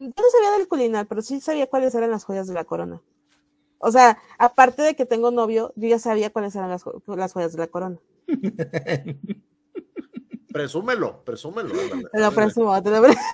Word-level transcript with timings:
Yo 0.00 0.08
no 0.08 0.30
sabía 0.32 0.58
del 0.58 0.66
culinar, 0.66 1.06
pero 1.06 1.20
sí 1.20 1.40
sabía 1.40 1.68
cuáles 1.68 1.94
eran 1.94 2.10
las 2.10 2.24
joyas 2.24 2.46
de 2.46 2.54
la 2.54 2.64
corona. 2.64 3.02
O 3.78 3.92
sea, 3.92 4.18
aparte 4.38 4.80
de 4.80 4.96
que 4.96 5.04
tengo 5.04 5.30
novio, 5.30 5.72
yo 5.76 5.88
ya 5.88 5.98
sabía 5.98 6.30
cuáles 6.30 6.54
eran 6.56 6.70
las, 6.70 6.84
las 7.06 7.32
joyas 7.34 7.52
de 7.52 7.58
la 7.58 7.66
corona. 7.66 7.98
presúmelo, 10.52 11.22
presúmelo. 11.22 11.74
Te 12.12 12.18
lo 12.18 12.32
presumo, 12.32 12.82
te 12.82 12.90
lo 12.90 13.02
presumo. 13.02 13.24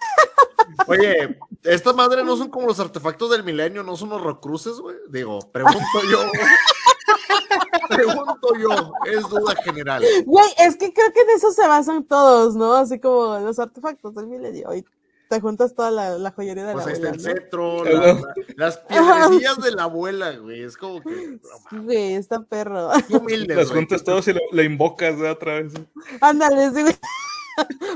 Oye, 0.88 1.38
esta 1.62 1.92
madre 1.92 2.24
no 2.24 2.36
son 2.36 2.50
como 2.50 2.66
los 2.66 2.80
artefactos 2.80 3.30
del 3.30 3.44
milenio, 3.44 3.84
no 3.84 3.96
son 3.96 4.08
los 4.08 4.20
rocruces, 4.20 4.78
güey. 4.78 4.96
Digo, 5.08 5.38
pregunto 5.52 6.02
yo. 6.10 6.18
pregunto 7.88 8.48
yo, 8.58 8.92
es 9.04 9.28
duda 9.28 9.54
general. 9.62 10.02
Güey, 10.24 10.48
es 10.58 10.76
que 10.76 10.92
creo 10.92 11.12
que 11.12 11.20
en 11.20 11.30
eso 11.30 11.52
se 11.52 11.66
basan 11.66 12.04
todos, 12.04 12.56
¿no? 12.56 12.74
Así 12.74 12.98
como 12.98 13.38
los 13.38 13.58
artefactos 13.60 14.14
del 14.14 14.26
milenio. 14.26 14.74
Y 14.74 14.84
te 15.28 15.40
juntas 15.40 15.74
toda 15.74 15.90
la, 15.90 16.30
joyería 16.30 16.64
de 16.64 16.72
pues 16.72 16.86
la 16.86 16.92
abuela. 16.92 17.10
Pues 17.10 17.18
está 17.18 17.30
el 17.30 17.36
cetro, 17.36 17.84
las 18.56 18.78
piedrecillas 18.78 19.56
de 19.62 19.70
la 19.72 19.82
abuela, 19.84 20.32
güey. 20.32 20.62
Es 20.62 20.76
como 20.76 21.00
que. 21.02 21.38
Güey, 21.72 22.14
está 22.14 22.42
perro. 22.42 22.90
Humilde, 23.10 23.54
las 23.54 23.70
juntas 23.70 24.04
todas 24.04 24.26
y 24.28 24.34
lo, 24.52 24.62
invocas 24.62 25.18
de 25.18 25.30
otra 25.30 25.62
vez. 25.62 25.72
Ándale, 26.20 26.70
sí, 26.70 26.82
güey. 26.82 26.96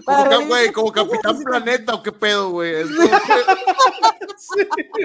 Como, 0.06 0.46
güey, 0.46 0.72
como 0.72 0.90
Capitán 0.90 1.42
Planeta 1.42 1.94
o 1.94 2.02
qué 2.02 2.12
pedo, 2.12 2.50
güey. 2.50 2.82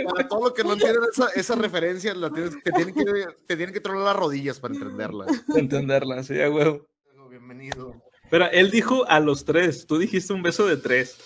Para 0.10 0.28
todo 0.28 0.46
lo 0.46 0.54
que 0.54 0.64
no 0.64 0.74
entienden 0.74 1.04
esa, 1.12 1.28
esa 1.36 1.56
referencia, 1.56 2.14
la 2.16 2.30
tienes, 2.30 2.56
te, 2.64 2.72
tienen 2.72 2.96
que, 2.96 3.04
te 3.46 3.58
tienen 3.58 3.74
que 3.74 3.82
tronar 3.82 4.04
las 4.04 4.16
rodillas 4.16 4.60
para 4.60 4.74
entenderla. 4.74 5.26
entenderla, 5.56 6.24
sí, 6.24 6.36
güey. 6.46 6.82
Bienvenido. 7.30 8.02
Pero 8.30 8.50
él 8.52 8.72
dijo 8.72 9.06
a 9.08 9.20
los 9.20 9.44
tres, 9.44 9.86
tú 9.86 9.98
dijiste 9.98 10.32
un 10.34 10.42
beso 10.42 10.66
de 10.66 10.78
tres. 10.78 11.18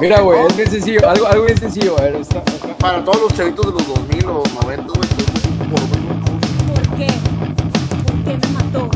Mira, 0.00 0.20
güey, 0.20 0.44
es 0.46 0.56
bien 0.56 0.70
sencillo, 0.70 1.08
algo, 1.08 1.26
algo 1.28 1.44
bien 1.44 1.58
sencillo. 1.58 1.96
A 1.98 2.02
ver, 2.02 2.16
está, 2.16 2.42
Para 2.78 3.04
todos 3.04 3.20
los 3.22 3.34
chavitos 3.34 3.66
de 3.66 3.72
los 3.72 3.86
2000 3.86 4.26
o 4.26 4.42
90, 4.62 4.82
güey, 4.92 5.08
¿Por 5.68 6.96
qué? 6.96 7.06
¿Por 8.04 8.24
qué 8.24 8.36
me 8.36 8.48
mató? 8.52 8.90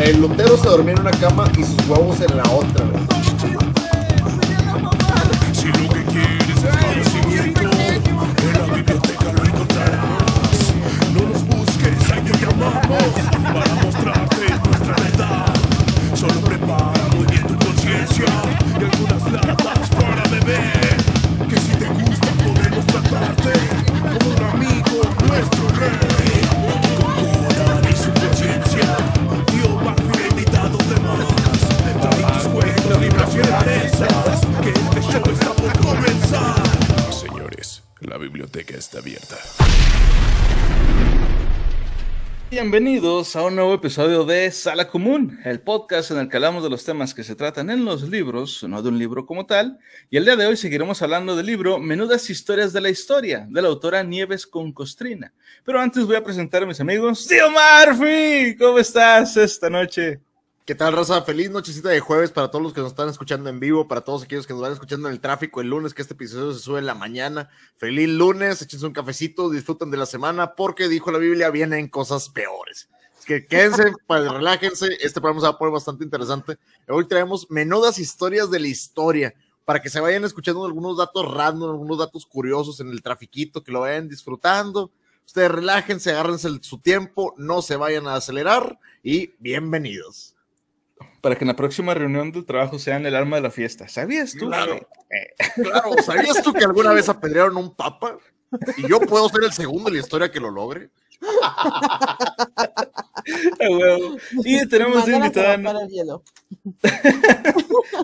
El 0.00 0.20
lotero 0.20 0.56
se 0.56 0.68
dormía 0.68 0.94
en 0.94 1.00
una 1.00 1.10
cama 1.10 1.50
y 1.58 1.64
sus 1.64 1.88
huevos 1.88 2.20
en 2.20 2.36
la 2.36 2.44
otra, 2.44 2.84
Si 5.52 5.66
lo 5.66 5.88
que 5.88 6.04
quieres 6.04 6.62
es 6.62 6.76
conocimiento, 6.86 7.62
en 7.62 8.52
la 8.52 8.74
biblioteca 8.76 9.32
lo 9.32 9.44
encontrarás. 9.44 10.72
No 11.12 11.28
nos 11.28 11.42
busques, 11.48 12.10
ahí 12.12 12.20
te 12.22 12.38
llamamos 12.38 13.35
beber. 20.46 20.96
Que 21.48 21.60
si 21.60 21.72
te 21.76 21.86
gusta 21.86 22.28
podemos 22.44 22.86
tratarte 22.86 23.52
como 24.18 24.30
un 24.30 24.42
amigo, 24.44 25.02
nuestro 25.28 25.68
rey. 25.70 26.40
Con 26.50 27.54
toda 27.54 27.90
y 27.90 27.96
su 27.96 28.12
conciencia. 28.12 28.96
que 34.62 34.70
este 34.70 35.00
show 35.02 35.22
está 35.32 35.52
por 35.52 35.78
comenzar. 35.78 36.62
Señores, 37.12 37.82
la 38.00 38.16
biblioteca 38.16 38.76
está 38.76 38.98
abierta. 38.98 39.36
Bienvenidos 42.48 43.34
a 43.34 43.42
un 43.42 43.56
nuevo 43.56 43.74
episodio 43.74 44.24
de 44.24 44.48
Sala 44.52 44.86
Común, 44.86 45.40
el 45.44 45.60
podcast 45.60 46.12
en 46.12 46.18
el 46.18 46.28
que 46.28 46.36
hablamos 46.36 46.62
de 46.62 46.70
los 46.70 46.84
temas 46.84 47.12
que 47.12 47.24
se 47.24 47.34
tratan 47.34 47.70
en 47.70 47.84
los 47.84 48.08
libros, 48.08 48.62
no 48.68 48.82
de 48.82 48.88
un 48.88 49.00
libro 49.00 49.26
como 49.26 49.46
tal. 49.46 49.80
Y 50.10 50.16
el 50.16 50.24
día 50.24 50.36
de 50.36 50.46
hoy 50.46 50.56
seguiremos 50.56 51.02
hablando 51.02 51.34
del 51.34 51.46
libro 51.46 51.80
Menudas 51.80 52.30
Historias 52.30 52.72
de 52.72 52.80
la 52.80 52.88
Historia, 52.88 53.48
de 53.50 53.62
la 53.62 53.66
autora 53.66 54.04
Nieves 54.04 54.46
con 54.46 54.72
Costrina. 54.72 55.34
Pero 55.64 55.80
antes 55.80 56.06
voy 56.06 56.14
a 56.14 56.22
presentar 56.22 56.62
a 56.62 56.66
mis 56.66 56.80
amigos. 56.80 57.26
Tío 57.26 57.48
Murphy, 57.50 58.56
¿cómo 58.56 58.78
estás 58.78 59.36
esta 59.36 59.68
noche? 59.68 60.20
¿Qué 60.66 60.74
tal, 60.74 60.94
raza? 60.94 61.22
Feliz 61.22 61.48
nochecita 61.48 61.90
de 61.90 62.00
jueves 62.00 62.32
para 62.32 62.50
todos 62.50 62.60
los 62.60 62.72
que 62.72 62.80
nos 62.80 62.90
están 62.90 63.08
escuchando 63.08 63.48
en 63.48 63.60
vivo, 63.60 63.86
para 63.86 64.00
todos 64.00 64.24
aquellos 64.24 64.48
que 64.48 64.52
nos 64.52 64.62
van 64.62 64.72
escuchando 64.72 65.06
en 65.06 65.14
el 65.14 65.20
tráfico 65.20 65.60
el 65.60 65.68
lunes, 65.68 65.94
que 65.94 66.02
este 66.02 66.14
episodio 66.14 66.52
se 66.52 66.58
sube 66.58 66.80
en 66.80 66.86
la 66.86 66.96
mañana. 66.96 67.50
Feliz 67.76 68.08
lunes, 68.08 68.60
échense 68.62 68.84
un 68.84 68.92
cafecito, 68.92 69.48
disfruten 69.48 69.92
de 69.92 69.96
la 69.96 70.06
semana, 70.06 70.56
porque 70.56 70.88
dijo 70.88 71.12
la 71.12 71.18
Biblia, 71.18 71.50
vienen 71.50 71.86
cosas 71.86 72.28
peores. 72.30 72.88
Es 73.16 73.24
que 73.24 73.46
quédense, 73.46 73.92
pues, 74.08 74.28
relájense, 74.28 74.88
este 75.00 75.20
programa 75.20 75.40
se 75.40 75.46
va 75.46 75.52
a 75.52 75.58
poner 75.58 75.72
bastante 75.72 76.02
interesante. 76.02 76.58
Hoy 76.88 77.06
traemos 77.06 77.48
menudas 77.48 78.00
historias 78.00 78.50
de 78.50 78.58
la 78.58 78.66
historia, 78.66 79.34
para 79.64 79.80
que 79.80 79.88
se 79.88 80.00
vayan 80.00 80.24
escuchando 80.24 80.64
algunos 80.64 80.96
datos 80.96 81.32
random, 81.32 81.70
algunos 81.70 81.98
datos 81.98 82.26
curiosos 82.26 82.80
en 82.80 82.88
el 82.88 83.02
trafiquito, 83.02 83.62
que 83.62 83.70
lo 83.70 83.82
vayan 83.82 84.08
disfrutando. 84.08 84.90
Ustedes 85.24 85.48
relájense, 85.48 86.10
agárrense 86.10 86.48
su 86.62 86.80
tiempo, 86.80 87.34
no 87.36 87.62
se 87.62 87.76
vayan 87.76 88.08
a 88.08 88.16
acelerar 88.16 88.80
y 89.04 89.30
bienvenidos 89.38 90.35
para 91.26 91.34
que 91.34 91.42
en 91.42 91.48
la 91.48 91.56
próxima 91.56 91.92
reunión 91.92 92.30
del 92.30 92.46
trabajo 92.46 92.78
sean 92.78 93.04
el 93.04 93.16
arma 93.16 93.34
de 93.34 93.42
la 93.42 93.50
fiesta. 93.50 93.88
¿Sabías 93.88 94.30
tú? 94.30 94.46
Claro, 94.46 94.78
claro. 95.56 96.00
¿sabías 96.00 96.40
tú 96.40 96.52
que 96.52 96.62
alguna 96.62 96.92
vez 96.92 97.08
apedrearon 97.08 97.56
un 97.56 97.74
papa? 97.74 98.16
Y 98.76 98.88
yo 98.88 99.00
puedo 99.00 99.28
ser 99.28 99.42
el 99.42 99.52
segundo 99.52 99.88
en 99.88 99.94
la 99.94 100.00
historia 100.02 100.30
que 100.30 100.38
lo 100.38 100.52
logre. 100.52 100.88
y 104.44 104.68
tenemos 104.68 105.08
invitada. 105.08 105.56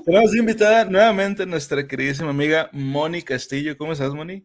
tenemos 0.05 0.35
invitada 0.35 0.85
nuevamente 0.87 1.47
nuestra 1.47 1.87
queridísima 1.87 2.31
amiga 2.31 2.71
Moni 2.73 3.23
Castillo. 3.23 3.79
¿Cómo 3.79 3.93
estás, 3.93 4.13
Moni? 4.13 4.45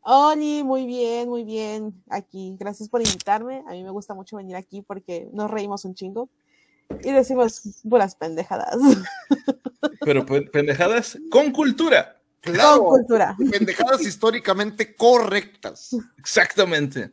Oli, 0.00 0.64
muy 0.64 0.84
bien, 0.84 1.28
muy 1.28 1.44
bien. 1.44 1.94
Aquí, 2.10 2.56
gracias 2.58 2.88
por 2.88 3.02
invitarme. 3.02 3.62
A 3.68 3.70
mí 3.70 3.84
me 3.84 3.90
gusta 3.90 4.14
mucho 4.14 4.36
venir 4.36 4.56
aquí 4.56 4.82
porque 4.82 5.28
nos 5.32 5.48
reímos 5.48 5.84
un 5.84 5.94
chingo 5.94 6.28
y 7.02 7.12
decimos 7.12 7.62
buenas 7.82 8.14
pendejadas. 8.14 8.76
Pero 10.00 10.24
pendejadas 10.26 11.18
con 11.30 11.52
cultura. 11.52 12.20
con 12.42 12.84
cultura. 12.84 13.36
Pendejadas 13.50 14.02
históricamente 14.02 14.94
correctas. 14.94 15.96
Exactamente. 16.18 17.12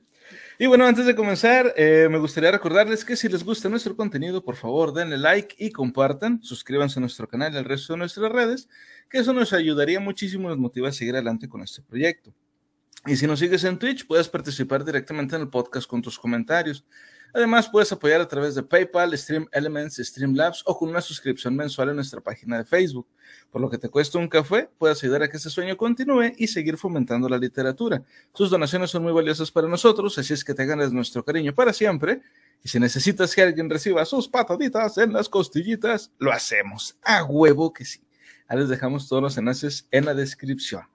Y 0.60 0.68
bueno, 0.68 0.86
antes 0.86 1.06
de 1.06 1.16
comenzar, 1.16 1.74
eh, 1.76 2.08
me 2.10 2.20
gustaría 2.20 2.52
recordarles 2.52 3.04
que 3.04 3.16
si 3.16 3.28
les 3.28 3.44
gusta 3.44 3.70
nuestro 3.70 3.96
contenido, 3.96 4.44
por 4.44 4.56
favor 4.56 4.94
denle 4.94 5.18
like 5.18 5.56
y 5.58 5.72
compartan, 5.72 6.42
suscríbanse 6.44 7.00
a 7.00 7.02
nuestro 7.02 7.28
canal 7.28 7.54
y 7.54 7.58
al 7.58 7.66
resto 7.66 7.94
de 7.94 8.00
nuestras 8.00 8.32
redes, 8.32 8.70
que 9.10 9.18
eso 9.18 9.34
nos 9.34 9.52
ayudaría 9.52 10.00
muchísimo 10.00 10.48
y 10.48 10.52
nos 10.52 10.60
motiva 10.60 10.90
a 10.90 10.92
seguir 10.92 11.16
adelante 11.16 11.50
con 11.50 11.62
este 11.64 11.82
proyecto. 11.82 12.34
Y 13.06 13.18
si 13.18 13.28
nos 13.28 13.40
sigues 13.40 13.64
en 13.64 13.78
Twitch, 13.78 14.08
puedes 14.08 14.30
participar 14.30 14.86
directamente 14.86 15.36
en 15.36 15.42
el 15.42 15.50
podcast 15.50 15.88
con 15.88 16.02
tus 16.02 16.18
comentarios. 16.18 16.86
Además, 17.34 17.68
puedes 17.68 17.92
apoyar 17.92 18.22
a 18.22 18.28
través 18.28 18.54
de 18.54 18.62
PayPal, 18.62 19.18
Stream 19.18 19.48
Elements, 19.52 19.98
Streamlabs 19.98 20.62
o 20.66 20.78
con 20.78 20.90
una 20.90 21.02
suscripción 21.02 21.56
mensual 21.56 21.90
en 21.90 21.96
nuestra 21.96 22.22
página 22.22 22.60
de 22.60 22.66
Facebook. 22.66 23.08
Por 23.50 23.60
lo 23.60 23.70
que 23.70 23.80
te 23.80 23.90
cuesta 23.90 24.20
un 24.20 24.28
café, 24.28 24.70
puedes 24.78 25.04
ayudar 25.04 25.24
a 25.24 25.28
que 25.28 25.38
este 25.38 25.50
sueño 25.50 25.76
continúe 25.76 26.34
y 26.38 26.48
seguir 26.48 26.78
fomentando 26.78 27.28
la 27.28 27.40
literatura. 27.40 28.04
Sus 28.34 28.52
donaciones 28.52 28.92
son 28.92 29.02
muy 29.02 29.12
valiosas 29.12 29.50
para 29.50 29.68
nosotros, 29.68 30.16
así 30.20 30.34
es 30.34 30.44
que 30.44 30.54
te 30.54 30.66
ganas 30.66 30.94
nuestro 30.94 31.26
cariño 31.26 31.56
para 31.56 31.74
siempre. 31.74 32.22
Y 32.64 32.70
si 32.70 32.80
necesitas 32.80 33.34
que 33.34 33.42
alguien 33.42 33.70
reciba 33.70 34.06
sus 34.06 34.28
pataditas 34.28 34.98
en 35.00 35.12
las 35.12 35.28
costillitas, 35.28 36.12
lo 36.20 36.32
hacemos. 36.32 36.98
A 37.02 37.24
huevo 37.24 37.74
que 37.74 37.84
sí. 37.84 38.02
Ahí 38.48 38.60
les 38.60 38.70
dejamos 38.70 39.10
todos 39.10 39.24
los 39.24 39.38
enlaces 39.38 39.88
en 39.90 40.06
la 40.06 40.14
descripción. 40.14 40.93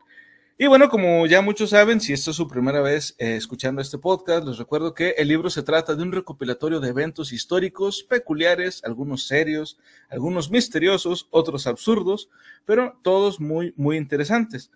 Y 0.60 0.66
bueno, 0.66 0.88
como 0.88 1.24
ya 1.28 1.41
muchos 1.41 1.70
saben, 1.70 2.00
si 2.00 2.12
esta 2.12 2.32
es 2.32 2.36
su 2.36 2.48
primera 2.48 2.80
vez 2.80 3.14
eh, 3.19 3.36
escuchando 3.36 3.80
este 3.80 3.96
podcast, 3.96 4.44
les 4.44 4.58
recuerdo 4.58 4.92
que 4.92 5.10
el 5.10 5.28
libro 5.28 5.50
se 5.50 5.62
trata 5.62 5.94
de 5.94 6.02
un 6.02 6.10
recopilatorio 6.10 6.80
de 6.80 6.88
eventos 6.88 7.32
históricos 7.32 8.02
peculiares, 8.02 8.82
algunos 8.82 9.28
serios, 9.28 9.78
algunos 10.10 10.50
misteriosos, 10.50 11.28
otros 11.30 11.68
absurdos, 11.68 12.28
pero 12.64 12.98
todos 13.04 13.38
muy, 13.38 13.72
muy 13.76 13.97
interesantes. 13.97 14.72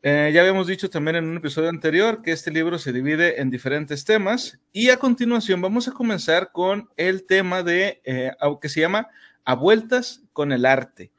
Eh, 0.00 0.30
ya 0.32 0.40
habíamos 0.40 0.66
dicho 0.66 0.88
también 0.88 1.16
en 1.16 1.26
un 1.26 1.36
episodio 1.36 1.68
anterior 1.68 2.22
que 2.22 2.32
este 2.32 2.50
libro 2.50 2.78
se 2.78 2.94
divide 2.94 3.42
en 3.42 3.50
diferentes 3.50 4.06
temas 4.06 4.58
y 4.72 4.88
a 4.88 4.96
continuación 4.96 5.60
vamos 5.60 5.88
a 5.88 5.92
comenzar 5.92 6.52
con 6.52 6.88
el 6.96 7.26
tema 7.26 7.62
de, 7.62 8.00
eh, 8.06 8.32
que 8.62 8.70
se 8.70 8.80
llama 8.80 9.08
A 9.44 9.54
vueltas 9.56 10.22
con 10.32 10.52
el 10.52 10.64
arte. 10.64 11.12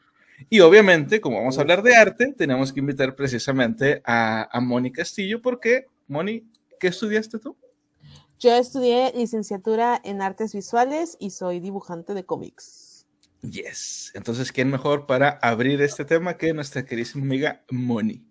Y 0.49 0.61
obviamente, 0.61 1.21
como 1.21 1.37
vamos 1.37 1.57
a 1.57 1.61
hablar 1.61 1.83
de 1.83 1.95
arte, 1.95 2.33
tenemos 2.35 2.73
que 2.73 2.79
invitar 2.79 3.15
precisamente 3.15 4.01
a, 4.03 4.49
a 4.51 4.59
Moni 4.59 4.91
Castillo, 4.91 5.41
porque, 5.41 5.85
Moni, 6.07 6.43
¿qué 6.79 6.87
estudiaste 6.87 7.37
tú? 7.37 7.55
Yo 8.39 8.55
estudié 8.55 9.11
licenciatura 9.15 9.99
en 10.03 10.21
artes 10.21 10.53
visuales 10.53 11.17
y 11.19 11.31
soy 11.31 11.59
dibujante 11.59 12.13
de 12.13 12.25
cómics. 12.25 13.05
Yes. 13.41 14.11
Entonces, 14.15 14.51
¿quién 14.51 14.69
mejor 14.69 15.05
para 15.05 15.29
abrir 15.41 15.81
este 15.81 16.05
tema 16.05 16.37
que 16.37 16.53
nuestra 16.53 16.85
queridísima 16.85 17.23
amiga 17.23 17.63
Moni? 17.69 18.28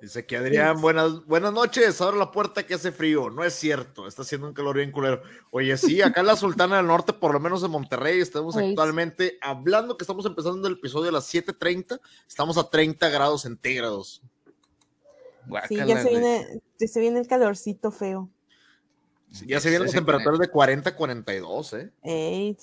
Dice 0.00 0.24
que 0.26 0.36
Adrián, 0.36 0.80
buenas, 0.80 1.26
buenas 1.26 1.52
noches, 1.52 2.00
abre 2.00 2.18
la 2.18 2.30
puerta 2.30 2.64
que 2.64 2.74
hace 2.74 2.92
frío. 2.92 3.30
No 3.30 3.42
es 3.42 3.54
cierto, 3.54 4.06
está 4.06 4.22
haciendo 4.22 4.46
un 4.46 4.54
calor 4.54 4.76
bien 4.76 4.92
culero. 4.92 5.22
Oye, 5.50 5.76
sí, 5.76 6.00
acá 6.02 6.20
en 6.20 6.26
la 6.26 6.36
Sultana 6.36 6.76
del 6.76 6.86
Norte, 6.86 7.12
por 7.12 7.32
lo 7.32 7.40
menos 7.40 7.64
en 7.64 7.72
Monterrey, 7.72 8.20
estamos 8.20 8.56
actualmente 8.56 9.38
hablando 9.40 9.96
que 9.96 10.04
estamos 10.04 10.24
empezando 10.24 10.68
el 10.68 10.74
episodio 10.74 11.08
a 11.08 11.12
las 11.12 11.32
7.30, 11.32 12.00
estamos 12.28 12.58
a 12.58 12.70
30 12.70 13.08
grados 13.08 13.42
centígrados. 13.42 14.22
Sí, 15.68 15.76
ya 15.76 16.00
se 16.00 16.10
viene, 16.10 16.60
ya 16.78 16.88
se 16.88 17.00
viene 17.00 17.18
el 17.18 17.26
calorcito 17.26 17.90
feo. 17.90 18.28
Ya 19.46 19.60
se 19.60 19.68
vienen 19.68 19.86
las 19.86 19.94
temperaturas 19.94 20.38
de 20.38 20.48
40 20.48 20.90
a 20.90 20.94
42, 20.94 21.72
¿eh? 21.74 21.90
Ey, 22.02 22.56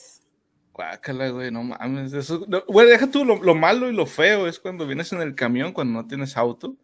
Guácala, 0.73 1.29
güey, 1.29 1.51
no 1.51 1.63
mames. 1.63 2.13
Eso, 2.13 2.45
no, 2.47 2.63
güey, 2.67 2.87
deja 2.87 3.09
tú 3.09 3.23
lo, 3.23 3.41
lo 3.41 3.55
malo 3.55 3.89
y 3.89 3.93
lo 3.93 4.05
feo 4.05 4.47
es 4.47 4.59
cuando 4.59 4.85
vienes 4.85 5.11
en 5.13 5.21
el 5.21 5.33
camión, 5.35 5.71
cuando 5.71 6.01
no 6.01 6.07
tienes 6.07 6.35
auto, 6.35 6.75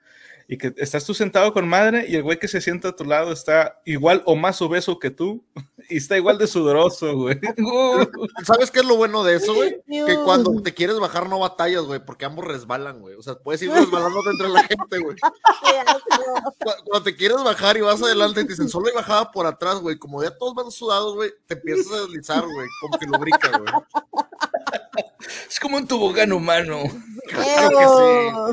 y 0.52 0.58
que 0.58 0.74
estás 0.76 1.06
tú 1.06 1.14
sentado 1.14 1.54
con 1.54 1.66
madre 1.66 2.06
y 2.10 2.16
el 2.18 2.24
güey 2.24 2.38
que 2.38 2.50
se 2.50 2.60
sienta 2.60 2.90
a 2.90 2.96
tu 2.96 3.06
lado 3.06 3.32
está 3.32 3.80
igual 3.86 4.22
o 4.26 4.36
más 4.36 4.62
obeso 4.62 5.00
que 5.00 5.10
tú 5.10 5.46
y 5.90 5.96
está 5.96 6.18
igual 6.18 6.38
de 6.38 6.46
sudoroso, 6.46 7.16
güey. 7.16 7.40
¿Sabes 8.46 8.70
qué 8.70 8.80
es 8.80 8.86
lo 8.86 8.98
bueno 8.98 9.24
de 9.24 9.38
eso, 9.38 9.56
güey? 9.56 9.82
Que 9.88 10.18
cuando 10.26 10.62
te 10.62 10.74
quieres 10.74 11.00
bajar 11.00 11.30
no 11.30 11.40
batallas, 11.40 11.84
güey, 11.84 12.04
porque 12.04 12.26
ambos 12.26 12.44
resbalan, 12.44 13.00
güey. 13.00 13.16
O 13.16 13.22
sea, 13.22 13.36
puedes 13.36 13.62
ir 13.62 13.72
resbalando 13.72 14.20
entre 14.30 14.50
la 14.50 14.64
gente, 14.64 15.00
güey. 15.00 15.16
Cuando 16.86 17.04
te 17.04 17.16
quieres 17.16 17.42
bajar 17.44 17.78
y 17.78 17.82
vas 17.82 18.02
adelante 18.02 18.42
y 18.42 18.44
te 18.44 18.50
dicen, 18.50 18.70
solo 18.70 18.88
hay 18.88 18.94
bajada 18.94 19.32
por 19.32 19.46
atrás, 19.46 19.80
güey. 19.80 19.98
Como 19.98 20.22
ya 20.22 20.38
todos 20.38 20.54
van 20.54 20.70
sudados, 20.70 21.16
güey, 21.16 21.32
te 21.48 21.54
empiezas 21.54 21.92
a 21.92 22.02
deslizar, 22.02 22.44
güey. 22.44 22.68
Como 22.82 23.00
que 23.00 23.06
lubrica, 23.06 23.58
güey. 23.58 23.74
Es 25.50 25.60
como 25.60 25.78
un 25.78 25.88
tobogán 25.88 26.32
humano. 26.34 26.84
Claro 27.30 27.78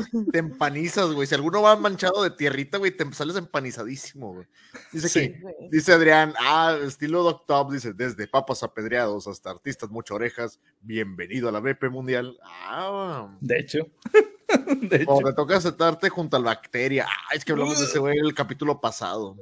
que 0.01 0.11
sí. 0.11 0.25
Te 0.31 0.39
empanizas, 0.39 1.11
güey. 1.11 1.27
Si 1.27 1.35
alguno 1.35 1.61
va 1.61 1.75
manchado 1.75 2.23
de 2.23 2.29
tierrita, 2.31 2.77
güey, 2.77 2.91
te 2.95 3.05
sales 3.13 3.35
empanizadísimo, 3.35 4.33
güey. 4.33 4.47
Dice 4.93 5.09
Sí. 5.09 5.19
que, 5.19 5.41
dice 5.71 5.91
Adrián, 5.93 6.33
ah, 6.39 6.77
estilo 6.85 7.23
Doc 7.23 7.45
Top, 7.45 7.71
dice, 7.71 7.93
desde 7.93 8.27
papas 8.27 8.63
apedreados 8.63 9.27
hasta 9.27 9.49
artistas 9.49 9.89
mucho 9.89 10.15
orejas, 10.15 10.59
bienvenido 10.81 11.49
a 11.49 11.51
la 11.51 11.59
BP 11.59 11.89
Mundial. 11.89 12.37
Ah, 12.43 13.35
De 13.41 13.59
hecho. 13.59 13.87
De 14.81 14.95
hecho. 14.97 15.11
o 15.11 15.21
te 15.21 15.33
toca 15.33 15.61
sentarte 15.61 16.09
junto 16.09 16.35
al 16.37 16.43
bacteria. 16.43 17.05
Ah, 17.07 17.35
es 17.35 17.45
que 17.45 17.51
hablamos 17.51 17.79
de 17.79 17.85
ese 17.85 17.99
güey 17.99 18.17
en 18.17 18.25
el 18.25 18.33
capítulo 18.33 18.79
pasado. 18.81 19.35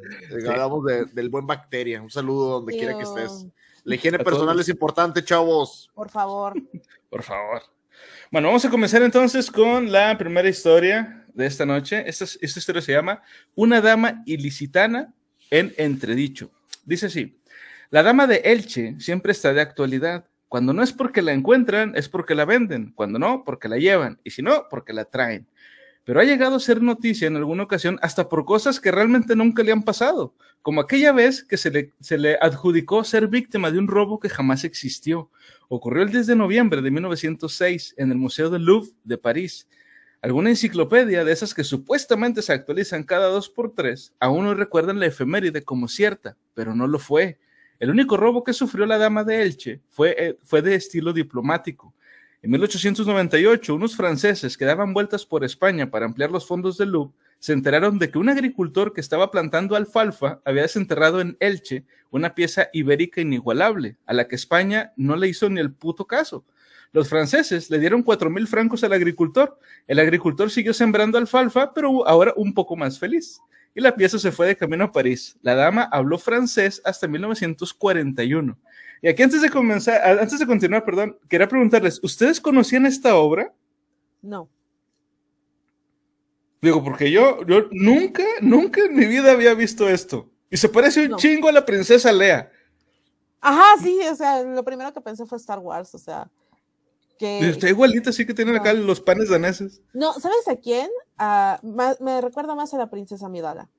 Hablamos 0.49 0.83
de- 0.85 1.05
del 1.05 1.29
buen 1.29 1.47
bacteria. 1.47 2.01
Un 2.01 2.09
saludo 2.09 2.49
donde 2.59 2.73
quiera 2.77 2.97
que 2.97 3.03
estés. 3.03 3.45
La 3.87 3.95
higiene 3.95 4.17
A 4.17 4.23
personal 4.23 4.55
todos. 4.55 4.61
es 4.61 4.69
importante, 4.69 5.23
chavos. 5.23 5.89
Por 5.93 6.09
favor. 6.09 6.61
Por 7.09 7.23
favor. 7.23 7.61
Bueno, 8.29 8.49
vamos 8.49 8.65
a 8.65 8.69
comenzar 8.69 9.01
entonces 9.01 9.49
con 9.49 9.89
la 9.89 10.17
primera 10.17 10.49
historia 10.49 11.25
de 11.33 11.45
esta 11.45 11.65
noche. 11.65 12.03
Esta, 12.05 12.25
esta 12.25 12.59
historia 12.59 12.81
se 12.81 12.91
llama 12.91 13.23
Una 13.55 13.79
dama 13.79 14.23
ilicitana 14.25 15.13
en 15.49 15.73
entredicho. 15.77 16.51
Dice 16.83 17.05
así, 17.05 17.39
la 17.89 18.03
dama 18.03 18.27
de 18.27 18.41
Elche 18.43 18.97
siempre 18.99 19.31
está 19.31 19.53
de 19.53 19.61
actualidad. 19.61 20.25
Cuando 20.49 20.73
no 20.73 20.83
es 20.83 20.91
porque 20.91 21.21
la 21.21 21.31
encuentran, 21.31 21.95
es 21.95 22.09
porque 22.09 22.35
la 22.35 22.43
venden. 22.43 22.91
Cuando 22.91 23.19
no, 23.19 23.45
porque 23.45 23.69
la 23.69 23.77
llevan. 23.77 24.19
Y 24.25 24.31
si 24.31 24.41
no, 24.41 24.67
porque 24.69 24.91
la 24.91 25.05
traen. 25.05 25.47
Pero 26.07 26.21
ha 26.21 26.23
llegado 26.23 26.55
a 26.55 26.59
ser 26.61 26.81
noticia 26.81 27.27
en 27.27 27.35
alguna 27.35 27.63
ocasión 27.63 27.99
hasta 28.01 28.29
por 28.29 28.45
cosas 28.45 28.79
que 28.79 28.93
realmente 28.93 29.35
nunca 29.35 29.61
le 29.61 29.73
han 29.73 29.83
pasado, 29.83 30.33
como 30.61 30.79
aquella 30.79 31.11
vez 31.11 31.43
que 31.43 31.57
se 31.57 31.69
le, 31.69 31.91
se 31.99 32.17
le 32.17 32.37
adjudicó 32.39 33.03
ser 33.03 33.27
víctima 33.27 33.71
de 33.71 33.79
un 33.79 33.89
robo 33.89 34.17
que 34.17 34.29
jamás 34.29 34.63
existió. 34.63 35.29
Ocurrió 35.67 36.03
el 36.03 36.09
10 36.09 36.27
de 36.27 36.35
noviembre 36.37 36.81
de 36.81 36.91
1906 36.91 37.95
en 37.97 38.11
el 38.13 38.17
Museo 38.17 38.49
del 38.49 38.63
Louvre 38.63 38.91
de 39.03 39.17
París. 39.17 39.67
Alguna 40.21 40.49
enciclopedia 40.49 41.25
de 41.25 41.33
esas 41.33 41.53
que 41.53 41.65
supuestamente 41.65 42.41
se 42.41 42.53
actualizan 42.53 43.03
cada 43.03 43.27
dos 43.27 43.49
por 43.49 43.75
tres 43.75 44.13
aún 44.17 44.45
no 44.45 44.53
recuerdan 44.53 45.01
la 45.01 45.07
efeméride 45.07 45.65
como 45.65 45.89
cierta, 45.89 46.37
pero 46.53 46.73
no 46.73 46.87
lo 46.87 46.99
fue. 46.99 47.37
El 47.79 47.89
único 47.89 48.15
robo 48.15 48.45
que 48.45 48.53
sufrió 48.53 48.85
la 48.85 48.97
dama 48.97 49.25
de 49.25 49.41
Elche 49.41 49.81
fue, 49.89 50.15
eh, 50.17 50.37
fue 50.41 50.61
de 50.61 50.75
estilo 50.75 51.11
diplomático. 51.11 51.93
En 52.43 52.51
1898, 52.51 53.73
unos 53.73 53.95
franceses 53.95 54.57
que 54.57 54.65
daban 54.65 54.93
vueltas 54.93 55.25
por 55.25 55.43
España 55.43 55.89
para 55.89 56.05
ampliar 56.05 56.29
los 56.29 56.45
fondos 56.45 56.77
del 56.77 56.89
Louvre 56.89 57.13
se 57.39 57.53
enteraron 57.53 57.99
de 57.99 58.09
que 58.09 58.17
un 58.17 58.29
agricultor 58.29 58.93
que 58.93 59.01
estaba 59.01 59.31
plantando 59.31 59.75
alfalfa 59.75 60.39
había 60.45 60.63
desenterrado 60.63 61.21
en 61.21 61.37
Elche 61.39 61.85
una 62.09 62.35
pieza 62.35 62.69
ibérica 62.73 63.21
inigualable, 63.21 63.97
a 64.05 64.13
la 64.13 64.27
que 64.27 64.35
España 64.35 64.93
no 64.95 65.15
le 65.15 65.27
hizo 65.27 65.49
ni 65.49 65.59
el 65.59 65.73
puto 65.73 66.05
caso. 66.05 66.45
Los 66.93 67.09
franceses 67.09 67.69
le 67.69 67.79
dieron 67.79 68.01
cuatro 68.01 68.29
mil 68.29 68.47
francos 68.47 68.83
al 68.83 68.93
agricultor. 68.93 69.59
El 69.87 69.99
agricultor 69.99 70.49
siguió 70.49 70.73
sembrando 70.73 71.17
alfalfa, 71.17 71.73
pero 71.73 72.07
ahora 72.07 72.33
un 72.37 72.53
poco 72.53 72.75
más 72.75 72.97
feliz. 72.97 73.39
Y 73.75 73.81
la 73.81 73.95
pieza 73.95 74.17
se 74.17 74.31
fue 74.31 74.47
de 74.47 74.55
camino 74.55 74.85
a 74.85 74.91
París. 74.91 75.37
La 75.41 75.53
dama 75.53 75.83
habló 75.91 76.17
francés 76.17 76.81
hasta 76.85 77.07
1941. 77.07 78.57
Y 79.01 79.07
aquí 79.09 79.23
antes 79.23 79.41
de 79.41 79.49
comenzar, 79.49 80.19
antes 80.19 80.39
de 80.39 80.47
continuar, 80.47 80.83
perdón, 80.83 81.17
quería 81.29 81.47
preguntarles, 81.47 81.99
¿ustedes 82.03 82.41
conocían 82.41 82.85
esta 82.85 83.15
obra? 83.15 83.53
No. 84.21 84.49
Digo, 86.61 86.83
porque 86.83 87.11
yo, 87.11 87.45
yo 87.45 87.67
nunca, 87.71 88.23
nunca 88.41 88.81
en 88.83 88.95
mi 88.95 89.05
vida 89.05 89.31
había 89.31 89.53
visto 89.53 89.87
esto. 89.87 90.29
Y 90.49 90.57
se 90.57 90.69
parece 90.69 91.03
un 91.05 91.11
No. 91.11 91.17
chingo 91.17 91.47
a 91.47 91.51
la 91.51 91.65
princesa 91.65 92.11
Lea. 92.11 92.51
Ajá, 93.39 93.63
sí, 93.81 93.99
o 94.11 94.15
sea, 94.15 94.41
lo 94.43 94.63
primero 94.63 94.91
que 94.93 95.01
pensé 95.01 95.25
fue 95.25 95.37
Star 95.37 95.59
Wars, 95.59 95.93
o 95.93 95.99
sea, 95.99 96.29
que... 97.19 97.47
Está 97.49 97.69
igualita, 97.69 98.09
así 98.09 98.25
que 98.25 98.33
tienen 98.33 98.55
acá 98.55 98.73
No. 98.73 98.81
los 98.83 98.99
panes 98.99 99.29
daneses. 99.29 99.81
No, 99.93 100.13
¿sabes 100.13 100.47
a 100.47 100.55
quién? 100.55 100.89
Más- 101.17 102.01
me 102.01 102.19
recuerda 102.21 102.55
más 102.55 102.73
a 102.73 102.77
la 102.77 102.89
princesa 102.89 103.27
Amidala. 103.27 103.69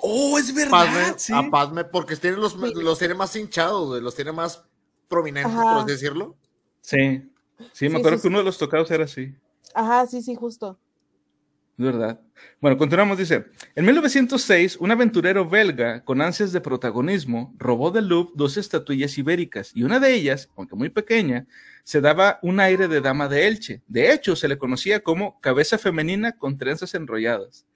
Oh, 0.00 0.38
es 0.38 0.52
Padme, 0.70 1.14
sí. 1.16 1.32
a 1.34 1.42
Padme, 1.50 1.84
porque 1.84 2.16
tiene 2.16 2.36
los, 2.36 2.54
los 2.56 2.98
tiene 2.98 3.14
más 3.14 3.34
hinchados, 3.36 4.02
los 4.02 4.14
tiene 4.14 4.32
más 4.32 4.64
prominentes, 5.08 5.52
Ajá. 5.52 5.62
por 5.62 5.78
así 5.82 5.92
decirlo. 5.92 6.36
Sí, 6.80 7.30
sí, 7.72 7.88
me 7.88 7.90
Sí, 7.92 7.96
acuerdo 7.96 8.18
sí, 8.18 8.22
que 8.22 8.28
uno 8.28 8.38
de 8.38 8.44
los 8.44 8.58
tocados 8.58 8.90
era 8.90 9.04
así. 9.04 9.34
Ajá, 9.74 10.06
sí, 10.06 10.22
sí, 10.22 10.34
justo. 10.34 10.78
Es 11.76 11.84
verdad. 11.84 12.20
Bueno, 12.60 12.76
continuamos, 12.78 13.18
dice. 13.18 13.46
En 13.74 13.84
1906, 13.84 14.76
un 14.76 14.92
aventurero 14.92 15.48
belga 15.48 16.04
con 16.04 16.20
ansias 16.22 16.52
de 16.52 16.60
protagonismo 16.60 17.52
robó 17.58 17.90
del 17.90 18.06
Louvre 18.06 18.32
dos 18.36 18.56
estatuillas 18.56 19.18
ibéricas 19.18 19.72
y 19.74 19.82
una 19.82 19.98
de 19.98 20.14
ellas, 20.14 20.50
aunque 20.56 20.76
muy 20.76 20.88
pequeña, 20.90 21.46
se 21.82 22.00
daba 22.00 22.38
un 22.42 22.60
aire 22.60 22.86
de 22.86 23.00
dama 23.00 23.28
de 23.28 23.48
Elche. 23.48 23.82
De 23.88 24.12
hecho, 24.12 24.36
se 24.36 24.46
le 24.46 24.56
conocía 24.56 25.00
como 25.02 25.40
cabeza 25.40 25.76
femenina 25.76 26.32
con 26.32 26.58
trenzas 26.58 26.94
enrolladas. 26.94 27.66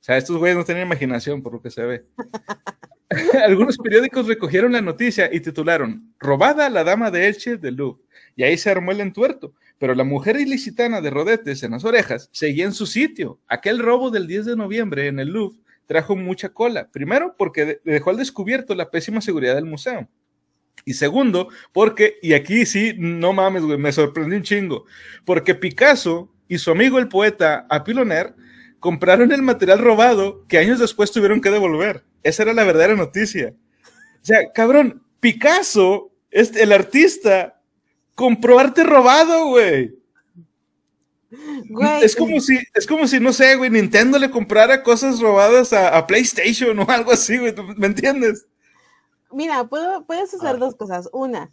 O 0.00 0.04
sea, 0.04 0.16
estos 0.16 0.36
güeyes 0.36 0.56
no 0.56 0.64
tenían 0.64 0.86
imaginación, 0.86 1.42
por 1.42 1.52
lo 1.52 1.60
que 1.62 1.70
se 1.70 1.82
ve. 1.84 2.04
Algunos 3.46 3.78
periódicos 3.78 4.26
recogieron 4.26 4.72
la 4.72 4.82
noticia 4.82 5.30
y 5.32 5.40
titularon 5.40 6.12
Robada 6.18 6.68
la 6.68 6.84
dama 6.84 7.10
de 7.10 7.26
Elche 7.26 7.56
del 7.56 7.76
Louvre. 7.76 8.02
Y 8.36 8.42
ahí 8.44 8.56
se 8.58 8.70
armó 8.70 8.92
el 8.92 9.00
entuerto. 9.00 9.54
Pero 9.78 9.94
la 9.94 10.04
mujer 10.04 10.36
ilicitana 10.40 11.00
de 11.00 11.10
rodetes 11.10 11.62
en 11.62 11.70
las 11.72 11.84
orejas 11.84 12.28
seguía 12.32 12.64
en 12.64 12.72
su 12.72 12.86
sitio. 12.86 13.40
Aquel 13.46 13.78
robo 13.78 14.10
del 14.10 14.26
10 14.26 14.46
de 14.46 14.56
noviembre 14.56 15.06
en 15.06 15.20
el 15.20 15.28
Louvre 15.28 15.58
trajo 15.86 16.16
mucha 16.16 16.50
cola. 16.50 16.90
Primero, 16.90 17.34
porque 17.38 17.64
de- 17.64 17.80
dejó 17.84 18.10
al 18.10 18.16
descubierto 18.16 18.74
la 18.74 18.90
pésima 18.90 19.20
seguridad 19.20 19.54
del 19.54 19.64
museo. 19.64 20.08
Y 20.84 20.94
segundo, 20.94 21.48
porque, 21.72 22.18
y 22.22 22.34
aquí 22.34 22.66
sí, 22.66 22.94
no 22.98 23.32
mames, 23.32 23.62
güey, 23.62 23.78
me 23.78 23.92
sorprendí 23.92 24.36
un 24.36 24.42
chingo, 24.42 24.84
porque 25.24 25.54
Picasso 25.54 26.32
y 26.46 26.56
su 26.58 26.70
amigo 26.70 26.98
el 26.98 27.08
poeta 27.08 27.66
Apiloner 27.68 28.34
compraron 28.80 29.32
el 29.32 29.42
material 29.42 29.78
robado 29.78 30.46
que 30.46 30.58
años 30.58 30.78
después 30.78 31.10
tuvieron 31.12 31.40
que 31.40 31.50
devolver. 31.50 32.04
Esa 32.22 32.42
era 32.44 32.52
la 32.52 32.64
verdadera 32.64 32.94
noticia. 32.96 33.54
O 34.22 34.24
sea, 34.24 34.52
cabrón, 34.52 35.02
Picasso, 35.20 36.10
este, 36.30 36.62
el 36.62 36.72
artista, 36.72 37.60
compró 38.14 38.58
arte 38.58 38.84
robado, 38.84 39.46
güey. 39.48 39.96
Güey, 41.68 42.04
Es 42.04 42.16
como 42.16 42.40
si, 42.40 42.58
es 42.74 42.86
como 42.86 43.06
si, 43.06 43.20
no 43.20 43.32
sé, 43.32 43.56
güey, 43.56 43.68
Nintendo 43.70 44.18
le 44.18 44.30
comprara 44.30 44.82
cosas 44.82 45.20
robadas 45.20 45.72
a, 45.74 45.96
a 45.96 46.06
PlayStation 46.06 46.78
o 46.78 46.88
algo 46.88 47.12
así, 47.12 47.36
güey. 47.38 47.54
¿tú 47.54 47.62
¿Me 47.76 47.86
entiendes? 47.86 48.46
Mira, 49.30 49.64
puedo- 49.64 50.04
puedes 50.06 50.32
hacer 50.32 50.58
dos 50.58 50.74
cosas. 50.74 51.10
Una, 51.12 51.50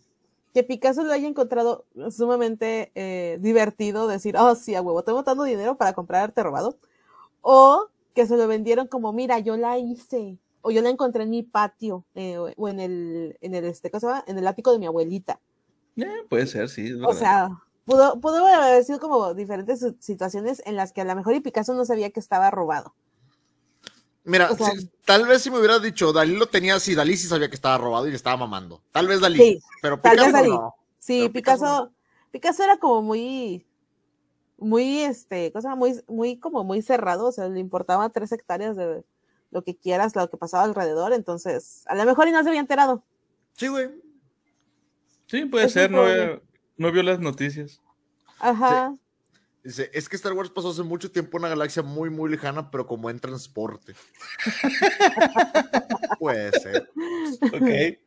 que 0.54 0.64
Picasso 0.64 1.04
lo 1.04 1.12
haya 1.12 1.28
encontrado 1.28 1.86
sumamente 2.10 2.92
eh, 2.96 3.38
divertido, 3.42 4.08
decir, 4.08 4.36
oh, 4.38 4.56
sí, 4.56 4.76
a 4.76 4.82
huevo, 4.82 5.04
tengo 5.04 5.24
tanto 5.26 5.44
dinero 5.44 5.76
para 5.76 5.92
comprar 5.94 6.24
arte 6.24 6.42
robado. 6.42 6.78
O 7.48 7.90
que 8.16 8.26
se 8.26 8.38
lo 8.38 8.48
vendieron 8.48 8.88
como, 8.88 9.14
mira, 9.14 9.38
yo 9.38 9.56
la 9.56 9.78
hice. 9.78 10.40
O 10.64 10.72
yo 10.72 10.82
la 10.82 10.90
encontré 10.90 11.22
en 11.24 11.30
mi 11.30 11.44
patio, 11.44 12.04
eh, 12.16 12.40
o- 12.40 12.68
en 12.68 12.80
el, 12.80 13.38
en 13.40 13.54
el, 13.54 13.66
este, 13.66 13.92
¿cómo 13.92 14.00
se 14.00 14.08
llama? 14.08 14.24
En 14.26 14.40
el 14.40 14.48
ático 14.48 14.72
de 14.72 14.80
mi 14.80 14.88
abuelita. 14.88 15.40
Eh, 15.96 16.26
puede 16.28 16.48
ser, 16.48 16.70
sí. 16.70 16.92
O 17.06 17.14
sea, 17.14 17.50
pudo, 17.86 18.20
pudo 18.20 18.48
haber 18.48 18.84
sido 18.84 19.00
como 19.00 19.36
diferentes 19.36 19.80
si- 19.80 19.96
situaciones 20.00 20.64
en 20.66 20.76
las 20.76 20.92
que 20.92 21.02
a 21.02 21.06
lo 21.06 21.16
mejor 21.16 21.36
y 21.36 21.40
Picasso 21.40 21.76
no 21.76 21.86
sabía 21.86 22.10
que 22.10 22.20
estaba 22.20 22.50
robado. 22.50 22.96
Mira, 24.24 24.50
O 24.52 24.56
sea- 24.56 24.72
si- 24.72 24.90
tal 25.06 25.28
vez 25.28 25.44
si 25.44 25.52
me 25.52 25.60
hubieras 25.60 25.84
dicho, 25.84 26.12
Dalí 26.12 26.36
lo 26.36 26.48
tenía, 26.48 26.80
sí, 26.80 26.96
Dalí 26.96 27.16
sí 27.16 27.28
sabía 27.28 27.48
que 27.50 27.56
estaba 27.56 27.78
robado 27.78 28.08
y 28.08 28.10
le 28.10 28.16
estaba 28.16 28.38
mamando. 28.38 28.82
Tal 28.92 29.08
vez 29.08 29.22
Dalí, 29.22 29.38
Sí, 29.38 29.60
pero 29.84 30.00
tal 30.00 30.14
Picasso 30.14 30.26
vez 30.26 30.34
Dalí. 30.34 30.50
no. 30.50 30.76
Sí, 30.98 31.20
Pero 31.22 31.34
Picasso, 31.34 31.64
Picasso 31.66 31.92
Picasso 32.32 32.64
era 32.64 32.78
como 32.78 33.04
muy, 33.04 33.64
muy, 34.58 35.02
este, 35.02 35.52
cosa 35.52 35.76
muy, 35.76 36.02
muy, 36.08 36.38
como 36.38 36.64
muy 36.64 36.82
cerrado, 36.82 37.28
o 37.28 37.32
sea, 37.32 37.48
le 37.50 37.60
importaba 37.60 38.10
tres 38.10 38.32
hectáreas 38.32 38.76
de 38.76 39.04
lo 39.52 39.64
que 39.64 39.76
quieras, 39.76 40.16
lo 40.16 40.30
que 40.30 40.38
pasaba 40.38 40.64
alrededor, 40.64 41.14
entonces, 41.14 41.84
a 41.88 41.96
lo 41.96 42.06
mejor 42.06 42.28
y 42.28 42.32
no 42.32 42.42
se 42.44 42.50
había 42.50 42.62
enterado. 42.62 43.04
Sí, 43.54 43.68
güey. 43.68 43.90
Sí, 45.28 45.46
puede 45.46 45.66
es 45.66 45.74
ser, 45.74 45.92
no, 45.92 46.04
no 46.78 46.92
vio 46.92 47.04
las 47.04 47.20
noticias. 47.20 47.82
Ajá, 48.40 48.96
Dice, 49.66 49.90
es 49.96 50.08
que 50.08 50.16
Star 50.16 50.34
Wars 50.34 50.52
pasó 50.52 50.70
hace 50.70 50.84
mucho 50.84 51.12
tiempo 51.12 51.38
en 51.38 51.42
una 51.42 51.50
galaxia 51.50 51.82
muy, 51.82 52.12
muy 52.12 52.30
lejana, 52.30 52.70
pero 52.70 52.86
como 52.86 53.10
en 53.10 53.20
transporte. 53.20 53.96
Puede 56.20 56.52
ser. 56.60 56.88
Ok. 57.52 57.98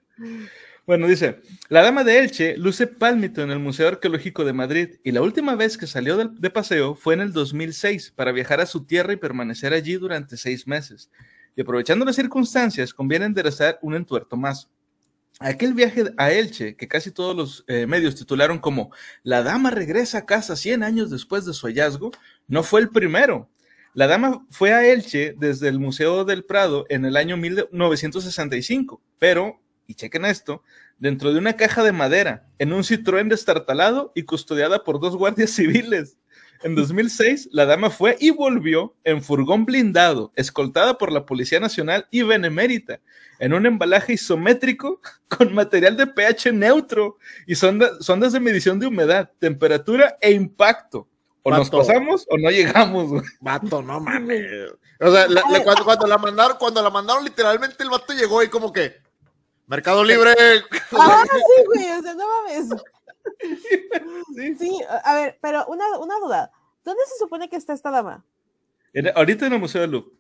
Bueno, 0.89 1.07
dice, 1.07 1.43
la 1.69 1.83
dama 1.83 2.03
de 2.03 2.19
Elche 2.19 2.57
luce 2.57 2.87
pálmito 2.87 3.43
en 3.43 3.51
el 3.51 3.59
Museo 3.59 3.89
Arqueológico 3.89 4.43
de 4.47 4.55
Madrid 4.55 4.95
y 5.05 5.13
la 5.13 5.21
última 5.21 5.55
vez 5.55 5.77
que 5.77 5.87
salió 5.87 6.17
de, 6.17 6.49
paseo 6.49 6.95
fue 6.95 7.13
en 7.13 7.21
el 7.21 7.35
2006 7.35 8.15
para 8.17 8.33
viajar 8.33 8.63
a 8.63 8.65
su 8.65 8.87
tierra 8.87 9.13
y 9.13 9.17
permanecer 9.17 9.75
allí 9.75 9.97
durante 9.97 10.39
seis 10.39 10.67
meses. 10.67 11.11
Y 11.55 11.61
aprovechando 11.61 12.07
las 12.07 12.17
circunstancias, 12.17 12.95
conviene 12.95 13.27
enderezar 13.27 13.79
un 13.83 13.97
entuerto 13.97 14.39
más. 14.39 14.71
Aquel 15.41 15.75
viaje 15.75 16.05
a 16.17 16.31
Elche, 16.31 16.75
que 16.75 16.89
casi 16.89 17.11
todos 17.11 17.37
los 17.37 17.65
eh, 17.69 17.87
medios 17.87 18.15
titularon 18.15 18.59
como 18.59 18.91
La 19.23 19.43
dama 19.43 19.71
regresa 19.71 20.17
a 20.17 20.25
casa 20.25 20.57
100 20.57 20.83
años 20.83 21.11
después 21.11 21.45
de 21.45 21.53
su 21.53 21.67
hallazgo, 21.67 22.13
no 22.47 22.63
fue 22.63 22.81
el 22.81 22.89
primero. 22.89 23.51
La 23.93 24.07
dama 24.07 24.47
fue 24.51 24.73
a 24.73 24.91
Elche 24.91 25.35
desde 25.37 25.69
el 25.69 25.81
Museo 25.81 26.25
del 26.25 26.47
Prado 26.47 26.87
en 26.89 27.05
el 27.05 27.19
año 27.19 27.37
1965, 27.37 29.03
pero, 29.19 29.61
y 29.89 29.95
chequen 29.95 30.27
esto, 30.27 30.63
dentro 30.99 31.33
de 31.33 31.39
una 31.39 31.57
caja 31.57 31.83
de 31.83 31.93
madera, 31.93 32.47
en 32.59 32.73
un 32.75 32.83
Citroën 32.83 33.27
destartalado 33.27 34.13
y 34.15 34.23
custodiada 34.25 34.85
por 34.85 35.01
dos 35.01 35.17
guardias 35.17 35.51
civiles. 35.55 36.19
En 36.63 36.75
2006, 36.75 37.49
la 37.53 37.67
dama 37.67 37.89
fue 37.89 38.17
y 38.21 38.31
volvió 38.31 38.95
en 39.05 39.23
furgón 39.23 39.65
blindado, 39.65 40.33
escoltada 40.37 40.99
por 40.99 41.11
la 41.13 41.25
Policía 41.25 41.59
Nacional 41.61 42.07
y 42.11 42.23
Benemérita, 42.23 43.01
en 43.39 43.55
un 43.55 43.65
embalaje 43.65 44.13
isométrico 44.15 45.01
con 45.29 45.55
material 45.55 45.97
de 45.97 46.07
pH 46.07 46.53
neutro 46.53 47.17
y 47.47 47.55
sonda- 47.55 47.97
sondas 48.01 48.33
de 48.35 48.41
medición 48.41 48.79
de 48.79 48.89
humedad, 48.89 49.31
temperatura 49.39 50.19
e 50.21 50.33
impacto. 50.33 51.09
O 51.45 51.51
nos 51.51 51.71
pasamos 51.71 52.27
o 52.29 52.37
no 52.37 52.51
llegamos. 52.51 53.09
güey. 53.09 53.23
Vato, 53.41 53.81
no 53.81 54.01
mames. 54.01 54.45
O 55.01 55.11
sea, 55.11 55.29
la- 55.29 55.43
la- 55.51 55.65
cuando, 55.65 55.85
cuando 55.85 56.07
la 56.07 56.19
mandaron, 56.19 56.57
cuando 56.59 56.83
la 56.83 56.91
mandaron, 56.91 57.25
literalmente 57.25 57.83
el 57.85 57.89
vato 57.89 58.13
llegó 58.13 58.43
y 58.43 58.49
como 58.49 58.71
que. 58.71 58.97
Mercado 59.69 60.03
Libre. 60.05 60.33
Ah, 60.99 61.25
sí, 61.31 61.65
güey, 61.67 61.91
o 61.93 62.03
sea, 62.03 62.15
no 62.15 62.25
mames. 62.27 62.69
Sí. 64.35 64.55
Sí, 64.59 64.81
a 65.05 65.15
ver, 65.15 65.39
pero 65.41 65.67
una, 65.67 65.99
una 65.99 66.19
duda. 66.19 66.51
¿Dónde 66.85 67.03
se 67.07 67.19
supone 67.19 67.49
que 67.49 67.57
está 67.57 67.73
esta 67.75 67.91
dama? 67.91 68.25
En- 68.95 69.15
ahorita 69.17 69.47
en 69.47 69.53
el 69.53 69.61
Museo 69.61 69.83
del 69.83 69.91
Louvre. 69.93 70.11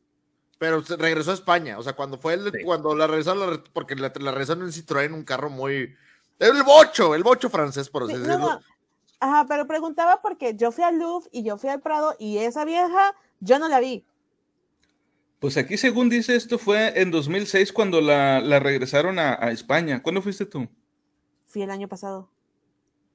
Pero 0.58 0.84
se 0.84 0.96
regresó 0.96 1.30
a 1.30 1.34
España. 1.34 1.78
O 1.78 1.82
sea, 1.82 1.94
cuando 1.94 2.18
fue 2.18 2.34
el, 2.34 2.52
Sí. 2.52 2.64
cuando 2.64 2.94
la 2.94 3.06
regresaron, 3.06 3.50
la 3.50 3.62
porque 3.72 3.94
la, 3.96 4.12
la 4.20 4.30
regresaron 4.32 4.64
en 4.64 4.72
Citroën, 4.72 5.12
un 5.14 5.24
carro 5.24 5.50
muy. 5.50 5.94
El 6.38 6.62
bocho, 6.64 7.14
el 7.14 7.22
bocho 7.22 7.48
francés, 7.48 7.88
por 7.88 8.02
así 8.04 8.12
Sí, 8.12 8.18
decirlo. 8.18 8.38
no. 8.38 8.60
Ajá, 9.20 9.46
pero 9.48 9.66
preguntaba 9.66 10.20
porque 10.20 10.54
yo 10.54 10.70
fui 10.70 10.84
al 10.84 10.98
Louvre 10.98 11.28
y 11.32 11.42
yo 11.42 11.56
fui 11.58 11.70
al 11.70 11.80
Prado 11.80 12.14
y 12.18 12.38
esa 12.38 12.64
vieja 12.64 13.14
yo 13.40 13.58
no 13.58 13.68
la 13.68 13.80
vi. 13.80 14.04
Pues 15.40 15.56
aquí, 15.56 15.76
según 15.76 16.08
dice 16.08 16.34
esto, 16.34 16.58
fue 16.58 17.00
en 17.00 17.10
2006 17.10 17.72
cuando 17.72 18.00
la, 18.00 18.40
la 18.40 18.58
regresaron 18.58 19.18
a, 19.18 19.34
a 19.40 19.50
España. 19.52 20.02
¿Cuándo 20.02 20.20
fuiste 20.20 20.46
tú? 20.46 20.68
Fui 21.46 21.62
el 21.62 21.70
año 21.70 21.88
pasado. 21.88 22.30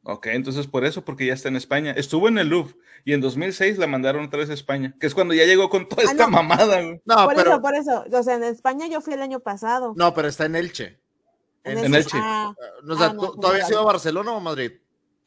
Ok, 0.04 0.28
entonces 0.28 0.68
por 0.68 0.86
eso, 0.86 1.04
porque 1.06 1.26
ya 1.26 1.34
está 1.34 1.50
en 1.50 1.56
España. 1.56 1.92
Estuvo 1.92 2.28
en 2.28 2.38
el 2.38 2.48
Louvre 2.50 2.76
y 3.06 3.14
en 3.14 3.22
2006 3.22 3.78
la 3.78 3.88
mandaron 3.88 4.26
otra 4.26 4.40
vez 4.40 4.50
a 4.50 4.54
España, 4.54 4.96
que 5.00 5.08
es 5.08 5.14
cuando 5.14 5.34
ya 5.34 5.46
llegó 5.46 5.70
con 5.70 5.88
toda 5.88 6.04
Ah, 6.04 6.12
esta 6.12 6.26
no. 6.26 6.32
mamada. 6.32 6.82
güey. 6.82 7.02
No, 7.06 7.26
por 7.26 7.36
pero. 7.36 7.52
eso, 7.52 7.62
por 7.62 7.76
eso. 7.76 8.06
O 8.12 8.24
sea, 8.24 8.36
en 8.36 8.44
España 8.44 8.88
yo 8.88 9.00
fui 9.02 9.14
el 9.14 9.22
año 9.22 9.40
pasado. 9.40 9.94
No, 9.96 10.14
pero 10.14 10.28
está 10.28 10.46
en 10.46 10.56
Elche. 10.56 11.00
En 11.66 11.94
Elche. 11.96 12.18
ah, 12.22 12.54
O 12.90 12.96
sea, 12.98 13.08
Ah, 13.08 13.14
no, 13.14 13.20
¿tú- 13.22 13.26
no, 13.28 13.40
¿todavía 13.40 13.64
has 13.64 13.70
ido 13.70 13.80
a. 13.82 13.86
Barcelona 13.86 14.32
o 14.32 14.38
a 14.38 14.42
Madrid? 14.42 14.72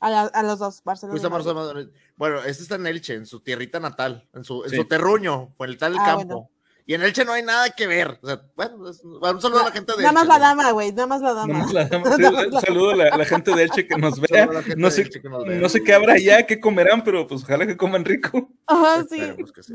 a, 0.00 0.10
la- 0.10 0.22
a 0.26 0.42
los 0.42 0.58
dos, 0.58 0.82
Barcelona. 0.84 1.12
Fuiste 1.12 1.26
a 1.26 1.30
y 1.30 1.32
Madrid. 1.32 1.46
Barcelona. 1.54 1.90
Bueno, 2.16 2.38
este 2.44 2.62
está 2.62 2.74
en 2.74 2.86
Elche, 2.86 3.14
en 3.14 3.24
su 3.26 3.40
tierrita 3.40 3.80
natal, 3.80 4.28
en 4.34 4.44
su, 4.44 4.62
en 4.64 4.70
Sí. 4.70 4.76
su 4.76 4.84
terruño, 4.84 5.54
en 5.58 5.66
el 5.70 5.78
tal 5.78 5.96
Ah, 5.98 6.04
campo. 6.04 6.24
bueno. 6.26 6.50
Y 6.88 6.94
en 6.94 7.02
Elche 7.02 7.24
no 7.24 7.32
hay 7.32 7.42
nada 7.42 7.68
que 7.70 7.88
ver. 7.88 8.18
O 8.22 8.26
sea, 8.28 8.40
bueno, 8.54 8.76
un 8.76 8.94
saludo 9.40 9.60
a 9.60 9.64
la 9.64 9.72
gente 9.72 9.92
de 9.96 10.02
Nada 10.04 10.12
más 10.12 10.22
Elche, 10.22 10.32
la 10.34 10.38
dama, 10.38 10.70
güey, 10.70 10.92
nada 10.92 11.06
más 11.08 11.20
la 11.20 11.34
dama. 11.34 11.52
Nomás 11.52 11.72
la 11.72 11.84
dama. 11.88 12.04
Sí, 12.16 12.22
un 12.24 12.60
saludo 12.60 12.90
a 12.90 12.96
la, 12.96 13.16
la 13.16 13.24
gente 13.24 13.54
de 13.54 13.62
Elche 13.64 13.86
que 13.88 13.96
nos 13.96 14.20
vea. 14.20 14.48
No 14.76 14.90
sé, 14.92 15.02
Elche 15.02 15.20
que 15.20 15.28
nos 15.28 15.44
vea. 15.44 15.58
no 15.58 15.68
sé 15.68 15.82
qué 15.82 15.94
habrá 15.94 16.12
allá, 16.14 16.46
qué 16.46 16.60
comerán, 16.60 17.02
pero 17.02 17.26
pues 17.26 17.42
ojalá 17.42 17.66
que 17.66 17.76
coman 17.76 18.04
rico. 18.04 18.50
Ajá, 18.66 19.04
sí. 19.10 19.20
Esperemos 19.20 19.52
que 19.52 19.62
sí. 19.64 19.74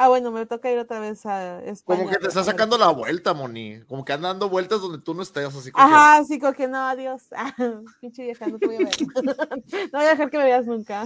Ah, 0.00 0.06
bueno, 0.08 0.30
me 0.30 0.46
toca 0.46 0.70
ir 0.70 0.78
otra 0.78 1.00
vez 1.00 1.26
a 1.26 1.60
España. 1.64 1.98
Como 1.98 2.08
que 2.10 2.18
te 2.18 2.28
está 2.28 2.44
sacando 2.44 2.78
la 2.78 2.88
vuelta, 2.90 3.34
Moni. 3.34 3.80
Como 3.88 4.04
que 4.04 4.12
anda 4.12 4.28
dando 4.28 4.48
vueltas 4.48 4.80
donde 4.80 5.00
tú 5.02 5.12
no 5.12 5.22
estés, 5.22 5.44
así 5.54 5.72
como 5.72 5.86
que- 5.86 5.92
Ajá, 5.92 6.24
sí, 6.24 6.38
como 6.38 6.52
que 6.54 6.68
no, 6.68 6.78
adiós. 6.78 7.22
Ah, 7.36 7.52
pinche 8.00 8.22
vieja, 8.22 8.46
no 8.46 8.58
te 8.58 8.66
voy 8.68 8.76
a 8.76 8.78
ver. 8.78 8.88
no 9.92 9.98
voy 9.98 10.06
a 10.06 10.08
dejar 10.10 10.30
que 10.30 10.38
me 10.38 10.44
veas 10.44 10.64
nunca. 10.66 11.04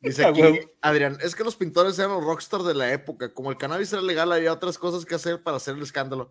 Dice 0.00 0.24
aquí. 0.26 0.42
Adrián, 0.80 1.18
es 1.22 1.34
que 1.34 1.44
los 1.44 1.56
pintores 1.56 1.98
eran 1.98 2.12
los 2.12 2.24
rockstar 2.24 2.62
de 2.62 2.74
la 2.74 2.92
época. 2.92 3.32
Como 3.32 3.50
el 3.50 3.56
cannabis 3.56 3.92
era 3.92 4.02
legal, 4.02 4.32
había 4.32 4.52
otras 4.52 4.78
cosas 4.78 5.04
que 5.04 5.14
hacer 5.14 5.42
para 5.42 5.56
hacer 5.56 5.74
el 5.74 5.82
escándalo. 5.82 6.30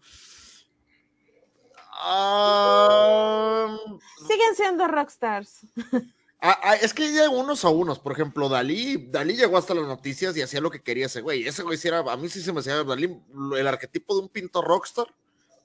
Siguen 4.27 4.55
siendo 4.55 4.87
rockstars. 4.87 5.65
ah, 6.41 6.59
ah, 6.63 6.75
es 6.75 6.93
que 6.93 7.03
hay 7.03 7.11
de 7.11 7.27
unos 7.27 7.65
a 7.65 7.69
unos. 7.69 7.99
Por 7.99 8.11
ejemplo, 8.11 8.49
Dalí, 8.49 9.07
Dalí 9.09 9.35
llegó 9.35 9.57
hasta 9.57 9.73
las 9.73 9.87
noticias 9.87 10.37
y 10.37 10.41
hacía 10.41 10.61
lo 10.61 10.69
que 10.69 10.81
quería 10.81 11.07
ese 11.07 11.21
güey. 11.21 11.47
Ese 11.47 11.63
güey 11.63 11.77
sí 11.77 11.87
era, 11.87 11.99
a 11.99 12.17
mí 12.17 12.29
sí 12.29 12.41
se 12.41 12.53
me 12.53 12.59
hacía 12.59 12.83
Dalí, 12.83 13.19
el 13.57 13.67
arquetipo 13.67 14.15
de 14.15 14.21
un 14.21 14.29
pintor 14.29 14.65
rockstar. 14.65 15.07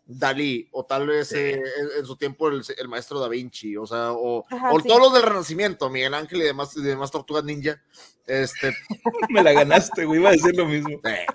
Dalí, 0.04 0.68
o 0.73 0.85
tal 0.85 1.06
vez 1.06 1.32
eh, 1.32 1.52
en, 1.52 1.99
en 1.99 2.06
su 2.06 2.16
tiempo 2.16 2.49
el, 2.49 2.62
el 2.76 2.88
maestro 2.88 3.21
Da 3.21 3.28
Vinci, 3.28 3.76
o 3.76 3.87
sea, 3.87 4.12
o, 4.12 4.44
Ajá, 4.50 4.73
o 4.73 4.80
sí. 4.80 4.88
todos 4.88 5.00
los 5.00 5.12
del 5.14 5.23
Renacimiento, 5.23 5.88
Miguel 5.88 6.14
Ángel 6.14 6.42
y 6.42 6.44
demás, 6.44 6.76
y 6.76 6.82
demás 6.82 7.11
tortugas 7.11 7.44
ninja. 7.44 7.80
Este, 8.26 8.75
Me 9.30 9.42
la 9.42 9.52
ganaste, 9.52 10.04
güey, 10.04 10.21
iba 10.21 10.30
a 10.30 10.32
decir 10.32 10.56
lo 10.56 10.66
mismo. 10.66 11.00
Eh, 11.04 11.26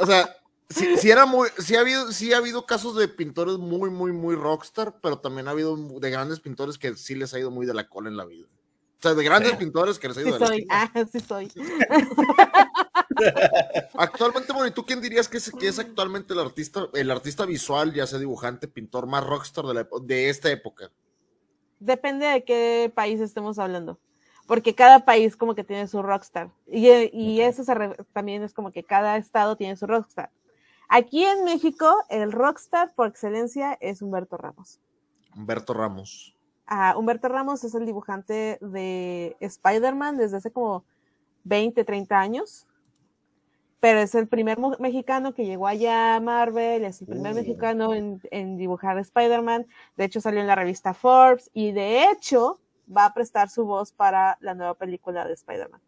o 0.00 0.06
sea, 0.06 0.36
sí, 0.68 0.96
sí 0.98 1.10
era 1.10 1.24
muy, 1.24 1.48
sí 1.58 1.76
ha 1.76 1.80
habido, 1.80 2.12
sí 2.12 2.32
ha 2.32 2.38
habido 2.38 2.66
casos 2.66 2.94
de 2.96 3.08
pintores 3.08 3.56
muy, 3.56 3.90
muy, 3.90 4.12
muy 4.12 4.36
rockstar, 4.36 5.00
pero 5.02 5.18
también 5.18 5.48
ha 5.48 5.52
habido 5.52 5.76
de 5.76 6.10
grandes 6.10 6.40
pintores 6.40 6.76
que 6.76 6.94
sí 6.94 7.14
les 7.14 7.32
ha 7.32 7.38
ido 7.38 7.50
muy 7.50 7.66
de 7.66 7.74
la 7.74 7.88
cola 7.88 8.08
en 8.10 8.16
la 8.16 8.26
vida. 8.26 8.46
O 8.98 9.00
sea, 9.00 9.14
de 9.14 9.22
grandes 9.24 9.52
Sí. 9.52 9.56
pintores 9.58 9.98
que 9.98 10.08
les 10.08 10.16
ha 10.16 10.20
Sí 10.22 10.26
ido 10.28 10.34
de 10.38 10.40
la 10.40 10.46
soy. 10.48 10.66
Ah, 10.70 10.90
sí 11.12 11.20
soy. 11.20 11.52
Actualmente, 13.94 14.52
bueno, 14.52 14.66
¿y 14.66 14.70
tú 14.72 14.84
quién 14.84 15.00
dirías 15.00 15.28
que 15.28 15.38
es, 15.38 15.50
que 15.50 15.68
es 15.68 15.78
actualmente 15.78 16.34
el 16.34 16.40
artista, 16.40 16.88
el 16.94 17.10
artista 17.10 17.46
visual, 17.46 17.92
ya 17.94 18.06
sea 18.06 18.18
dibujante, 18.18 18.68
pintor 18.68 19.06
más 19.06 19.24
rockstar 19.24 19.66
de, 19.66 19.74
la 19.74 19.88
de 20.02 20.28
esta 20.28 20.50
época? 20.50 20.90
Depende 21.78 22.26
de 22.26 22.44
qué 22.44 22.92
país 22.94 23.20
estemos 23.20 23.58
hablando. 23.58 23.98
Porque 24.46 24.74
cada 24.74 25.04
país 25.04 25.36
como 25.36 25.54
que 25.54 25.62
tiene 25.62 25.86
su 25.86 26.02
rockstar. 26.02 26.50
Y, 26.66 26.88
eh, 26.88 27.10
y 27.12 27.42
eso 27.42 27.62
se 27.64 27.74
re- 27.74 27.96
también 28.12 28.42
es 28.42 28.54
como 28.54 28.72
que 28.72 28.82
cada 28.82 29.16
estado 29.18 29.56
tiene 29.56 29.76
su 29.76 29.86
rockstar. 29.86 30.30
Aquí 30.88 31.22
en 31.24 31.44
México, 31.44 31.94
el 32.08 32.32
rockstar 32.32 32.94
por 32.94 33.06
excelencia 33.08 33.76
es 33.80 34.00
Humberto 34.00 34.38
Ramos. 34.38 34.80
Humberto 35.36 35.74
Ramos. 35.74 36.34
Humberto 36.96 37.28
Ramos 37.28 37.64
es 37.64 37.74
el 37.74 37.86
dibujante 37.86 38.58
de 38.60 39.36
Spider-Man 39.40 40.16
desde 40.18 40.36
hace 40.36 40.50
como 40.50 40.84
20, 41.44 41.84
30 41.84 42.18
años. 42.18 42.66
Pero 43.80 44.00
es 44.00 44.14
el 44.16 44.26
primer 44.26 44.58
mexicano 44.80 45.34
que 45.34 45.46
llegó 45.46 45.68
allá 45.68 46.16
a 46.16 46.20
Marvel, 46.20 46.84
es 46.84 47.00
el 47.00 47.06
primer 47.06 47.34
mexicano 47.34 47.94
en, 47.94 48.20
en 48.32 48.56
dibujar 48.56 48.98
Spider-Man. 48.98 49.66
De 49.96 50.04
hecho, 50.04 50.20
salió 50.20 50.40
en 50.40 50.48
la 50.48 50.56
revista 50.56 50.94
Forbes 50.94 51.48
y 51.54 51.70
de 51.70 52.04
hecho 52.04 52.58
va 52.94 53.04
a 53.04 53.14
prestar 53.14 53.50
su 53.50 53.64
voz 53.64 53.92
para 53.92 54.36
la 54.40 54.54
nueva 54.54 54.74
película 54.74 55.24
de 55.24 55.34
Spider-Man. 55.34 55.80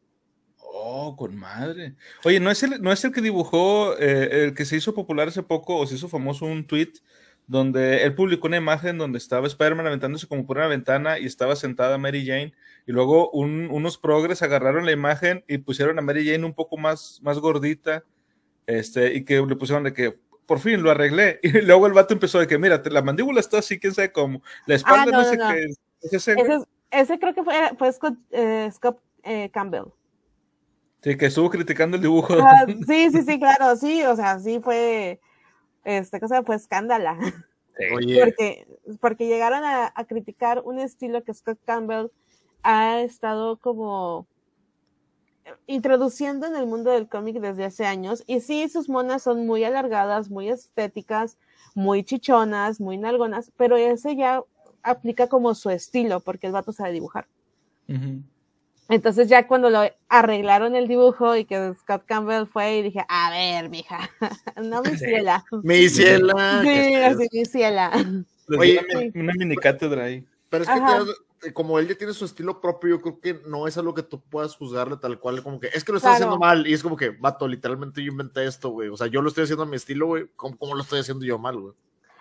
Oh, 0.72 1.16
con 1.16 1.36
madre. 1.36 1.96
Oye, 2.24 2.38
¿no 2.38 2.50
es 2.50 2.62
el, 2.62 2.80
no 2.80 2.92
es 2.92 3.04
el 3.04 3.12
que 3.12 3.20
dibujó, 3.20 3.96
eh, 3.98 4.44
el 4.44 4.54
que 4.54 4.64
se 4.64 4.76
hizo 4.76 4.94
popular 4.94 5.28
hace 5.28 5.42
poco 5.42 5.76
o 5.76 5.86
se 5.86 5.96
hizo 5.96 6.08
famoso 6.08 6.46
un 6.46 6.64
tweet 6.66 6.92
donde 7.50 8.04
él 8.04 8.14
publicó 8.14 8.46
una 8.46 8.58
imagen 8.58 8.96
donde 8.96 9.18
estaba 9.18 9.48
Spider-Man 9.48 9.88
aventándose 9.88 10.28
como 10.28 10.46
por 10.46 10.58
una 10.58 10.68
ventana 10.68 11.18
y 11.18 11.26
estaba 11.26 11.56
sentada 11.56 11.98
Mary 11.98 12.24
Jane 12.24 12.54
y 12.86 12.92
luego 12.92 13.28
un- 13.32 13.68
unos 13.72 13.98
progres 13.98 14.40
agarraron 14.42 14.86
la 14.86 14.92
imagen 14.92 15.44
y 15.48 15.58
pusieron 15.58 15.98
a 15.98 16.02
Mary 16.02 16.24
Jane 16.24 16.44
un 16.46 16.54
poco 16.54 16.76
más, 16.76 17.18
más 17.24 17.40
gordita 17.40 18.04
este, 18.66 19.14
y 19.14 19.24
que 19.24 19.40
le 19.44 19.56
pusieron 19.56 19.82
de 19.82 19.92
que 19.92 20.16
por 20.46 20.60
fin 20.60 20.80
lo 20.80 20.92
arreglé 20.92 21.40
y 21.42 21.60
luego 21.62 21.88
el 21.88 21.92
vato 21.92 22.14
empezó 22.14 22.38
de 22.38 22.46
que 22.46 22.56
mira, 22.56 22.80
la 22.88 23.02
mandíbula 23.02 23.40
está 23.40 23.58
así, 23.58 23.80
quién 23.80 23.94
sabe 23.94 24.12
cómo, 24.12 24.42
la 24.66 24.76
espalda 24.76 25.02
Ah, 25.02 25.06
no, 25.10 25.18
no, 25.18 25.24
sé 25.24 25.36
no. 25.36 25.48
qué 25.48 25.64
es. 25.64 25.78
¿Es 26.02 26.12
ese? 26.14 26.32
Ese, 26.40 26.54
es- 26.54 26.64
ese 26.92 27.18
creo 27.18 27.34
que 27.34 27.42
fue, 27.42 27.54
fue 27.76 27.92
Scott, 27.92 28.14
eh, 28.30 28.70
Scott, 28.72 29.00
eh, 29.24 29.50
Campbell. 29.52 29.86
Sí, 31.02 31.16
que 31.16 31.26
estuvo 31.26 31.48
criticando 31.50 31.96
el 31.96 32.02
dibujo. 32.02 32.34
Ah, 32.40 32.64
sí, 32.86 33.10
sí, 33.10 33.22
sí, 33.22 33.38
claro, 33.40 33.74
sí, 33.76 34.02
o 34.04 34.14
sea, 34.14 34.38
sí 34.38 34.60
fue, 34.62 35.20
este 35.98 36.20
cosa 36.20 36.42
fue 36.42 36.56
escándala. 36.56 37.18
Oye, 37.94 38.20
porque, 38.20 38.66
porque 39.00 39.26
llegaron 39.26 39.64
a, 39.64 39.92
a 39.94 40.04
criticar 40.04 40.60
un 40.64 40.78
estilo 40.78 41.24
que 41.24 41.32
Scott 41.32 41.58
Campbell 41.64 42.08
ha 42.62 43.00
estado 43.00 43.56
como 43.58 44.26
introduciendo 45.66 46.46
en 46.46 46.56
el 46.56 46.66
mundo 46.66 46.90
del 46.90 47.08
cómic 47.08 47.40
desde 47.40 47.64
hace 47.64 47.86
años. 47.86 48.22
Y 48.26 48.40
sí, 48.40 48.68
sus 48.68 48.88
monas 48.88 49.22
son 49.22 49.46
muy 49.46 49.64
alargadas, 49.64 50.30
muy 50.30 50.48
estéticas, 50.48 51.38
muy 51.74 52.04
chichonas, 52.04 52.80
muy 52.80 52.98
nalgonas, 52.98 53.52
pero 53.56 53.76
ese 53.76 54.16
ya 54.16 54.42
aplica 54.82 55.28
como 55.28 55.54
su 55.54 55.70
estilo, 55.70 56.20
porque 56.20 56.46
el 56.46 56.52
vato 56.52 56.72
sabe 56.72 56.92
dibujar. 56.92 57.26
Ujú. 57.88 58.22
Entonces 58.90 59.28
ya 59.28 59.46
cuando 59.46 59.70
lo 59.70 59.82
arreglaron 60.08 60.74
el 60.74 60.88
dibujo 60.88 61.36
y 61.36 61.44
que 61.44 61.72
Scott 61.80 62.02
Campbell 62.06 62.46
fue 62.46 62.78
y 62.78 62.82
dije, 62.82 63.04
a 63.08 63.30
ver, 63.30 63.70
mija, 63.70 64.10
no 64.62 64.82
mi 64.82 64.96
ciela. 64.98 65.44
Me 65.62 65.78
hiciela. 65.78 66.60
Sí, 66.62 66.94
así 66.96 67.28
mi 67.32 67.44
ciela. 67.44 67.92
Oye, 68.58 68.80
una, 69.14 69.32
mi- 69.32 69.38
mini 69.38 69.56
cátedra 69.56 70.04
ahí. 70.04 70.26
Pero 70.48 70.64
es 70.64 70.70
que 70.70 70.74
te- 70.74 71.48
eh, 71.48 71.52
como 71.52 71.78
él 71.78 71.88
ya 71.88 71.94
tiene 71.94 72.12
su 72.12 72.24
estilo 72.24 72.60
propio, 72.60 72.90
yo 72.96 73.00
creo 73.00 73.20
que 73.20 73.40
no 73.46 73.66
es 73.68 73.78
algo 73.78 73.94
que 73.94 74.02
tú 74.02 74.20
puedas 74.20 74.56
juzgarle 74.56 74.96
tal 74.96 75.18
cual, 75.20 75.42
como 75.42 75.58
que 75.60 75.68
es 75.72 75.84
que 75.84 75.92
lo 75.92 75.98
estás 75.98 76.16
Claro. 76.18 76.32
haciendo 76.34 76.38
mal 76.44 76.66
y 76.66 76.74
es 76.74 76.82
como 76.82 76.96
que, 76.96 77.10
vato, 77.10 77.46
literalmente 77.48 78.02
yo 78.02 78.10
inventé 78.10 78.44
esto, 78.44 78.70
güey. 78.70 78.88
O 78.88 78.96
sea, 78.96 79.06
yo 79.06 79.22
lo 79.22 79.28
estoy 79.28 79.44
haciendo 79.44 79.62
a 79.62 79.66
mi 79.66 79.76
estilo, 79.76 80.06
güey. 80.08 80.26
¿Cómo, 80.36 80.58
cómo 80.58 80.74
lo 80.74 80.82
estoy 80.82 81.00
haciendo 81.00 81.24
yo 81.24 81.38
mal, 81.38 81.56
güey? 81.58 81.74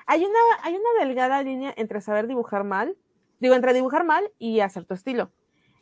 Hay 0.05 0.23
una, 0.23 0.39
hay 0.61 0.73
una 0.75 1.03
delgada 1.05 1.41
línea 1.43 1.73
entre 1.75 1.99
saber 1.99 2.27
dibujar 2.27 2.63
mal, 2.63 2.95
digo, 3.39 3.55
entre 3.55 3.73
dibujar 3.73 4.05
mal 4.05 4.31
y 4.38 4.59
hacer 4.61 4.85
tu 4.85 4.93
estilo. 4.93 5.31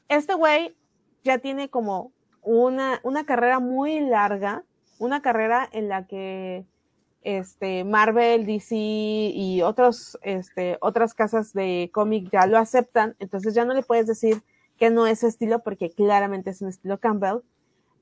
Este 0.09 0.33
güey 0.33 0.75
ya 1.23 1.37
tiene 1.39 1.69
como 1.69 2.11
una, 2.41 2.99
una 3.03 3.25
carrera 3.25 3.59
muy 3.59 3.99
larga, 3.99 4.63
una 4.99 5.21
carrera 5.21 5.67
en 5.71 5.89
la 5.89 6.07
que 6.07 6.65
este, 7.23 7.83
Marvel, 7.83 8.45
DC 8.45 8.75
y 8.75 9.61
otros, 9.61 10.17
este, 10.21 10.77
otras 10.79 11.13
casas 11.13 11.51
de 11.53 11.89
cómic 11.93 12.29
ya 12.31 12.47
lo 12.47 12.57
aceptan, 12.57 13.15
entonces 13.19 13.53
ya 13.53 13.65
no 13.65 13.73
le 13.73 13.83
puedes 13.83 14.07
decir 14.07 14.41
que 14.77 14.89
no 14.89 15.07
es 15.07 15.19
su 15.19 15.27
estilo 15.27 15.59
porque 15.63 15.89
claramente 15.91 16.51
es 16.51 16.61
un 16.61 16.69
estilo 16.69 16.99
Campbell, 16.99 17.39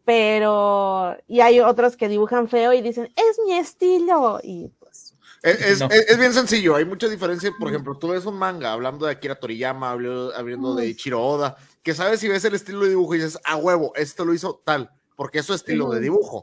pero, 0.06 1.18
y 1.28 1.40
hay 1.42 1.60
otros 1.60 1.98
que 1.98 2.08
dibujan 2.08 2.48
feo 2.48 2.74
y 2.74 2.82
dicen, 2.82 3.06
es 3.16 3.40
mi 3.46 3.54
estilo, 3.54 4.40
y 4.44 4.70
pues, 4.80 5.16
Es, 5.42 5.62
es- 5.62 5.80
No. 5.80 5.88
es- 5.88 6.10
es 6.10 6.18
bien 6.18 6.34
sencillo, 6.34 6.76
hay 6.76 6.86
mucha 6.86 7.08
diferencia. 7.08 7.52
Por 7.60 7.70
ejemplo, 7.70 7.96
tú 7.98 8.08
ves 8.10 8.26
un 8.26 8.36
manga 8.38 8.72
hablando 8.74 9.06
de 9.06 9.12
Akira 9.12 9.36
Toriyama, 9.36 9.92
hablando 9.92 10.76
de. 10.76 10.88
Ichiro 10.88 11.22
Oda, 11.24 11.56
que 11.86 11.94
sabes 11.94 12.20
si 12.20 12.28
ves 12.28 12.44
el 12.44 12.56
estilo 12.56 12.82
de 12.82 12.90
dibujo 12.90 13.14
y 13.14 13.20
dices, 13.20 13.40
a 13.46 13.56
huevo, 13.58 13.94
esto 13.96 14.26
lo 14.26 14.34
hizo 14.34 14.62
tal, 14.66 14.90
porque 15.16 15.40
es 15.40 15.46
su 15.46 15.54
estilo 15.54 15.88
de 15.92 16.02
dibujo. 16.02 16.42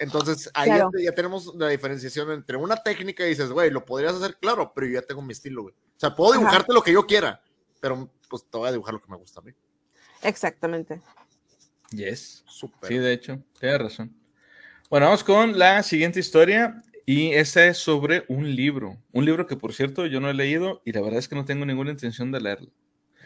Entonces, 0.00 0.48
ahí 0.54 0.70
Claro. 0.70 0.90
ya, 0.96 1.04
ya 1.06 1.12
tenemos 1.14 1.52
la 1.56 1.68
diferenciación 1.68 2.30
entre 2.30 2.56
una 2.56 2.76
técnica 2.76 3.24
y 3.26 3.30
dices, 3.30 3.50
güey, 3.50 3.70
lo 3.70 3.84
podrías 3.84 4.14
hacer, 4.14 4.36
claro, 4.40 4.72
pero 4.74 4.86
yo 4.86 4.94
ya 4.94 5.02
tengo 5.02 5.20
mi 5.20 5.32
estilo, 5.32 5.62
güey. 5.62 5.74
O 5.74 6.00
sea, 6.00 6.14
puedo 6.14 6.30
Ajá. 6.32 6.38
dibujarte 6.40 6.72
lo 6.72 6.82
que 6.82 6.92
yo 6.92 7.04
quiera, 7.06 7.42
pero 7.80 8.08
pues 8.28 8.44
te 8.48 8.56
voy 8.56 8.68
a 8.68 8.72
dibujar 8.72 8.94
lo 8.94 9.00
que 9.00 9.10
me 9.10 9.16
gusta 9.16 9.40
a 9.40 9.42
mí. 9.42 9.52
exactamente. 10.22 11.02
Yes. 11.90 12.44
Súper. 12.46 12.88
Sí, 12.88 12.98
de 12.98 13.12
hecho, 13.12 13.38
tienes 13.60 13.78
razón. 13.80 14.14
Bueno, 14.90 15.06
vamos 15.06 15.22
con 15.24 15.58
la 15.58 15.82
siguiente 15.82 16.18
historia 16.20 16.82
y 17.06 17.32
esta 17.32 17.66
es 17.66 17.78
sobre 17.78 18.24
un 18.28 18.54
libro. 18.54 18.96
Un 19.12 19.24
libro 19.24 19.46
que, 19.46 19.56
por 19.56 19.72
cierto, 19.74 20.06
yo 20.06 20.20
no 20.20 20.28
he 20.30 20.34
leído 20.34 20.82
y 20.84 20.92
la 20.92 21.00
verdad 21.02 21.18
es 21.18 21.28
que 21.28 21.34
no 21.36 21.44
tengo 21.44 21.64
ninguna 21.66 21.90
intención 21.90 22.32
de 22.32 22.40
leerlo. 22.40 22.70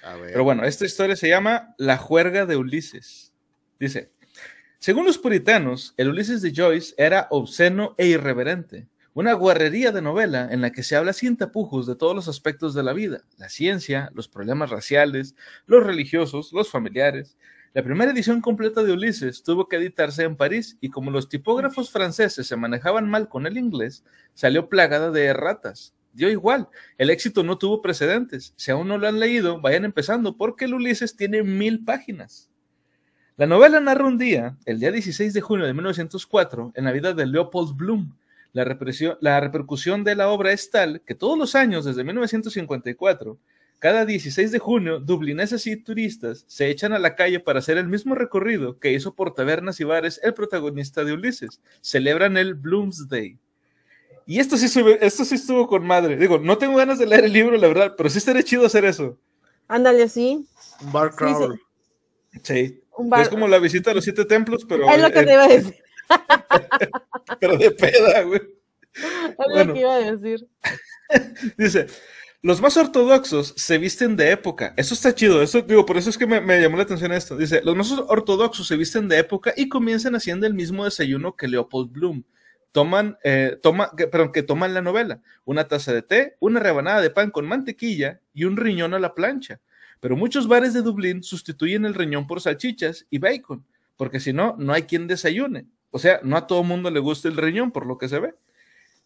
Pero 0.03 0.45
bueno, 0.45 0.65
esta 0.65 0.85
historia 0.85 1.17
se 1.17 1.29
llama 1.29 1.75
La 1.79 1.97
juerga 1.97 2.47
de 2.47 2.57
Ulises. 2.57 3.33
Dice, 3.79 4.13
según 4.79 5.07
los 5.07 5.19
puritanos, 5.19 5.95
el 5.97 6.09
Ulises 6.09 6.41
de 6.41 6.53
Joyce 6.55 6.95
era 6.97 7.27
obsceno 7.31 7.95
e 7.99 8.07
irreverente, 8.07 8.87
una 9.13 9.33
guarrería 9.33 9.91
de 9.91 10.01
novela 10.01 10.49
en 10.53 10.61
la 10.61 10.71
que 10.71 10.85
se 10.85 10.95
habla 10.95 11.13
sin 11.13 11.37
tapujos 11.37 11.87
de 11.89 11.97
todos 11.97 12.15
los 12.15 12.29
aspectos 12.29 12.75
de 12.75 12.85
la 12.85 12.93
vida, 12.93 13.25
la 13.37 13.49
ciencia, 13.49 14.11
los 14.15 14.29
problemas 14.29 14.71
raciales, 14.71 15.35
los 15.67 15.85
religiosos, 15.85 16.53
los 16.53 16.71
familiares. 16.71 17.37
La 17.75 17.83
primera 17.83 18.13
edición 18.13 18.41
completa 18.41 18.85
de 18.85 18.93
Ulises 18.93 19.43
tuvo 19.43 19.69
que 19.69 19.75
editarse 19.75 20.23
en 20.23 20.37
París 20.37 20.79
y 20.81 20.91
como 20.91 21.11
los 21.11 21.29
tipógrafos 21.29 21.91
franceses 21.91 22.47
se 22.47 22.55
manejaban 22.55 23.11
mal 23.11 23.29
con 23.29 23.49
el 23.49 23.59
inglés, 23.59 24.05
salió 24.35 24.69
plagada 24.69 25.11
de 25.11 25.25
erratas. 25.25 25.95
Dio 26.19 26.29
igual, 26.29 26.69
el 26.99 27.11
éxito 27.11 27.45
no 27.45 27.59
tuvo 27.59 27.81
precedentes. 27.81 28.53
Si 28.57 28.73
aún 28.73 28.89
no 28.89 28.99
lo 28.99 29.07
han 29.07 29.21
leído, 29.21 29.61
vayan 29.61 29.85
empezando 29.85 30.37
porque 30.37 30.65
el 30.65 30.75
Ulises 30.75 31.15
tiene 31.15 31.45
mil 31.45 31.85
páginas. 31.85 32.51
La 33.37 33.47
novela 33.47 33.79
narra 33.79 34.05
un 34.05 34.19
día, 34.19 34.59
el 34.67 34.81
día 34.81 34.91
16 34.91 35.33
de 35.33 35.41
junio 35.41 35.65
de 35.65 35.75
1904, 35.75 36.73
en 36.75 36.85
la 36.85 36.91
vida 36.91 37.13
de 37.13 37.25
Leopold 37.25 37.77
Bloom. 37.77 38.17
La, 38.53 38.65
la 39.21 39.41
repercusión 39.41 40.03
de 40.03 40.17
la 40.17 40.29
obra 40.29 40.51
es 40.51 40.73
tal 40.73 41.03
que 41.03 41.15
todos 41.15 41.39
los 41.39 41.55
años, 41.55 41.85
desde 41.85 42.03
1954, 42.03 43.39
cada 43.79 44.05
16 44.05 44.51
de 44.51 44.59
junio, 44.59 44.99
dublineses 44.99 45.69
y 45.69 45.77
turistas 45.77 46.45
se 46.49 46.69
echan 46.69 46.93
a 46.93 46.99
la 46.99 47.15
calle 47.15 47.39
para 47.39 47.61
hacer 47.61 47.79
el 47.79 47.87
mismo 47.87 48.17
recorrido 48.17 48.81
que 48.81 48.93
hizo 48.93 49.15
por 49.15 49.35
tabernas 49.35 49.79
y 49.79 49.85
bares 49.85 50.21
el 50.25 50.35
protagonista 50.35 51.05
de 51.05 51.13
Ulises. 51.13 51.61
Celebran 51.81 52.37
el 52.37 52.55
Bloomsday. 52.55 53.39
Y 54.31 54.41
esto 54.41 54.59
sí, 54.59 54.67
sube- 54.69 54.99
esto 55.01 55.25
sí 55.25 55.37
estuvo 55.37 55.67
con 55.67 55.87
madre. 55.87 56.15
Digo, 56.19 56.39
no 56.39 56.59
tengo 56.59 56.77
ganas 56.77 56.99
de 56.99 57.07
leer 57.07 57.25
el 57.25 57.33
libro, 57.33 57.57
la 57.57 57.67
verdad, 57.67 57.95
pero 57.97 58.11
sí 58.11 58.19
estaría 58.19 58.43
chido 58.43 58.67
hacer 58.67 58.85
eso. 58.85 59.19
Ándale 59.67 60.03
así, 60.03 60.47
Un 60.83 60.93
bar 60.93 61.13
sí. 61.13 61.17
crawl. 61.17 61.61
Sí. 62.43 62.83
un 62.99 63.09
bar. 63.09 63.23
Es 63.23 63.31
como 63.31 63.49
la 63.49 63.59
visita 63.59 63.91
a 63.91 63.95
los 63.95 64.05
siete 64.05 64.27
templos, 64.27 64.67
pero, 64.69 64.87
Es 64.93 65.01
lo 65.01 65.11
que 65.11 65.21
eh, 65.21 65.25
te 65.25 65.33
iba 65.33 65.45
a 65.45 65.49
decir. 65.49 65.75
pero 67.41 67.57
de 67.57 67.71
peda, 67.71 68.23
güey. 68.23 68.41
Es 68.93 69.37
bueno. 69.51 69.65
lo 69.65 69.73
que 69.75 69.81
iba 69.81 69.95
a 69.95 70.13
decir. 70.13 70.47
Dice, 71.57 71.87
los 72.43 72.61
más 72.61 72.77
ortodoxos 72.77 73.55
se 73.57 73.79
visten 73.79 74.15
de 74.15 74.31
época. 74.33 74.75
Eso 74.77 74.93
está 74.93 75.15
chido. 75.15 75.41
Eso, 75.41 75.63
digo, 75.63 75.87
por 75.87 75.97
eso 75.97 76.11
es 76.11 76.19
que 76.19 76.27
me, 76.27 76.43
me 76.43 76.61
llamó 76.61 76.77
la 76.77 76.83
atención 76.83 77.13
esto. 77.13 77.35
Dice, 77.35 77.63
los 77.65 77.75
más 77.75 77.91
ortodoxos 77.93 78.67
se 78.67 78.77
visten 78.77 79.09
de 79.09 79.19
época 79.21 79.55
y 79.57 79.71
comienzan 79.71 80.15
haciendo 80.15 80.47
el 80.47 80.53
mismo 80.53 80.85
desayuno 80.85 81.35
que 81.35 81.49
Leopold 81.49 81.91
Bloom. 81.93 82.25
Toman, 82.73 83.19
eh, 83.25 83.59
toma, 83.63 83.91
que, 83.97 84.07
perdón, 84.07 84.33
que 84.33 84.43
toman 84.43 84.75
la 84.75 84.83
novela. 84.83 85.21
Una 85.45 85.69
taza 85.69 85.93
de 85.93 86.03
té, 86.03 86.37
una 86.41 86.61
rebanada 86.61 87.01
de 87.01 87.11
pan 87.11 87.31
con 87.31 87.47
mantequilla 87.47 88.21
y 88.35 88.45
un 88.45 88.57
riñón 88.57 88.95
a 88.95 88.99
la 88.99 89.15
plancha. 89.15 89.61
Pero 90.01 90.17
muchos 90.17 90.47
bares 90.47 90.75
de 90.75 90.83
Dublín 90.83 91.23
sustituyen 91.23 91.85
el 91.85 91.95
riñón 91.95 92.27
por 92.27 92.41
salchichas 92.41 93.07
y 93.11 93.19
bacon, 93.19 93.67
porque 93.97 94.21
si 94.21 94.33
no, 94.33 94.55
no 94.59 94.73
hay 94.73 94.83
quien 94.83 95.07
desayune. 95.07 95.67
O 95.91 95.99
sea, 95.99 96.21
no 96.23 96.37
a 96.37 96.47
todo 96.47 96.63
mundo 96.63 96.91
le 96.91 97.01
gusta 97.01 97.29
el 97.29 97.37
riñón, 97.37 97.73
por 97.73 97.87
lo 97.87 97.99
que 97.99 98.09
se 98.09 98.21
ve. 98.21 98.35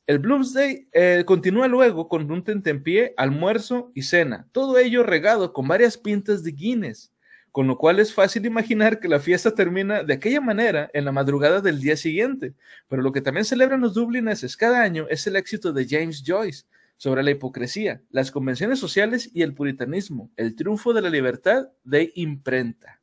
El 0.07 0.19
Bloomsday 0.19 0.89
eh, 0.93 1.23
continúa 1.25 1.69
luego 1.69 2.09
con 2.09 2.29
un 2.31 2.43
tentempié, 2.43 3.15
almuerzo 3.17 3.93
y 3.95 4.03
cena, 4.03 4.49
todo 4.51 4.77
ello 4.79 5.05
regado 5.05 5.53
con 5.53 5.69
varias 5.69 5.97
pintas 5.97 6.43
de 6.43 6.51
Guinness, 6.51 7.13
con 7.53 7.67
lo 7.67 7.77
cual 7.79 8.01
es 8.01 8.13
fácil 8.15 8.47
imaginar 8.47 8.99
que 8.99 9.09
la 9.09 9.21
fiesta 9.21 9.55
termina 9.55 10.03
de 10.03 10.15
aquella 10.15 10.41
manera 10.41 10.91
en 10.95 11.05
la 11.05 11.13
madrugada 11.13 11.61
del 11.61 11.81
día 11.81 11.97
siguiente. 11.97 12.55
Pero 12.89 13.03
lo 13.03 13.13
que 13.13 13.21
también 13.21 13.45
celebran 13.45 13.81
los 13.83 13.95
dublineses 13.95 14.57
cada 14.57 14.83
año 14.83 15.07
es 15.11 15.27
el 15.27 15.37
éxito 15.37 15.73
de 15.73 15.87
James 15.89 16.23
Joyce 16.27 16.65
sobre 16.97 17.23
la 17.23 17.31
hipocresía, 17.31 18.01
las 18.11 18.31
convenciones 18.31 18.79
sociales 18.79 19.31
y 19.35 19.43
el 19.43 19.55
puritanismo, 19.55 20.31
el 20.37 20.55
triunfo 20.57 20.93
de 20.95 21.03
la 21.03 21.11
libertad 21.11 21.69
de 21.85 22.11
imprenta. 22.15 23.01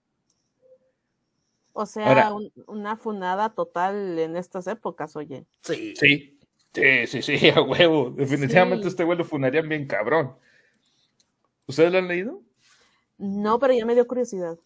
O 1.74 1.86
sea, 1.86 2.08
Ahora- 2.08 2.34
un- 2.34 2.52
una 2.68 2.98
funada 2.98 3.54
total 3.54 4.18
en 4.20 4.36
estas 4.36 4.68
épocas, 4.68 5.16
oye. 5.16 5.46
Sí. 5.62 5.94
Sí, 5.96 6.38
sí, 6.74 7.06
sí, 7.08 7.22
sí, 7.22 7.50
a 7.56 7.62
huevo. 7.62 8.10
Definitivamente 8.12 8.84
Sí. 8.84 8.90
este 8.90 9.04
güey 9.04 9.18
lo 9.18 9.26
funarían 9.26 9.70
bien 9.70 9.86
cabrón. 9.86 10.34
¿Ustedes 11.68 11.92
lo 11.92 12.00
han 12.00 12.08
leído? 12.08 12.42
No, 13.20 13.60
pero 13.60 13.74
ya 13.74 13.86
me 13.86 13.94
dio 13.94 14.08
curiosidad. 14.08 14.58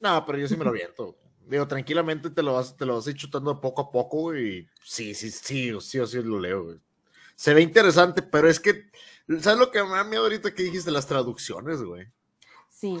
No, 0.00 0.24
pero 0.26 0.38
yo 0.38 0.48
sí 0.48 0.56
me 0.56 0.64
lo 0.64 0.70
aviento. 0.70 1.16
Digo, 1.46 1.68
tranquilamente 1.68 2.30
te 2.30 2.42
lo 2.42 2.54
vas, 2.54 2.76
te 2.76 2.84
lo 2.84 2.96
vas 2.96 3.06
a 3.06 3.10
ir 3.10 3.16
chutando 3.16 3.60
poco 3.60 3.82
a 3.82 3.90
poco, 3.90 4.22
güey. 4.22 4.58
y 4.58 4.68
Sí, 4.82 5.14
sí, 5.14 5.30
sí, 5.30 5.72
sí, 5.80 5.98
o 6.00 6.06
sí 6.06 6.22
lo 6.22 6.40
leo, 6.40 6.64
güey. 6.64 6.80
Se 7.36 7.54
ve 7.54 7.60
interesante, 7.62 8.22
pero 8.22 8.48
es 8.48 8.58
que, 8.58 8.90
¿sabes 9.40 9.58
lo 9.58 9.70
que 9.70 9.82
me 9.82 9.90
da 9.90 10.04
miedo 10.04 10.24
ahorita 10.24 10.54
que 10.54 10.64
dijiste? 10.64 10.90
Las 10.90 11.06
traducciones, 11.06 11.82
güey. 11.82 12.08
Sí. 12.68 12.98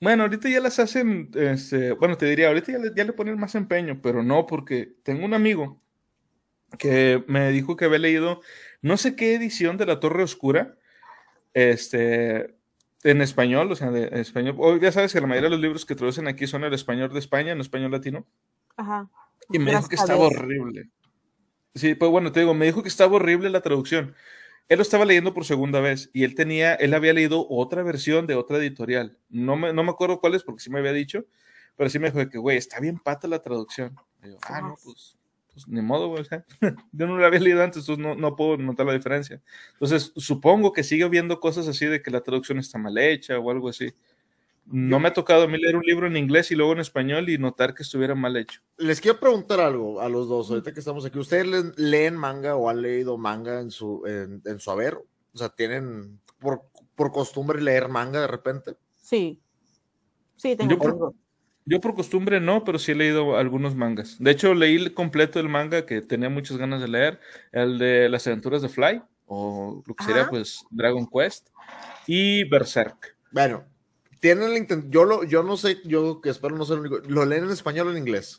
Bueno, 0.00 0.24
ahorita 0.24 0.48
ya 0.48 0.60
las 0.60 0.78
hacen, 0.78 1.30
este, 1.34 1.92
bueno, 1.92 2.16
te 2.16 2.26
diría, 2.26 2.48
ahorita 2.48 2.72
ya 2.72 2.78
le, 2.78 2.92
ya 2.94 3.04
le 3.04 3.12
ponen 3.12 3.38
más 3.38 3.54
empeño, 3.54 4.00
pero 4.02 4.22
no, 4.22 4.46
porque 4.46 4.96
tengo 5.02 5.24
un 5.24 5.34
amigo 5.34 5.80
que 6.78 7.24
me 7.26 7.50
dijo 7.50 7.76
que 7.76 7.86
había 7.86 7.98
leído 7.98 8.40
no 8.82 8.96
sé 8.96 9.16
qué 9.16 9.34
edición 9.34 9.76
de 9.76 9.86
La 9.86 10.00
Torre 10.00 10.22
Oscura, 10.22 10.76
este, 11.54 12.57
en 13.04 13.22
español, 13.22 13.70
o 13.70 13.76
sea, 13.76 13.90
de 13.90 14.08
en 14.08 14.18
español. 14.18 14.56
Hoy 14.58 14.80
ya 14.80 14.92
sabes 14.92 15.12
que 15.12 15.20
la 15.20 15.26
mayoría 15.26 15.48
de 15.48 15.56
los 15.56 15.60
libros 15.60 15.86
que 15.86 15.94
traducen 15.94 16.26
aquí 16.28 16.46
son 16.46 16.64
el 16.64 16.74
español 16.74 17.12
de 17.12 17.18
España, 17.18 17.52
en 17.52 17.60
español 17.60 17.92
latino. 17.92 18.26
Ajá. 18.76 19.08
Y 19.50 19.58
me 19.58 19.70
dijo 19.70 19.88
que 19.88 19.96
estaba 19.96 20.26
horrible. 20.26 20.90
Sí, 21.74 21.94
pues 21.94 22.10
bueno, 22.10 22.32
te 22.32 22.40
digo, 22.40 22.54
me 22.54 22.66
dijo 22.66 22.82
que 22.82 22.88
estaba 22.88 23.16
horrible 23.16 23.50
la 23.50 23.60
traducción. 23.60 24.14
Él 24.68 24.78
lo 24.78 24.82
estaba 24.82 25.04
leyendo 25.04 25.32
por 25.32 25.44
segunda 25.44 25.80
vez 25.80 26.10
y 26.12 26.24
él 26.24 26.34
tenía, 26.34 26.74
él 26.74 26.92
había 26.92 27.14
leído 27.14 27.46
otra 27.48 27.82
versión 27.82 28.26
de 28.26 28.34
otra 28.34 28.58
editorial. 28.58 29.16
No 29.30 29.56
me, 29.56 29.72
no 29.72 29.82
me 29.82 29.90
acuerdo 29.90 30.20
cuál 30.20 30.34
es 30.34 30.42
porque 30.42 30.62
sí 30.62 30.70
me 30.70 30.80
había 30.80 30.92
dicho, 30.92 31.24
pero 31.76 31.88
sí 31.88 31.98
me 31.98 32.10
dijo 32.10 32.28
que, 32.28 32.38
güey, 32.38 32.58
está 32.58 32.78
bien 32.80 32.98
pata 32.98 33.28
la 33.28 33.40
traducción. 33.40 33.96
Yo, 34.22 34.36
ah, 34.42 34.60
no, 34.60 34.76
pues, 34.84 35.17
pues 35.64 35.68
ni 35.68 35.80
modo, 35.82 36.08
güey. 36.08 36.22
o 36.22 36.24
sea, 36.24 36.44
yo 36.92 37.06
no 37.06 37.18
la 37.18 37.26
había 37.26 37.40
leído 37.40 37.62
antes, 37.62 37.82
entonces 37.82 38.04
no, 38.04 38.14
no 38.14 38.36
puedo 38.36 38.56
notar 38.56 38.86
la 38.86 38.92
diferencia. 38.94 39.40
Entonces, 39.74 40.12
supongo 40.16 40.72
que 40.72 40.82
sigue 40.84 41.04
habiendo 41.04 41.40
cosas 41.40 41.68
así 41.68 41.86
de 41.86 42.02
que 42.02 42.10
la 42.10 42.20
traducción 42.22 42.58
está 42.58 42.78
mal 42.78 42.96
hecha 42.98 43.38
o 43.38 43.50
algo 43.50 43.68
así. 43.68 43.92
No 44.70 45.00
me 45.00 45.08
ha 45.08 45.14
tocado 45.14 45.44
a 45.44 45.48
mí 45.48 45.56
leer 45.56 45.76
un 45.76 45.82
libro 45.82 46.06
en 46.06 46.16
inglés 46.18 46.50
y 46.50 46.54
luego 46.54 46.72
en 46.72 46.80
español 46.80 47.30
y 47.30 47.38
notar 47.38 47.72
que 47.74 47.82
estuviera 47.82 48.14
mal 48.14 48.36
hecho. 48.36 48.60
Les 48.76 49.00
quiero 49.00 49.18
preguntar 49.18 49.60
algo 49.60 50.00
a 50.02 50.10
los 50.10 50.28
dos, 50.28 50.50
ahorita 50.50 50.74
que 50.74 50.80
estamos 50.80 51.06
aquí. 51.06 51.18
¿Ustedes 51.18 51.46
leen, 51.46 51.72
leen 51.76 52.16
manga 52.16 52.54
o 52.54 52.68
han 52.68 52.82
leído 52.82 53.16
manga 53.16 53.60
en 53.60 53.70
su, 53.70 54.04
en, 54.06 54.42
en 54.44 54.60
su 54.60 54.70
haber? 54.70 54.94
O 55.32 55.38
sea, 55.38 55.48
¿tienen 55.48 56.20
por, 56.38 56.64
por 56.94 57.12
costumbre 57.12 57.62
leer 57.62 57.88
manga 57.88 58.20
de 58.20 58.26
repente? 58.26 58.76
Sí. 58.94 59.40
Sí, 60.36 60.54
tengo 60.54 60.70
Yo 60.72 60.78
por- 60.78 60.92
tengo. 60.92 61.14
Yo 61.68 61.80
por 61.80 61.94
costumbre 61.94 62.40
no, 62.40 62.64
pero 62.64 62.78
sí 62.78 62.92
he 62.92 62.94
leído 62.94 63.36
algunos 63.36 63.74
mangas. 63.74 64.16
De 64.18 64.30
hecho, 64.30 64.54
leí 64.54 64.76
el 64.76 64.94
completo 64.94 65.38
el 65.38 65.48
manga 65.48 65.84
que 65.84 66.00
tenía 66.00 66.28
muchas 66.30 66.56
ganas 66.56 66.80
de 66.80 66.88
leer, 66.88 67.20
el 67.52 67.78
de 67.78 68.08
las 68.08 68.26
aventuras 68.26 68.62
de 68.62 68.68
Fly, 68.68 69.02
o 69.26 69.82
lo 69.86 69.94
que 69.94 70.04
sería 70.04 70.28
pues 70.28 70.64
Dragon 70.70 71.06
Quest, 71.06 71.48
y 72.06 72.44
Berserk. 72.44 73.16
Bueno, 73.30 73.64
tienen 74.20 74.50
el 74.50 74.56
intent- 74.66 74.88
yo 74.88 75.04
lo, 75.04 75.24
yo 75.24 75.42
no 75.42 75.56
sé, 75.56 75.78
yo 75.84 76.20
que 76.20 76.30
espero 76.30 76.56
no 76.56 76.64
ser 76.64 76.76
el 76.76 76.80
único. 76.80 76.98
¿Lo 77.08 77.24
leen 77.26 77.44
en 77.44 77.50
español 77.50 77.88
o 77.88 77.90
en 77.90 77.98
inglés? 77.98 78.38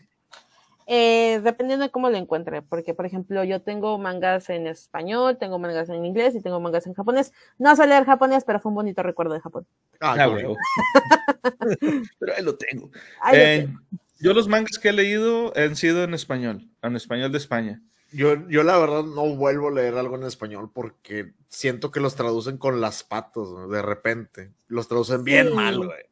Eh, 0.92 1.40
dependiendo 1.44 1.86
de 1.86 1.92
cómo 1.92 2.10
lo 2.10 2.18
encuentre, 2.18 2.64
porque 2.64 2.96
por 2.96 3.06
ejemplo 3.06 3.44
yo 3.44 3.62
tengo 3.62 4.00
mangas 4.00 4.50
en 4.50 4.66
español, 4.66 5.38
tengo 5.38 5.60
mangas 5.60 5.88
en 5.90 6.04
inglés 6.04 6.34
y 6.34 6.42
tengo 6.42 6.60
mangas 6.60 6.88
en 6.88 6.96
japonés. 6.96 7.32
No 7.60 7.76
sé 7.76 7.86
leer 7.86 8.06
japonés, 8.06 8.44
pero 8.44 8.60
fue 8.60 8.70
un 8.72 8.76
bonito 8.76 9.04
recuerdo 9.04 9.36
de 9.36 9.40
Japón. 9.40 9.68
Ah, 10.00 10.16
Ah, 10.18 10.28
huevo. 10.28 10.58
pero 12.20 12.34
ahí 12.36 12.44
lo 12.44 12.56
tengo. 12.56 12.90
Ahí 13.22 13.38
lo 13.38 13.44
Eh, 13.44 13.58
tengo. 13.68 13.80
yo 14.20 14.34
los 14.34 14.48
mangas 14.48 14.80
que 14.80 14.90
he 14.90 14.94
leído 14.94 15.54
han 15.56 15.76
sido 15.76 16.04
en 16.04 16.16
español, 16.16 16.68
en 16.82 16.96
español 16.96 17.32
de 17.32 17.38
España. 17.38 17.82
Yo, 18.12 18.48
yo 18.50 18.64
la 18.64 18.76
verdad 18.80 19.04
no 19.04 19.36
vuelvo 19.36 19.68
a 19.68 19.72
leer 19.72 19.94
algo 19.96 20.16
en 20.16 20.24
español 20.24 20.72
porque 20.74 21.34
siento 21.50 21.92
que 21.92 22.00
los 22.00 22.16
traducen 22.16 22.58
con 22.58 22.82
las 22.82 23.04
patas, 23.04 23.48
¿no? 23.50 23.68
de 23.68 23.84
repente. 23.84 24.54
Los 24.68 24.88
traducen 24.88 25.24
bien 25.24 25.50
Sí. 25.50 25.54
mal, 25.54 25.78
güey. 25.78 26.10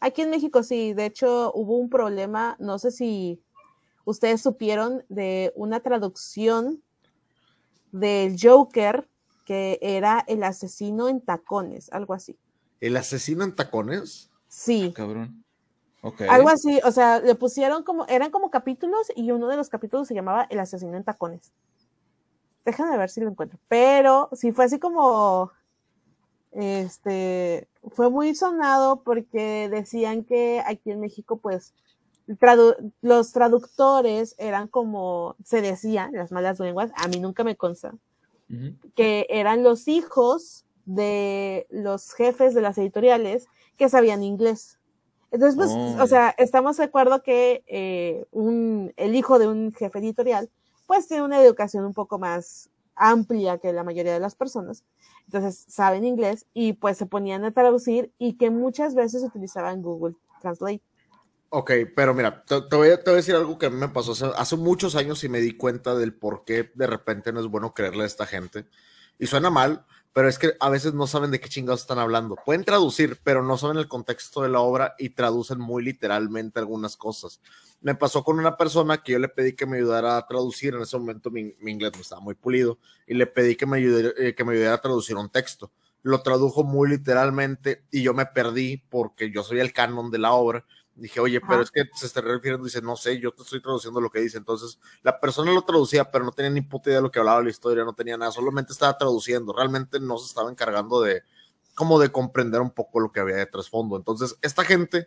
Aquí 0.00 0.22
en 0.22 0.30
México 0.30 0.64
sí, 0.64 0.92
de 0.94 1.06
hecho 1.06 1.52
hubo 1.54 1.76
un 1.76 1.88
problema, 1.88 2.56
no 2.58 2.78
sé 2.80 2.90
si 2.90 3.40
ustedes 4.08 4.40
supieron 4.40 5.04
de 5.10 5.52
una 5.54 5.80
traducción 5.80 6.82
del 7.92 8.36
Joker 8.40 9.06
que 9.44 9.78
era 9.82 10.24
el 10.26 10.42
asesino 10.44 11.08
en 11.08 11.20
tacones, 11.20 11.90
algo 11.92 12.14
así. 12.14 12.38
¿El 12.80 12.96
asesino 12.96 13.44
en 13.44 13.54
tacones? 13.54 14.30
Sí, 14.48 14.92
Cabrón. 14.94 15.44
Ok. 16.00 16.22
algo 16.22 16.48
así, 16.48 16.80
o 16.84 16.92
sea, 16.92 17.20
le 17.20 17.34
pusieron 17.34 17.82
como, 17.82 18.06
eran 18.06 18.30
como 18.30 18.50
capítulos 18.50 19.08
y 19.14 19.30
uno 19.30 19.48
de 19.48 19.56
los 19.56 19.68
capítulos 19.68 20.08
se 20.08 20.14
llamaba 20.14 20.46
El 20.48 20.60
asesino 20.60 20.96
en 20.96 21.04
tacones. 21.04 21.52
Déjame 22.64 22.96
ver 22.96 23.10
si 23.10 23.20
lo 23.20 23.28
encuentro. 23.28 23.58
Pero 23.68 24.30
sí 24.32 24.52
fue 24.52 24.66
así 24.66 24.78
como, 24.78 25.50
este, 26.52 27.68
fue 27.92 28.10
muy 28.10 28.34
sonado 28.34 29.02
porque 29.02 29.68
decían 29.68 30.24
que 30.24 30.62
aquí 30.64 30.90
en 30.90 31.00
México, 31.00 31.38
pues, 31.38 31.74
tradu- 32.28 32.92
los 33.00 33.32
traductores 33.32 34.34
eran 34.38 34.68
como, 34.68 35.36
se 35.44 35.60
decía, 35.62 36.10
las 36.12 36.30
malas 36.32 36.60
lenguas, 36.60 36.90
a 36.96 37.08
mí 37.08 37.18
nunca 37.20 37.44
me 37.44 37.56
consta, 37.56 37.94
que 38.94 39.26
eran 39.28 39.62
los 39.62 39.88
hijos 39.88 40.64
de 40.86 41.66
los 41.70 42.12
jefes 42.14 42.54
de 42.54 42.62
las 42.62 42.78
editoriales 42.78 43.46
que 43.76 43.88
sabían 43.88 44.22
inglés. 44.22 44.78
Entonces, 45.30 45.56
pues, 45.56 45.70
Oh. 45.70 46.02
o 46.02 46.06
sea, 46.06 46.34
estamos 46.38 46.78
de 46.78 46.84
acuerdo 46.84 47.22
que 47.22 47.62
eh, 47.66 48.24
un, 48.30 48.94
el 48.96 49.14
hijo 49.14 49.38
de 49.38 49.46
un 49.48 49.72
jefe 49.74 49.98
editorial, 49.98 50.48
pues 50.86 51.06
tiene 51.06 51.22
una 51.24 51.42
educación 51.42 51.84
un 51.84 51.92
poco 51.92 52.18
más 52.18 52.70
amplia 52.94 53.58
que 53.58 53.72
la 53.74 53.84
mayoría 53.84 54.14
de 54.14 54.20
las 54.20 54.34
personas. 54.34 54.82
Entonces, 55.26 55.66
saben 55.68 56.06
inglés 56.06 56.46
y 56.54 56.72
pues 56.72 56.96
se 56.96 57.04
ponían 57.04 57.44
a 57.44 57.52
traducir 57.52 58.10
y 58.18 58.38
que 58.38 58.48
muchas 58.50 58.94
veces 58.94 59.22
utilizaban 59.22 59.82
Google 59.82 60.14
Translate. 60.40 60.80
Ok, 61.50 61.70
pero 61.96 62.12
mira, 62.12 62.44
te, 62.44 62.76
voy, 62.76 62.88
a, 62.90 62.96
decir 62.96 63.34
algo 63.34 63.58
que 63.58 63.66
a 63.66 63.70
mí 63.70 63.76
me 63.76 63.88
pasó 63.88 64.12
hace, 64.36 64.56
muchos 64.56 64.96
años 64.96 65.24
y 65.24 65.30
me 65.30 65.40
di 65.40 65.56
cuenta 65.56 65.94
del 65.94 66.12
por 66.12 66.44
qué 66.44 66.70
de 66.74 66.86
repente 66.86 67.32
no 67.32 67.40
es 67.40 67.46
bueno 67.46 67.72
creerle 67.72 68.02
a 68.02 68.06
esta 68.06 68.26
gente. 68.26 68.66
Y 69.18 69.26
suena 69.26 69.48
mal, 69.48 69.86
pero 70.12 70.28
es 70.28 70.38
que 70.38 70.52
a 70.60 70.68
veces 70.68 70.92
no 70.92 71.06
saben 71.06 71.30
de 71.30 71.40
qué 71.40 71.48
chingados 71.48 71.80
están 71.80 71.98
hablando. 71.98 72.36
Pueden 72.44 72.64
traducir, 72.64 73.18
pero 73.24 73.42
no 73.42 73.56
saben 73.56 73.78
el 73.78 73.88
contexto 73.88 74.42
de 74.42 74.50
la 74.50 74.60
obra 74.60 74.94
y 74.98 75.10
traducen 75.10 75.58
muy 75.58 75.82
literalmente 75.82 76.58
algunas 76.58 76.98
cosas. 76.98 77.40
Me 77.80 77.94
pasó 77.94 78.22
con 78.24 78.38
una 78.38 78.58
persona 78.58 79.02
que 79.02 79.12
yo 79.12 79.18
le 79.18 79.28
pedí 79.28 79.54
que 79.54 79.64
me 79.64 79.78
ayudara 79.78 80.18
a 80.18 80.26
traducir, 80.26 80.74
en 80.74 80.82
ese 80.82 80.98
momento 80.98 81.30
mi, 81.30 81.54
inglés 81.62 81.92
no 81.94 82.02
estaba 82.02 82.20
muy 82.20 82.34
pulido, 82.34 82.78
y 83.06 83.14
le 83.14 83.26
pedí 83.26 83.56
que 83.56 83.64
me, 83.64 83.80
eh, 83.80 84.34
que 84.34 84.44
me 84.44 84.52
ayudara 84.52 84.74
a 84.74 84.80
traducir 84.82 85.16
un 85.16 85.30
texto. 85.30 85.72
Lo 86.02 86.20
tradujo 86.22 86.62
muy 86.62 86.90
literalmente 86.90 87.84
y 87.90 88.02
yo 88.02 88.12
me 88.12 88.26
perdí 88.26 88.82
porque 88.88 89.30
yo 89.30 89.42
soy 89.42 89.60
el 89.60 89.72
canon 89.72 90.10
de 90.10 90.18
la 90.18 90.32
obra. 90.32 90.64
Dije, 90.98 91.20
oye, 91.20 91.40
pero 91.40 91.62
es 91.62 91.70
que 91.70 91.84
se 91.94 92.06
está 92.06 92.20
refiriendo, 92.20 92.64
dice, 92.64 92.82
no 92.82 92.96
sé, 92.96 93.20
yo 93.20 93.30
te 93.30 93.42
estoy 93.42 93.62
traduciendo 93.62 94.00
lo 94.00 94.10
que 94.10 94.20
dice. 94.20 94.36
Entonces, 94.36 94.80
la 95.02 95.20
persona 95.20 95.52
lo 95.52 95.62
traducía, 95.62 96.10
pero 96.10 96.24
no 96.24 96.32
tenía 96.32 96.50
ni 96.50 96.60
puta 96.60 96.90
idea 96.90 96.98
de 96.98 97.02
lo 97.02 97.10
que 97.10 97.20
hablaba 97.20 97.42
la 97.42 97.50
historia, 97.50 97.84
no 97.84 97.94
tenía 97.94 98.16
nada, 98.16 98.32
solamente 98.32 98.72
estaba 98.72 98.98
traduciendo. 98.98 99.52
Realmente 99.52 100.00
no 100.00 100.18
se 100.18 100.26
estaba 100.26 100.50
encargando 100.50 101.00
de, 101.00 101.22
como 101.74 102.00
de 102.00 102.10
comprender 102.10 102.60
un 102.60 102.72
poco 102.72 102.98
lo 102.98 103.12
que 103.12 103.20
había 103.20 103.36
de 103.36 103.46
trasfondo. 103.46 103.96
Entonces, 103.96 104.36
esta 104.42 104.64
gente 104.64 105.06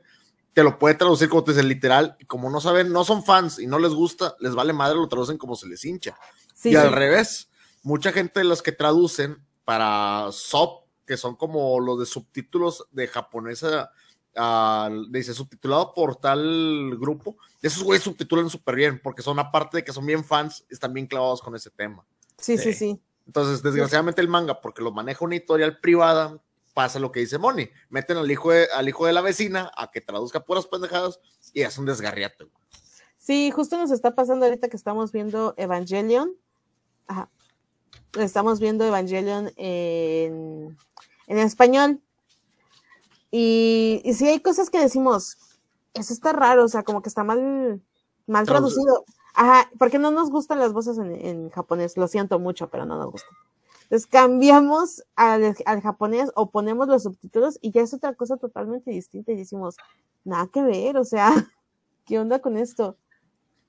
te 0.54 0.64
lo 0.64 0.80
puede 0.80 0.96
traducir 0.96 1.30
como 1.30 1.44
te 1.44 1.52
dice 1.52 1.64
literal, 1.64 2.16
y 2.20 2.26
como 2.26 2.50
no 2.50 2.62
saben, 2.62 2.92
no 2.92 3.04
son 3.04 3.24
fans 3.24 3.60
y 3.60 3.68
no 3.68 3.80
les 3.80 3.94
gusta, 3.94 4.36
les 4.40 4.56
vale 4.56 4.74
madre, 4.74 4.98
lo 4.98 5.08
traducen 5.08 5.38
como 5.38 5.56
se 5.56 5.68
les 5.68 5.84
hincha. 5.86 6.18
Sí, 6.54 6.70
y 6.70 6.72
sí. 6.74 6.78
al 6.78 6.92
revés, 6.92 7.50
mucha 7.84 8.12
gente 8.12 8.40
de 8.42 8.46
las 8.46 8.62
que 8.62 8.72
traducen 8.72 9.46
para 9.66 10.28
sub, 10.32 10.86
que 11.06 11.18
son 11.18 11.36
como 11.36 11.80
los 11.80 12.00
de 12.00 12.06
subtítulos 12.06 12.88
de 12.92 13.08
japonesa, 13.08 13.92
dice 15.10 15.34
subtitulado 15.34 15.94
por 15.94 16.15
tal 16.15 16.96
grupo, 16.98 17.38
esos 17.62 17.84
güeyes 17.84 18.04
subtitulan 18.04 18.50
súper 18.50 18.76
bien, 18.76 19.00
porque 19.04 19.22
son 19.22 19.39
aparte 19.39 19.78
de 19.78 19.84
que 19.84 19.94
son 19.94 20.06
bien 20.06 20.24
fans, 20.24 20.65
están 20.70 20.94
bien 20.94 21.08
clavados 21.08 21.41
con 21.41 21.56
ese 21.56 21.70
tema. 21.70 22.06
sí, 22.38 22.58
sí, 22.58 22.74
Sí. 22.74 22.74
sí. 22.74 23.02
Entonces, 23.28 23.62
desgraciadamente 23.62 24.20
el 24.20 24.28
manga, 24.28 24.60
porque 24.62 24.82
lo 24.82 24.91
maneja 24.91 25.24
una 25.24 25.36
editorial 25.36 25.80
privada, 25.80 26.41
pasa 26.74 27.00
lo 27.00 27.12
que 27.12 27.20
dice 27.20 27.38
Moni, 27.38 27.70
meten 27.89 28.17
al 28.17 28.30
hijo 28.30 28.52
de, 28.52 28.67
al 28.74 28.89
hijo 28.89 29.06
de 29.06 29.13
la 29.13 29.22
vecina 29.22 29.72
a 29.78 29.91
que 29.91 30.02
traduzca 30.02 30.44
puras 30.44 30.65
pendejadas 30.65 31.20
y 31.54 31.62
es 31.62 31.78
un 31.78 31.86
desgarriate. 31.86 32.48
Sí, 33.17 33.52
justo 33.52 33.78
nos 33.78 33.91
está 33.91 34.15
pasando 34.15 34.46
ahorita 34.46 34.67
que 34.70 34.76
estamos 34.76 35.12
viendo 35.12 35.54
Evangelion. 35.58 36.36
Ajá. 37.08 37.30
Estamos 38.20 38.60
viendo 38.60 38.84
Evangelion 38.86 39.52
en, 39.56 40.78
en 41.28 41.38
español. 41.38 42.02
Y, 43.32 44.02
y 44.04 44.13
sí 44.13 44.28
hay 44.28 44.41
cosas 44.41 44.70
que 44.70 44.80
decimos, 44.80 45.38
eso 45.94 46.13
está 46.13 46.34
raro, 46.34 46.65
o 46.65 46.67
sea, 46.67 46.84
como 46.84 47.02
que 47.02 47.10
está 47.10 47.24
mal, 47.24 47.82
mal 48.28 48.46
Traducido. 48.46 49.06
Ajá, 49.34 49.70
porque 49.80 49.98
no 49.98 50.12
nos 50.12 50.30
gustan 50.30 50.60
las 50.60 50.74
voces 50.74 50.98
en, 50.98 51.13
en 51.13 51.50
japonés, 51.50 51.96
lo 51.96 52.08
siento 52.08 52.38
mucho, 52.38 52.70
pero 52.70 52.86
no 52.86 52.98
nos 52.98 53.12
gustan. 53.12 53.34
Entonces 53.84 54.08
cambiamos 54.08 55.04
al, 55.15 55.56
al 55.65 55.82
japonés 55.82 56.32
o 56.36 56.50
ponemos 56.50 56.88
los 56.88 57.04
subtítulos 57.04 57.58
y 57.62 57.72
ya 57.72 57.82
es 57.82 57.94
otra 57.94 58.13
cosa 58.13 58.38
totalmente 58.38 58.91
distinta 58.91 59.32
y 59.32 59.36
decimos, 59.36 59.76
nada 60.24 60.48
que 60.48 60.63
ver, 60.63 60.98
o 60.98 61.04
sea, 61.04 61.30
¿qué 62.06 62.20
onda 62.20 62.39
con 62.39 62.58
esto? 62.58 62.98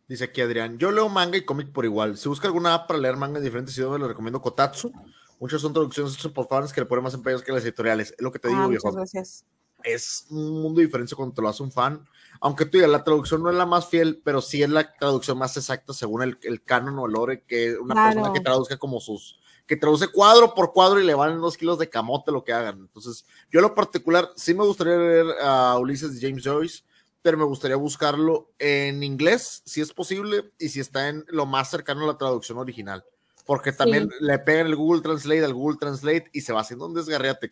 Dice 0.09 0.25
aquí 0.25 0.41
Adrián, 0.41 0.79
yo 0.79 0.91
leo 0.91 1.09
manga 1.09 1.39
y 1.39 1.45
cómic 1.45 1.73
por 1.73 1.85
igual. 1.85 2.17
Si 2.17 2.29
busca 2.29 2.47
alguna 2.47 2.75
app 2.75 2.87
para 2.87 3.01
leer 3.01 3.17
manga 3.17 3.39
en 3.39 3.45
diferentes 3.45 3.77
idiomas, 3.77 4.01
le 4.01 4.09
recomiendo 4.09 4.41
Kotatsu. 4.41 4.93
Muchas 5.41 5.61
son 5.61 5.73
traducciones 5.73 6.15
hechas 6.15 6.31
por 6.33 6.47
fans 6.49 6.73
que 6.73 6.81
le 6.81 6.87
ponen 6.87 7.05
más 7.05 7.15
empeños 7.15 7.43
que 7.43 7.53
las 7.53 7.63
editoriales. 7.65 8.13
Es 8.17 8.21
lo 8.23 8.31
que 8.31 8.39
te 8.39 8.49
digo, 8.49 8.61
Ah, 8.63 8.67
viejo. 8.69 8.87
muchas 8.89 8.97
gracias. 9.13 9.45
Es 9.85 10.27
un 10.31 10.63
mundo 10.63 10.81
diferente 10.81 11.15
cuando 11.17 11.35
te 11.35 11.43
lo 11.43 11.49
hace 11.49 11.63
un 11.63 11.73
fan. 11.73 12.07
Aunque 12.41 12.65
tú 12.67 12.79
digas, 12.79 12.91
la 12.91 13.03
traducción 13.03 13.43
no 13.43 13.51
es 13.51 13.57
la 13.57 13.67
más 13.67 13.89
fiel, 13.89 14.21
pero 14.25 14.41
sí 14.41 14.63
es 14.63 14.71
la 14.71 14.93
traducción 14.95 15.37
más 15.39 15.57
exacta 15.57 15.93
según 15.93 16.23
el, 16.23 16.39
el 16.43 16.63
canon 16.63 16.99
o 17.01 17.07
el 17.07 17.13
lore 17.13 17.43
que 17.45 17.77
una 17.77 17.95
Claro. 17.95 18.15
persona 18.15 18.33
que 18.33 18.41
traduzca 18.41 18.77
como 18.79 19.01
sus, 19.01 19.41
que 19.67 19.77
traduce 19.77 20.07
cuadro 20.09 20.55
por 20.55 20.73
cuadro 20.73 21.01
y 21.01 21.05
le 21.05 21.15
van 21.15 21.41
dos 21.41 21.57
kilos 21.57 21.79
de 21.81 21.89
camote 21.91 22.31
lo 22.31 22.45
que 22.45 22.53
hagan. 22.53 22.79
Entonces, 22.79 23.25
yo 23.51 23.59
en 23.59 23.63
lo 23.63 23.75
particular, 23.75 24.31
sí 24.37 24.55
me 24.55 24.65
gustaría 24.65 24.97
leer 24.97 25.27
a 25.43 25.77
Ulises 25.79 26.15
de 26.21 26.29
James 26.29 26.45
Joyce, 26.45 26.85
pero 27.21 27.37
me 27.37 27.45
gustaría 27.45 27.77
buscarlo 27.77 28.53
en 28.61 29.03
inglés, 29.03 29.63
si 29.65 29.81
es 29.81 29.93
posible, 29.93 30.53
y 30.61 30.69
si 30.69 30.79
está 30.79 31.09
en 31.09 31.25
lo 31.29 31.45
más 31.47 31.71
cercano 31.71 32.05
a 32.05 32.07
la 32.09 32.19
traducción 32.19 32.59
original. 32.59 33.05
Porque 33.45 33.73
también 33.73 34.09
le 34.21 34.39
pegan 34.39 34.67
el 34.69 34.77
Google 34.77 35.03
Translate 35.03 35.45
al 35.45 35.53
Google 35.55 35.77
Translate 35.79 36.31
y 36.33 36.41
se 36.43 36.53
va 36.53 36.61
haciendo 36.61 36.87
un 36.87 36.95
desgarriate. 36.95 37.51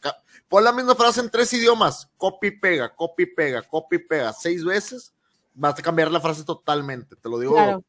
Pon 0.48 0.62
la 0.62 0.72
misma 0.72 0.94
frase 0.94 1.20
en 1.20 1.30
tres 1.30 1.52
idiomas, 1.52 2.08
copy 2.16 2.52
pega, 2.52 2.94
copy 2.94 3.26
pega, 3.26 3.62
copy 3.62 3.98
pega, 3.98 4.32
seis 4.32 4.64
veces, 4.64 5.12
vas 5.52 5.78
a 5.78 5.82
cambiar 5.82 6.10
la 6.12 6.20
frase 6.20 6.44
totalmente. 6.44 7.16
Te 7.16 7.28
lo 7.28 7.38
digo, 7.40 7.54
Claro. 7.54 7.84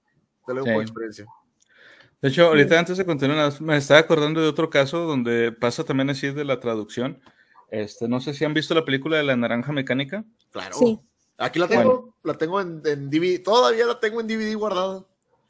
te 0.48 0.54
lo 0.54 0.62
digo 0.64 0.68
Sí. 0.68 0.74
por 0.74 0.82
experiencia. 0.84 1.26
De 2.22 2.30
hecho, 2.30 2.48
ahorita 2.48 2.78
antes 2.78 2.98
de 2.98 3.06
continuar, 3.06 3.52
me 3.62 3.78
estaba 3.78 4.00
acordando 4.00 4.42
de 4.42 4.48
otro 4.48 4.70
caso 4.70 5.00
donde 5.06 5.52
pasa 5.52 5.84
también 5.84 6.10
así 6.10 6.30
de 6.32 6.44
la 6.46 6.60
traducción. 6.60 7.20
Este, 7.70 8.08
no 8.08 8.20
sé 8.20 8.34
si 8.34 8.46
han 8.46 8.54
visto 8.54 8.74
la 8.76 8.84
película 8.86 9.18
de 9.18 9.24
la 9.24 9.36
naranja 9.36 9.72
mecánica. 9.72 10.24
Claro. 10.52 10.76
Sí. 10.78 11.00
Aquí 11.38 11.58
la 11.58 11.68
tengo, 11.68 12.16
la 12.24 12.34
tengo 12.36 12.62
en, 12.62 12.82
en 12.86 13.10
DVD, 13.10 13.42
todavía 13.42 13.86
la 13.88 14.00
tengo 14.00 14.22
en 14.22 14.28
DVD 14.28 14.54
guardada. 14.56 15.04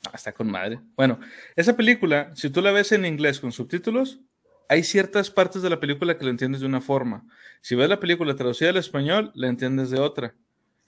Ah, 0.05 0.11
está 0.15 0.31
con 0.31 0.49
madre. 0.49 0.79
Bueno, 0.95 1.19
esa 1.55 1.75
película, 1.77 2.31
si 2.35 2.49
tú 2.49 2.61
la 2.61 2.71
ves 2.71 2.91
en 2.91 3.05
inglés 3.05 3.39
con 3.39 3.51
subtítulos, 3.51 4.19
hay 4.67 4.83
ciertas 4.83 5.29
partes 5.29 5.61
de 5.61 5.69
la 5.69 5.79
película 5.79 6.17
que 6.17 6.23
la 6.25 6.31
entiendes 6.31 6.61
de 6.61 6.67
una 6.67 6.81
forma. 6.81 7.23
Si 7.61 7.75
ves 7.75 7.89
la 7.89 7.99
película 7.99 8.35
traducida 8.35 8.69
al 8.69 8.77
español, 8.77 9.31
la 9.35 9.47
entiendes 9.47 9.89
de 9.91 9.99
otra. 9.99 10.33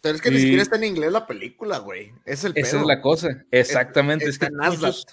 Pero 0.02 0.16
es 0.16 0.22
que 0.22 0.32
ni 0.32 0.38
Y- 0.38 0.40
siquiera 0.42 0.64
está 0.64 0.76
en 0.78 0.86
inglés 0.86 1.12
la 1.12 1.28
película, 1.28 1.78
güey. 1.80 2.12
Es 2.26 2.44
el 2.44 2.54
Esa 2.56 2.72
pedo. 2.72 2.82
es 2.82 2.88
la 2.88 3.02
cosa. 3.02 3.46
Exactamente. 3.52 4.26
Es, 4.26 4.40
que 4.40 4.48
Aslat. 4.48 4.70
muchos- 4.80 5.06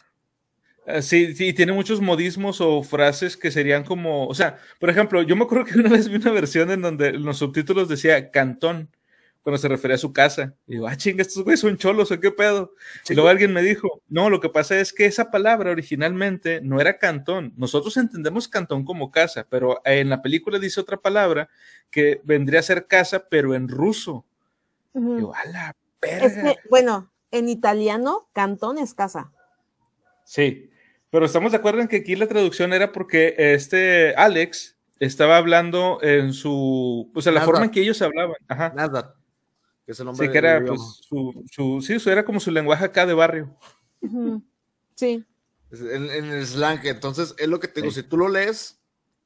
Ah, 0.87 1.03
Sí, 1.03 1.35
sí, 1.37 1.53
tiene 1.53 1.73
muchos 1.73 2.01
modismos 2.01 2.61
o 2.63 2.83
frases 2.83 3.37
que 3.37 3.51
serían 3.51 3.85
como, 3.85 4.27
o 4.27 4.35
sea, 4.35 4.57
por 4.81 4.89
ejemplo, 4.89 5.21
yo 5.23 5.37
me 5.37 5.45
acuerdo 5.45 5.67
que 5.67 5.79
una 5.79 5.91
vez 6.05 6.09
vi 6.09 6.17
una 6.17 6.31
versión 6.33 6.71
en 6.71 6.81
donde 6.81 7.13
los 7.13 7.37
subtítulos 7.39 7.89
decía 7.89 8.31
cantón, 8.31 8.89
cuando 9.43 9.59
se 9.59 9.69
refería 9.69 9.95
a 9.95 9.99
su 9.99 10.13
casa. 10.13 10.55
Y 10.67 10.73
digo, 10.73 10.87
ah, 10.87 10.97
chinga, 10.97 11.23
estos 11.23 11.43
güeyes 11.45 11.61
son 11.61 11.77
cholos, 11.77 12.11
¿o 12.11 12.21
qué 12.21 12.31
pedo? 12.31 12.75
y 13.09 13.15
luego 13.15 13.29
alguien 13.31 13.53
me 13.53 13.63
dijo, 13.63 14.03
no, 14.09 14.29
lo 14.31 14.41
que 14.41 14.49
pasa 14.51 14.79
es 14.79 14.93
que 14.93 15.07
esa 15.07 15.31
palabra 15.31 15.71
originalmente 15.71 16.61
no 16.63 16.81
era 16.81 16.99
cantón. 16.99 17.53
Nosotros 17.57 17.97
entendemos 17.97 18.49
cantón 18.49 18.85
como 18.85 19.11
casa, 19.11 19.47
pero 19.49 19.81
en 19.85 20.11
la 20.11 20.21
película 20.23 20.59
dice 20.59 20.81
otra 20.81 20.99
palabra 20.99 21.49
que 21.91 22.21
vendría 22.25 22.61
a 22.61 22.65
ser 22.65 22.87
casa, 22.87 23.27
pero 23.31 23.55
en 23.55 23.69
ruso. 23.69 24.25
Ujú. 24.93 25.17
Digo, 25.17 25.35
a 25.35 25.45
la 25.49 25.77
Es 26.03 26.35
verga. 26.37 26.43
que, 26.55 26.59
bueno, 26.69 27.11
en 27.31 27.49
italiano, 27.49 28.29
cantón 28.33 28.77
es 28.79 28.93
casa. 28.95 29.33
Sí, 30.25 30.71
pero 31.11 31.27
estamos 31.27 31.53
de 31.53 31.59
acuerdo 31.59 31.81
en 31.81 31.89
que 31.89 31.97
aquí 31.97 32.15
la 32.15 32.27
traducción 32.29 32.73
era 32.73 32.93
porque 32.93 33.35
este 33.39 34.15
Alex 34.17 34.77
estaba 35.01 35.39
hablando 35.39 35.99
en 36.03 36.33
su, 36.35 37.11
o 37.15 37.23
sea, 37.23 37.33
la 37.33 37.41
Nada. 37.41 37.47
forma 37.47 37.65
en 37.65 37.71
que 37.71 37.81
ellos 37.81 38.01
hablaban. 38.03 38.37
Ajá. 38.49 38.73
Nada. 38.77 39.17
Que 39.91 39.95
es 39.95 39.99
el 39.99 40.07
nombre 40.07 40.25
Sí, 40.25 40.31
que 40.33 40.39
era 40.39 40.65
pues 40.65 40.81
su, 41.03 41.43
su, 41.51 41.83
sí, 41.83 41.95
eso 41.95 42.13
era 42.13 42.25
como 42.25 42.39
su 42.39 42.53
lenguaje 42.53 42.85
acá 42.85 43.07
de 43.07 43.13
barrio. 43.13 43.57
Ujú. 44.01 44.41
Sí. 44.95 45.27
Es 45.69 45.81
En, 45.81 46.09
en 46.09 46.27
el 46.27 46.47
slang. 46.47 46.79
Entonces, 46.85 47.35
es 47.39 47.49
lo 47.49 47.59
que 47.59 47.67
te 47.67 47.81
digo. 47.81 47.93
Sí. 47.93 48.03
Si 48.03 48.09
tú 48.09 48.17
lo 48.17 48.29
lees 48.29 48.81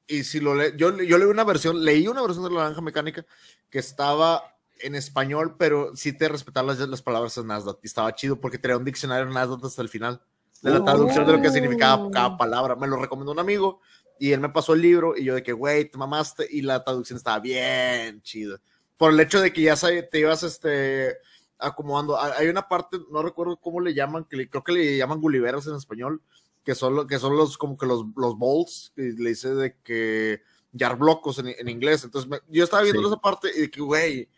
y 0.07 0.25
si 0.25 0.41
lo 0.41 0.55
lees, 0.55 0.75
yo, 0.79 0.97
yo 1.03 1.19
leí 1.19 1.29
una 1.29 1.45
versión, 1.45 1.85
leí 1.85 2.09
una 2.09 2.23
versión 2.23 2.45
de 2.45 2.51
la 2.51 2.63
naranja 2.63 2.81
mecánica 2.81 3.27
que 3.69 3.79
estaba 3.79 4.57
en 4.81 4.95
español, 4.95 5.57
pero 5.59 5.95
sí 5.97 6.15
te 6.17 6.29
respetaba 6.31 6.69
las, 6.73 6.79
las 6.89 7.03
palabras 7.03 7.37
en 7.37 7.47
Nasdaq 7.47 7.81
y 7.83 7.87
estaba 7.87 8.15
chido 8.15 8.41
porque 8.41 8.57
traía 8.57 8.79
un 8.79 8.87
diccionario 8.87 9.27
en 9.29 9.35
Nasdaq 9.35 9.63
hasta 9.67 9.83
el 9.83 9.91
final 9.91 10.23
de 10.63 10.71
la 10.71 10.81
Oh. 10.81 10.85
traducción 10.85 11.27
de 11.27 11.33
lo 11.35 11.43
que 11.43 11.51
significaba 11.51 12.11
cada 12.11 12.39
palabra. 12.39 12.75
Me 12.75 12.87
lo 12.87 12.97
recomendó 12.97 13.33
un 13.33 13.39
amigo 13.39 13.83
y 14.19 14.33
él 14.33 14.41
me 14.41 14.49
pasó 14.49 14.73
el 14.73 14.81
libro 14.81 15.15
y 15.15 15.25
yo 15.25 15.35
de 15.35 15.43
que, 15.43 15.53
güey, 15.53 15.91
te 15.91 15.99
mamaste 15.99 16.47
y 16.51 16.63
la 16.63 16.83
traducción 16.83 17.19
estaba 17.19 17.39
bien 17.39 18.23
chida. 18.23 18.59
Por 18.97 19.13
el 19.13 19.21
hecho 19.21 19.41
de 19.41 19.53
que 19.53 19.63
ya 19.63 19.75
te 19.77 20.19
ibas 20.19 20.43
este, 20.43 21.17
acomodando. 21.59 22.17
Ha- 22.19 22.37
Hay 22.39 22.49
una 22.49 22.69
parte, 22.69 22.99
no 23.11 23.23
recuerdo 23.23 23.57
cómo 23.57 23.81
le 23.81 23.95
llaman, 23.95 24.25
que 24.25 24.37
le- 24.37 24.49
creo 24.49 24.63
que 24.65 24.73
le 24.73 24.97
llaman 24.97 25.21
gulliveros 25.21 25.67
en 25.67 25.75
español, 25.77 26.23
que 26.65 26.75
son, 26.75 26.95
lo- 26.95 27.07
que 27.07 27.19
son 27.19 27.37
los 27.37 27.59
como 27.59 27.77
que 27.77 27.87
los, 27.87 28.05
los 28.17 28.37
bowls, 28.39 28.93
que 28.97 29.03
le 29.17 29.31
dice 29.31 29.55
de 29.55 29.77
que 29.83 30.43
yarblocos 30.73 31.39
en, 31.39 31.49
en 31.49 31.69
inglés. 31.69 32.05
Entonces 32.05 32.31
me- 32.31 32.41
yo 32.49 32.65
estaba 32.65 32.83
viendo 32.83 33.03
Sí. 33.03 33.09
esa 33.09 33.17
parte 33.21 33.51
y 33.55 33.61
de 33.63 33.71
que, 33.71 33.81
güey, 33.81 34.29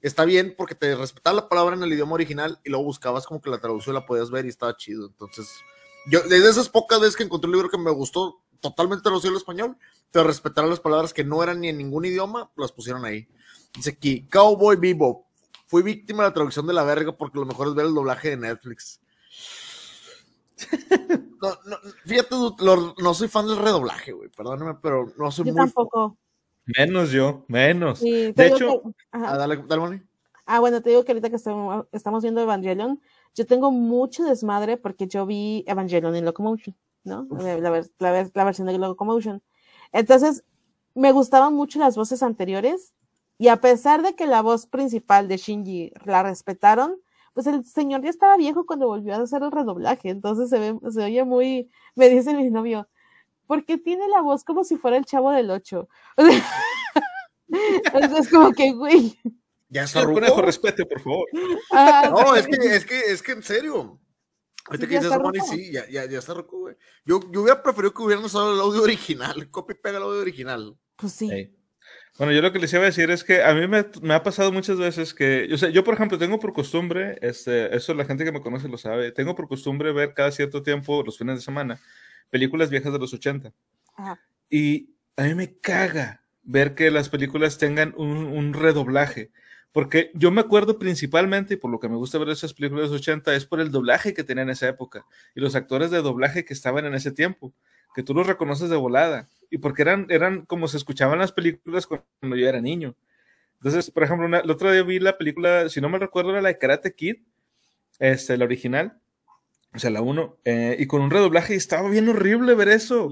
está 0.00 0.24
bien 0.24 0.54
porque 0.56 0.74
te 0.74 0.94
respetaba 0.96 1.36
la 1.36 1.48
palabra 1.48 1.76
en 1.76 1.82
el 1.82 1.92
idioma 1.92 2.14
original 2.14 2.58
y 2.64 2.70
luego 2.70 2.84
buscabas 2.84 3.26
como 3.26 3.40
que 3.40 3.50
la 3.50 3.60
traducción 3.60 3.94
la 3.94 4.04
podías 4.06 4.30
ver 4.30 4.44
y 4.46 4.48
estaba 4.48 4.76
chido. 4.76 5.06
Entonces, 5.06 5.48
yo, 6.10 6.20
desde 6.22 6.50
esas 6.50 6.68
pocas 6.68 7.00
veces 7.00 7.16
que 7.16 7.22
encontré 7.22 7.46
un 7.48 7.54
libro 7.54 7.70
que 7.70 7.78
me 7.78 7.90
gustó 7.90 8.40
totalmente 8.60 9.02
traducido 9.02 9.30
al 9.32 9.38
español, 9.38 9.76
te 10.10 10.22
respetaron 10.22 10.70
las 10.70 10.80
palabras 10.80 11.12
que 11.14 11.24
no 11.24 11.42
eran 11.42 11.60
ni 11.60 11.68
en 11.68 11.78
ningún 11.78 12.04
idioma, 12.04 12.50
las 12.56 12.72
pusieron 12.72 13.04
ahí. 13.04 13.28
Dice 13.74 13.90
aquí, 13.90 14.26
Cowboy 14.28 14.76
Bebop. 14.76 15.26
Fui 15.66 15.82
víctima 15.82 16.24
de 16.24 16.28
la 16.30 16.34
traducción 16.34 16.66
de 16.66 16.74
la 16.74 16.82
verga 16.84 17.12
porque 17.12 17.38
lo 17.38 17.46
mejor 17.46 17.68
es 17.68 17.74
ver 17.74 17.86
el 17.86 17.94
doblaje 17.94 18.30
de 18.30 18.36
Netflix. 18.36 19.00
No, 21.42 21.48
no, 21.66 21.76
fíjate, 22.06 22.36
lo- 22.60 22.94
no 23.02 23.14
soy 23.14 23.26
fan 23.26 23.48
del 23.48 23.56
redoblaje, 23.56 24.12
güey. 24.12 24.28
Perdóname, 24.28 24.76
pero 24.80 25.12
no 25.18 25.28
soy 25.32 25.44
Yo 25.46 25.52
muy 25.52 25.58
fan. 25.58 25.66
tampoco. 25.66 26.16
Menos 26.78 27.10
yo, 27.10 27.44
menos. 27.48 27.98
Sí, 27.98 28.30
De 28.30 28.46
hecho, 28.46 28.80
que-. 28.80 28.90
Ah, 29.10 29.36
dale, 29.36 29.56
dale. 29.66 30.04
Ah, 30.46 30.60
bueno, 30.60 30.80
te 30.80 30.90
digo 30.90 31.04
que 31.04 31.10
ahorita 31.10 31.30
que 31.30 31.34
estamos, 31.36 31.86
estamos 31.90 32.22
viendo 32.22 32.40
Evangelion, 32.40 33.00
yo 33.34 33.44
tengo 33.44 33.72
mucho 33.72 34.22
desmadre 34.22 34.76
porque 34.76 35.08
yo 35.08 35.26
vi 35.26 35.64
Evangelion 35.66 36.14
en 36.14 36.24
Locomotion, 36.24 36.76
¿no? 37.02 37.26
La, 37.30 37.58
la 37.58 37.70
ver- 37.70 37.90
la 37.98 38.12
ver- 38.12 38.30
la 38.34 38.44
versión 38.44 38.68
de 38.68 38.78
Locomotion. 38.78 39.42
Entonces, 39.90 40.44
me 40.94 41.10
gustaban 41.10 41.54
mucho 41.54 41.80
las 41.80 41.96
voces 41.96 42.22
anteriores 42.22 42.94
y 43.42 43.48
a 43.48 43.60
pesar 43.60 44.02
de 44.02 44.14
que 44.14 44.28
la 44.28 44.40
voz 44.40 44.68
principal 44.68 45.26
de 45.26 45.36
Shinji 45.36 45.92
la 46.04 46.22
respetaron, 46.22 47.00
pues 47.32 47.48
el 47.48 47.64
señor 47.64 48.00
ya 48.04 48.10
estaba 48.10 48.36
viejo 48.36 48.66
cuando 48.66 48.86
volvió 48.86 49.14
a 49.16 49.16
hacer 49.20 49.42
el 49.42 49.50
redoblaje, 49.50 50.10
entonces 50.10 50.48
se 50.48 50.60
ve, 50.60 50.78
se 50.92 51.02
oye 51.02 51.24
muy, 51.24 51.68
me 51.96 52.08
dice 52.08 52.36
mi 52.36 52.48
novio, 52.50 52.88
porque 53.48 53.78
tiene 53.78 54.06
la 54.06 54.20
voz 54.20 54.44
como 54.44 54.62
si 54.62 54.76
fuera 54.76 54.96
el 54.96 55.06
chavo 55.06 55.32
del 55.32 55.50
8. 55.50 55.88
Entonces, 57.92 58.30
como 58.30 58.52
que, 58.52 58.72
güey. 58.74 59.18
Ya 59.70 59.82
está. 59.82 60.04
Conejo, 60.04 60.40
respete, 60.40 60.86
por 60.86 61.00
favor. 61.00 61.26
ah, 61.72 62.10
No, 62.12 62.36
es 62.36 62.46
que, 62.46 62.56
es 62.64 62.84
que, 62.86 63.00
es 63.12 63.22
que 63.22 63.32
en 63.32 63.42
serio. 63.42 63.98
Ahorita 64.66 64.86
Sí, 64.86 64.88
que 64.88 64.98
dices 65.00 65.16
ruco. 65.16 65.32
sí, 65.50 65.72
ya, 65.72 65.90
ya, 65.90 66.06
ya 66.08 66.20
está 66.20 66.32
ruco, 66.34 66.60
güey. 66.60 66.76
Yo, 67.04 67.18
yo 67.32 67.42
hubiera 67.42 67.60
preferido 67.60 67.92
que 67.92 68.02
hubieran 68.04 68.24
usado 68.24 68.54
el 68.54 68.60
audio 68.60 68.82
original. 68.84 69.50
Copy 69.50 69.72
y 69.72 69.76
pega 69.78 69.98
el 69.98 70.04
audio 70.04 70.20
original. 70.20 70.78
Pues 70.94 71.12
sí. 71.12 71.52
Bueno, 72.18 72.32
yo 72.32 72.42
lo 72.42 72.52
que 72.52 72.58
les 72.58 72.72
iba 72.72 72.82
a 72.82 72.86
decir 72.86 73.10
es 73.10 73.24
que 73.24 73.42
a 73.42 73.54
mí 73.54 73.66
me, 73.66 73.86
me 74.02 74.14
ha 74.14 74.22
pasado 74.22 74.52
muchas 74.52 74.76
veces 74.78 75.14
que, 75.14 75.48
o 75.52 75.56
sea, 75.56 75.70
yo 75.70 75.82
por 75.82 75.94
ejemplo 75.94 76.18
tengo 76.18 76.38
por 76.38 76.52
costumbre, 76.52 77.18
este, 77.22 77.74
eso 77.74 77.94
la 77.94 78.04
gente 78.04 78.24
que 78.24 78.32
me 78.32 78.42
conoce 78.42 78.68
lo 78.68 78.76
sabe, 78.76 79.12
tengo 79.12 79.34
por 79.34 79.48
costumbre 79.48 79.92
ver 79.92 80.12
cada 80.12 80.30
cierto 80.30 80.62
tiempo, 80.62 81.02
los 81.02 81.16
fines 81.16 81.36
de 81.36 81.42
semana, 81.42 81.80
películas 82.28 82.68
viejas 82.68 82.92
de 82.92 82.98
los 82.98 83.14
80. 83.14 83.52
Ajá. 83.96 84.20
Y 84.50 84.90
a 85.16 85.24
mí 85.24 85.34
me 85.34 85.56
caga 85.58 86.22
ver 86.42 86.74
que 86.74 86.90
las 86.90 87.08
películas 87.08 87.56
tengan 87.58 87.94
un, 87.96 88.26
un 88.26 88.52
redoblaje. 88.52 89.30
Porque 89.72 90.10
yo 90.12 90.30
me 90.30 90.42
acuerdo 90.42 90.78
principalmente, 90.78 91.54
y 91.54 91.56
por 91.56 91.70
lo 91.70 91.80
que 91.80 91.88
me 91.88 91.96
gusta 91.96 92.18
ver 92.18 92.28
esas 92.28 92.52
películas 92.52 92.90
de 92.90 92.92
los 92.92 93.00
80, 93.00 93.34
es 93.34 93.46
por 93.46 93.58
el 93.58 93.70
doblaje 93.70 94.12
que 94.12 94.22
tenían 94.22 94.48
en 94.48 94.52
esa 94.52 94.68
época 94.68 95.06
y 95.34 95.40
los 95.40 95.54
actores 95.54 95.90
de 95.90 96.02
doblaje 96.02 96.44
que 96.44 96.52
estaban 96.52 96.84
en 96.84 96.94
ese 96.94 97.10
tiempo, 97.10 97.54
que 97.94 98.02
tú 98.02 98.14
los 98.14 98.26
reconoces 98.26 98.68
de 98.70 98.76
volada. 98.76 99.28
Y 99.50 99.58
porque 99.58 99.82
eran, 99.82 100.06
eran 100.08 100.46
como 100.46 100.66
se 100.68 100.76
escuchaban 100.78 101.18
las 101.18 101.32
películas 101.32 101.86
cuando 101.86 102.36
yo 102.36 102.48
era 102.48 102.60
niño. 102.60 102.94
Entonces, 103.56 103.90
por 103.90 104.02
ejemplo, 104.02 104.26
una- 104.26 104.38
el 104.40 104.50
otro 104.50 104.72
día 104.72 104.82
vi 104.82 104.98
la 104.98 105.18
película, 105.18 105.68
si 105.68 105.80
no 105.80 105.88
me 105.88 105.98
recuerdo, 105.98 106.30
era 106.30 106.42
la 106.42 106.48
de 106.48 106.58
Karate 106.58 106.94
Kid, 106.94 107.16
este, 107.98 108.36
la 108.36 108.44
original, 108.44 108.98
o 109.74 109.78
sea, 109.78 109.90
la 109.90 110.00
1, 110.02 110.38
y 110.78 110.86
con 110.86 111.00
un 111.02 111.10
redoblaje 111.10 111.54
y 111.54 111.58
estaba 111.58 111.88
bien 111.88 112.08
horrible 112.08 112.54
ver 112.54 112.68
eso. 112.68 113.10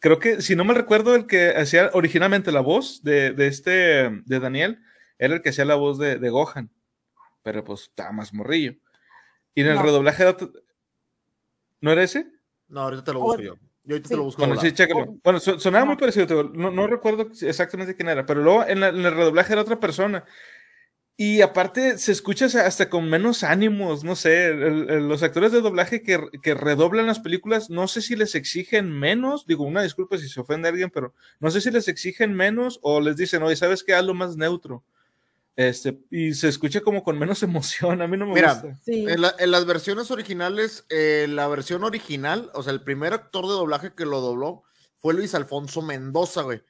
Creo 0.00 0.18
que, 0.18 0.42
si 0.42 0.54
no 0.54 0.64
me 0.64 0.74
recuerdo, 0.74 1.14
el 1.14 1.26
que 1.26 1.50
hacía 1.50 1.90
originalmente 1.94 2.52
la 2.52 2.60
voz 2.60 3.02
de, 3.02 3.32
de 3.32 3.46
este, 3.46 3.70
de 3.70 4.40
Daniel, 4.40 4.80
era 5.18 5.34
el 5.34 5.40
que 5.42 5.48
hacía 5.48 5.64
la 5.64 5.76
voz 5.76 5.98
de, 5.98 6.18
de 6.18 6.28
Gohan, 6.30 6.70
pero 7.42 7.64
pues 7.64 7.82
estaba 7.82 8.12
más 8.12 8.34
morrillo. 8.34 8.74
Y 9.54 9.62
en 9.62 9.68
el 9.68 9.76
No. 9.76 9.82
redoblaje 9.84 10.24
¿No 11.80 11.92
era 11.92 12.02
ese? 12.02 12.26
No, 12.68 12.80
ahorita 12.82 13.04
te 13.04 13.12
lo 13.14 13.20
Ahora- 13.22 13.38
busco 13.42 13.56
yo. 13.56 13.65
Yo 13.86 13.94
ahorita 13.94 14.08
sí. 14.08 14.14
te 14.14 14.16
lo 14.16 14.24
busco. 14.24 14.44
Bueno, 14.46 14.60
sí. 14.60 14.72
Bueno, 15.24 15.40
so- 15.40 15.58
sonaba 15.58 15.84
muy 15.84 15.96
parecido, 15.96 16.44
no, 16.52 16.70
no 16.70 16.86
recuerdo 16.86 17.28
exactamente 17.40 17.94
quién 17.94 18.08
era, 18.08 18.26
pero 18.26 18.42
luego 18.42 18.66
en, 18.66 18.80
la- 18.80 18.88
en 18.88 18.96
el 19.06 19.14
redoblaje 19.14 19.52
era 19.52 19.62
otra 19.62 19.80
persona. 19.80 20.24
Y 21.18 21.40
aparte 21.40 21.96
se 21.96 22.12
escucha 22.12 22.44
hasta 22.44 22.90
con 22.90 23.08
menos 23.08 23.42
ánimos, 23.42 24.04
no 24.04 24.16
sé, 24.16 24.48
el- 24.48 24.90
el- 24.90 25.08
los 25.08 25.22
actores 25.22 25.50
de 25.50 25.62
doblaje 25.62 26.02
que, 26.02 26.20
que 26.42 26.54
redoblan 26.54 27.06
las 27.06 27.20
películas, 27.20 27.70
no 27.70 27.88
sé 27.88 28.02
si 28.02 28.16
les 28.16 28.34
exigen 28.34 28.90
menos, 28.92 29.46
digo, 29.46 29.64
una 29.64 29.82
disculpa 29.82 30.18
si 30.18 30.28
se 30.28 30.40
ofende 30.40 30.68
a 30.68 30.72
alguien, 30.72 30.90
pero 30.90 31.14
no 31.40 31.50
sé 31.50 31.62
si 31.62 31.70
les 31.70 31.88
exigen 31.88 32.34
menos 32.34 32.80
o 32.82 33.00
les 33.00 33.16
dicen, 33.16 33.42
oye, 33.42 33.56
¿sabes 33.56 33.82
qué? 33.82 33.94
Hazlo 33.94 34.12
más 34.12 34.36
neutro. 34.36 34.82
Este, 35.56 35.98
y 36.10 36.34
se 36.34 36.48
escucha 36.48 36.82
como 36.82 37.02
con 37.02 37.18
menos 37.18 37.42
emoción, 37.42 38.02
a 38.02 38.06
mí 38.06 38.16
no 38.16 38.26
me 38.26 38.34
Mira, 38.34 38.54
gusta. 38.54 38.78
Sí. 38.84 39.06
En, 39.08 39.22
la- 39.22 39.34
en 39.38 39.50
las 39.50 39.64
versiones 39.64 40.10
originales, 40.10 40.84
eh, 40.90 41.26
la 41.28 41.48
versión 41.48 41.82
original, 41.82 42.50
o 42.54 42.62
sea, 42.62 42.72
el 42.72 42.82
primer 42.84 43.14
actor 43.14 43.44
de 43.46 43.52
doblaje 43.52 43.94
que 43.94 44.04
lo 44.04 44.20
dobló 44.20 44.64
fue 44.98 45.14
Luis 45.14 45.34
Alfonso 45.34 45.80
Mendoza, 45.82 46.42
güey. 46.42 46.62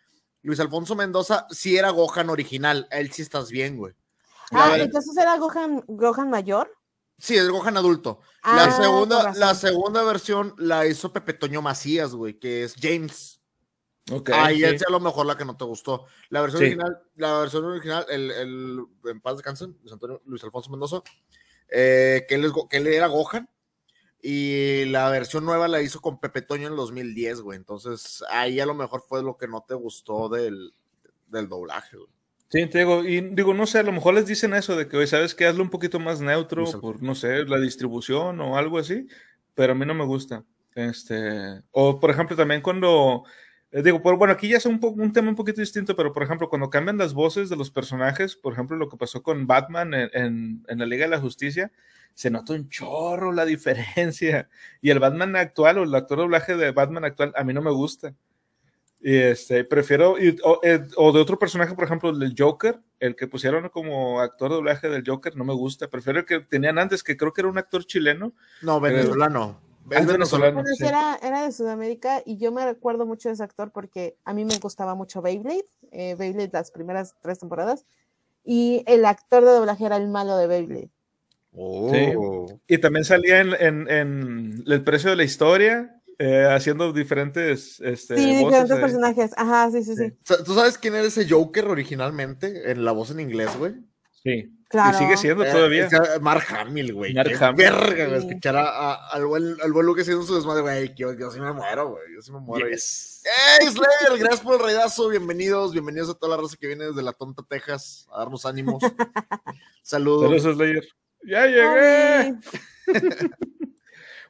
Luis 0.43 0.61
Alfonso 0.61 0.95
Mendoza 0.95 1.47
sí 1.51 1.77
era 1.77 1.91
Gohan 1.91 2.31
original. 2.31 2.87
Él 2.93 3.11
sí 3.11 3.23
estás 3.23 3.51
bien, 3.51 3.77
güey. 3.77 3.95
La 4.53 4.67
Ah, 4.67 4.79
entonces 4.79 5.17
era 5.17 5.37
Gohan, 5.39 5.83
Gohan 5.89 6.31
mayor. 6.31 6.71
Sí, 7.19 7.35
es 7.35 7.49
Gohan 7.49 7.77
adulto. 7.77 8.21
Ah, 8.43 8.55
la, 8.55 8.69
con 8.77 8.83
segunda, 8.85 9.33
la 9.35 9.55
segunda 9.57 10.03
versión 10.05 10.55
la 10.59 10.87
hizo 10.87 11.13
Pepe 11.13 11.33
Toño 11.33 11.63
Macías, 11.63 12.13
güey, 12.15 12.39
que 12.39 12.63
es 12.63 12.75
James. 12.81 13.41
Ok, 14.13 14.31
Ahí 14.33 14.59
sí. 14.59 14.65
es 14.65 14.87
a 14.87 14.91
lo 14.91 15.01
mejor 15.01 15.27
la 15.27 15.37
que 15.37 15.45
no 15.45 15.57
te 15.57 15.65
gustó. 15.65 16.07
La 16.31 16.41
versión 16.41 16.61
Sí. 16.61 16.67
original, 16.67 16.99
la 17.17 17.39
versión 17.41 17.65
original, 17.65 18.07
el, 18.09 18.31
el 18.31 18.81
en 19.07 19.21
paz 19.21 19.37
descansen, 19.37 19.77
Luis, 19.81 19.93
Antonio- 19.93 20.23
Luis 20.27 20.45
Alfonso 20.45 20.71
Mendoza, 20.71 21.03
eh, 21.69 22.25
que, 22.29 22.37
él 22.37 22.45
es 22.45 22.53
que 22.71 22.77
él 22.77 22.87
era 22.87 23.09
Gohan. 23.09 23.49
Y 24.23 24.87
la 24.87 25.09
versión 25.11 25.45
nueva 25.45 25.69
la 25.69 25.83
hizo 25.83 26.01
con 26.01 26.19
Pepe 26.21 26.43
Toño 26.43 26.67
en 26.67 26.73
el 26.73 26.77
2010, 26.77 27.43
güey. 27.43 27.57
Entonces, 27.59 28.25
ahí 28.31 28.59
a 28.61 28.67
lo 28.67 28.75
mejor 28.75 29.03
fue 29.07 29.23
lo 29.23 29.37
que 29.37 29.47
no 29.47 29.65
te 29.67 29.75
gustó 29.75 30.29
del, 30.29 30.73
del 31.29 31.49
doblaje, 31.49 31.97
güey. 31.97 32.09
Sí, 32.49 32.67
te 32.67 32.79
digo, 32.79 33.05
y 33.05 33.21
digo, 33.21 33.55
no 33.55 33.67
sé, 33.67 33.81
a 33.81 33.83
lo 33.83 33.93
mejor 33.93 34.15
les 34.15 34.27
dicen 34.27 34.55
eso 34.55 34.77
de 34.77 34.89
que, 34.89 34.97
oye, 34.97 35.07
¿sabes 35.09 35.35
qué? 35.35 35.47
Hazlo 35.47 35.63
un 35.65 35.71
poquito 35.71 35.99
más 36.01 36.21
neutro 36.21 36.65
por, 36.81 37.03
no 37.03 37.15
sé, 37.17 37.45
la 37.45 37.59
distribución 37.59 38.41
o 38.41 38.57
algo 38.57 38.79
así, 38.79 39.07
pero 39.55 39.73
a 39.73 39.75
mí 39.77 39.85
no 39.85 39.95
me 39.95 40.05
gusta. 40.05 40.45
Este, 40.75 41.61
o 41.73 41.99
por 41.99 42.11
ejemplo, 42.11 42.37
también 42.37 42.63
cuando, 42.63 43.25
eh, 43.79 43.83
digo, 43.83 44.01
por- 44.03 44.17
bueno, 44.17 44.33
aquí 44.33 44.49
ya 44.49 44.57
es 44.57 44.67
un, 44.67 44.81
un 44.83 45.13
tema 45.13 45.29
un 45.29 45.35
poquito 45.37 45.61
distinto, 45.61 45.95
pero 45.95 46.13
por 46.13 46.23
ejemplo, 46.23 46.49
cuando 46.49 46.71
cambian 46.71 46.99
las 46.99 47.13
voces 47.15 47.49
de 47.49 47.57
los 47.57 47.71
personajes, 47.71 48.35
por 48.37 48.53
ejemplo, 48.55 48.77
lo 48.77 48.89
que 48.89 48.97
pasó 48.97 49.23
con 49.23 49.47
Batman 49.47 49.93
en, 49.95 50.11
en- 50.15 50.65
en 50.69 50.79
la 50.79 50.87
Liga 50.87 51.05
de 51.05 51.11
la 51.11 51.21
Justicia, 51.21 51.71
se 52.15 52.31
nota 52.31 52.55
un 52.55 52.69
chorro 52.71 53.33
la 53.33 53.45
diferencia. 53.45 54.49
Y 54.81 54.91
el 54.91 54.99
Batman 55.01 55.37
actual 55.37 55.79
o 55.79 55.83
el 55.85 55.95
actor 55.95 56.17
de 56.19 56.23
doblaje 56.25 56.57
de 56.57 56.71
Batman 56.73 57.05
actual, 57.05 57.33
a 57.37 57.45
mí 57.45 57.53
no 57.53 57.61
me 57.63 57.71
gusta. 57.71 58.15
Y 59.03 59.15
este, 59.15 59.63
prefiero, 59.65 60.19
y- 60.19 60.37
o, 60.43 60.59
eh, 60.63 60.81
o 60.97 61.13
de 61.13 61.21
otro 61.21 61.39
personaje, 61.39 61.75
por 61.75 61.85
ejemplo, 61.85 62.09
el 62.09 62.19
del 62.19 62.35
Joker, 62.37 62.81
el 62.99 63.15
que 63.15 63.27
pusieron 63.29 63.69
como 63.69 64.21
actor 64.23 64.49
de 64.49 64.55
doblaje 64.57 64.89
del 64.89 65.05
Joker, 65.07 65.37
no 65.37 65.45
me 65.45 65.53
gusta. 65.53 65.89
Prefiero 65.89 66.21
el 66.21 66.25
que 66.25 66.41
tenían 66.41 66.79
antes, 66.79 67.03
que 67.05 67.17
creo 67.17 67.33
que 67.35 67.43
era 67.43 67.51
un 67.51 67.59
actor 67.59 67.85
chileno. 67.85 68.33
No, 68.63 68.81
venezolano. 68.81 69.61
Es 69.91 70.07
venezolano. 70.07 70.55
Bueno, 70.55 70.69
sí. 70.71 70.77
sí, 70.79 70.85
era, 70.87 71.19
era 71.23 71.43
de 71.43 71.53
Sudamérica 71.53 72.23
y 72.25 72.37
yo 72.39 72.53
me 72.53 72.65
recuerdo 72.65 73.07
mucho 73.07 73.29
de 73.29 73.35
ese 73.35 73.43
actor 73.43 73.71
porque 73.73 74.17
a 74.25 74.33
mí 74.35 74.45
me 74.45 74.59
gustaba 74.59 74.95
mucho 74.95 75.23
Beyblade, 75.23 75.67
eh, 75.93 76.15
Beyblade 76.19 76.51
las 76.53 76.71
primeras 76.71 77.15
tres 77.23 77.39
temporadas, 77.39 77.85
y 78.45 78.83
el 78.87 79.05
actor 79.05 79.45
de 79.45 79.51
doblaje 79.51 79.85
era 79.87 79.97
el 79.97 80.09
malo 80.09 80.37
de 80.37 80.47
Beyblade. 80.47 80.91
Oh. 81.53 82.47
Y 82.67 82.79
también 82.79 83.05
salía 83.05 83.41
en, 83.41 83.55
en- 83.59 83.89
en 83.91 84.65
El 84.67 84.85
precio 84.85 85.11
de 85.11 85.17
la 85.17 85.25
historia, 85.25 86.01
eh, 86.19 86.47
haciendo 86.51 86.93
diferentes 86.93 87.81
este, 87.81 88.17
Sí, 88.17 88.27
voces 88.27 88.39
diferentes 88.39 88.71
ahí. 88.73 88.81
personajes. 88.81 89.31
Ajá, 89.37 89.71
sí, 89.71 89.83
sí, 89.83 89.97
sí. 89.97 90.11
Sí. 90.23 90.35
¿Tú 90.45 90.55
sabes 90.55 90.79
quién 90.79 90.95
era 90.95 91.07
ese 91.07 91.29
Joker 91.29 91.67
originalmente? 91.69 92.71
En 92.71 92.85
la 92.85 92.93
voz 92.93 93.11
en 93.11 93.21
inglés, 93.21 93.51
güey. 93.59 93.75
Sí. 94.23 94.53
Claro. 94.69 94.97
Y 94.97 95.01
sigue 95.01 95.17
siendo 95.17 95.45
Eh, 95.45 95.51
todavía. 95.53 95.89
Mark 96.21 96.45
Hamill, 96.51 96.93
güey. 96.93 97.15
Mark 97.15 97.31
Hamill. 97.41 97.57
Verga, 97.57 98.07
güey. 98.09 98.21
Sí. 98.21 98.27
Escuchar 98.29 98.57
a- 98.57 98.69
a- 98.93 99.09
al 99.11 99.25
buen, 99.27 99.57
al 99.63 99.73
buen 99.73 99.87
Luke 99.87 100.01
haciendo 100.03 100.25
su 100.25 100.35
desmadre, 100.35 100.63
güey. 100.63 100.93
Yo, 100.97 101.13
yo 101.13 101.31
sí 101.31 101.39
me 101.41 101.53
muero, 101.53 101.91
güey. 101.91 102.03
Yo 102.15 102.21
sí 102.21 102.33
me 102.33 102.41
muero. 102.41 102.69
Yes. 102.69 103.23
¡Ey, 103.61 103.69
Slayer! 103.69 104.19
Gracias 104.19 104.41
por 104.41 104.55
el 104.57 104.61
raidazo. 104.61 105.09
Bienvenidos, 105.09 105.73
bienvenidos 105.73 106.11
a 106.11 106.15
toda 106.15 106.37
la 106.37 106.43
raza 106.43 106.57
que 106.59 106.67
viene 106.67 106.85
desde 106.87 107.03
la 107.03 107.13
tonta 107.13 107.45
Texas 107.49 108.09
a 108.13 108.19
darnos 108.19 108.45
ánimos. 108.45 108.83
Saludos. 109.83 110.43
Saludos, 110.43 110.57
Slayer. 110.57 110.89
¡Ya 111.23 111.47
llegué! 111.47 112.35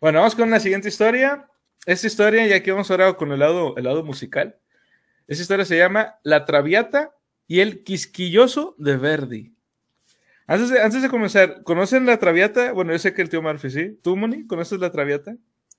Bueno, 0.01 0.19
vamos 0.19 0.35
con 0.35 0.51
la 0.51 0.61
siguiente 0.61 0.89
historia. 0.89 1.49
Esta 1.87 2.07
historia, 2.07 2.47
ya 2.47 2.63
que 2.63 2.71
vamos 2.71 2.91
ahora 2.91 3.15
con 3.15 3.33
el 3.33 3.39
lado, 3.39 3.75
el 3.79 3.85
lado 3.85 4.05
musical. 4.05 4.59
Esta 5.27 5.41
historia 5.43 5.65
se 5.65 5.79
llama 5.79 6.17
La 6.23 6.45
Traviata 6.45 7.15
y 7.47 7.61
el 7.61 7.83
Quisquilloso 7.83 8.75
de 8.79 8.97
Verdi. 8.99 9.56
Antes 10.49 10.71
de, 10.71 10.81
antes 10.81 11.03
de 11.03 11.09
comenzar, 11.09 11.63
¿conocen 11.65 12.07
La 12.07 12.19
Traviata? 12.19 12.73
Bueno, 12.73 12.93
yo 12.93 12.99
sé 12.99 13.13
que 13.15 13.23
el 13.23 13.29
tío 13.29 13.43
Murphy, 13.43 13.71
¿sí? 13.71 13.99
¿Tú, 14.03 14.17
Moni, 14.17 14.47
conoces 14.47 14.79
La 14.79 14.93
Traviata? 14.93 15.37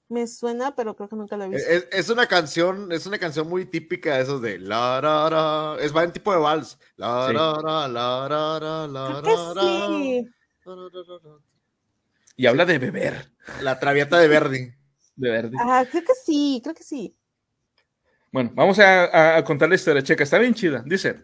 Me 0.09 0.25
suena, 0.27 0.75
pero 0.75 0.95
creo 0.95 1.09
que 1.09 1.15
nunca 1.17 1.35
lo 1.35 1.45
he 1.45 1.49
visto. 1.49 1.69
Es, 1.69 1.87
es 1.91 2.09
una 2.09 2.27
canción, 2.27 2.91
es 2.91 3.05
una 3.05 3.17
canción 3.17 3.49
muy 3.49 3.65
típica 3.65 4.15
de 4.15 4.23
esos 4.23 4.41
de 4.41 4.57
la 4.59 5.01
ra, 5.01 5.29
ra. 5.29 5.77
Es 5.81 5.95
va 5.95 6.03
en 6.03 6.13
tipo 6.13 6.31
de 6.31 6.39
vals. 6.39 6.77
La 6.95 7.27
Sí. 7.27 7.33
ra, 7.33 7.53
ra, 7.61 7.87
la 7.87 8.27
ra, 8.27 8.59
ra, 8.59 8.87
la 8.87 9.21
Creo 9.21 9.53
que 9.53 9.53
ra, 9.55 9.87
sí. 9.87 10.27
Y 12.37 12.45
habla 12.45 12.65
de 12.65 12.77
beber, 12.77 13.31
La 13.61 13.79
traviata 13.79 14.19
de 14.19 14.27
Verdi. 14.27 14.71
de 15.15 15.29
Verdi. 15.29 15.57
Ajá, 15.59 15.85
creo 15.89 16.03
que 16.03 16.13
sí, 16.25 16.61
creo 16.63 16.75
que 16.75 16.83
sí. 16.83 17.16
Bueno, 18.29 18.51
vamos 18.53 18.77
a, 18.79 19.41
contar 19.45 19.69
la 19.69 19.75
historia, 19.75 20.03
checa, 20.03 20.23
está 20.23 20.37
bien 20.37 20.53
chida. 20.53 20.83
Dice, 20.85 21.15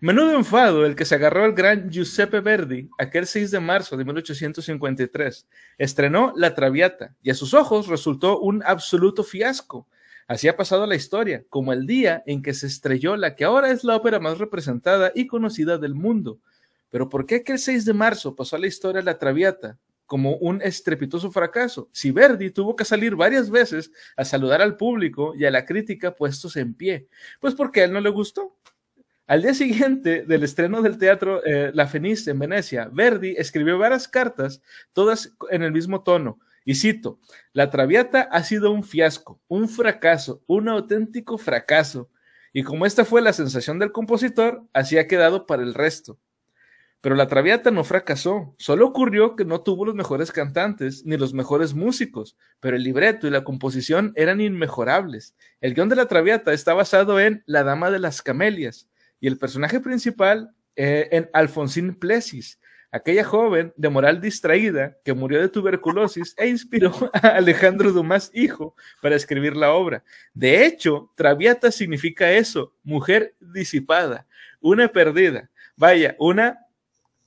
menudo 0.00 0.36
enfado 0.36 0.86
el 0.86 0.94
que 0.94 1.04
se 1.04 1.16
agarró 1.16 1.44
el 1.44 1.54
gran 1.54 1.90
Giuseppe 1.90 2.40
Verdi 2.40 2.88
aquel 2.98 3.26
6 3.26 3.50
de 3.50 3.58
marzo 3.58 3.96
de 3.96 4.04
1853. 4.04 5.48
Estrenó 5.76 6.32
La 6.36 6.54
Traviata 6.54 7.16
y 7.20 7.30
a 7.30 7.34
sus 7.34 7.52
ojos 7.52 7.88
resultó 7.88 8.38
un 8.38 8.62
absoluto 8.64 9.24
fiasco. 9.24 9.88
Así 10.28 10.46
ha 10.46 10.56
pasado 10.56 10.86
la 10.86 10.94
historia, 10.94 11.44
como 11.48 11.72
el 11.72 11.84
día 11.84 12.22
en 12.26 12.42
que 12.42 12.54
se 12.54 12.68
estrelló 12.68 13.16
la 13.16 13.34
que 13.34 13.44
ahora 13.44 13.70
es 13.70 13.82
la 13.82 13.96
ópera 13.96 14.20
más 14.20 14.38
representada 14.38 15.10
y 15.16 15.26
conocida 15.26 15.78
del 15.78 15.96
mundo. 15.96 16.38
Pero 16.90 17.08
¿por 17.08 17.26
qué 17.26 17.36
aquel 17.36 17.58
6 17.58 17.84
de 17.84 17.92
marzo 17.92 18.36
pasó 18.36 18.54
a 18.54 18.60
la 18.60 18.68
historia 18.68 19.02
La 19.02 19.18
Traviata 19.18 19.78
como 20.12 20.36
un 20.36 20.60
estrepitoso 20.60 21.30
fracaso? 21.30 21.88
Si 21.90 22.10
Verdi 22.10 22.50
tuvo 22.50 22.76
que 22.76 22.84
salir 22.84 23.16
varias 23.16 23.48
veces 23.48 23.90
a 24.14 24.26
saludar 24.26 24.60
al 24.60 24.76
público 24.76 25.32
y 25.34 25.46
a 25.46 25.50
la 25.50 25.64
crítica 25.64 26.14
puestos 26.14 26.54
en 26.56 26.74
pie. 26.74 27.08
Pues 27.40 27.54
porque 27.54 27.80
a 27.80 27.84
él 27.84 27.94
no 27.94 28.00
le 28.02 28.10
gustó. 28.10 28.54
Al 29.26 29.40
día 29.40 29.54
siguiente 29.54 30.26
del 30.26 30.42
estreno 30.42 30.82
del 30.82 30.98
teatro 30.98 31.42
eh, 31.46 31.70
La 31.72 31.86
Fenice 31.86 32.30
en 32.30 32.40
Venecia, 32.40 32.90
Verdi 32.92 33.36
escribió 33.38 33.78
varias 33.78 34.06
cartas, 34.06 34.60
todas 34.92 35.34
en 35.48 35.62
el 35.62 35.72
mismo 35.72 36.02
tono. 36.02 36.38
Y 36.66 36.74
cito, 36.74 37.18
La 37.54 37.70
Traviata 37.70 38.20
ha 38.20 38.44
sido 38.44 38.70
un 38.70 38.84
fiasco, 38.84 39.40
un 39.48 39.66
fracaso, 39.66 40.42
un 40.46 40.68
auténtico 40.68 41.38
fracaso. 41.38 42.10
Y 42.52 42.64
como 42.64 42.84
esta 42.84 43.06
fue 43.06 43.22
la 43.22 43.32
sensación 43.32 43.78
del 43.78 43.92
compositor, 43.92 44.62
así 44.74 44.98
ha 44.98 45.06
quedado 45.06 45.46
para 45.46 45.62
el 45.62 45.72
resto. 45.72 46.18
Pero 47.02 47.16
la 47.16 47.26
Traviata 47.26 47.72
no 47.72 47.82
fracasó, 47.82 48.54
solo 48.58 48.86
ocurrió 48.86 49.34
que 49.34 49.44
no 49.44 49.60
tuvo 49.60 49.84
los 49.84 49.96
mejores 49.96 50.30
cantantes 50.30 51.04
ni 51.04 51.16
los 51.16 51.34
mejores 51.34 51.74
músicos, 51.74 52.36
pero 52.60 52.76
el 52.76 52.84
libreto 52.84 53.26
y 53.26 53.30
la 53.30 53.42
composición 53.42 54.12
eran 54.14 54.40
inmejorables. 54.40 55.34
El 55.60 55.74
guion 55.74 55.88
de 55.88 55.96
la 55.96 56.06
Traviata 56.06 56.52
está 56.52 56.74
basado 56.74 57.18
en 57.18 57.42
La 57.44 57.64
Dama 57.64 57.90
de 57.90 57.98
las 57.98 58.22
Camelias 58.22 58.88
y 59.18 59.26
el 59.26 59.36
personaje 59.36 59.80
principal 59.80 60.54
eh, 60.76 61.08
en 61.10 61.28
Alfonsín 61.32 61.96
Plessis, 61.96 62.60
aquella 62.92 63.24
joven 63.24 63.72
de 63.76 63.88
moral 63.88 64.20
distraída 64.20 64.96
que 65.04 65.12
murió 65.12 65.40
de 65.40 65.48
tuberculosis 65.48 66.34
e 66.38 66.46
inspiró 66.46 66.92
a 67.14 67.28
Alejandro 67.30 67.90
Dumas 67.90 68.30
hijo 68.32 68.76
para 69.00 69.16
escribir 69.16 69.56
la 69.56 69.72
obra. 69.72 70.04
De 70.34 70.64
hecho, 70.64 71.10
Traviata 71.16 71.72
significa 71.72 72.30
eso, 72.30 72.72
mujer 72.84 73.34
disipada, 73.40 74.28
una 74.60 74.86
perdida. 74.86 75.50
Vaya, 75.74 76.14
una... 76.20 76.60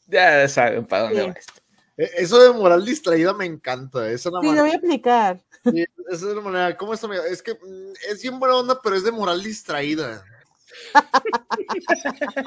Ya 0.07 0.47
saben 0.47 0.85
para 0.85 1.03
dónde 1.03 1.21
Sí. 1.21 1.27
va 1.27 1.33
esto. 1.33 1.53
Eh, 1.97 2.11
Eso 2.17 2.39
de 2.41 2.51
moral 2.57 2.83
distraída 2.85 3.33
me 3.33 3.45
encanta. 3.45 4.09
Es 4.09 4.25
una 4.25 4.41
Sí, 4.41 4.51
lo 4.53 4.61
voy 4.61 4.71
a 4.71 4.75
aplicar. 4.77 5.41
sí, 5.63 5.85
es 6.11 6.21
una 6.23 6.41
manera. 6.41 6.77
¿Cómo 6.77 6.93
está? 6.93 7.07
Es 7.29 7.41
que 7.41 7.53
mm, 7.53 7.93
es 8.11 8.21
bien 8.21 8.37
buena 8.39 8.55
onda, 8.57 8.79
pero 8.83 8.95
es 8.95 9.03
de 9.03 9.11
moral 9.11 9.41
distraída. 9.41 10.23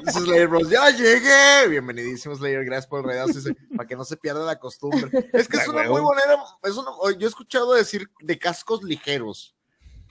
Dice 0.04 0.20
Slayer 0.20 0.48
Bros. 0.48 0.68
Ya 0.70 0.90
llegué. 0.90 1.68
Bienvenidísimo, 1.68 2.34
Slayer. 2.36 2.64
Gracias 2.64 2.86
por 2.86 3.00
el 3.00 3.06
redazo. 3.06 3.38
Para 3.76 3.86
que 3.88 3.96
no 3.96 4.04
se 4.04 4.16
pierda 4.16 4.44
la 4.44 4.58
costumbre. 4.58 5.10
Es 5.32 5.48
que 5.48 5.56
es 5.58 5.68
una 5.68 5.80
huevo. 5.82 5.92
muy 5.94 6.00
buena. 6.02 6.22
Es 6.62 6.76
una, 6.76 6.90
yo 7.18 7.26
he 7.26 7.30
escuchado 7.30 7.72
decir 7.72 8.08
de 8.20 8.38
cascos 8.38 8.82
ligeros. 8.82 9.54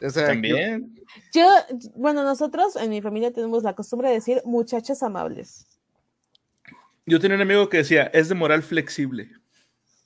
O 0.03 0.09
sea, 0.09 0.27
También. 0.27 0.95
Yo, 1.33 1.47
bueno, 1.95 2.23
nosotros 2.23 2.75
en 2.75 2.89
mi 2.89 3.01
familia 3.01 3.31
tenemos 3.31 3.63
la 3.63 3.73
costumbre 3.75 4.09
de 4.09 4.15
decir 4.15 4.41
muchachas 4.45 5.01
amables. 5.01 5.65
Yo 7.07 7.19
tenía 7.19 7.35
un 7.35 7.41
amigo 7.41 7.69
que 7.69 7.77
decía, 7.77 8.03
es 8.13 8.29
de 8.29 8.35
moral 8.35 8.61
flexible. 8.63 9.31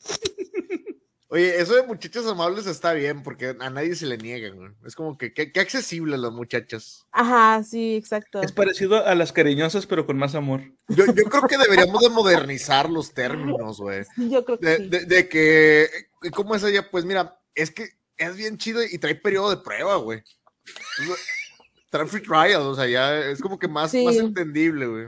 Oye, 1.34 1.62
eso 1.62 1.76
de 1.76 1.84
muchachas 1.84 2.26
amables 2.26 2.68
está 2.68 2.92
bien 2.92 3.24
porque 3.24 3.56
a 3.58 3.70
nadie 3.70 3.96
se 3.96 4.06
le 4.06 4.18
niegan. 4.18 4.58
güey. 4.58 4.72
Es 4.86 4.96
como 4.96 5.18
que 5.18 5.34
qué, 5.34 5.50
accesibles 5.62 6.20
las 6.20 6.34
muchachas. 6.34 7.06
Ajá, 7.12 7.64
sí, 7.64 7.96
exacto. 7.96 8.42
Es 8.42 8.52
parecido 8.52 9.06
a 9.06 9.16
las 9.16 9.32
cariñosas, 9.32 9.88
pero 9.88 10.06
con 10.06 10.18
más 10.18 10.36
amor. 10.36 10.62
Yo, 10.90 11.06
yo 11.06 11.24
creo 11.24 11.44
que 11.48 11.58
deberíamos 11.58 12.02
de 12.02 12.10
modernizar 12.10 12.90
los 12.90 13.14
términos, 13.14 13.78
güey. 13.80 14.04
Sí, 14.16 14.30
Yo 14.30 14.44
creo 14.44 14.60
que 14.60 14.66
De, 14.68 14.78
sí. 14.78 14.90
de- 14.90 15.06
de 15.06 15.30
que, 15.30 15.88
¿cómo 16.34 16.54
es 16.54 16.64
ella? 16.64 16.92
Pues 16.92 17.06
mira, 17.06 17.40
es 17.56 17.72
que 17.72 17.88
es 18.18 18.36
bien 18.36 18.58
chido 18.58 18.84
y 18.84 18.98
trae 18.98 19.16
periodo 19.16 19.52
de 19.52 19.58
prueba, 19.64 19.96
güey. 19.96 20.22
Trae 21.90 22.08
free 22.08 22.22
trial, 22.22 22.62
o 22.62 22.76
sea, 22.76 22.88
ya 22.88 23.20
es 23.20 23.42
como 23.42 23.58
que 23.60 23.68
más, 23.68 23.92
Sí. 23.92 24.04
más 24.06 24.16
entendible, 24.16 24.86
güey. 24.86 25.08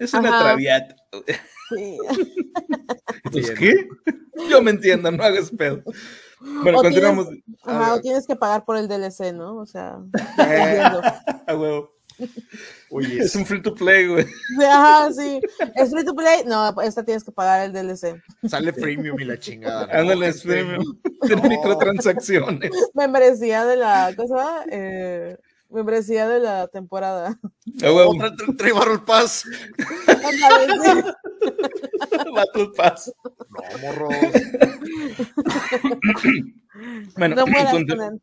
Es 0.00 0.12
una 0.14 0.28
Ajá. 0.30 0.42
traviata. 0.44 0.96
Sí. 1.68 1.98
Entonces, 3.24 3.58
Bien. 3.58 3.86
¿qué? 4.04 4.12
Yo 4.50 4.62
me 4.62 4.70
entiendo, 4.72 5.10
no 5.12 5.22
hagas 5.22 5.50
pedo. 5.50 5.82
Bueno, 6.62 6.78
O 6.78 6.82
continuamos. 6.82 7.28
Ajá, 7.64 7.94
o 7.94 8.00
tienes 8.00 8.26
que 8.26 8.34
pagar 8.34 8.64
por 8.64 8.76
el 8.76 8.88
DLC, 8.88 9.32
¿no? 9.34 9.56
O 9.58 9.66
sea, 9.66 9.98
Eh. 10.38 10.82
A 11.46 11.54
huevo. 11.54 11.94
Oye, 12.90 13.18
Es 13.22 13.34
un 13.34 13.46
free 13.46 13.62
to 13.62 13.74
play, 13.74 14.06
güey. 14.08 14.24
Sí, 14.24 14.64
Ajá, 14.64 15.12
sí. 15.12 15.40
¿Es 15.74 15.90
free 15.90 16.04
to 16.04 16.14
play? 16.14 16.42
No, 16.46 16.74
esta 16.82 17.02
tienes 17.04 17.24
que 17.24 17.32
pagar 17.32 17.62
el 17.62 17.72
DLC. 17.72 18.20
sale 18.48 18.72
premium 18.72 19.18
y 19.20 19.24
la 19.24 19.38
chingada. 19.38 19.86
¿no? 19.86 19.92
Ándale, 20.00 20.28
es 20.28 20.36
Este, 20.36 20.48
premium. 20.48 20.84
Tiene 21.26 21.48
microtransacciones. 21.48 22.70
Membresía 22.94 23.64
de 23.64 23.76
la 23.76 24.12
cosa, 24.16 24.64
eh, 24.70 25.36
membresía 25.70 26.28
de 26.28 26.40
la 26.40 26.66
temporada. 26.68 27.38
Huevo. 27.82 28.10
Otra 28.16 28.32
tra- 28.34 28.56
trae 28.56 28.72
Battle 28.72 28.98
Pass. 29.06 29.44
Battle 32.34 32.68
Pass. 32.76 33.12
No, 33.48 33.78
morros. 33.80 34.14
Bueno, 37.16 37.36
No 37.36 37.44
continu-. 37.46 38.20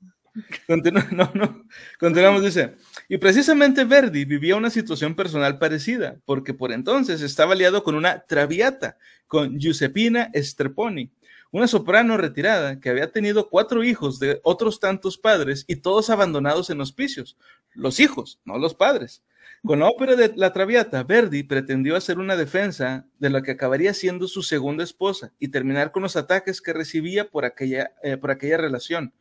Continu- 0.68 1.10
no, 1.12 1.32
no. 1.34 1.64
Continuamos, 2.00 2.44
dice. 2.44 2.76
Y 3.10 3.18
precisamente 3.18 3.84
Verdi 3.84 4.26
vivía 4.26 4.56
una 4.56 4.70
situación 4.70 5.16
personal 5.16 5.58
parecida, 5.60 6.18
porque 6.26 6.54
por 6.54 6.72
entonces 6.72 7.22
estaba 7.22 7.54
aliado 7.54 7.84
con 7.84 7.96
una 7.96 8.20
traviata, 8.22 8.98
con 9.28 9.60
Giuseppina 9.60 10.30
Streponi, 10.36 11.12
una 11.52 11.68
soprano 11.68 12.18
retirada 12.18 12.80
que 12.80 12.90
había 12.90 13.12
tenido 13.12 13.50
cuatro 13.50 13.84
hijos 13.84 14.20
de 14.20 14.40
otros 14.44 14.80
tantos 14.80 15.18
padres 15.18 15.66
y 15.68 15.78
todos 15.78 16.10
abandonados 16.10 16.70
en 16.70 16.82
hospicios. 16.82 17.38
Los 17.74 18.00
hijos, 18.00 18.40
no 18.46 18.58
los 18.58 18.74
padres. 18.74 19.24
Con 19.64 19.80
la 19.80 19.88
ópera 19.88 20.16
de 20.16 20.34
La 20.36 20.54
Traviata, 20.54 21.04
Verdi 21.04 21.44
pretendió 21.44 21.96
hacer 21.96 22.20
una 22.20 22.36
defensa 22.36 23.08
de 23.20 23.30
lo 23.30 23.42
que 23.42 23.52
acabaría 23.52 23.94
siendo 23.94 24.28
su 24.28 24.44
segunda 24.44 24.84
esposa 24.84 25.34
y 25.40 25.48
terminar 25.48 25.92
con 25.92 26.04
los 26.04 26.16
ataques 26.16 26.62
que 26.62 26.74
recibía 26.74 27.30
por 27.30 27.44
aquella, 27.44 27.92
eh, 28.04 28.18
por 28.18 28.32
aquella 28.32 28.58
relación 28.58 29.14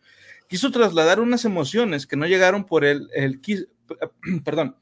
quiso 0.49 0.70
trasladar 0.70 1.20
unas 1.20 1.45
emociones 1.45 2.07
que 2.07 2.16
no 2.16 2.27
llegaron 2.27 2.64
por 2.64 2.85
el, 2.85 3.09
el 3.14 3.41
perdón, 4.45 4.77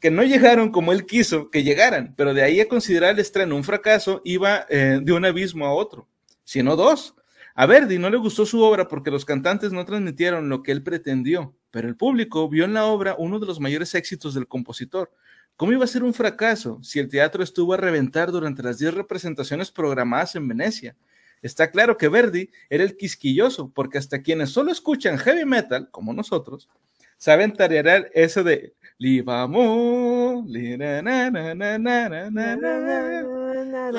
que 0.00 0.10
no 0.10 0.22
llegaron 0.22 0.70
como 0.70 0.92
él 0.92 1.06
quiso 1.06 1.50
que 1.50 1.64
llegaran, 1.64 2.14
pero 2.16 2.34
de 2.34 2.42
ahí 2.42 2.60
a 2.60 2.68
considerar 2.68 3.14
el 3.14 3.18
estreno 3.18 3.56
un 3.56 3.64
fracaso 3.64 4.22
iba 4.24 4.66
eh, 4.68 5.00
de 5.02 5.12
un 5.12 5.24
abismo 5.24 5.66
a 5.66 5.74
otro, 5.74 6.08
sino 6.48 6.76
dos. 6.76 7.14
A 7.54 7.66
Verdi 7.66 7.98
no 7.98 8.08
le 8.08 8.16
gustó 8.16 8.46
su 8.46 8.62
obra 8.62 8.88
porque 8.88 9.10
los 9.10 9.26
cantantes 9.26 9.70
no 9.70 9.84
transmitieron 9.84 10.48
lo 10.48 10.62
que 10.62 10.72
él 10.72 10.82
pretendió, 10.82 11.54
pero 11.70 11.88
el 11.88 11.94
público 11.94 12.48
vio 12.48 12.64
en 12.64 12.72
la 12.72 12.86
obra 12.86 13.16
uno 13.18 13.38
de 13.38 13.44
los 13.44 13.60
mayores 13.60 13.94
éxitos 13.94 14.32
del 14.32 14.48
compositor. 14.48 15.12
¿Cómo 15.56 15.72
iba 15.72 15.84
a 15.84 15.88
ser 15.88 16.02
un 16.02 16.14
fracaso 16.14 16.78
si 16.82 17.00
el 17.00 17.08
teatro 17.08 17.42
estuvo 17.42 17.74
a 17.74 17.76
reventar 17.76 18.32
durante 18.32 18.62
las 18.62 18.78
10 18.78 18.94
representaciones 18.94 19.70
programadas 19.70 20.36
en 20.36 20.48
Venecia? 20.48 20.96
Está 21.42 21.70
claro 21.70 21.98
que 21.98 22.08
Verdi 22.08 22.48
era 22.70 22.82
el 22.82 22.96
quisquilloso, 22.96 23.70
porque 23.74 23.98
hasta 23.98 24.22
quienes 24.22 24.48
solo 24.48 24.72
escuchan 24.72 25.18
heavy 25.18 25.44
metal, 25.44 25.90
como 25.90 26.14
nosotros, 26.14 26.70
saben 27.18 27.52
tarear 27.52 28.10
eso 28.14 28.42
de 28.42 28.72
li 28.96 29.22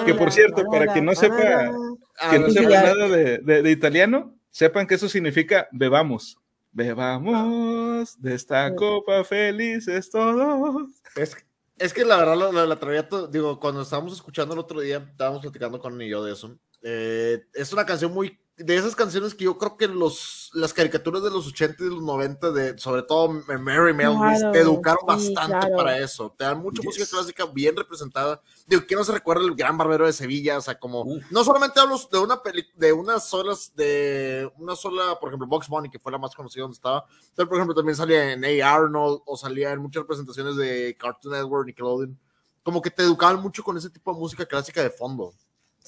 que 0.06 0.14
por 0.14 0.32
cierto, 0.32 0.66
para 0.72 0.92
quien 0.92 1.06
no 1.06 1.16
sepa 1.16 1.72
Ah, 2.20 2.32
que 2.32 2.40
no 2.40 2.48
no 2.48 2.54
sé, 2.54 2.60
sepa 2.60 2.70
ya. 2.72 2.82
nada 2.84 3.08
de, 3.08 3.38
de- 3.40 3.62
de 3.62 3.72
italiano, 3.72 4.36
sepan 4.52 4.86
que 4.88 4.96
eso 4.96 5.08
significa 5.10 5.68
bebamos. 5.72 6.38
Bebamos 6.72 8.22
de 8.22 8.36
esta 8.36 8.76
copa 8.76 9.24
felices 9.24 10.10
todos. 10.10 10.90
Es, 11.16 11.36
es 11.78 11.94
que 11.94 12.06
la 12.06 12.18
verdad 12.18 12.36
la, 12.38 12.52
la, 12.52 12.66
la 12.66 12.80
Traviata, 12.80 13.28
digo, 13.28 13.60
cuando 13.60 13.82
estábamos 13.82 14.14
escuchando 14.14 14.54
el 14.54 14.60
otro 14.60 14.80
día, 14.82 14.98
estábamos 15.12 15.42
platicando 15.42 15.80
con 15.80 16.00
y 16.02 16.10
yo 16.10 16.24
de 16.24 16.34
eso. 16.34 16.58
Eh, 16.82 17.46
es 17.54 17.74
una 17.74 17.86
canción 17.86 18.14
muy 18.14 18.40
de 18.60 18.76
esas 18.76 18.94
canciones 18.94 19.34
que 19.34 19.46
yo 19.46 19.58
creo 19.58 19.78
que 19.78 19.88
los 19.88 20.52
las 20.54 20.74
caricaturas 20.74 21.24
de 21.24 21.30
los 21.30 21.48
80 21.48 21.82
y 21.82 21.90
los 21.90 22.02
90 22.02 22.52
de 22.52 22.78
sobre 22.78 23.04
todo 23.04 23.30
Mary 23.30 23.94
Melvins 23.94 24.40
Claro, 24.40 24.52
te 24.52 24.60
educaron 24.60 25.00
sí, 25.00 25.34
bastante 25.34 25.68
claro. 25.68 25.76
para 25.78 25.98
eso 25.98 26.36
te 26.38 26.44
dan 26.44 26.62
mucha 26.62 26.82
música 26.84 27.06
clásica 27.10 27.46
bien 27.46 27.78
representada 27.78 28.42
digo 28.68 28.86
que 28.86 28.96
no 28.96 29.06
se 29.06 29.14
recuerda 29.14 29.46
el 29.46 29.56
gran 29.56 29.78
barbero 29.78 30.06
de 30.06 30.12
Sevilla 30.12 30.58
o 30.58 30.62
sea 30.62 30.78
como 30.78 31.04
Uf. 31.04 31.24
no 31.32 31.44
solamente 31.46 31.80
hablo 31.80 31.98
de 32.12 32.20
una 32.20 32.44
peli 32.44 32.66
de 32.76 32.92
unas 32.92 33.30
solas 33.30 33.74
de 33.76 34.52
una 34.58 34.76
sola 34.76 35.18
por 35.20 35.30
ejemplo 35.30 35.48
Box 35.48 35.70
Bunny 35.70 35.90
que 35.90 36.00
fue 36.00 36.12
la 36.12 36.18
más 36.18 36.36
conocida 36.36 36.64
donde 36.64 36.76
estaba 36.76 37.06
pero 37.36 37.48
por 37.48 37.58
ejemplo 37.58 37.76
también 37.76 37.96
salía 37.96 38.34
en 38.34 38.44
A. 38.44 38.74
Arnold 38.74 39.22
o 39.26 39.38
salía 39.38 39.72
en 39.72 39.80
muchas 39.80 40.02
representaciones 40.02 40.58
de 40.58 40.98
Cartoon 41.00 41.34
Network 41.34 41.66
Nickelodeon 41.66 42.20
como 42.62 42.82
que 42.82 42.92
te 42.92 43.04
educaban 43.04 43.42
mucho 43.42 43.64
con 43.64 43.78
ese 43.78 43.90
tipo 43.90 44.14
de 44.14 44.20
música 44.20 44.46
clásica 44.46 44.84
de 44.84 44.90
fondo 44.90 45.34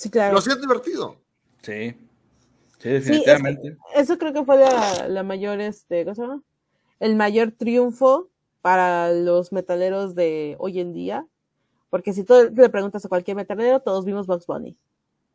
Sí, 0.02 0.10
claro. 0.10 0.34
lo 0.34 0.39
hacías 0.39 0.60
divertido 0.60 1.16
Sí, 1.62 1.91
sí, 1.91 1.97
Sí, 2.80 2.89
definitivamente. 2.89 3.78
Eso 3.93 4.18
creo 4.18 4.34
que 4.34 4.43
fue 4.43 4.58
la, 4.58 5.08
la 5.08 5.22
mayor, 5.22 5.62
este, 5.62 6.04
¿cómo 6.04 6.16
se 6.16 6.22
llama? 6.24 6.41
El 6.99 7.16
mayor 7.16 7.52
triunfo 7.52 8.32
para 8.62 9.12
los 9.12 9.52
metaleros 9.52 10.16
de 10.16 10.56
hoy 10.58 10.80
en 10.80 10.93
día. 10.93 11.28
Porque 11.91 12.14
si 12.14 12.24
tú 12.24 12.34
le 12.56 12.70
preguntas 12.70 13.06
a 13.06 13.10
cualquier 13.10 13.38
metalero, 13.38 13.80
todos 13.82 14.04
vimos 14.06 14.26
Box 14.26 14.47
Bunny. 14.47 14.76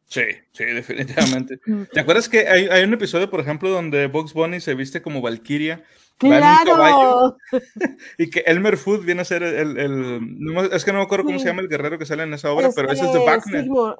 Sí, 0.08 0.22
sí, 0.52 0.64
definitivamente. 0.64 1.60
Mm. 1.66 1.82
¿Te 1.92 2.00
acuerdas 2.00 2.28
que 2.28 2.48
hay, 2.48 2.66
hay 2.66 2.84
un 2.84 2.94
episodio, 2.94 3.28
por 3.30 3.40
ejemplo, 3.40 3.70
donde 3.70 4.06
Box 4.06 4.32
Bunny 4.34 4.60
se 4.60 4.74
viste 4.74 5.02
como 5.02 5.20
Valkyria 5.20 5.82
Va 6.24 6.28
en 6.38 6.44
un 6.44 6.64
caballo. 6.64 7.36
¡Claro! 7.50 7.60
y 8.18 8.30
que 8.30 8.40
Elmer 8.46 8.78
Food 8.78 9.04
viene 9.04 9.20
a 9.20 9.24
ser 9.26 9.42
el. 9.42 9.76
el- 9.78 10.68
es 10.72 10.84
que 10.84 10.92
no 10.92 10.98
me 10.98 11.04
acuerdo 11.04 11.26
cómo 11.26 11.38
Sí. 11.38 11.42
se 11.42 11.48
llama 11.50 11.60
el 11.60 11.68
guerrero 11.68 11.98
que 11.98 12.06
sale 12.06 12.22
en 12.22 12.32
esa 12.32 12.50
obra, 12.52 12.70
pero 12.74 12.90
ese 12.90 13.04
es 13.04 13.12
de 13.12 13.18
Wagner. 13.18 13.62
Sigmund, 13.64 13.96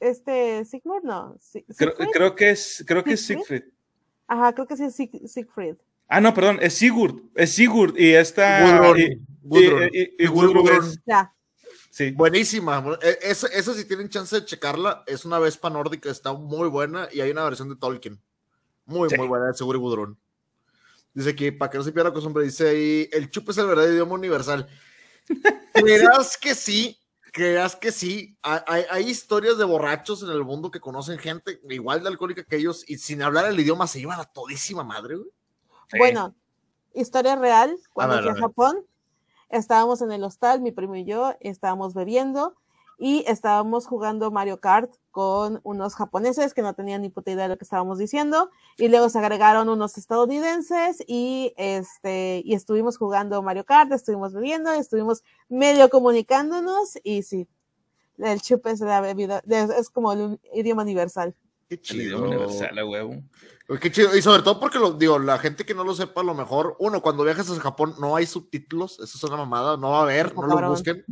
este, 0.00 0.64
Sigmund, 0.66 1.04
no. 1.04 1.36
Creo, 2.12 2.34
que 2.36 2.50
es, 2.50 2.84
creo 2.86 3.02
que 3.02 3.14
es 3.14 3.24
¿Siegfried? 3.24 3.62
Ajá, 4.26 4.52
creo 4.52 4.66
que 4.66 4.76
sí 4.76 4.84
es 4.84 4.98
Sieg- 4.98 5.26
Siegfried. 5.26 5.76
Ah, 6.08 6.20
no, 6.20 6.34
perdón, 6.34 6.58
es 6.60 6.74
Sigurd. 6.74 7.22
Es 7.34 7.54
Sigurd 7.54 7.94
y 7.98 8.10
esta. 8.12 8.90
Gudrun, 9.42 9.88
y- 9.92 10.00
y- 10.18 10.26
Ya. 11.06 11.32
Sí. 11.98 12.12
Buenísima. 12.12 12.96
E- 13.02 13.18
Esa, 13.22 13.48
esa 13.48 13.74
si 13.74 13.84
tienen 13.84 14.08
chance 14.08 14.36
de 14.36 14.44
checarla, 14.44 15.02
es 15.08 15.24
una 15.24 15.40
Vespa 15.40 15.68
nórdica, 15.68 16.08
está 16.10 16.32
muy 16.32 16.68
buena 16.68 17.08
y 17.10 17.20
hay 17.20 17.32
una 17.32 17.42
versión 17.42 17.68
de 17.68 17.74
Tolkien. 17.74 18.20
Muy, 18.86 19.10
Sí. 19.10 19.16
muy 19.16 19.26
buena, 19.26 19.46
de 19.48 19.54
Seguro 19.54 19.78
y 19.78 19.82
Gudrun. 19.82 20.16
Dice 21.12 21.30
aquí, 21.30 21.50
para 21.50 21.72
que 21.72 21.78
no 21.78 21.82
se 21.82 21.90
pierda 21.90 22.12
costumbre, 22.12 22.44
dice 22.44 22.68
ahí, 22.68 23.08
el 23.12 23.28
chup 23.32 23.50
es 23.50 23.58
el 23.58 23.66
verdadero 23.66 23.92
idioma 23.94 24.14
universal. 24.14 24.68
Creerás 25.74 26.36
que 26.38 26.54
sí, 26.54 27.00
creerás 27.32 27.74
que 27.74 27.90
sí. 27.90 28.38
Hay, 28.42 28.84
hay- 28.88 29.08
historias 29.10 29.58
de 29.58 29.64
borrachos 29.64 30.22
en 30.22 30.30
el 30.30 30.44
mundo 30.44 30.70
que 30.70 30.78
conocen 30.78 31.18
gente 31.18 31.60
igual 31.68 32.02
de 32.04 32.10
alcohólica 32.10 32.44
que 32.44 32.56
ellos 32.58 32.84
y 32.88 32.98
sin 32.98 33.22
hablar 33.22 33.46
el 33.46 33.58
idioma 33.58 33.88
se 33.88 33.98
llevan 33.98 34.20
a 34.20 34.24
todísima 34.24 34.84
madre, 34.84 35.16
güey. 35.16 35.28
Sí. 35.90 35.98
Bueno, 35.98 36.32
historia 36.94 37.34
real. 37.34 37.76
Cuando 37.92 38.18
fui 38.18 38.28
a 38.28 38.30
a 38.30 38.34
ver. 38.34 38.40
Japón, 38.42 38.86
estábamos 39.48 40.02
en 40.02 40.12
el 40.12 40.24
hostal, 40.24 40.60
mi 40.60 40.72
primo 40.72 40.96
y 40.96 41.04
yo, 41.04 41.34
estábamos 41.40 41.94
bebiendo 41.94 42.54
y 42.98 43.24
estábamos 43.28 43.86
jugando 43.86 44.30
Mario 44.30 44.60
Kart 44.60 44.92
con 45.12 45.60
unos 45.62 45.94
japoneses 45.94 46.52
que 46.52 46.62
no 46.62 46.74
tenían 46.74 47.02
ni 47.02 47.10
puta 47.10 47.30
idea 47.30 47.44
de 47.44 47.50
lo 47.50 47.58
que 47.58 47.64
estábamos 47.64 47.98
diciendo 47.98 48.50
y 48.76 48.88
luego 48.88 49.08
se 49.08 49.18
agregaron 49.20 49.68
unos 49.68 49.96
estadounidenses 49.96 51.02
y 51.06 51.54
este 51.56 52.42
y 52.44 52.54
estuvimos 52.54 52.98
jugando 52.98 53.40
Mario 53.40 53.64
Kart, 53.64 53.92
estuvimos 53.92 54.32
bebiendo, 54.32 54.72
estuvimos 54.72 55.22
medio 55.48 55.88
comunicándonos 55.90 56.98
y 57.04 57.22
sí, 57.22 57.46
el 58.18 58.40
chip 58.40 58.66
es 58.66 58.80
la 58.80 59.00
bebida, 59.00 59.42
es 59.48 59.70
es 59.70 59.90
como 59.90 60.12
el 60.12 60.40
idioma 60.52 60.82
universal. 60.82 61.34
Qué 61.68 61.80
El 61.90 62.02
idioma 62.02 62.26
universal, 62.26 62.78
a 62.78 62.84
huevo. 62.84 63.22
Uy, 63.68 63.78
Qué 63.78 63.92
chido. 63.92 64.16
Y 64.16 64.22
sobre 64.22 64.42
todo 64.42 64.58
porque 64.58 64.78
lo 64.78 64.92
digo, 64.92 65.18
la 65.18 65.38
gente 65.38 65.66
que 65.66 65.74
no 65.74 65.84
lo 65.84 65.94
sepa, 65.94 66.22
a 66.22 66.24
lo 66.24 66.34
mejor, 66.34 66.74
uno, 66.78 67.02
cuando 67.02 67.22
viajas 67.22 67.50
a 67.50 67.60
Japón 67.60 67.94
no 68.00 68.16
hay 68.16 68.24
subtítulos, 68.24 68.94
eso 68.98 69.18
es 69.18 69.22
una 69.24 69.36
mamada, 69.36 69.76
no 69.76 69.90
va 69.90 69.98
a 69.98 70.02
haber, 70.04 70.34
no 70.34 70.42
lo 70.42 70.48
Cabrón. 70.48 70.70
busquen. 70.70 71.04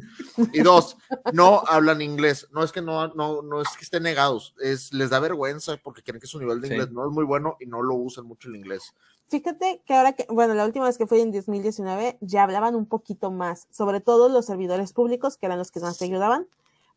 Y 0.54 0.61
dos, 0.62 0.96
no 1.34 1.62
hablan 1.66 2.00
inglés. 2.00 2.48
No 2.52 2.62
es 2.62 2.72
que 2.72 2.80
no, 2.80 3.09
no, 3.09 3.42
no 3.42 3.61
es 3.61 3.68
que 3.76 3.84
estén 3.84 4.04
negados, 4.04 4.54
es, 4.59 4.92
les 4.94 5.11
da 5.11 5.20
vergüenza 5.20 5.76
porque 5.76 6.02
creen 6.02 6.18
que 6.20 6.26
su 6.26 6.38
nivel 6.38 6.62
de 6.62 6.68
Sí. 6.68 6.74
inglés 6.74 6.90
no 6.92 7.07
es 7.07 7.12
muy 7.12 7.24
bueno 7.24 7.57
y 7.61 7.66
no 7.66 7.82
lo 7.82 7.94
usan 7.94 8.24
mucho 8.24 8.48
el 8.48 8.57
inglés. 8.57 8.94
Fíjate 9.28 9.82
que 9.84 9.94
ahora 9.94 10.12
que, 10.14 10.24
bueno, 10.30 10.54
la 10.54 10.64
última 10.64 10.86
vez 10.86 10.96
que 10.96 11.07
fui 11.07 11.20
en 11.20 11.32
2019 11.32 12.16
ya 12.22 12.44
hablaban 12.44 12.74
un 12.74 12.86
poquito 12.86 13.30
más, 13.30 13.66
sobre 13.70 14.00
todo 14.00 14.28
los 14.30 14.46
servidores 14.46 14.92
públicos, 14.94 15.36
que 15.36 15.44
eran 15.46 15.59
los 15.59 15.70
que 15.72 15.80
más 15.80 15.98
te 15.98 16.04
ayudaban, 16.07 16.46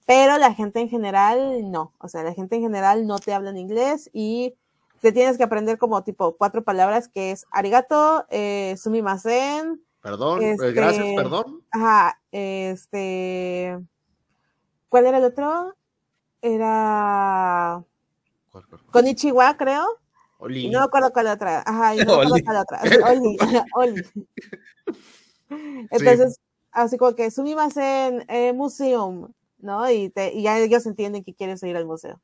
pero 0.05 0.37
la 0.37 0.53
gente 0.53 0.79
en 0.79 0.89
general 0.89 1.69
no, 1.69 1.91
o 1.99 2.07
sea, 2.07 2.23
la 2.23 2.33
gente 2.33 2.55
en 2.55 2.61
general 2.61 3.07
no 3.07 3.19
te 3.19 3.33
habla 3.33 3.49
en 3.49 3.57
inglés 3.57 4.09
y 4.13 4.53
te 5.01 5.11
tienes 5.11 5.37
que 5.37 5.43
aprender 5.43 5.77
como 5.77 6.03
tipo 6.03 6.35
cuatro 6.37 6.63
palabras 6.63 7.07
que 7.07 7.31
es 7.31 7.45
arigato, 7.51 8.25
eh, 8.29 8.75
sumimasen, 8.77 9.83
Perdón, 10.01 10.41
eh, 10.41 10.51
Este- 10.51 10.71
gracias, 10.71 11.07
perdón. 11.15 11.61
ajá, 11.71 12.21
este, 12.31 13.77
¿cuál 14.87 15.05
era 15.07 15.17
el 15.17 15.25
otro? 15.25 15.75
Era 16.41 17.83
¿Cuál, 18.51 18.65
cuál? 18.67 18.81
Konichiwa, 18.91 19.57
creo. 19.57 19.85
Oli. 20.37 20.67
Y 20.67 20.69
no 20.69 20.79
me 20.79 20.85
acuerdo 20.85 21.11
cuál 21.11 21.27
otra. 21.27 21.63
Ajá, 21.65 21.95
y 21.95 21.99
no 21.99 22.05
me 22.05 22.11
acuerdo 22.13 22.35
cuál 22.45 22.57
otra. 22.57 22.79
Oli, 23.11 23.37
Oli. 23.75 24.01
Entonces, 25.91 26.39
así 26.71 26.97
como 26.97 27.13
que 27.15 27.29
sumimasen 27.29 28.23
eh, 28.29 28.53
museum, 28.53 29.33
¿no? 29.57 29.89
Y, 29.91 30.09
te, 30.09 30.33
y 30.33 30.43
ya 30.43 30.57
ellos 30.59 30.85
entienden 30.85 31.23
que 31.25 31.33
quieres 31.33 31.61
ir 31.63 31.75
al 31.75 31.85
museo. 31.85 32.21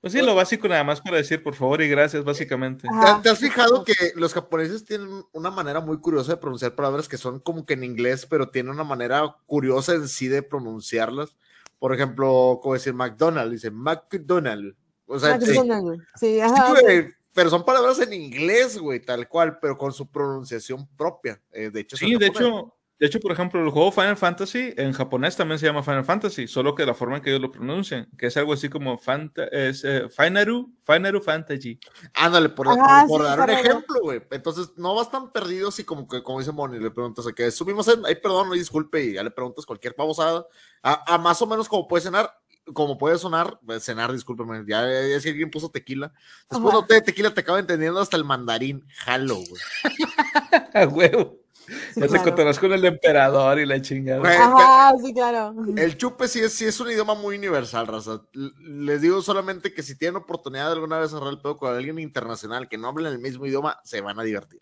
Pues 0.00 0.14
sí, 0.14 0.22
lo 0.22 0.34
básico 0.34 0.66
nada 0.66 0.82
más 0.82 1.00
para 1.00 1.18
decir 1.18 1.42
por 1.42 1.54
favor 1.54 1.82
y 1.82 1.88
gracias, 1.88 2.24
básicamente. 2.24 2.88
¿Te, 2.88 3.22
te 3.22 3.28
has 3.28 3.38
fijado 3.38 3.84
que 3.84 3.92
los 4.14 4.32
japoneses 4.32 4.84
tienen 4.84 5.24
una 5.32 5.50
manera 5.50 5.80
muy 5.80 5.98
curiosa 5.98 6.32
de 6.32 6.36
pronunciar 6.38 6.74
palabras 6.74 7.06
que 7.06 7.18
son 7.18 7.38
como 7.38 7.66
que 7.66 7.74
en 7.74 7.84
inglés, 7.84 8.24
pero 8.24 8.48
tienen 8.48 8.72
una 8.72 8.84
manera 8.84 9.36
curiosa 9.46 9.92
en 9.94 10.08
sí 10.08 10.28
de 10.28 10.42
pronunciarlas? 10.42 11.36
Por 11.78 11.94
ejemplo, 11.94 12.60
como 12.62 12.74
decir 12.74 12.94
McDonald's, 12.94 13.52
dice 13.52 13.70
McDonald's. 13.70 14.74
O 15.06 15.18
sea, 15.18 15.38
sí, 15.40 15.58
McDonald's, 15.58 16.02
Sí, 16.16 16.34
Sí, 16.34 16.40
ajá. 16.40 16.70
güey, 16.70 17.08
pero 17.34 17.50
son 17.50 17.64
palabras 17.64 17.98
en 18.00 18.12
inglés, 18.14 18.78
güey, 18.78 19.00
tal 19.00 19.28
cual, 19.28 19.58
pero 19.60 19.76
con 19.76 19.92
su 19.92 20.10
pronunciación 20.10 20.88
propia. 20.96 21.40
Eh, 21.52 21.70
de 21.70 21.80
hecho, 21.80 21.96
es 21.96 22.00
Sí, 22.00 22.14
de 22.16 22.26
japonés. 22.28 22.48
hecho, 22.48 22.74
de 23.00 23.06
hecho, 23.06 23.18
por 23.18 23.32
ejemplo, 23.32 23.64
el 23.64 23.70
juego 23.70 23.90
Final 23.90 24.16
Fantasy 24.18 24.74
en 24.76 24.92
japonés 24.92 25.34
también 25.34 25.58
se 25.58 25.64
llama 25.64 25.82
Final 25.82 26.04
Fantasy, 26.04 26.46
solo 26.46 26.74
que 26.74 26.84
la 26.84 26.92
forma 26.94 27.16
en 27.16 27.22
que 27.22 27.30
ellos 27.30 27.40
lo 27.40 27.50
pronuncian, 27.50 28.06
que 28.18 28.26
es 28.26 28.36
algo 28.36 28.52
así 28.52 28.68
como 28.68 28.98
Fanta, 28.98 29.44
es, 29.46 29.82
eh, 29.84 30.08
Finaru, 30.10 30.70
Finaru 30.82 31.20
Fantasy. 31.22 31.80
Ándale, 32.12 32.50
por, 32.50 32.68
Ajá, 32.68 33.06
por- 33.08 33.08
por 33.08 33.20
sí, 33.22 33.26
dar 33.26 33.40
un 33.40 33.50
ejemplo, 33.50 34.00
güey. 34.02 34.22
Entonces, 34.30 34.72
no 34.76 34.94
vas 34.94 35.10
tan 35.10 35.32
perdido 35.32 35.70
así 35.70 35.82
como 35.82 36.06
que, 36.06 36.22
como 36.22 36.40
dice 36.40 36.52
Moni, 36.52 36.78
le 36.78 36.90
preguntas 36.90 37.26
a 37.26 37.32
que 37.32 37.50
subimos 37.50 37.88
en, 37.88 38.04
ay, 38.04 38.16
perdón, 38.16 38.48
no 38.50 38.54
disculpe, 38.54 39.02
y 39.02 39.14
ya 39.14 39.22
le 39.22 39.30
preguntas 39.30 39.64
cualquier 39.64 39.94
babosada, 39.96 40.44
a, 40.82 41.14
a 41.14 41.16
más 41.18 41.40
o 41.40 41.46
menos 41.46 41.68
como 41.68 41.88
puede 41.88 42.02
cenar, 42.02 42.30
como 42.74 42.98
puede 42.98 43.16
sonar, 43.18 43.58
pues, 43.64 43.82
cenar, 43.82 44.12
discúlpeme, 44.12 44.62
ya, 44.68 44.82
ya 45.08 45.18
si 45.20 45.30
alguien 45.30 45.50
puso 45.50 45.70
tequila, 45.70 46.12
después 46.50 46.86
te 46.86 47.00
tequila 47.00 47.32
te 47.32 47.40
acaba 47.40 47.58
entendiendo 47.58 47.98
hasta 47.98 48.18
el 48.18 48.24
mandarín, 48.24 48.86
jalo, 48.98 49.36
güey. 49.36 49.62
A 50.74 50.86
huevo. 50.86 51.38
Sí, 51.70 52.00
ya 52.00 52.02
te 52.02 52.08
claro. 52.08 52.24
contarás 52.24 52.58
con 52.58 52.72
el 52.72 52.84
emperador 52.84 53.60
y 53.60 53.66
la 53.66 53.80
chingada. 53.80 54.20
Güey, 54.20 54.36
Ajá, 54.36 54.92
sí, 55.02 55.14
claro. 55.14 55.54
El 55.76 55.96
chupe 55.96 56.26
sí 56.28 56.40
es, 56.40 56.52
sí 56.52 56.64
es 56.64 56.80
un 56.80 56.90
idioma 56.90 57.14
muy 57.14 57.36
universal, 57.36 57.86
raza. 57.86 58.22
Les 58.32 59.00
digo 59.00 59.22
solamente 59.22 59.72
que 59.72 59.82
si 59.82 59.96
tienen 59.96 60.16
oportunidad 60.16 60.66
de 60.66 60.72
alguna 60.72 60.98
vez 60.98 61.10
cerrar 61.10 61.30
el 61.30 61.40
pedo 61.40 61.56
con 61.56 61.74
alguien 61.74 61.98
internacional 61.98 62.68
que 62.68 62.78
no 62.78 62.88
habla 62.88 63.08
el 63.08 63.18
mismo 63.18 63.46
idioma, 63.46 63.78
se 63.84 64.00
van 64.00 64.18
a 64.18 64.22
divertir. 64.22 64.60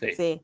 Sí. 0.00 0.08
Sí. 0.16 0.42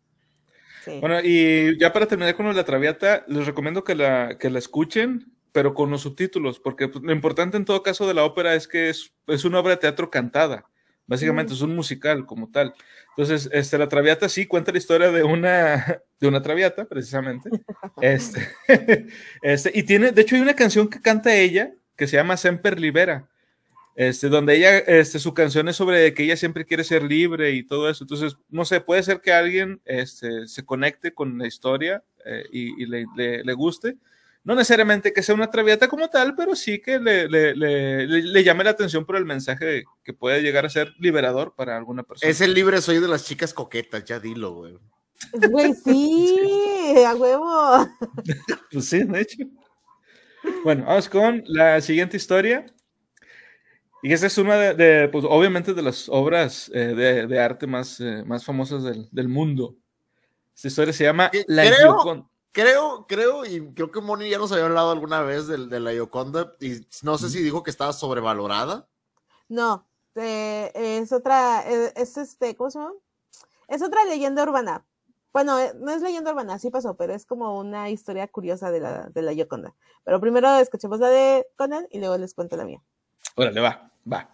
Sí. 0.84 0.98
Bueno, 1.00 1.20
y 1.22 1.78
ya 1.78 1.92
para 1.92 2.06
terminar 2.06 2.36
con 2.36 2.54
la 2.54 2.64
Traviata, 2.64 3.24
les 3.26 3.46
recomiendo 3.46 3.84
que 3.84 3.94
la, 3.94 4.38
que 4.38 4.48
la 4.48 4.58
escuchen, 4.58 5.34
pero 5.52 5.74
con 5.74 5.90
los 5.90 6.02
subtítulos, 6.02 6.60
porque 6.60 6.88
pues, 6.88 7.04
lo 7.04 7.12
importante 7.12 7.56
en 7.56 7.64
todo 7.64 7.82
caso 7.82 8.06
de 8.06 8.14
la 8.14 8.24
ópera 8.24 8.54
es 8.54 8.68
que 8.68 8.90
es, 8.90 9.12
es 9.26 9.44
una 9.44 9.60
obra 9.60 9.72
de 9.72 9.78
teatro 9.78 10.10
cantada. 10.10 10.64
Básicamente 11.08 11.52
Mm. 11.52 11.56
es 11.56 11.62
un 11.62 11.74
musical 11.74 12.24
como 12.26 12.48
tal. 12.50 12.72
Entonces, 13.16 13.48
este, 13.52 13.76
la 13.78 13.88
Traviata 13.88 14.28
sí 14.28 14.46
cuenta 14.46 14.70
la 14.70 14.78
historia 14.78 15.10
de 15.10 15.24
una, 15.24 16.00
de 16.20 16.28
una 16.28 16.40
Traviata, 16.42 16.84
precisamente. 16.84 17.50
Este, 18.00 18.46
este, 19.42 19.72
y 19.74 19.82
tiene, 19.82 20.12
de 20.12 20.22
hecho, 20.22 20.36
hay 20.36 20.42
una 20.42 20.54
canción 20.54 20.86
que 20.88 21.00
canta 21.00 21.34
ella 21.34 21.72
que 21.96 22.06
se 22.06 22.16
llama 22.16 22.36
Semper 22.36 22.78
Libera. 22.78 23.26
Este, 23.96 24.28
donde 24.28 24.54
ella, 24.56 24.78
este, 24.78 25.18
su 25.18 25.34
canción 25.34 25.66
es 25.68 25.74
sobre 25.74 26.14
que 26.14 26.22
ella 26.22 26.36
siempre 26.36 26.64
quiere 26.64 26.84
ser 26.84 27.02
libre 27.02 27.50
y 27.50 27.64
todo 27.64 27.90
eso. 27.90 28.04
Entonces, 28.04 28.36
no 28.48 28.64
sé, 28.64 28.80
puede 28.80 29.02
ser 29.02 29.20
que 29.20 29.32
alguien 29.32 29.80
este, 29.84 30.46
se 30.46 30.64
conecte 30.64 31.12
con 31.12 31.36
la 31.36 31.48
historia 31.48 32.04
eh, 32.24 32.44
y, 32.52 32.80
y 32.80 32.86
le, 32.86 33.06
le- 33.16 33.42
le 33.42 33.52
guste. 33.54 33.96
No 34.48 34.54
necesariamente 34.54 35.12
que 35.12 35.22
sea 35.22 35.34
una 35.34 35.50
traviata 35.50 35.88
como 35.88 36.08
tal, 36.08 36.34
pero 36.34 36.56
sí 36.56 36.80
que 36.80 36.98
le, 36.98 37.28
le- 37.28 37.54
le- 37.54 38.06
le- 38.06 38.22
le 38.22 38.42
llame 38.44 38.64
la 38.64 38.70
atención 38.70 39.04
por 39.04 39.16
el 39.16 39.26
mensaje 39.26 39.84
que 40.02 40.14
puede 40.14 40.40
llegar 40.40 40.64
a 40.64 40.70
ser 40.70 40.94
liberador 40.98 41.54
para 41.54 41.76
alguna 41.76 42.02
persona. 42.02 42.30
Es 42.30 42.40
el 42.40 42.54
libre 42.54 42.80
soy 42.80 42.98
de 42.98 43.08
las 43.08 43.26
chicas 43.26 43.52
coquetas, 43.52 44.06
ya 44.06 44.18
dilo, 44.18 44.54
güey. 44.54 44.78
Güey, 45.50 45.74
sí, 45.84 46.34
a 47.06 47.14
huevo. 47.14 47.86
Pues 48.72 48.86
sí, 48.88 49.04
de 49.04 49.20
hecho. 49.20 49.36
Bueno, 50.64 50.86
vamos 50.86 51.10
con 51.10 51.42
la 51.46 51.80
siguiente 51.82 52.16
historia. 52.16 52.64
Y 54.02 54.14
esta 54.14 54.28
es 54.28 54.38
una 54.38 54.56
de, 54.56 54.74
de, 54.74 55.08
pues 55.08 55.26
obviamente, 55.28 55.74
de 55.74 55.82
las 55.82 56.08
obras 56.08 56.70
eh, 56.72 56.94
de, 56.94 57.26
de 57.26 57.38
arte 57.38 57.66
más, 57.66 58.00
eh, 58.00 58.22
más 58.24 58.46
famosas 58.46 58.82
del, 58.82 59.08
del 59.10 59.28
mundo. 59.28 59.76
Esta 60.56 60.68
historia 60.68 60.94
se 60.94 61.04
llama 61.04 61.30
La 61.48 61.64
creo- 61.66 61.92
Gioconda. 61.96 62.30
Creo, 62.58 63.06
creo, 63.06 63.46
y 63.46 63.72
creo 63.72 63.92
que 63.92 64.00
Moni 64.00 64.28
ya 64.28 64.36
nos 64.36 64.50
había 64.50 64.64
hablado 64.64 64.90
alguna 64.90 65.22
vez 65.22 65.46
de, 65.46 65.68
de 65.68 65.78
la 65.78 65.92
Yoconda, 65.92 66.56
y 66.58 66.84
no 67.02 67.16
sé 67.16 67.30
si 67.30 67.40
dijo 67.40 67.62
que 67.62 67.70
estaba 67.70 67.92
sobrevalorada. 67.92 68.88
No, 69.48 69.86
eh, 70.16 70.72
es 70.74 71.12
otra, 71.12 71.62
eh, 71.70 71.92
es 71.94 72.16
este, 72.16 72.56
¿cómo 72.56 72.68
se 72.68 72.80
llama? 72.80 72.94
Es 73.68 73.80
otra 73.80 74.04
leyenda 74.06 74.42
urbana. 74.42 74.84
Bueno, 75.32 75.56
eh, 75.60 75.72
no 75.78 75.92
es 75.92 76.02
leyenda 76.02 76.32
urbana, 76.32 76.58
sí 76.58 76.68
pasó, 76.68 76.96
pero 76.96 77.14
es 77.14 77.26
como 77.26 77.56
una 77.56 77.90
historia 77.90 78.26
curiosa 78.26 78.72
de 78.72 78.80
la, 78.80 79.04
de 79.04 79.22
la 79.22 79.32
Yoconda. 79.32 79.76
Pero 80.02 80.20
primero 80.20 80.52
escuchemos 80.56 80.98
la 80.98 81.10
de 81.10 81.46
Conan 81.54 81.86
y 81.92 82.00
luego 82.00 82.18
les 82.18 82.34
cuento 82.34 82.56
la 82.56 82.64
mía. 82.64 82.82
Órale, 83.36 83.60
va, 83.60 83.92
va. 84.12 84.32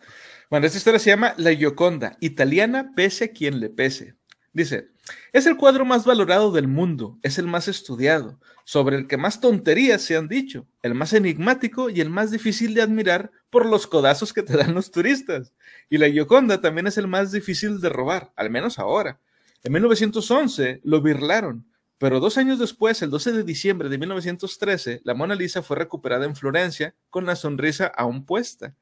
Bueno, 0.49 0.65
esta 0.65 0.79
historia 0.79 0.99
se 0.99 1.11
llama 1.11 1.35
La 1.37 1.53
Gioconda, 1.53 2.17
italiana 2.21 2.93
pese 2.97 3.25
a 3.25 3.33
quien 3.33 3.61
le 3.61 3.69
pese. 3.69 4.17
Dice, 4.55 4.91
es 5.33 5.47
el 5.47 5.57
cuadro 5.57 5.85
más 5.85 6.05
valorado 6.05 6.53
del 6.53 6.69
mundo, 6.69 7.19
es 7.23 7.39
el 7.39 7.49
más 7.49 7.67
estudiado, 7.67 8.39
sobre 8.65 8.95
el 8.97 9.09
que 9.09 9.17
más 9.17 9.41
tonterías 9.41 10.01
se 10.01 10.17
han 10.17 10.29
dicho, 10.29 10.69
el 10.83 10.95
más 10.95 11.13
enigmático 11.13 11.91
y 11.91 12.01
el 12.01 12.09
más 12.09 12.31
difícil 12.31 12.73
de 12.73 12.83
admirar 12.83 13.33
por 13.51 13.67
los 13.67 13.89
codazos 13.89 14.33
que 14.33 14.45
te 14.45 14.57
dan 14.57 14.73
los 14.73 14.93
turistas. 14.93 15.53
Y 15.91 15.99
la 15.99 16.09
Gioconda 16.09 16.61
también 16.61 16.87
es 16.87 16.97
el 16.99 17.09
más 17.09 17.33
difícil 17.33 17.81
de 17.81 17.89
robar, 17.89 18.33
al 18.37 18.49
menos 18.49 18.79
ahora. 18.79 19.19
En 19.65 19.73
1911 19.73 20.83
lo 20.85 21.03
birlaron, 21.03 21.67
pero 21.99 22.21
dos 22.21 22.39
años 22.39 22.61
después, 22.61 23.03
el 23.03 23.11
12 23.11 23.33
de 23.33 23.43
diciembre 23.43 23.89
de 23.89 23.99
1913, 23.99 25.01
la 25.03 25.15
Mona 25.15 25.35
Lisa 25.35 25.63
fue 25.63 25.77
recuperada 25.77 26.27
en 26.27 26.37
Florencia 26.37 26.95
con 27.11 27.27
la 27.27 27.35
sonrisa 27.35 27.87
aún 27.87 28.25
puesta. 28.25 28.77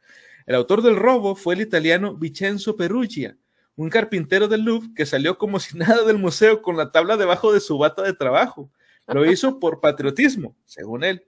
El 0.44 0.54
autor 0.54 0.82
del 0.82 0.96
robo 0.96 1.34
fue 1.34 1.54
el 1.54 1.62
italiano 1.62 2.14
Vincenzo 2.14 2.76
Perugia, 2.76 3.38
un 3.76 3.90
carpintero 3.90 4.48
del 4.48 4.62
Louvre 4.62 4.90
que 4.94 5.06
salió 5.06 5.38
como 5.38 5.60
si 5.60 5.76
nada 5.78 6.04
del 6.04 6.18
museo 6.18 6.62
con 6.62 6.76
la 6.76 6.90
tabla 6.92 7.16
debajo 7.16 7.52
de 7.52 7.60
su 7.60 7.78
bata 7.78 8.02
de 8.02 8.12
trabajo. 8.12 8.70
Lo 9.06 9.24
hizo 9.30 9.58
por 9.58 9.80
patriotismo, 9.80 10.56
según 10.64 11.04
él. 11.04 11.24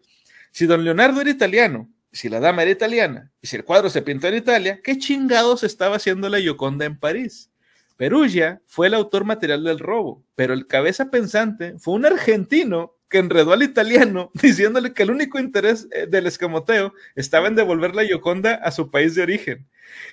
Si 0.50 0.66
don 0.66 0.84
Leonardo 0.84 1.20
era 1.20 1.30
italiano, 1.30 1.90
si 2.12 2.28
la 2.28 2.38
dama 2.38 2.62
era 2.62 2.70
italiana, 2.70 3.32
y 3.42 3.48
si 3.48 3.56
el 3.56 3.64
cuadro 3.64 3.90
se 3.90 4.02
pintó 4.02 4.28
en 4.28 4.36
Italia, 4.36 4.80
¿qué 4.82 4.98
chingados 4.98 5.64
estaba 5.64 5.96
haciendo 5.96 6.28
la 6.28 6.38
Gioconda 6.38 6.84
en 6.84 6.98
París? 6.98 7.50
Perugia 7.96 8.60
fue 8.66 8.88
el 8.88 8.94
autor 8.94 9.24
material 9.24 9.64
del 9.64 9.78
robo, 9.78 10.24
pero 10.34 10.52
el 10.52 10.66
cabeza 10.66 11.10
pensante 11.10 11.74
fue 11.78 11.94
un 11.94 12.06
argentino 12.06 12.93
que 13.14 13.20
enredó 13.20 13.52
al 13.52 13.62
italiano 13.62 14.32
diciéndole 14.42 14.92
que 14.92 15.04
el 15.04 15.12
único 15.12 15.38
interés 15.38 15.86
eh, 15.92 16.08
del 16.08 16.26
escamoteo 16.26 16.92
estaba 17.14 17.46
en 17.46 17.54
devolver 17.54 17.94
la 17.94 18.04
Gioconda 18.04 18.56
a 18.56 18.72
su 18.72 18.90
país 18.90 19.14
de 19.14 19.22
origen. 19.22 19.68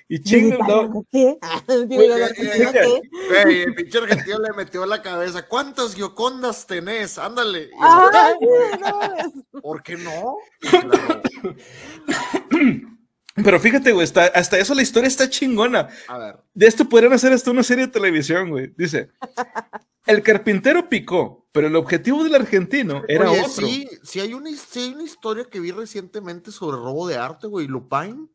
Y 0.08 0.22
chingo, 0.22 0.56
no, 0.58 1.04
¿Qué? 1.10 1.36
El 1.66 1.88
pinche 3.74 3.98
argentino 3.98 4.38
le 4.38 4.52
metió 4.56 4.86
la 4.86 5.02
cabeza. 5.02 5.48
¿Cuántas 5.48 5.96
Giocondas 5.96 6.64
tenés? 6.64 7.18
Ándale. 7.18 7.70
Ay, 7.80 8.34
no, 8.80 9.60
¿Por 9.60 9.82
qué 9.82 9.96
no? 9.96 10.36
Pero 13.34 13.58
fíjate, 13.58 13.90
güey, 13.90 14.04
está- 14.04 14.26
hasta 14.26 14.58
eso 14.58 14.76
la 14.76 14.82
historia 14.82 15.08
está 15.08 15.28
chingona. 15.28 15.88
A 16.06 16.18
ver. 16.18 16.36
De 16.54 16.68
esto 16.68 16.88
podrían 16.88 17.14
hacer 17.14 17.32
hasta 17.32 17.50
una 17.50 17.64
serie 17.64 17.86
de 17.86 17.92
televisión, 17.92 18.50
güey. 18.50 18.72
Dice, 18.76 19.08
el 20.06 20.22
carpintero 20.22 20.88
picó, 20.88 21.48
pero 21.52 21.66
el 21.66 21.76
objetivo 21.76 22.24
del 22.24 22.34
argentino 22.34 23.02
era 23.08 23.30
Oye, 23.30 23.40
otro. 23.40 23.66
sí, 23.66 23.88
sí 24.02 24.20
hay, 24.20 24.34
una, 24.34 24.50
sí 24.56 24.80
hay 24.80 24.88
una 24.94 25.02
historia 25.04 25.44
que 25.44 25.60
vi 25.60 25.70
recientemente 25.70 26.50
sobre 26.50 26.76
robo 26.78 27.06
de 27.06 27.16
arte, 27.16 27.46
güey. 27.46 27.66
Lupin. 27.66 28.30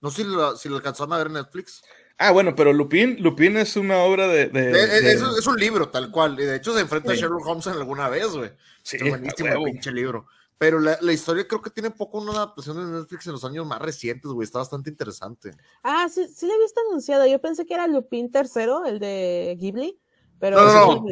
No 0.00 0.10
sé 0.10 0.22
si 0.22 0.28
la, 0.28 0.56
si 0.56 0.68
la 0.68 0.76
alcanzaron 0.76 1.12
a 1.12 1.18
ver 1.18 1.26
en 1.28 1.32
Netflix. 1.34 1.82
Ah, 2.18 2.30
bueno, 2.32 2.54
pero 2.54 2.72
Lupin, 2.72 3.16
Lupin 3.20 3.56
es 3.56 3.76
una 3.76 3.98
obra 3.98 4.26
de... 4.28 4.48
de- 4.48 4.70
Eh, 4.70 4.84
eh, 4.98 5.00
de- 5.02 5.12
Es, 5.12 5.22
es 5.38 5.46
un 5.46 5.56
libro, 5.56 5.88
tal 5.88 6.10
cual. 6.10 6.38
Y 6.38 6.44
de 6.44 6.56
hecho 6.56 6.74
se 6.74 6.80
enfrenta 6.80 7.12
Sí. 7.12 7.18
a 7.18 7.20
Sherlock 7.22 7.46
Holmes 7.46 7.66
en 7.68 7.72
alguna 7.74 8.08
vez, 8.08 8.28
güey. 8.28 8.50
Sí, 8.82 8.96
Es 9.00 9.08
buenísimo 9.08 9.48
el 9.50 9.64
pinche 9.72 9.90
libro. 9.92 10.26
Pero 10.56 10.80
la, 10.80 10.98
la 11.00 11.12
historia 11.12 11.46
creo 11.46 11.62
que 11.62 11.70
tiene 11.70 11.90
poco 11.92 12.18
una 12.18 12.32
adaptación 12.32 12.78
en 12.80 12.92
Netflix 12.92 13.26
en 13.26 13.32
los 13.32 13.44
años 13.44 13.64
más 13.64 13.80
recientes, 13.80 14.28
güey. 14.32 14.44
Está 14.44 14.58
bastante 14.58 14.90
interesante. 14.90 15.52
Ah, 15.84 16.08
sí, 16.12 16.26
sí 16.26 16.46
le 16.46 16.54
he 16.54 16.58
visto 16.58 16.80
anunciado. 16.88 17.24
Yo 17.26 17.40
pensé 17.40 17.64
que 17.64 17.74
era 17.74 17.86
Lupin 17.86 18.28
III, 18.34 18.88
el 18.88 18.98
de 18.98 19.56
Ghibli. 19.58 20.00
Pero 20.40 20.56
No, 20.56 20.72
no, 20.72 20.94
no. 20.96 21.04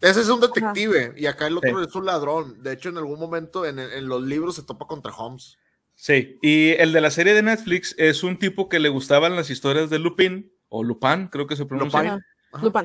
Ese 0.00 0.20
es 0.20 0.28
un 0.28 0.40
detective 0.40 1.14
y 1.16 1.26
acá 1.26 1.46
el 1.46 1.56
otro 1.56 1.78
Sí. 1.78 1.86
es 1.88 1.94
un 1.94 2.04
ladrón. 2.06 2.62
De 2.62 2.72
hecho, 2.72 2.88
en 2.88 2.98
algún 2.98 3.18
momento 3.20 3.64
en, 3.64 3.78
en 3.78 4.08
los 4.08 4.22
libros 4.22 4.56
se 4.56 4.62
topa 4.62 4.86
contra 4.86 5.14
Holmes. 5.14 5.56
Sí, 5.94 6.38
y 6.42 6.70
el 6.70 6.92
de 6.92 7.00
la 7.00 7.10
serie 7.10 7.34
de 7.34 7.42
Netflix 7.42 7.94
es 7.98 8.22
un 8.24 8.38
tipo 8.38 8.68
que 8.68 8.80
le 8.80 8.88
gustaban 8.88 9.36
las 9.36 9.50
historias 9.50 9.88
de 9.90 9.98
Lupin, 9.98 10.50
o 10.68 10.82
Lupin, 10.82 11.28
creo 11.28 11.46
que 11.46 11.54
se 11.54 11.66
pronuncia. 11.66 12.02
Lupin. 12.02 12.24
Ajá. 12.52 12.64
Lupin. 12.64 12.82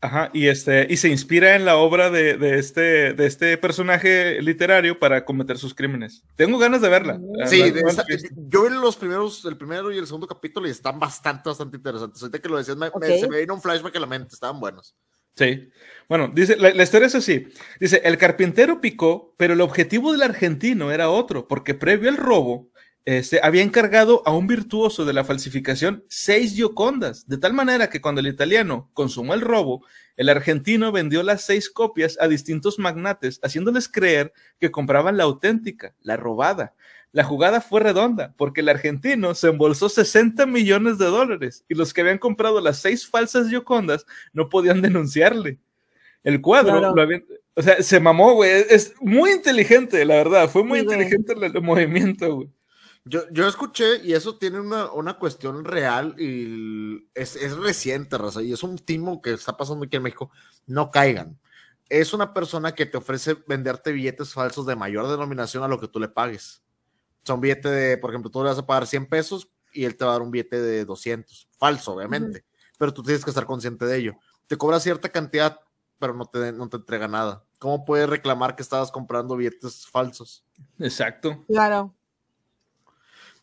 Ajá, 0.00 0.30
y, 0.34 0.48
este, 0.48 0.86
y 0.90 0.98
se 0.98 1.08
inspira 1.08 1.56
en 1.56 1.64
la 1.64 1.76
obra 1.78 2.10
de, 2.10 2.36
de 2.36 2.58
este, 2.58 3.14
de 3.14 3.26
este 3.26 3.56
personaje 3.56 4.40
literario 4.42 4.98
para 4.98 5.24
cometer 5.24 5.56
sus 5.56 5.74
crímenes. 5.74 6.22
Tengo 6.36 6.58
ganas 6.58 6.82
de 6.82 6.90
verla. 6.90 7.18
Sí, 7.46 7.70
de 7.70 7.80
esta- 7.80 8.04
yo 8.36 8.64
vi 8.64 8.74
los 8.74 8.96
primeros, 8.96 9.42
el 9.46 9.56
primero 9.56 9.90
y 9.90 9.96
el 9.96 10.06
segundo 10.06 10.26
capítulo 10.26 10.68
y 10.68 10.70
están 10.70 10.98
bastante, 11.00 11.48
bastante 11.48 11.78
interesantes. 11.78 12.20
Ahorita 12.22 12.38
que 12.38 12.48
lo 12.50 12.58
decías, 12.58 12.76
me, 12.76 12.86
me- 12.86 12.92
Ok. 12.94 13.04
se 13.20 13.28
me 13.30 13.40
vino 13.40 13.54
un 13.54 13.62
flashback 13.62 13.96
a 13.96 14.00
la 14.00 14.06
mente, 14.06 14.34
estaban 14.34 14.60
buenos. 14.60 14.94
Sí. 15.36 15.70
Bueno, 16.08 16.30
dice, 16.32 16.56
la, 16.56 16.82
historia 16.82 17.06
es 17.06 17.14
así. 17.14 17.48
Dice, 17.80 18.02
el 18.04 18.18
carpintero 18.18 18.80
picó, 18.80 19.34
pero 19.36 19.54
el 19.54 19.60
objetivo 19.60 20.12
del 20.12 20.22
argentino 20.22 20.92
era 20.92 21.10
otro, 21.10 21.48
porque 21.48 21.74
previo 21.74 22.10
al 22.10 22.16
robo, 22.16 22.68
este, 23.06 23.40
había 23.42 23.62
encargado 23.62 24.22
a 24.26 24.34
un 24.34 24.46
virtuoso 24.46 25.04
de 25.04 25.12
la 25.12 25.24
falsificación 25.24 26.04
seis 26.08 26.54
Giocondas, 26.54 27.26
de 27.26 27.38
tal 27.38 27.52
manera 27.52 27.90
que 27.90 28.00
cuando 28.00 28.20
el 28.20 28.26
italiano 28.28 28.90
consumó 28.94 29.34
el 29.34 29.40
robo, 29.40 29.84
el 30.16 30.28
argentino 30.28 30.92
vendió 30.92 31.22
las 31.22 31.42
seis 31.42 31.68
copias 31.68 32.16
a 32.20 32.28
distintos 32.28 32.78
magnates, 32.78 33.40
haciéndoles 33.42 33.88
creer 33.88 34.32
que 34.58 34.70
compraban 34.70 35.16
la 35.16 35.24
auténtica, 35.24 35.94
la 36.00 36.16
robada. 36.16 36.74
La 37.14 37.22
jugada 37.22 37.60
fue 37.60 37.78
redonda, 37.80 38.34
porque 38.36 38.60
el 38.60 38.68
argentino 38.68 39.36
se 39.36 39.46
embolsó 39.46 39.88
60 39.88 40.46
millones 40.46 40.98
de 40.98 41.04
dólares 41.06 41.64
y 41.68 41.76
los 41.76 41.94
que 41.94 42.00
habían 42.00 42.18
comprado 42.18 42.60
las 42.60 42.78
seis 42.78 43.06
falsas 43.08 43.48
Giocondas 43.48 44.04
no 44.32 44.48
podían 44.48 44.82
denunciarle. 44.82 45.60
El 46.24 46.40
cuadro, 46.40 46.78
Claro. 46.78 46.92
lo 46.92 47.02
habían- 47.02 47.24
o 47.54 47.62
sea, 47.62 47.80
se 47.84 48.00
mamó, 48.00 48.34
güey. 48.34 48.50
Es, 48.68 48.94
muy 49.00 49.30
inteligente, 49.30 50.04
la 50.04 50.16
verdad. 50.16 50.50
Fue 50.50 50.64
muy 50.64 50.80
Sí, 50.80 50.84
inteligente 50.86 51.34
el, 51.34 51.44
el 51.44 51.62
movimiento, 51.62 52.34
güey. 52.34 52.48
Yo, 53.04 53.20
yo 53.30 53.46
escuché, 53.46 54.02
y 54.02 54.14
eso 54.14 54.36
tiene 54.38 54.58
una, 54.58 54.90
una 54.90 55.16
cuestión 55.16 55.64
real, 55.64 56.16
y 56.18 57.06
es, 57.14 57.36
es 57.36 57.56
reciente, 57.56 58.18
raza, 58.18 58.42
y 58.42 58.52
es 58.52 58.64
un 58.64 58.76
timo 58.76 59.22
que 59.22 59.34
está 59.34 59.56
pasando 59.56 59.84
aquí 59.84 59.94
en 59.96 60.02
México. 60.02 60.32
No 60.66 60.90
caigan. 60.90 61.38
Es 61.88 62.12
una 62.12 62.34
persona 62.34 62.74
que 62.74 62.86
te 62.86 62.96
ofrece 62.96 63.36
venderte 63.46 63.92
billetes 63.92 64.32
falsos 64.32 64.66
de 64.66 64.74
mayor 64.74 65.06
denominación 65.08 65.62
a 65.62 65.68
lo 65.68 65.78
que 65.78 65.86
tú 65.86 66.00
le 66.00 66.08
pagues. 66.08 66.63
O 67.24 67.26
sea, 67.26 67.34
un 67.36 67.40
billete 67.40 67.70
de, 67.70 67.96
por 67.98 68.10
ejemplo, 68.10 68.30
tú 68.30 68.42
le 68.42 68.50
vas 68.50 68.58
a 68.58 68.66
pagar 68.66 68.86
100 68.86 69.06
pesos 69.06 69.48
y 69.72 69.84
él 69.86 69.96
te 69.96 70.04
va 70.04 70.10
a 70.10 70.14
dar 70.14 70.22
un 70.22 70.30
billete 70.30 70.60
de 70.60 70.84
200. 70.84 71.48
Falso, 71.58 71.94
obviamente. 71.94 72.44
Pero 72.78 72.92
tú 72.92 73.02
tienes 73.02 73.24
que 73.24 73.30
estar 73.30 73.46
consciente 73.46 73.86
de 73.86 73.96
ello. 73.96 74.12
Te 74.46 74.56
cobra 74.58 74.78
cierta 74.78 75.08
cantidad, 75.08 75.58
pero 75.98 76.12
no 76.12 76.26
te, 76.26 76.52
no 76.52 76.68
te 76.68 76.76
entrega 76.76 77.08
nada. 77.08 77.42
¿Cómo 77.58 77.84
puedes 77.86 78.08
reclamar 78.10 78.54
que 78.56 78.62
estabas 78.62 78.92
comprando 78.92 79.36
billetes 79.36 79.86
falsos? 79.86 80.44
Exacto. 80.78 81.44
Claro. 81.48 81.94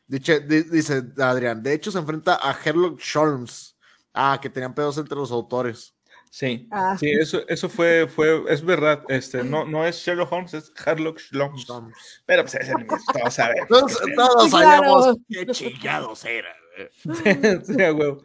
Dice, 0.08 0.42
di- 0.42 0.64
dice 0.64 1.04
Adrián, 1.18 1.64
de 1.64 1.74
hecho 1.74 1.90
se 1.92 1.98
enfrenta 1.98 2.36
a 2.36 2.54
Sherlock 2.62 3.02
Holmes. 3.16 3.76
Ah, 4.14 4.38
que 4.42 4.50
tenían 4.50 4.76
pedos 4.76 4.98
entre 4.98 5.16
los 5.18 5.32
autores. 5.32 5.96
Sí, 6.34 6.66
Ah. 6.72 6.96
sí, 6.98 7.10
eso, 7.12 7.46
eso 7.50 7.68
fue, 7.68 8.08
fue, 8.08 8.46
es 8.48 8.64
verdad, 8.64 9.04
este, 9.10 9.44
no, 9.44 9.66
no 9.66 9.86
es 9.86 9.98
Sherlock 9.98 10.32
Holmes, 10.32 10.54
es 10.54 10.74
Sherlock 10.74 11.20
Holmes. 11.68 12.24
Pero 12.26 12.44
pues 12.44 12.56
ese 12.56 12.74
todos 13.14 13.34
sabemos. 13.34 13.68
Todos, 13.68 14.00
todos 14.16 14.50
claro. 14.50 14.50
sabíamos 14.50 15.18
qué 15.30 15.46
chingados 15.48 16.24
era. 16.26 16.56
Sí, 17.66 17.74
huevo. 17.74 18.24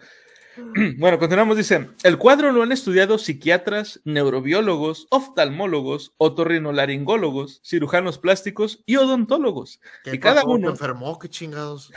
Bueno, 0.98 1.18
continuamos, 1.18 1.56
dice, 1.58 1.90
el 2.02 2.16
cuadro 2.16 2.50
lo 2.50 2.62
han 2.62 2.72
estudiado 2.72 3.18
psiquiatras, 3.18 4.00
neurobiólogos, 4.04 5.06
oftalmólogos, 5.10 6.14
otorrinolaringólogos, 6.16 7.60
cirujanos 7.62 8.18
plásticos 8.18 8.82
y 8.86 8.96
odontólogos. 8.96 9.80
¿Qué 10.04 10.14
Y 10.14 10.18
cada 10.20 10.36
pasó? 10.36 10.46
¿Te 10.46 10.52
uno, 10.54 10.70
enfermó? 10.70 11.18
¿Qué 11.18 11.28
chingados? 11.28 11.92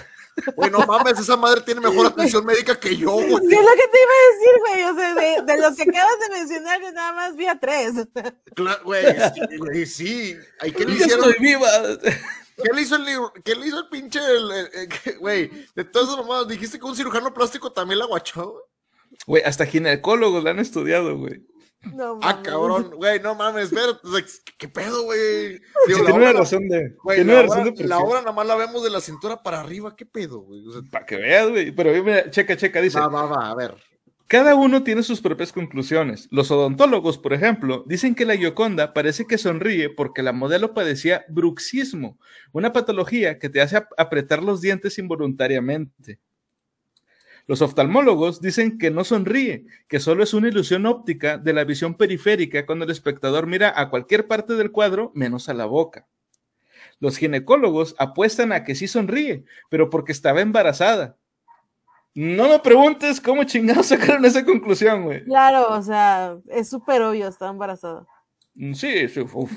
Güey, 0.56 0.70
no 0.72 0.80
mames, 0.86 1.20
esa 1.20 1.36
madre 1.38 1.62
tiene 1.62 1.82
mejor 1.82 2.08
atención 2.08 2.46
médica 2.46 2.80
que 2.80 2.96
yo, 2.96 3.12
güey. 3.12 3.28
¿Qué 3.28 3.56
es 3.56 3.62
lo 3.62 3.72
que 3.76 3.88
te 3.92 4.00
iba 4.02 4.14
a 4.14 4.30
decir, 4.32 4.60
güey? 4.60 4.84
O 4.84 4.96
sea, 4.96 5.16
de, 5.16 5.54
de 5.54 5.62
los 5.62 5.76
que 5.76 5.84
acabas 5.84 6.20
de 6.20 6.30
mencionar, 6.38 6.82
yo 6.82 6.92
nada 6.92 7.14
más 7.14 7.36
vi 7.36 7.48
a 7.48 7.60
tres. 7.60 7.94
Cla- 8.56 8.82
Güey, 8.84 9.06
sí, 9.34 9.58
güey, 9.58 9.86
sí. 9.86 10.36
Ay, 10.60 10.72
¿Qué 10.72 10.86
le 10.86 10.98
¡Ya 10.98 11.06
hicieron? 11.06 11.30
estoy 11.30 11.46
viva! 11.46 11.68
¿Qué 12.62 12.74
le 12.74 12.82
hizo 12.82 12.96
el 12.98 13.06
libro? 13.06 13.34
¿Qué 13.44 13.56
le 13.56 13.68
hizo 13.68 13.80
el 13.80 13.88
pinche? 13.90 14.20
el- 14.20 14.52
el- 14.52 14.70
el- 14.74 14.88
que- 14.90 15.12
Güey, 15.14 15.50
de 15.76 15.84
todas 15.86 16.10
esas 16.10 16.20
mamadas, 16.22 16.48
dijiste 16.48 16.78
que 16.80 16.86
un 16.86 16.96
cirujano 16.96 17.34
plástico 17.34 17.72
también 17.72 18.00
la 18.00 18.06
guachó. 18.06 18.64
Güey, 19.26 19.44
hasta 19.44 19.66
ginecólogos 19.66 20.44
la 20.44 20.52
han 20.52 20.60
estudiado, 20.60 21.18
güey. 21.18 21.42
No, 21.94 22.20
Ah, 22.22 22.42
cabrón, 22.44 22.92
güey, 22.98 23.22
no 23.22 23.36
mames, 23.36 23.72
espérate, 23.72 24.00
¿qué, 24.58 24.68
pedo, 24.68 25.04
güey? 25.04 25.58
Sí, 25.58 25.62
Digo, 25.88 26.00
tiene 26.06 26.14
una 26.14 26.30
obra- 26.32 26.40
razón 26.40 26.68
de. 26.68 26.96
güey, 27.04 27.24
la 27.24 27.34
una 27.34 27.42
razón 27.44 27.60
obra, 27.62 27.72
de 27.72 27.88
la 27.88 27.98
nada 28.20 28.32
más 28.34 28.48
la 28.48 28.56
vemos 28.56 28.84
de 28.84 28.90
la 28.90 29.00
cintura 29.00 29.42
para 29.42 29.62
arriba, 29.62 29.96
¿qué 29.96 30.06
pedo, 30.06 30.40
güey? 30.42 30.68
O 30.68 30.72
sea, 30.74 30.82
Para 30.92 31.06
que 31.06 31.16
veas, 31.16 31.50
güey. 31.50 31.72
Pero 31.72 32.04
mira, 32.04 32.30
checa, 32.30 32.58
checa, 32.58 32.82
dice. 32.82 33.00
va, 33.00 33.08
va, 33.08 33.26
va, 33.26 33.50
a 33.50 33.56
ver. 33.56 33.76
Cada 34.28 34.54
uno 34.54 34.84
tiene 34.84 35.02
sus 35.02 35.22
propias 35.22 35.52
conclusiones. 35.52 36.28
Los 36.30 36.52
odontólogos, 36.52 37.18
por 37.18 37.34
ejemplo, 37.34 37.84
dicen 37.88 38.14
que 38.14 38.26
la 38.26 38.36
Gioconda 38.38 38.94
parece 38.94 39.26
que 39.26 39.40
sonríe 39.40 39.90
porque 39.90 40.22
la 40.22 40.34
modelo 40.34 40.76
padecía 40.76 41.26
bruxismo, 41.30 42.20
una 42.52 42.72
patología 42.72 43.40
que 43.40 43.50
te 43.50 43.60
hace 43.62 43.78
ap- 43.78 43.92
apretar 43.98 44.44
los 44.44 44.62
dientes 44.62 45.00
involuntariamente. 45.00 46.20
Los 47.50 47.64
oftalmólogos 47.64 48.42
dicen 48.42 48.78
que 48.78 48.92
no 48.92 49.04
sonríe, 49.04 49.66
que 49.88 50.00
solo 50.00 50.22
es 50.22 50.36
una 50.36 50.50
ilusión 50.50 50.86
óptica 50.86 51.40
de 51.40 51.52
la 51.52 51.64
visión 51.64 51.96
periférica 51.96 52.64
cuando 52.68 52.86
el 52.86 52.92
espectador 52.92 53.48
mira 53.48 53.74
a 53.76 53.90
cualquier 53.90 54.28
parte 54.28 54.54
del 54.54 54.72
cuadro 54.72 55.12
menos 55.16 55.50
a 55.50 55.56
la 55.56 55.66
boca. 55.66 56.06
Los 57.00 57.18
ginecólogos 57.18 57.96
apuestan 57.98 58.52
a 58.52 58.64
que 58.64 58.76
sí 58.76 58.88
sonríe, 58.88 59.46
pero 59.68 59.90
porque 59.90 60.12
estaba 60.12 60.42
embarazada. 60.42 61.18
No 62.14 62.50
me 62.50 62.60
preguntes 62.60 63.20
cómo 63.20 63.44
chingados 63.46 63.88
sacaron 63.88 64.24
esa 64.26 64.46
conclusión, 64.46 65.06
güey. 65.06 65.24
Claro, 65.24 65.74
o 65.74 65.82
sea, 65.82 66.38
es 66.50 66.70
súper 66.70 67.02
obvio, 67.02 67.30
está 67.30 67.50
embarazada. 67.50 68.06
Mm, 68.54 68.74
Sí, 68.74 69.10
sí, 69.10 69.22
uf. 69.22 69.52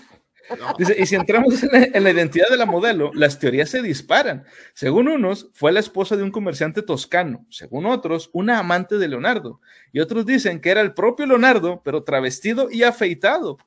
Dice, 0.78 0.97
y 0.99 1.07
si 1.07 1.14
entramos 1.14 1.62
en 1.62 1.68
la, 1.72 1.84
en 1.93 2.05
la 2.05 2.11
identidad 2.11 2.49
de 2.49 2.57
la 2.57 2.66
modelo, 2.66 3.11
las 3.14 3.38
teorías 3.38 3.70
se 3.70 3.82
disparan. 3.82 4.45
Según 4.74 5.09
unos, 5.09 5.51
fue 5.55 5.72
la 5.72 5.80
esposa 5.80 6.16
de 6.16 6.22
un 6.22 6.30
comerciante 6.30 6.82
toscano. 6.82 7.47
Según 7.49 7.86
otros, 7.86 8.30
una 8.32 8.59
amante 8.59 8.99
de 8.99 9.09
Leonardo. 9.09 9.61
Y 9.93 10.01
otros 10.01 10.26
dicen 10.26 10.61
que 10.61 10.70
era 10.70 10.80
el 10.80 10.95
propio 10.95 11.26
Leonardo, 11.26 11.80
pero 11.84 12.05
travestido 12.05 12.68
y 12.70 12.82
afeitado. 12.82 13.59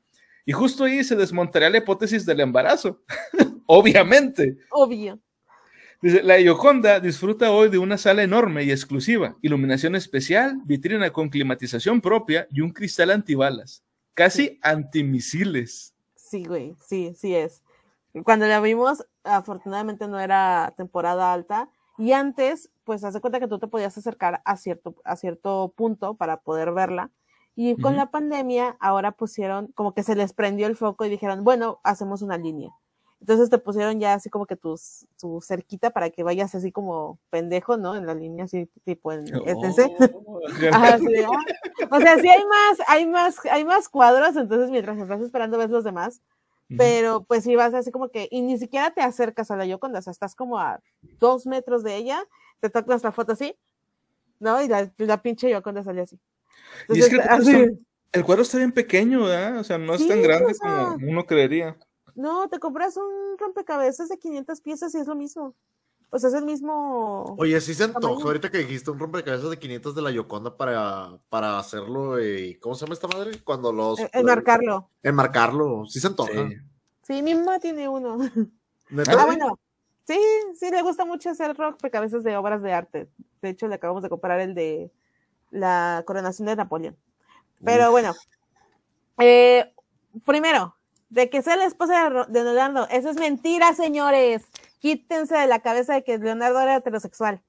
Y 0.45 0.51
justo 0.51 0.83
ahí 0.83 1.03
se 1.03 1.15
desmontaría 1.15 1.69
la 1.69 1.79
hipótesis 1.79 2.25
del 2.25 2.39
embarazo. 2.39 3.01
Obviamente. 3.65 4.57
Obvio. 4.69 5.19
Dice, 6.01 6.21
la 6.21 6.37
Gioconda 6.37 6.99
disfruta 6.99 7.51
hoy 7.51 7.69
de 7.69 7.79
una 7.79 7.97
sala 7.97 8.21
enorme 8.21 8.63
y 8.63 8.69
exclusiva, 8.69 9.37
iluminación 9.41 9.95
especial, 9.95 10.59
vitrina 10.65 11.09
con 11.11 11.29
climatización 11.29 11.99
propia 11.99 12.47
y 12.51 12.61
un 12.61 12.71
cristal 12.71 13.09
antibalas, 13.09 13.83
casi 14.13 14.59
antimisiles. 14.61 15.94
Sí, 16.25 16.43
güey, 16.43 16.75
sí, 16.81 17.13
sí 17.15 17.35
es. 17.35 17.63
Cuando 18.23 18.47
la 18.47 18.59
vimos, 18.59 19.05
afortunadamente 19.23 20.07
no 20.07 20.19
era 20.19 20.73
temporada 20.75 21.31
alta. 21.31 21.69
Y 21.99 22.13
antes, 22.13 22.71
pues, 22.83 23.03
hace 23.03 23.21
cuenta 23.21 23.39
que 23.39 23.47
tú 23.47 23.59
te 23.59 23.67
podías 23.67 23.95
acercar 23.95 24.41
a 24.43 24.57
cierto, 24.57 24.95
a 25.03 25.17
cierto 25.17 25.71
punto 25.77 26.15
para 26.15 26.37
poder 26.41 26.71
verla. 26.71 27.11
Y 27.55 27.77
con 27.77 27.95
la 27.95 28.09
pandemia, 28.09 28.75
ahora 28.79 29.11
pusieron, 29.11 29.67
como 29.75 29.93
que 29.93 30.01
se 30.01 30.15
les 30.15 30.33
prendió 30.33 30.65
el 30.65 30.75
foco 30.75 31.05
y 31.05 31.09
dijeron, 31.09 31.43
bueno, 31.43 31.79
hacemos 31.83 32.23
una 32.23 32.37
línea. 32.39 32.71
Entonces 33.25 33.49
te 33.49 33.57
pusieron 33.57 33.99
ya 33.99 34.13
así 34.13 34.29
como 34.29 34.45
que 34.45 34.55
tus, 34.55 35.07
tu 35.19 35.41
cerquita 35.41 35.89
para 35.89 36.11
que 36.11 36.21
vayas 36.21 36.53
así 36.53 36.71
como 36.71 37.17
pendejo, 37.31 37.75
¿no? 37.75 37.95
En 37.95 38.05
la 38.05 38.13
línea, 38.13 38.45
así 38.45 38.69
tipo 38.83 39.11
en. 39.11 39.25
Oh, 39.35 39.41
Ajá, 40.71 40.99
sí, 40.99 41.07
de, 41.07 41.25
ah. 41.25 41.87
O 41.89 41.99
sea, 41.99 42.19
sí 42.19 42.29
hay 42.29 42.45
más, 42.45 42.87
hay 42.87 43.07
más, 43.07 43.43
hay 43.49 43.65
más 43.65 43.89
cuadros, 43.89 44.35
entonces 44.35 44.69
mientras 44.69 44.99
estás 44.99 45.21
esperando 45.21 45.57
ves 45.57 45.71
los 45.71 45.83
demás, 45.83 46.21
pero 46.77 47.23
pues 47.23 47.43
sí 47.43 47.55
vas 47.55 47.73
así 47.73 47.89
como 47.91 48.09
que, 48.09 48.27
y 48.29 48.43
ni 48.43 48.59
siquiera 48.59 48.91
te 48.91 49.01
acercas 49.01 49.49
a 49.49 49.55
la 49.55 49.65
Yoconda, 49.65 49.97
o 49.97 50.01
sea, 50.03 50.11
estás 50.11 50.35
como 50.35 50.59
a 50.59 50.79
dos 51.19 51.47
metros 51.47 51.81
de 51.81 51.95
ella, 51.95 52.23
te 52.59 52.69
tocas 52.69 53.03
la 53.03 53.11
foto 53.11 53.31
así, 53.31 53.57
¿no? 54.39 54.61
Y 54.61 54.67
la, 54.67 54.91
la 54.97 55.23
pinche 55.23 55.49
Yoconda 55.49 55.81
sale 55.81 56.01
así. 56.01 56.19
Y 56.89 56.99
es 56.99 57.09
que 57.09 57.15
el 57.15 57.21
cuadro, 57.23 57.41
así- 57.41 57.55
está, 57.55 57.79
el 58.11 58.23
cuadro 58.23 58.43
está 58.43 58.57
bien 58.59 58.71
pequeño, 58.71 59.23
¿verdad? 59.23 59.57
O 59.57 59.63
sea, 59.63 59.79
no 59.79 59.95
es 59.95 60.01
Sí, 60.03 60.09
tan 60.09 60.21
grande 60.21 60.51
o 60.51 60.53
sea, 60.53 60.93
como 60.93 61.09
uno 61.09 61.25
creería. 61.25 61.75
No, 62.15 62.49
te 62.49 62.59
compras 62.59 62.97
un 62.97 63.37
rompecabezas 63.37 64.09
de 64.09 64.17
500 64.17 64.61
piezas 64.61 64.95
y 64.95 64.97
es 64.99 65.07
lo 65.07 65.15
mismo. 65.15 65.53
O 66.09 66.19
sea, 66.19 66.29
es 66.29 66.35
el 66.35 66.45
mismo. 66.45 67.35
Oye, 67.37 67.59
sí 67.59 67.73
se 67.73 67.83
antoja 67.83 68.23
ahorita 68.23 68.49
que 68.49 68.59
dijiste 68.59 68.89
un 68.89 68.99
rompecabezas 68.99 69.49
de 69.49 69.59
500 69.59 69.95
de 69.95 70.01
la 70.01 70.11
Yoconda 70.11 70.55
para, 70.55 71.17
para 71.29 71.59
hacerlo. 71.59 72.17
eh, 72.19 72.57
¿Cómo 72.61 72.75
se 72.75 72.85
llama 72.85 72.93
esta 72.93 73.07
madre? 73.07 73.43
Cuando 73.43 73.71
los. 73.73 73.99
eh, 73.99 74.09
enmarcarlo. 74.13 74.89
Enmarcarlo. 75.03 75.85
Sí 75.87 75.99
se 75.99 76.07
antoja. 76.07 76.31
Sí. 76.31 76.55
Sí, 77.03 77.21
mi 77.21 77.35
mamá 77.35 77.59
tiene 77.59 77.87
uno. 77.87 78.17
¿Neta? 78.89 79.11
Ah, 79.21 79.25
bueno. 79.25 79.59
Sí, 80.07 80.19
sí, 80.53 80.69
le 80.69 80.81
gusta 80.83 81.03
mucho 81.03 81.31
hacer 81.31 81.55
rompecabezas 81.57 82.23
de 82.23 82.37
obras 82.37 82.61
de 82.61 82.71
arte. 82.73 83.09
De 83.41 83.49
hecho, 83.49 83.67
le 83.67 83.75
acabamos 83.75 84.03
de 84.03 84.09
comprar 84.09 84.39
el 84.39 84.53
de 84.53 84.91
la 85.51 86.03
coronación 86.05 86.47
de 86.47 86.55
Napoleón. 86.55 86.95
Pero 87.63 87.89
bueno, 87.91 88.13
eh, 89.17 89.73
primero, 90.25 90.75
de 91.15 91.29
que 91.29 91.41
sea 91.41 91.55
la 91.55 91.63
esposa 91.63 92.25
de, 92.27 92.43
Leonardo, 92.43 92.89
eso 92.91 93.09
es 93.09 93.15
mentira, 93.15 93.73
señores. 93.73 94.43
Quítense 94.79 95.33
de 95.37 95.47
la 95.47 95.59
cabeza 95.61 95.93
de 95.93 96.03
que 96.03 96.17
Leonardo 96.17 96.59
era 96.59 96.75
heterosexual. 96.75 97.41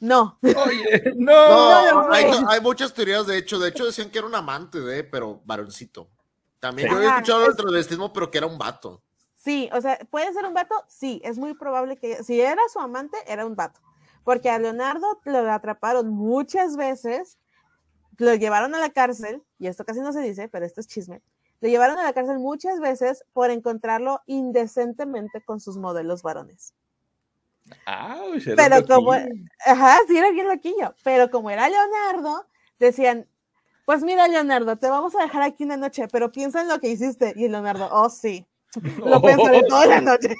No. 0.00 0.38
Oye, 0.42 1.12
No, 1.16 1.84
no. 1.92 2.08
no, 2.08 2.50
hay, 2.50 2.60
muchas 2.62 2.94
teorías, 2.94 3.26
de 3.26 3.36
hecho. 3.36 3.58
De 3.58 3.68
hecho, 3.68 3.84
decían 3.84 4.10
que 4.10 4.16
era 4.18 4.26
un 4.26 4.34
amante 4.34 4.80
de, 4.80 5.04
pero 5.04 5.42
varoncito. 5.44 6.08
También 6.60 6.88
Sí. 6.88 6.92
yo 6.94 6.98
había 6.98 7.10
escuchado 7.10 7.44
el 7.44 7.50
es- 7.50 7.56
transvestismo, 7.58 8.10
pero 8.14 8.30
que 8.30 8.38
era 8.38 8.46
un 8.46 8.56
vato. 8.56 9.02
Sí, 9.36 9.68
o 9.74 9.80
sea, 9.82 9.98
puede 10.10 10.32
ser 10.32 10.46
un 10.46 10.54
vato, 10.54 10.74
sí, 10.88 11.20
es 11.22 11.36
muy 11.38 11.52
probable 11.52 11.98
que 11.98 12.24
si 12.24 12.40
era 12.40 12.62
su 12.72 12.80
amante, 12.80 13.18
era 13.26 13.44
un 13.44 13.54
vato. 13.54 13.80
Porque 14.24 14.48
a 14.48 14.58
Leonardo 14.58 15.20
lo 15.24 15.52
atraparon 15.52 16.08
muchas 16.08 16.76
veces, 16.78 17.36
lo 18.16 18.34
llevaron 18.34 18.74
a 18.74 18.80
la 18.80 18.88
cárcel, 18.90 19.42
y 19.58 19.66
esto 19.66 19.84
casi 19.84 20.00
no 20.00 20.12
se 20.14 20.20
dice, 20.22 20.48
pero 20.48 20.64
esto 20.64 20.80
es 20.80 20.86
chisme. 20.88 21.20
Lo 21.60 21.68
llevaron 21.68 21.98
a 21.98 22.04
la 22.04 22.12
cárcel 22.12 22.38
muchas 22.38 22.80
veces 22.80 23.24
por 23.32 23.50
encontrarlo 23.50 24.22
indecentemente 24.26 25.42
con 25.42 25.60
sus 25.60 25.76
modelos 25.76 26.22
varones. 26.22 26.74
Era 28.52 28.56
Pero 28.56 28.86
como, 28.86 29.12
ajá, 29.66 29.98
sí 30.08 30.16
era 30.16 30.30
bien 30.30 30.48
loquillo, 30.48 30.94
pero 31.04 31.30
como 31.30 31.50
era 31.50 31.68
Leonardo, 31.68 32.46
decían, 32.78 33.26
pues 33.84 34.02
mira 34.02 34.28
Leonardo, 34.28 34.76
te 34.76 34.88
vamos 34.88 35.14
a 35.16 35.22
dejar 35.22 35.42
aquí 35.42 35.64
una 35.64 35.76
noche, 35.76 36.08
pero 36.08 36.30
piensa 36.30 36.60
en 36.60 36.68
lo 36.68 36.78
que 36.78 36.88
hiciste. 36.88 37.32
Y 37.36 37.48
Leonardo, 37.48 37.88
oh 37.90 38.10
sí, 38.10 38.46
lo 38.98 39.22
pensaré 39.22 39.62
toda 39.68 39.86
la 39.86 40.00
noche. 40.00 40.36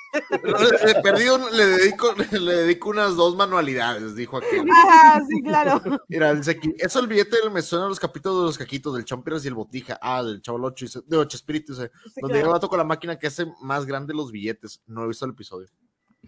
Le, 0.85 1.03
perdido, 1.03 1.39
le, 1.51 1.66
dedico, 1.66 2.12
le 2.33 2.53
dedico 2.57 2.91
unas 2.91 3.16
dos 3.16 3.37
manualidades, 3.37 4.14
dijo 4.14 4.37
aquel. 4.37 4.66
Ajá, 4.70 5.22
sí, 5.29 5.43
claro. 5.43 5.81
Mira, 6.09 6.35
dice 6.35 6.53
aquí, 6.53 6.74
eso 6.79 7.01
el 7.01 7.07
billete 7.07 7.37
me 7.51 7.62
suena 7.62 7.87
a 7.87 7.89
los 7.89 7.99
capítulos 8.01 8.39
de 8.41 8.45
los 8.45 8.59
caquitos, 8.59 8.95
del 8.95 9.05
Chompiras 9.05 9.45
y 9.45 9.49
el 9.49 9.55
Botija. 9.55 9.99
Ah, 10.03 10.22
del 10.22 10.43
Chavo 10.43 10.59
Ocho, 10.62 10.85
dice- 10.85 11.01
de 11.07 11.16
Ocho 11.16 11.37
Espíritus, 11.37 11.79
dice, 11.79 11.91
Sí, 12.14 12.20
donde 12.20 12.35
llega 12.35 12.39
el 12.39 12.43
claro. 12.45 12.53
vato 12.53 12.68
con 12.68 12.79
la 12.79 12.85
máquina 12.85 13.18
que 13.18 13.26
hace 13.29 13.47
más 13.62 13.87
grande 13.87 14.12
los 14.14 14.31
billetes. 14.31 14.83
No 14.87 15.05
he 15.05 15.09
visto 15.09 15.24
el 15.24 15.33
episodio. 15.33 15.68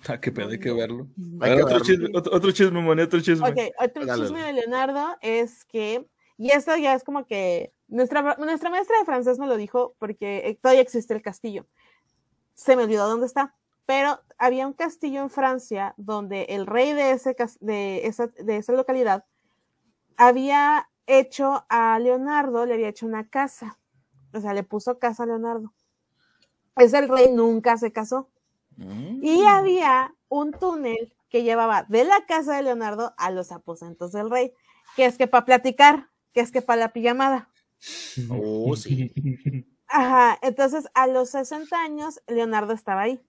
Ah, 0.09 0.18
qué 0.18 0.32
pedo, 0.32 0.48
hay 0.48 0.59
que 0.59 0.72
verlo. 0.72 1.09
Hay 1.40 1.51
ver, 1.51 1.59
que 1.59 1.62
otro, 1.64 1.74
verlo. 1.78 1.84
chisme, 1.84 2.09
otro, 2.14 2.34
otro 2.34 2.53
chisme, 2.53 2.80
Moni, 2.80 3.03
otro 3.03 3.20
chisme. 3.20 3.46
Ok, 3.48 3.59
otro 3.78 4.07
Dale, 4.07 4.22
chisme 4.22 4.42
de 4.42 4.53
Leonardo 4.55 5.16
es 5.20 5.64
que, 5.66 6.07
y 6.38 6.51
esto 6.51 6.74
ya 6.76 6.94
es 6.94 7.05
como 7.05 7.26
que 7.26 7.74
nuestra, 7.88 8.36
nuestra 8.38 8.70
maestra 8.70 8.98
de 8.98 9.05
francés 9.05 9.38
nos 9.38 9.48
lo 9.48 9.57
dijo 9.59 9.94
porque 9.98 10.38
eh, 10.46 10.59
todavía 10.62 10.80
existe 10.80 11.12
el 11.12 11.20
castillo. 11.20 11.66
Se 12.61 12.76
me 12.76 12.82
olvidó 12.82 13.08
dónde 13.08 13.24
está, 13.24 13.54
pero 13.86 14.20
había 14.36 14.66
un 14.66 14.74
castillo 14.74 15.22
en 15.22 15.30
Francia 15.30 15.94
donde 15.96 16.42
el 16.50 16.66
rey 16.66 16.92
de, 16.92 17.12
ese, 17.12 17.34
de, 17.61 18.06
esa, 18.06 18.26
de 18.26 18.58
esa 18.58 18.74
localidad 18.74 19.24
había 20.18 20.90
hecho 21.06 21.64
a 21.70 21.98
Leonardo, 21.98 22.66
le 22.66 22.74
había 22.74 22.90
hecho 22.90 23.06
una 23.06 23.30
casa. 23.30 23.78
O 24.34 24.40
sea, 24.42 24.52
le 24.52 24.62
puso 24.62 24.98
casa 24.98 25.22
a 25.22 25.26
Leonardo. 25.26 25.72
Ese 26.76 26.98
el 26.98 27.08
rey 27.08 27.32
nunca 27.32 27.78
se 27.78 27.92
casó. 27.92 28.28
Mm. 28.76 29.24
Y 29.24 29.42
había 29.46 30.14
un 30.28 30.52
túnel 30.52 31.14
que 31.30 31.42
llevaba 31.42 31.84
de 31.84 32.04
la 32.04 32.26
casa 32.26 32.56
de 32.56 32.62
Leonardo 32.62 33.14
a 33.16 33.30
los 33.30 33.52
aposentos 33.52 34.12
del 34.12 34.28
rey, 34.28 34.52
que 34.96 35.06
es 35.06 35.16
que 35.16 35.26
para 35.26 35.46
platicar, 35.46 36.11
que 36.34 36.40
es 36.40 36.52
que 36.52 36.61
para 36.61 36.80
la 36.80 36.92
pijamada. 36.92 37.48
Oh, 38.28 38.76
sí. 38.76 39.14
Ajá, 39.93 40.38
entonces 40.43 40.88
a 40.95 41.09
los 41.09 41.30
60 41.30 41.76
años 41.76 42.22
Leonardo 42.28 42.72
estaba 42.72 43.03
ahí. 43.03 43.20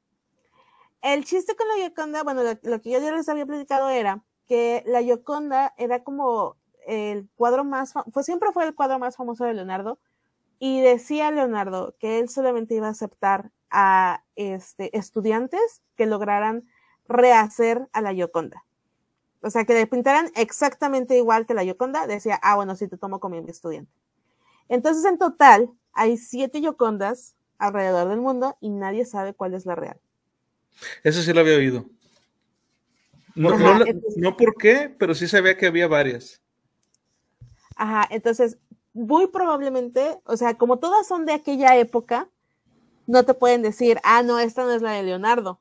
El 1.02 1.26
chiste 1.26 1.56
con 1.56 1.68
la 1.68 1.76
Gioconda, 1.76 2.22
bueno, 2.24 2.44
lo, 2.44 2.82
que 2.82 2.92
yo 2.92 3.00
ya 3.00 3.12
les 3.12 3.28
había 3.30 3.48
platicado 3.48 3.90
era 3.90 4.24
que 4.48 4.84
la 4.86 5.02
Gioconda 5.02 5.74
era 5.78 6.04
como 6.04 6.58
el 6.86 7.28
cuadro 7.36 7.64
más, 7.64 7.94
pues 8.14 8.28
siempre 8.28 8.52
fue 8.52 8.66
el 8.66 8.76
cuadro 8.76 9.00
más 9.00 9.18
famoso 9.18 9.44
de 9.44 9.56
Leonardo 9.56 9.98
y 10.60 10.82
decía 10.82 11.32
Leonardo 11.32 11.96
que 12.00 12.20
él 12.20 12.30
solamente 12.30 12.76
iba 12.76 12.88
a 12.88 12.92
aceptar 12.92 13.50
a 13.72 14.24
este, 14.36 14.96
estudiantes 14.96 15.82
que 15.96 16.06
lograran 16.06 16.68
rehacer 17.08 17.88
a 17.92 18.02
la 18.02 18.14
Gioconda. 18.14 18.64
O 19.42 19.50
sea, 19.50 19.66
que 19.66 19.74
le 19.74 19.88
pintaran 19.88 20.30
exactamente 20.36 21.18
igual 21.18 21.48
que 21.48 21.56
la 21.56 21.64
Gioconda, 21.64 22.06
decía, 22.06 22.40
ah, 22.44 22.56
bueno, 22.56 22.76
sí 22.76 22.88
te 22.88 22.98
tomo 22.98 23.20
como 23.20 23.42
mi 23.42 23.50
estudiante. 23.50 23.92
Entonces, 24.70 25.04
en 25.06 25.18
total, 25.18 25.72
hay 25.94 26.18
siete 26.18 26.60
Giocondas 26.60 27.36
alrededor 27.58 28.10
del 28.10 28.20
mundo 28.22 28.58
y 28.60 28.70
nadie 28.70 29.06
sabe 29.06 29.34
cuál 29.34 29.54
es 29.54 29.66
la 29.66 29.76
real. 29.76 30.00
Eso 31.04 31.22
sí 31.22 31.32
lo 31.34 31.42
había 31.42 31.58
oído. 31.58 31.86
No, 33.36 33.50
Ajá, 33.50 33.64
no, 33.64 33.80
la- 33.80 33.90
entonces- 33.90 34.18
no 34.18 34.36
por 34.36 34.56
qué, 34.56 34.94
pero 34.98 35.14
sí 35.16 35.28
sabía 35.28 35.56
que 35.58 35.68
había 35.68 35.88
varias. 35.88 36.42
Ajá, 37.78 38.06
entonces, 38.10 38.58
muy 38.94 39.28
probablemente, 39.28 40.20
o 40.26 40.36
sea, 40.36 40.58
como 40.58 40.80
todas 40.80 41.08
son 41.08 41.26
de 41.26 41.34
aquella 41.34 41.78
época, 41.78 42.28
no 43.08 43.24
te 43.24 43.34
pueden 43.34 43.62
decir, 43.62 44.00
ah, 44.04 44.22
no, 44.24 44.38
esta 44.40 44.64
no 44.66 44.72
es 44.72 44.82
la 44.82 44.92
de 44.92 45.04
Leonardo, 45.04 45.61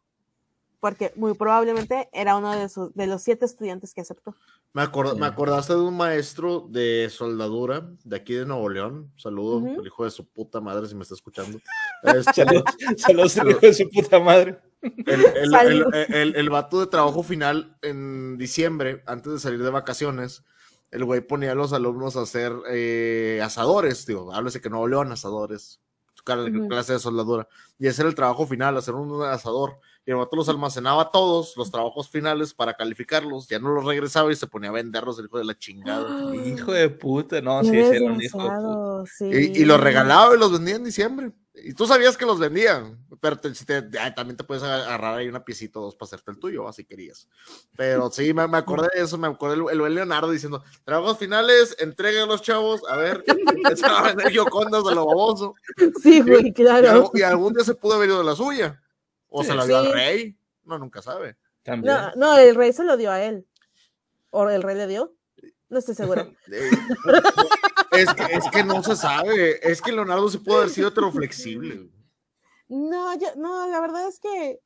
porque 0.81 1.13
muy 1.15 1.35
probablemente 1.35 2.09
era 2.13 2.37
uno 2.37 2.53
de, 2.53 2.69
sus, 2.69 2.93
de 2.95 3.07
los 3.07 3.23
siete 3.23 3.45
estudiantes 3.45 3.95
que 3.95 4.01
aceptó. 4.01 4.35
Me, 4.73 4.83
acord- 4.83 5.17
me 5.17 5.27
acordaste 5.27 5.75
de 5.75 5.81
un 5.81 5.97
maestro 5.97 6.67
de 6.71 7.09
soldadura 7.11 7.89
de 8.05 8.17
aquí 8.17 8.35
de 8.35 8.47
Nuevo 8.47 8.69
León. 8.69 9.13
Saludo, 9.17 9.57
Ujú. 9.59 9.81
el 9.81 9.87
hijo 9.87 10.05
de 10.05 10.11
su 10.11 10.27
puta 10.27 10.61
madre, 10.61 10.87
si 10.89 10.95
me 10.95 11.03
está 11.03 11.15
escuchando. 11.15 11.59
Este, 12.03 12.33
Saludos, 12.47 12.65
saludos 12.97 13.39
al 13.39 13.51
hijo 13.51 13.61
de 13.61 13.75
su 13.75 13.89
puta 13.91 14.19
madre. 14.21 14.59
el, 14.83 15.25
el, 15.25 15.55
el- 15.55 16.15
el- 16.15 16.37
el 16.37 16.51
vato 16.51 16.81
de 16.81 16.87
trabajo 16.87 17.23
final 17.23 17.77
en 17.83 18.39
diciembre, 18.39 19.03
antes 19.07 19.33
de 19.33 19.39
salir 19.39 19.63
de 19.63 19.71
vacaciones, 19.71 20.43
el 20.91 21.05
güey 21.05 21.21
ponía 21.21 21.53
a 21.53 21.55
los 21.55 21.73
alumnos 21.73 22.17
a 22.17 22.23
hacer 22.23 22.53
eh, 22.71 23.41
asadores, 23.45 24.07
digo, 24.07 24.33
háblese 24.33 24.61
que 24.61 24.71
Nuevo 24.71 24.89
León, 24.89 25.13
asadores, 25.13 25.81
su 26.15 26.25
cara- 26.25 26.45
Ujú. 26.45 26.69
clase 26.69 26.95
de 26.95 26.99
soldadura, 26.99 27.47
y 27.79 27.87
ese 27.89 28.03
era 28.03 28.09
el 28.09 28.15
trabajo 28.15 28.47
final, 28.47 28.77
hacer 28.77 28.95
un 28.95 29.23
asador, 29.25 29.79
y 30.07 30.11
el 30.11 30.17
vato 30.17 30.35
los 30.37 30.49
almacenaba 30.49 31.11
todos, 31.11 31.57
los 31.57 31.71
trabajos 31.71 32.09
finales, 32.09 32.55
para 32.55 32.75
calificarlos, 32.75 33.47
ya 33.49 33.59
no 33.59 33.71
los 33.73 33.85
regresaba 33.85 34.33
y 34.33 34.37
se 34.37 34.47
ponía 34.47 34.71
a 34.71 34.73
venderlos, 34.73 35.19
el 35.19 35.27
hijo 35.27 35.39
de 35.39 35.45
la 35.45 35.57
chingada. 35.59 36.35
Hijo 36.47 36.73
de 36.73 36.89
puta, 36.89 37.41
no, 37.41 37.63
sí, 37.63 37.71
sí, 37.71 37.77
era 37.97 38.13
un 38.13 38.21
hijo 38.23 38.39
de 38.39 38.45
puta. 38.45 38.55
desgraciado, 38.57 39.05
sí. 39.07 39.25
Y, 39.27 39.63
y 39.63 39.65
los 39.65 39.79
regalaba 39.81 40.35
y 40.35 40.39
los 40.39 40.53
vendía 40.53 40.77
en 40.77 40.85
diciembre. 40.85 41.33
Y 41.63 41.75
tú 41.75 41.87
sabías 41.87 42.17
que 42.17 42.25
los 42.25 42.39
vendían, 42.39 43.05
pero 43.21 43.37
te- 43.39 43.51
te- 43.51 43.99
ay, 43.99 44.15
también 44.15 44.37
te 44.37 44.45
puedes 44.45 44.63
agarrar 44.63 45.19
ahí 45.19 45.29
una 45.29 45.45
piecita 45.45 45.79
o 45.79 45.83
dos 45.83 45.95
para 45.95 46.07
hacerte 46.07 46.31
el 46.31 46.39
tuyo, 46.39 46.67
así 46.67 46.85
querías. 46.87 47.29
Pero 47.77 48.11
sí, 48.11 48.33
me, 48.33 48.47
me 48.49 48.57
acordé 48.57 48.89
de 48.95 49.03
eso, 49.03 49.19
me 49.19 49.27
acordé 49.27 49.57
el, 49.57 49.65
el 49.71 49.81
buen 49.81 49.95
Leonardo 49.95 50.31
diciendo, 50.31 50.63
trabajos 50.85 51.19
finales, 51.19 51.77
entreguen 51.79 52.23
a 52.23 52.27
los 52.27 52.41
chavos, 52.41 52.81
a 52.89 52.97
ver, 52.97 53.23
se 53.77 53.83
va 53.87 53.99
a 53.99 54.03
vender 54.05 54.31
Giocondas 54.31 54.85
de 54.85 54.95
lo 54.95 55.05
baboso. 55.05 55.55
Sí, 56.03 56.21
güey, 56.23 56.47
Y, 56.47 56.53
claro. 56.55 56.89
algo- 56.91 57.11
y 57.15 57.23
algún 57.23 57.53
día 57.53 57.65
se 57.65 57.75
pudo 57.75 57.95
haber 57.95 58.09
ido 58.09 58.19
de 58.19 58.25
la 58.25 58.37
suya. 58.37 58.81
O 59.31 59.43
se 59.45 59.55
la 59.55 59.65
dio 59.65 59.81
Sí. 59.81 59.87
al 59.87 59.93
rey. 59.95 60.37
No, 60.65 60.79
nunca 60.79 61.01
sabe. 61.03 61.37
También. 61.63 61.95
No, 61.95 62.13
no, 62.17 62.39
el 62.39 62.55
rey 62.55 62.73
se 62.73 62.85
lo 62.85 62.97
dio 62.97 63.11
a 63.11 63.23
él. 63.23 63.47
¿O 64.31 64.49
el 64.49 64.63
rey 64.63 64.77
le 64.77 64.87
dio? 64.87 65.15
No 65.69 65.79
estoy 65.79 65.95
segura. 65.95 66.29
Eh, 67.93 68.03
es, 68.03 68.15
que, 68.15 68.23
es 68.35 68.45
que 68.53 68.63
no 68.65 68.83
se 68.85 68.95
sabe. 68.95 69.59
Es 69.69 69.83
que 69.83 69.91
Leonardo 69.93 70.29
se 70.29 70.39
pudo 70.39 70.59
haber 70.59 70.71
sido 70.71 70.89
heteroflexible. 70.89 71.91
No, 72.69 73.15
yo, 73.19 73.27
no, 73.37 73.67
la 73.69 73.81
verdad 73.81 74.07
es 74.07 74.21
que, 74.21 74.61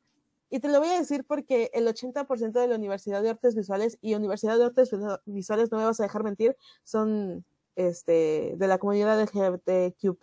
y 0.50 0.60
te 0.60 0.68
lo 0.68 0.78
voy 0.80 0.90
a 0.90 0.98
decir 0.98 1.24
porque 1.24 1.70
el 1.72 1.86
80% 1.88 2.52
de 2.52 2.68
la 2.68 2.74
Universidad 2.76 3.22
de 3.22 3.30
Artes 3.30 3.54
Visuales 3.54 3.96
y 4.02 4.14
Universidad 4.14 4.58
de 4.58 4.64
Artes 4.66 4.92
Visu- 4.92 5.20
Visuales, 5.24 5.72
no 5.72 5.78
me 5.78 5.84
vas 5.84 6.00
a 6.00 6.02
dejar 6.02 6.22
mentir, 6.22 6.54
son 6.82 7.46
este, 7.76 8.52
de 8.56 8.66
la 8.68 8.76
comunidad 8.78 9.18
LGBTQ+. 9.22 10.18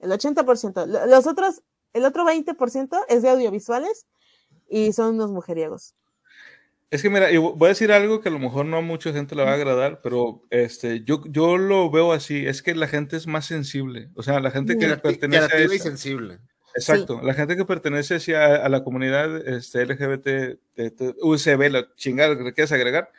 El 0.00 0.10
80%. 0.10 0.86
Lo- 0.86 1.06
Los 1.06 1.26
otros, 1.28 1.62
el 1.94 2.04
otro 2.04 2.24
20% 2.24 2.98
es 3.08 3.22
de 3.22 3.30
audiovisuales 3.30 4.06
y 4.68 4.92
son 4.92 5.14
unos 5.14 5.30
mujeriegos. 5.30 5.94
Es 6.90 7.02
que 7.02 7.10
mira, 7.10 7.26
voy 7.40 7.66
a 7.66 7.68
decir 7.70 7.90
algo 7.90 8.20
que 8.20 8.28
a 8.28 8.32
lo 8.32 8.38
mejor 8.38 8.66
no 8.66 8.76
a 8.76 8.80
mucha 8.80 9.12
gente 9.12 9.34
le 9.34 9.42
va 9.42 9.50
a 9.50 9.54
agradar, 9.54 10.00
pero 10.02 10.42
este, 10.50 11.02
yo, 11.02 11.22
yo 11.28 11.56
lo 11.56 11.90
veo 11.90 12.12
así, 12.12 12.46
es 12.46 12.62
que 12.62 12.74
la 12.74 12.86
gente 12.86 13.16
es 13.16 13.26
más 13.26 13.46
sensible, 13.46 14.10
o 14.14 14.22
sea, 14.22 14.38
la 14.38 14.50
gente 14.52 14.76
que 14.78 14.96
pertenece 14.98 15.44
a 15.44 15.48
Creativa 15.48 15.72
y 15.72 15.76
esa- 15.76 15.84
sensible. 15.88 16.38
exacto, 16.76 17.20
la 17.22 17.34
gente 17.34 17.56
que 17.56 17.64
pertenece 17.64 18.16
hacia 18.16 18.56
a 18.64 18.68
la 18.68 18.84
comunidad 18.84 19.36
este, 19.48 19.82
LGBT, 19.84 20.24
t- 20.74 21.14
UCB, 21.20 21.68
la 21.70 21.88
chingada 21.96 22.36
que 22.38 22.44
le 22.44 22.52
quieras 22.52 22.70
agregar, 22.70 23.10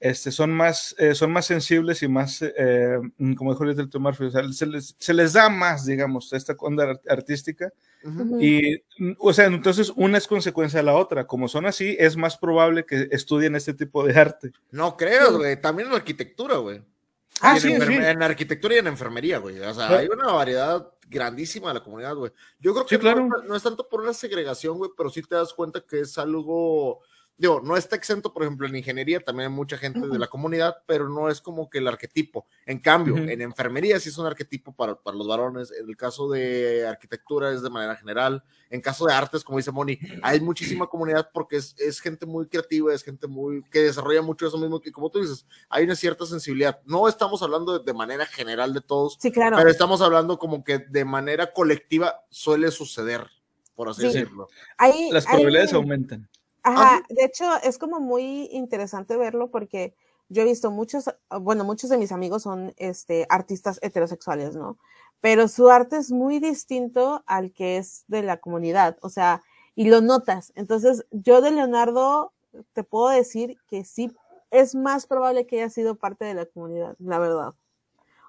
este, 0.00 0.30
son 0.30 0.50
más, 0.52 0.94
eh, 0.98 1.14
son 1.14 1.32
más 1.32 1.46
sensibles 1.46 2.02
y 2.02 2.08
más, 2.08 2.40
eh, 2.42 2.98
mm, 3.18 3.34
como 3.34 3.52
dijo 3.52 3.64
el 3.64 3.90
Tomás, 3.90 4.20
o 4.20 4.30
sea, 4.30 4.42
se 4.52 4.66
les, 4.66 4.94
se 4.98 5.12
les 5.14 5.32
da 5.32 5.48
más, 5.48 5.84
digamos, 5.86 6.32
esta 6.32 6.54
onda 6.58 6.84
art- 6.84 7.10
artística, 7.10 7.72
y, 8.40 8.76
mm, 8.98 9.12
o 9.18 9.32
sea, 9.32 9.46
entonces 9.46 9.92
una 9.96 10.18
es 10.18 10.28
consecuencia 10.28 10.78
de 10.78 10.84
la 10.84 10.94
otra. 10.94 11.26
Como 11.26 11.48
son 11.48 11.66
así, 11.66 11.96
es 11.98 12.16
más 12.16 12.36
probable 12.36 12.86
que 12.86 13.08
estudien 13.10 13.56
este 13.56 13.74
tipo 13.74 14.04
de 14.04 14.18
arte. 14.18 14.52
No 14.70 14.96
creas, 14.96 15.32
güey. 15.32 15.60
También 15.60 15.88
en 15.88 15.94
arquitectura, 15.96 16.58
güey. 16.58 16.80
Ah, 17.40 17.54
en, 17.56 17.60
sí, 17.60 17.68
sí. 17.68 17.92
en 17.94 18.22
arquitectura 18.22 18.76
y 18.76 18.78
en 18.78 18.86
enfermería, 18.86 19.38
güey. 19.38 19.58
O 19.58 19.74
sea, 19.74 19.88
Claro. 19.88 19.96
hay 19.96 20.06
una 20.08 20.32
variedad 20.32 20.88
grandísima 21.08 21.68
de 21.68 21.74
la 21.74 21.82
comunidad, 21.84 22.14
güey. 22.14 22.30
Yo 22.60 22.72
creo 22.72 22.86
que 22.86 22.94
Sí, 22.96 23.00
claro. 23.00 23.26
no, 23.26 23.42
no 23.42 23.56
es 23.56 23.62
tanto 23.64 23.88
por 23.88 24.00
una 24.00 24.14
segregación, 24.14 24.78
güey, 24.78 24.92
pero 24.96 25.10
sí 25.10 25.22
te 25.22 25.34
das 25.34 25.52
cuenta 25.52 25.80
que 25.80 26.00
es 26.00 26.16
algo. 26.18 27.00
Digo, 27.40 27.60
no 27.62 27.76
está 27.76 27.94
exento, 27.94 28.32
por 28.32 28.42
ejemplo, 28.42 28.66
en 28.66 28.74
ingeniería 28.74 29.20
también 29.20 29.48
hay 29.48 29.54
mucha 29.54 29.78
gente 29.78 30.00
de 30.08 30.18
la 30.18 30.26
comunidad, 30.26 30.78
pero 30.86 31.08
no 31.08 31.28
es 31.30 31.40
como 31.40 31.70
que 31.70 31.78
el 31.78 31.86
arquetipo. 31.86 32.46
En 32.66 32.80
cambio, 32.80 33.16
en 33.16 33.40
enfermería 33.40 34.00
sí 34.00 34.08
es 34.08 34.18
un 34.18 34.26
arquetipo 34.26 34.72
para, 34.72 34.96
para 34.96 35.16
los 35.16 35.28
varones. 35.28 35.70
En 35.70 35.88
el 35.88 35.96
caso 35.96 36.28
de 36.28 36.84
arquitectura 36.84 37.52
es 37.52 37.62
de 37.62 37.70
manera 37.70 37.94
general. 37.94 38.42
En 38.70 38.80
caso 38.80 39.06
de 39.06 39.12
artes, 39.14 39.44
como 39.44 39.58
dice 39.58 39.70
Moni, 39.70 39.98
hay 40.20 40.40
muchísima 40.40 40.88
comunidad 40.88 41.30
porque 41.32 41.56
es, 41.58 41.76
es 41.78 42.00
gente 42.00 42.26
muy 42.26 42.48
creativa, 42.48 42.92
es 42.92 43.04
gente 43.04 43.28
muy 43.28 43.62
que 43.70 43.82
desarrolla 43.82 44.20
mucho 44.20 44.48
eso 44.48 44.58
mismo. 44.58 44.80
Y 44.84 44.90
como 44.90 45.08
tú 45.08 45.20
dices, 45.20 45.46
hay 45.68 45.84
una 45.84 45.94
cierta 45.94 46.26
sensibilidad. 46.26 46.80
No 46.86 47.06
estamos 47.06 47.40
hablando 47.42 47.78
de, 47.78 47.84
de 47.84 47.94
manera 47.94 48.26
general 48.26 48.74
de 48.74 48.80
todos, 48.80 49.16
Sí, 49.20 49.30
claro. 49.30 49.56
pero 49.56 49.70
estamos 49.70 50.00
hablando 50.02 50.38
como 50.40 50.64
que 50.64 50.78
de 50.80 51.04
manera 51.04 51.52
colectiva 51.52 52.16
suele 52.30 52.72
suceder, 52.72 53.28
por 53.76 53.88
así 53.88 54.00
Sí. 54.02 54.06
decirlo. 54.08 54.48
Hay- 54.76 55.10
Las 55.12 55.24
probabilidades 55.24 55.72
aumentan. 55.72 56.28
Ajá, 56.62 57.02
de 57.08 57.24
hecho 57.24 57.44
es 57.62 57.78
como 57.78 58.00
muy 58.00 58.48
interesante 58.52 59.16
verlo 59.16 59.50
porque 59.50 59.94
yo 60.28 60.42
he 60.42 60.44
visto 60.44 60.70
muchos, 60.70 61.10
bueno, 61.40 61.64
muchos 61.64 61.90
de 61.90 61.98
mis 61.98 62.12
amigos 62.12 62.42
son 62.42 62.74
este, 62.76 63.26
artistas 63.30 63.78
heterosexuales, 63.82 64.56
¿no? 64.56 64.78
Pero 65.20 65.48
su 65.48 65.70
arte 65.70 65.96
es 65.96 66.10
muy 66.12 66.38
distinto 66.38 67.22
al 67.26 67.52
que 67.52 67.78
es 67.78 68.04
de 68.08 68.22
la 68.22 68.36
comunidad, 68.36 68.98
o 69.00 69.08
sea, 69.08 69.42
y 69.74 69.88
lo 69.88 70.00
notas. 70.00 70.52
Entonces, 70.54 71.06
yo 71.10 71.40
de 71.40 71.50
Leonardo 71.50 72.32
te 72.72 72.84
puedo 72.84 73.08
decir 73.08 73.56
que 73.68 73.84
sí 73.84 74.12
es 74.50 74.74
más 74.74 75.06
probable 75.06 75.46
que 75.46 75.56
haya 75.56 75.70
sido 75.70 75.96
parte 75.96 76.24
de 76.24 76.34
la 76.34 76.46
comunidad, 76.46 76.96
la 76.98 77.18
verdad. 77.18 77.54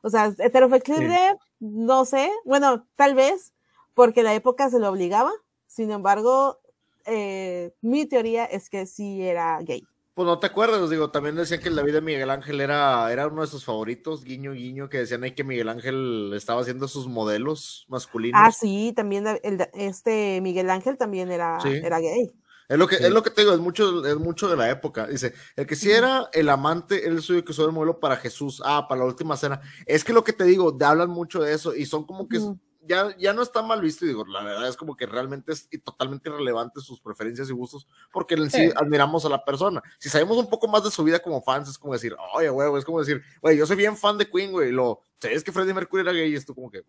O 0.02 0.10
sea, 0.10 0.34
heteroflexible, 0.38 1.18
no 1.60 2.06
sé, 2.06 2.32
bueno, 2.46 2.86
tal 2.96 3.16
vez 3.16 3.54
porque 3.94 4.24
la 4.24 4.34
época 4.34 4.70
se 4.70 4.80
lo 4.80 4.90
obligaba, 4.90 5.32
sin 5.68 5.92
embargo, 5.92 6.60
eh, 7.06 7.74
mi 7.82 8.06
teoría 8.06 8.46
es 8.46 8.70
que 8.70 8.86
sí 8.86 9.22
era 9.22 9.60
gay. 9.62 9.84
Pues 10.14 10.26
no 10.26 10.38
te 10.40 10.48
acuerdas, 10.48 10.90
digo, 10.90 11.12
también 11.12 11.36
decían 11.38 11.62
que 11.62 11.70
el 11.70 11.76
David 11.78 11.94
de 11.94 12.02
Miguel 12.02 12.30
Ángel 12.30 12.60
era, 12.60 13.10
era 13.10 13.28
uno 13.28 13.42
de 13.42 13.48
sus 13.48 13.64
favoritos, 13.64 14.26
guiño, 14.26 14.52
guiño, 14.52 14.90
que 14.90 14.98
decían 14.98 15.24
ahí 15.24 15.32
que 15.34 15.46
Miguel 15.46 15.70
Ángel 15.70 16.34
estaba 16.36 16.60
haciendo 16.60 16.90
sus 16.90 17.08
modelos 17.08 17.86
masculinos. 17.88 18.42
Ah, 18.44 18.52
sí, 18.52 18.92
también 18.94 19.26
el, 19.28 19.70
este 19.74 20.42
Miguel 20.42 20.70
Ángel 20.72 20.98
también 20.98 21.32
era, 21.32 21.62
Sí. 21.62 21.70
era 21.70 22.00
gay. 22.00 22.30
Es 22.68 22.78
lo 22.78 22.86
que, 22.88 22.98
Sí. 22.98 23.04
es 23.06 23.12
lo 23.12 23.24
que 23.24 23.30
te 23.30 23.42
digo, 23.42 23.54
es 23.54 23.60
mucho, 23.60 24.06
es 24.06 24.18
mucho 24.18 24.50
de 24.50 24.58
la 24.58 24.70
época. 24.70 25.08
Dice, 25.08 25.34
el 25.56 25.66
que 25.66 25.76
sí 25.78 25.90
era 25.90 26.30
el 26.34 26.50
amante, 26.50 27.08
él 27.08 27.22
suyo 27.22 27.46
que 27.46 27.54
soy 27.54 27.68
el 27.68 27.72
modelo 27.72 28.00
para 28.02 28.18
Jesús. 28.18 28.62
Ah, 28.66 28.88
para 28.90 29.00
la 29.00 29.08
última 29.08 29.38
cena. 29.38 29.62
Es 29.86 30.04
que 30.04 30.12
lo 30.14 30.24
que 30.26 30.34
te 30.34 30.44
digo, 30.44 30.76
te 30.76 30.84
hablan 30.86 31.10
mucho 31.10 31.40
de 31.42 31.54
eso 31.54 31.74
y 31.74 31.86
son 31.86 32.06
como 32.06 32.28
que. 32.28 32.40
Ya, 32.82 33.16
ya 33.18 33.34
no 33.34 33.42
está 33.42 33.62
mal 33.62 33.82
visto. 33.82 34.06
Y 34.06 34.10
digo, 34.10 34.26
la 34.26 34.44
verdad 34.44 34.68
es 34.68 34.78
como 34.78 34.96
que 34.96 35.06
realmente 35.06 35.52
es 35.52 35.68
totalmente 35.84 36.30
irrelevante 36.30 36.80
sus 36.82 37.00
preferencias 37.02 37.50
y 37.50 37.54
gustos 37.54 37.88
porque 38.12 38.36
en 38.36 38.50
sí 38.50 38.68
Sí. 38.70 38.74
admiramos 38.76 39.26
a 39.26 39.30
la 39.30 39.44
persona. 39.44 39.82
Si 39.98 40.10
sabemos 40.10 40.38
un 40.38 40.50
poco 40.50 40.68
más 40.68 40.84
de 40.84 40.92
su 40.92 41.04
vida 41.04 41.20
como 41.20 41.42
fans, 41.42 41.70
es 41.70 41.78
como 41.78 41.94
decir, 41.94 42.16
oye, 42.34 42.50
güey, 42.50 42.78
es 42.78 42.86
como 42.86 43.00
decir, 43.00 43.22
güey, 43.42 43.58
yo 43.58 43.66
soy 43.66 43.76
bien 43.76 43.96
fan 43.98 44.18
de 44.18 44.30
Queen, 44.30 44.52
güey. 44.52 44.72
Lo, 44.72 45.02
¿sabes 45.22 45.44
que 45.44 45.52
Freddie 45.52 45.74
Mercury 45.74 46.02
era 46.02 46.12
gay? 46.14 46.32
Y 46.32 46.36
esto 46.36 46.54
como 46.56 46.70
que, 46.72 46.84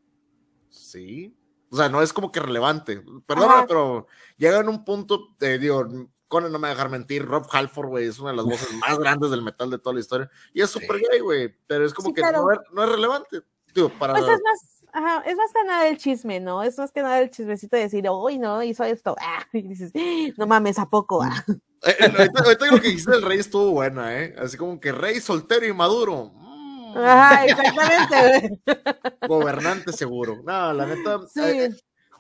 sí. 0.69 1.37
O 1.71 1.77
sea, 1.77 1.89
no 1.89 2.03
es 2.03 2.13
como 2.13 2.33
que 2.33 2.41
relevante. 2.41 3.03
Perdóname, 3.27 3.55
Ajá. 3.59 3.67
pero 3.69 4.07
llega 4.37 4.59
en 4.59 4.69
un 4.69 4.85
punto, 4.85 5.37
eh, 5.41 5.59
digo, 5.59 5.87
Conan 6.27 6.51
no 6.53 6.59
me 6.59 6.63
va 6.69 6.69
a 6.73 6.75
dejar 6.75 6.91
mentir, 6.91 7.25
Rob 7.27 7.47
Halford, 7.51 7.89
güey, 7.89 8.07
es 8.07 8.19
una 8.19 8.31
de 8.31 8.37
las 8.37 8.45
voces 8.47 8.73
más 8.75 8.99
grandes 8.99 9.31
del 9.31 9.43
metal 9.43 9.71
de 9.71 9.79
toda 9.79 9.95
la 9.95 10.01
historia. 10.01 10.31
Y 10.53 10.63
es 10.63 10.71
súper 10.71 11.01
gay, 11.01 11.21
güey, 11.21 11.55
pero 11.67 11.85
es 11.85 11.95
como 11.95 12.09
Sí, 12.09 12.15
que 12.15 12.21
claro. 12.23 12.43
no, 12.43 12.53
es, 12.53 12.59
no 12.73 12.83
es 12.85 12.89
relevante. 12.91 13.43
Digo, 13.75 13.89
para... 13.99 14.15
Pues 14.15 14.25
es 14.25 14.41
más, 14.43 14.80
ajá, 14.93 15.23
es 15.27 15.37
más 15.37 15.53
que 15.53 15.65
nada 15.65 15.89
el 15.89 15.99
chisme, 15.99 16.41
¿no? 16.41 16.63
Es 16.63 16.79
más 16.79 16.93
que 16.93 17.03
nada 17.03 17.21
el 17.21 17.31
chismecito 17.31 17.77
de 17.77 17.83
decir, 17.83 18.09
uy, 18.11 18.39
no, 18.39 18.63
hizo 18.63 18.85
esto. 18.85 19.17
Ah, 19.21 19.45
y 19.53 19.63
dices, 19.63 19.93
no 20.37 20.47
mames, 20.47 20.79
¿a 20.79 20.87
poco? 20.87 21.23
Ah. 21.23 21.45
Eh, 21.83 21.97
eh, 21.99 22.13
ahorita, 22.19 22.43
ahorita 22.45 22.67
lo 22.67 22.81
que 22.81 22.89
dijiste 22.89 23.11
del 23.11 23.23
rey 23.23 23.39
estuvo 23.39 23.71
buena, 23.71 24.21
¿eh? 24.21 24.35
Así 24.39 24.57
como 24.57 24.79
que 24.79 24.93
rey 24.93 25.19
soltero 25.21 25.67
y 25.67 25.73
maduro. 25.73 26.31
Mm, 26.35 26.97
Ajá, 26.99 27.47
exactamente, 27.47 28.61
gobernante 29.29 29.93
seguro. 29.93 30.43
No, 30.45 30.73
la 30.73 30.87
neta, 30.87 31.21
Sí. 31.33 31.41
eh, 31.41 31.71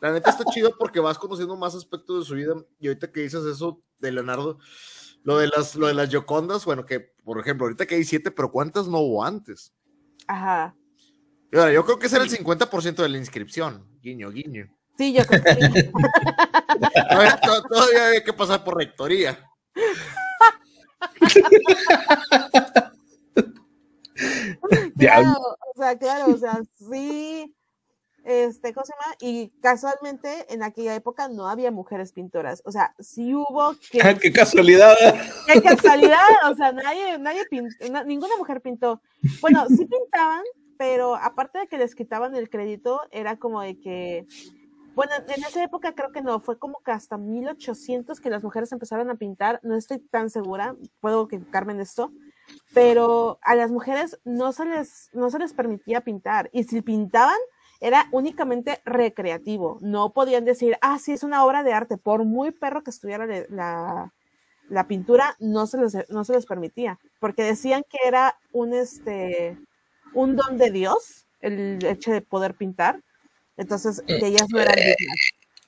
la 0.00 0.12
neta 0.12 0.30
está 0.30 0.44
chido 0.46 0.72
porque 0.78 1.00
vas 1.00 1.18
conociendo 1.18 1.56
más 1.56 1.74
aspectos 1.74 2.20
de 2.20 2.24
su 2.24 2.34
vida. 2.36 2.54
Y 2.78 2.88
ahorita 2.88 3.12
que 3.12 3.20
dices 3.20 3.44
eso 3.44 3.82
de 3.98 4.12
Leonardo, 4.12 4.58
lo 5.24 5.36
de 5.36 5.48
las, 5.48 5.74
lo 5.74 5.88
de 5.88 5.94
las 5.94 6.08
Yocondas, 6.08 6.64
bueno, 6.64 6.86
que 6.86 7.12
por 7.24 7.38
ejemplo, 7.38 7.66
ahorita 7.66 7.86
que 7.86 7.96
hay 7.96 8.04
siete, 8.04 8.30
pero 8.30 8.50
¿cuántas 8.50 8.88
no 8.88 8.98
hubo 9.00 9.22
antes? 9.22 9.74
Ajá. 10.26 10.74
Y 11.52 11.58
ahora, 11.58 11.72
yo 11.72 11.84
creo 11.84 11.98
que 11.98 12.06
ese 12.06 12.16
era 12.16 12.24
el 12.24 12.30
50% 12.30 13.02
de 13.02 13.08
la 13.08 13.18
inscripción. 13.18 13.86
Guiño, 14.00 14.30
guiño. 14.30 14.66
Sí, 14.96 15.12
yo 15.12 15.24
creo 15.26 15.42
que 15.42 15.54
sí. 15.54 15.60
Todavía, 17.10 17.40
to- 17.40 17.62
todavía 17.62 18.06
hay 18.08 18.24
que 18.24 18.32
pasar 18.32 18.62
por 18.64 18.76
rectoría. 18.76 19.38
Claro, 24.98 25.30
o 25.74 25.78
sea, 25.80 25.98
claro, 25.98 26.34
o 26.34 26.36
sea, 26.36 26.60
sí, 26.78 27.54
este, 28.24 28.74
¿cómo 28.74 28.84
se 28.84 28.92
llama? 28.92 29.16
Y 29.20 29.50
casualmente 29.62 30.52
en 30.52 30.62
aquella 30.62 30.94
época 30.94 31.28
no 31.28 31.48
había 31.48 31.70
mujeres 31.70 32.12
pintoras, 32.12 32.62
o 32.66 32.72
sea, 32.72 32.94
sí 32.98 33.34
hubo 33.34 33.74
que, 33.90 34.02
Ah, 34.02 34.14
¡Qué 34.14 34.30
casualidad! 34.32 34.94
qué 35.46 35.62
casualidad, 35.62 36.20
o 36.50 36.54
sea, 36.54 36.72
nadie, 36.72 37.18
nadie 37.18 37.46
pintó, 37.46 37.74
ninguna 38.04 38.36
mujer 38.36 38.60
pintó. 38.60 39.00
Bueno, 39.40 39.66
sí 39.68 39.86
pintaban, 39.86 40.42
pero 40.80 41.14
aparte 41.14 41.58
de 41.58 41.66
que 41.66 41.76
les 41.76 41.94
quitaban 41.94 42.34
el 42.34 42.48
crédito, 42.48 43.02
era 43.10 43.36
como 43.36 43.60
de 43.60 43.78
que, 43.78 44.26
bueno, 44.94 45.12
en 45.28 45.44
esa 45.44 45.62
época 45.62 45.94
creo 45.94 46.10
que 46.10 46.22
no, 46.22 46.40
fue 46.40 46.58
como 46.58 46.80
que 46.82 46.90
hasta 46.90 47.18
1800 47.18 48.18
que 48.18 48.30
las 48.30 48.42
mujeres 48.42 48.72
empezaron 48.72 49.10
a 49.10 49.16
pintar, 49.16 49.60
no 49.62 49.74
estoy 49.74 49.98
tan 49.98 50.30
segura, 50.30 50.74
puedo 51.00 51.26
equivocarme 51.26 51.74
en 51.74 51.80
esto, 51.82 52.12
pero 52.72 53.38
a 53.42 53.54
las 53.56 53.70
mujeres 53.70 54.18
no 54.24 54.52
se 54.52 54.64
les, 54.64 55.10
no 55.12 55.28
se 55.28 55.38
les 55.38 55.52
permitía 55.52 56.00
pintar, 56.00 56.48
y 56.50 56.64
si 56.64 56.80
pintaban, 56.80 57.36
era 57.82 58.06
únicamente 58.10 58.80
recreativo, 58.86 59.76
no 59.82 60.14
podían 60.14 60.46
decir, 60.46 60.78
ah, 60.80 60.98
sí, 60.98 61.12
es 61.12 61.22
una 61.24 61.44
obra 61.44 61.62
de 61.62 61.74
arte, 61.74 61.98
por 61.98 62.24
muy 62.24 62.52
perro 62.52 62.82
que 62.82 62.90
estuviera 62.90 63.26
la, 63.50 64.14
la 64.70 64.88
pintura, 64.88 65.36
no 65.40 65.66
se, 65.66 65.76
les, 65.76 66.08
no 66.08 66.24
se 66.24 66.32
les 66.32 66.46
permitía, 66.46 66.98
porque 67.18 67.42
decían 67.42 67.82
que 67.86 67.98
era 68.08 68.38
un, 68.54 68.72
este, 68.72 69.58
un 70.14 70.36
don 70.36 70.58
de 70.58 70.70
Dios, 70.70 71.26
el 71.40 71.78
hecho 71.84 72.10
de 72.12 72.20
poder 72.20 72.54
pintar, 72.54 73.00
entonces 73.56 74.02
que 74.06 74.16
ellas 74.26 74.46
no 74.50 74.60
eran 74.60 74.74
dignas. 74.76 75.16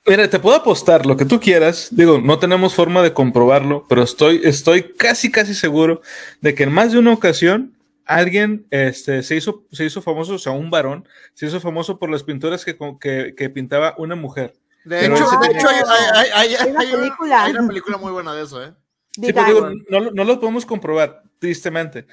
Mira, 0.05 0.29
te 0.29 0.39
puedo 0.39 0.55
apostar 0.57 1.05
lo 1.05 1.15
que 1.15 1.23
tú 1.23 1.39
quieras. 1.39 1.87
Digo, 1.91 2.19
no 2.19 2.37
tenemos 2.37 2.75
forma 2.75 3.01
de 3.01 3.13
comprobarlo, 3.13 3.85
pero 3.87 4.03
estoy, 4.03 4.41
estoy 4.43 4.83
casi, 4.93 5.31
casi 5.31 5.53
seguro 5.53 6.01
de 6.41 6.53
que 6.53 6.63
en 6.63 6.73
más 6.73 6.91
de 6.91 6.99
una 6.99 7.13
ocasión 7.13 7.77
alguien 8.05 8.65
este, 8.69 9.23
se, 9.23 9.37
hizo, 9.37 9.63
se 9.71 9.85
hizo 9.85 10.01
famoso, 10.01 10.33
o 10.35 10.39
sea, 10.39 10.51
un 10.51 10.69
varón, 10.69 11.07
se 11.35 11.45
hizo 11.45 11.61
famoso 11.61 11.99
por 11.99 12.09
las 12.09 12.21
pinturas 12.23 12.65
que, 12.65 12.77
que, 12.99 13.33
que 13.35 13.49
pintaba 13.49 13.95
una 13.97 14.15
mujer. 14.15 14.53
De 14.83 14.99
Pero 14.99 15.15
hecho, 15.15 15.25
de 15.39 15.57
hecho, 15.57 15.69
hay, 15.69 15.77
hay- 16.13 16.31
hay- 16.33 16.55
Hay 16.55 16.69
una 16.71 16.79
hay 16.81 16.87
una- 16.89 16.97
película. 16.99 17.43
hay 17.45 17.51
una 17.53 17.67
película 17.69 17.97
muy 17.97 18.11
buena 18.11 18.33
de 18.35 18.43
eso, 18.43 18.61
¿eh? 18.61 18.73
Sí, 19.15 19.31
pero 19.31 19.45
digo, 19.45 19.69
no, 19.89 20.11
no 20.11 20.23
lo 20.25 20.37
podemos 20.41 20.65
comprobar, 20.65 21.23
tristemente. 21.39 22.05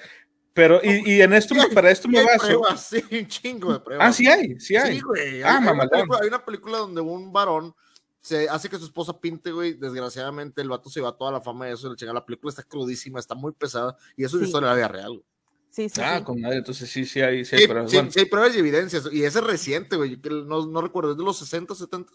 Pero, 0.52 0.80
y, 0.82 1.12
y 1.16 1.20
en 1.22 1.32
esto, 1.32 1.54
para 1.74 1.90
esto 1.90 2.08
me 2.08 2.18
Hay 2.18 2.26
baso. 2.26 2.46
pruebas, 2.46 2.86
sí, 2.88 3.02
un 3.12 3.26
chingo 3.28 3.72
de 3.72 3.80
pruebas. 3.80 4.08
Ah, 4.08 4.12
sí 4.12 4.26
hay, 4.26 4.58
sí 4.58 4.76
hay. 4.76 4.96
Sí, 4.96 5.00
güey. 5.00 5.42
Ah, 5.42 5.58
hay, 5.58 5.68
hay 5.68 5.72
una 5.74 5.88
película, 5.88 6.18
hay 6.22 6.28
una 6.28 6.44
película 6.44 6.78
donde 6.78 7.00
un 7.00 7.32
varón 7.32 7.74
se 8.20 8.48
hace 8.48 8.68
que 8.68 8.76
su 8.78 8.84
esposa 8.84 9.18
pinte, 9.20 9.52
güey. 9.52 9.74
Desgraciadamente, 9.74 10.60
el 10.60 10.68
vato 10.68 10.90
se 10.90 11.00
va 11.00 11.16
toda 11.16 11.30
la 11.32 11.40
fama 11.40 11.66
de 11.66 11.72
eso. 11.74 11.94
La, 11.98 12.12
la 12.12 12.26
película 12.26 12.50
está 12.50 12.62
crudísima, 12.64 13.18
está 13.20 13.34
muy 13.34 13.52
pesada. 13.52 13.96
Y 14.16 14.24
eso 14.24 14.36
es 14.36 14.42
Sí. 14.42 14.46
historia 14.48 14.68
de 14.70 14.72
la 14.74 14.76
vida 14.76 14.88
real. 14.88 15.08
güey. 15.10 15.24
Sí, 15.70 15.88
sí, 15.88 16.00
Ah, 16.04 16.18
sí. 16.18 16.24
con 16.24 16.40
madre, 16.40 16.56
entonces 16.58 16.90
sí, 16.90 17.04
sí 17.06 17.20
hay, 17.20 17.44
sí 17.44 17.54
hay 17.54 17.62
Sí, 17.62 17.68
pruebas. 17.68 17.90
sí, 17.92 17.96
Bueno, 17.96 18.10
sí 18.10 18.18
hay 18.18 18.24
pruebas 18.26 18.56
y 18.56 18.58
evidencias. 18.58 19.08
Y 19.12 19.22
ese 19.24 19.38
es 19.38 19.44
reciente, 19.44 19.94
güey. 19.96 20.20
que 20.20 20.28
No, 20.30 20.66
no 20.66 20.80
recuerdo, 20.82 21.12
es 21.12 21.16
de 21.16 21.22
los 21.22 21.38
60, 21.38 21.74
70. 21.76 22.12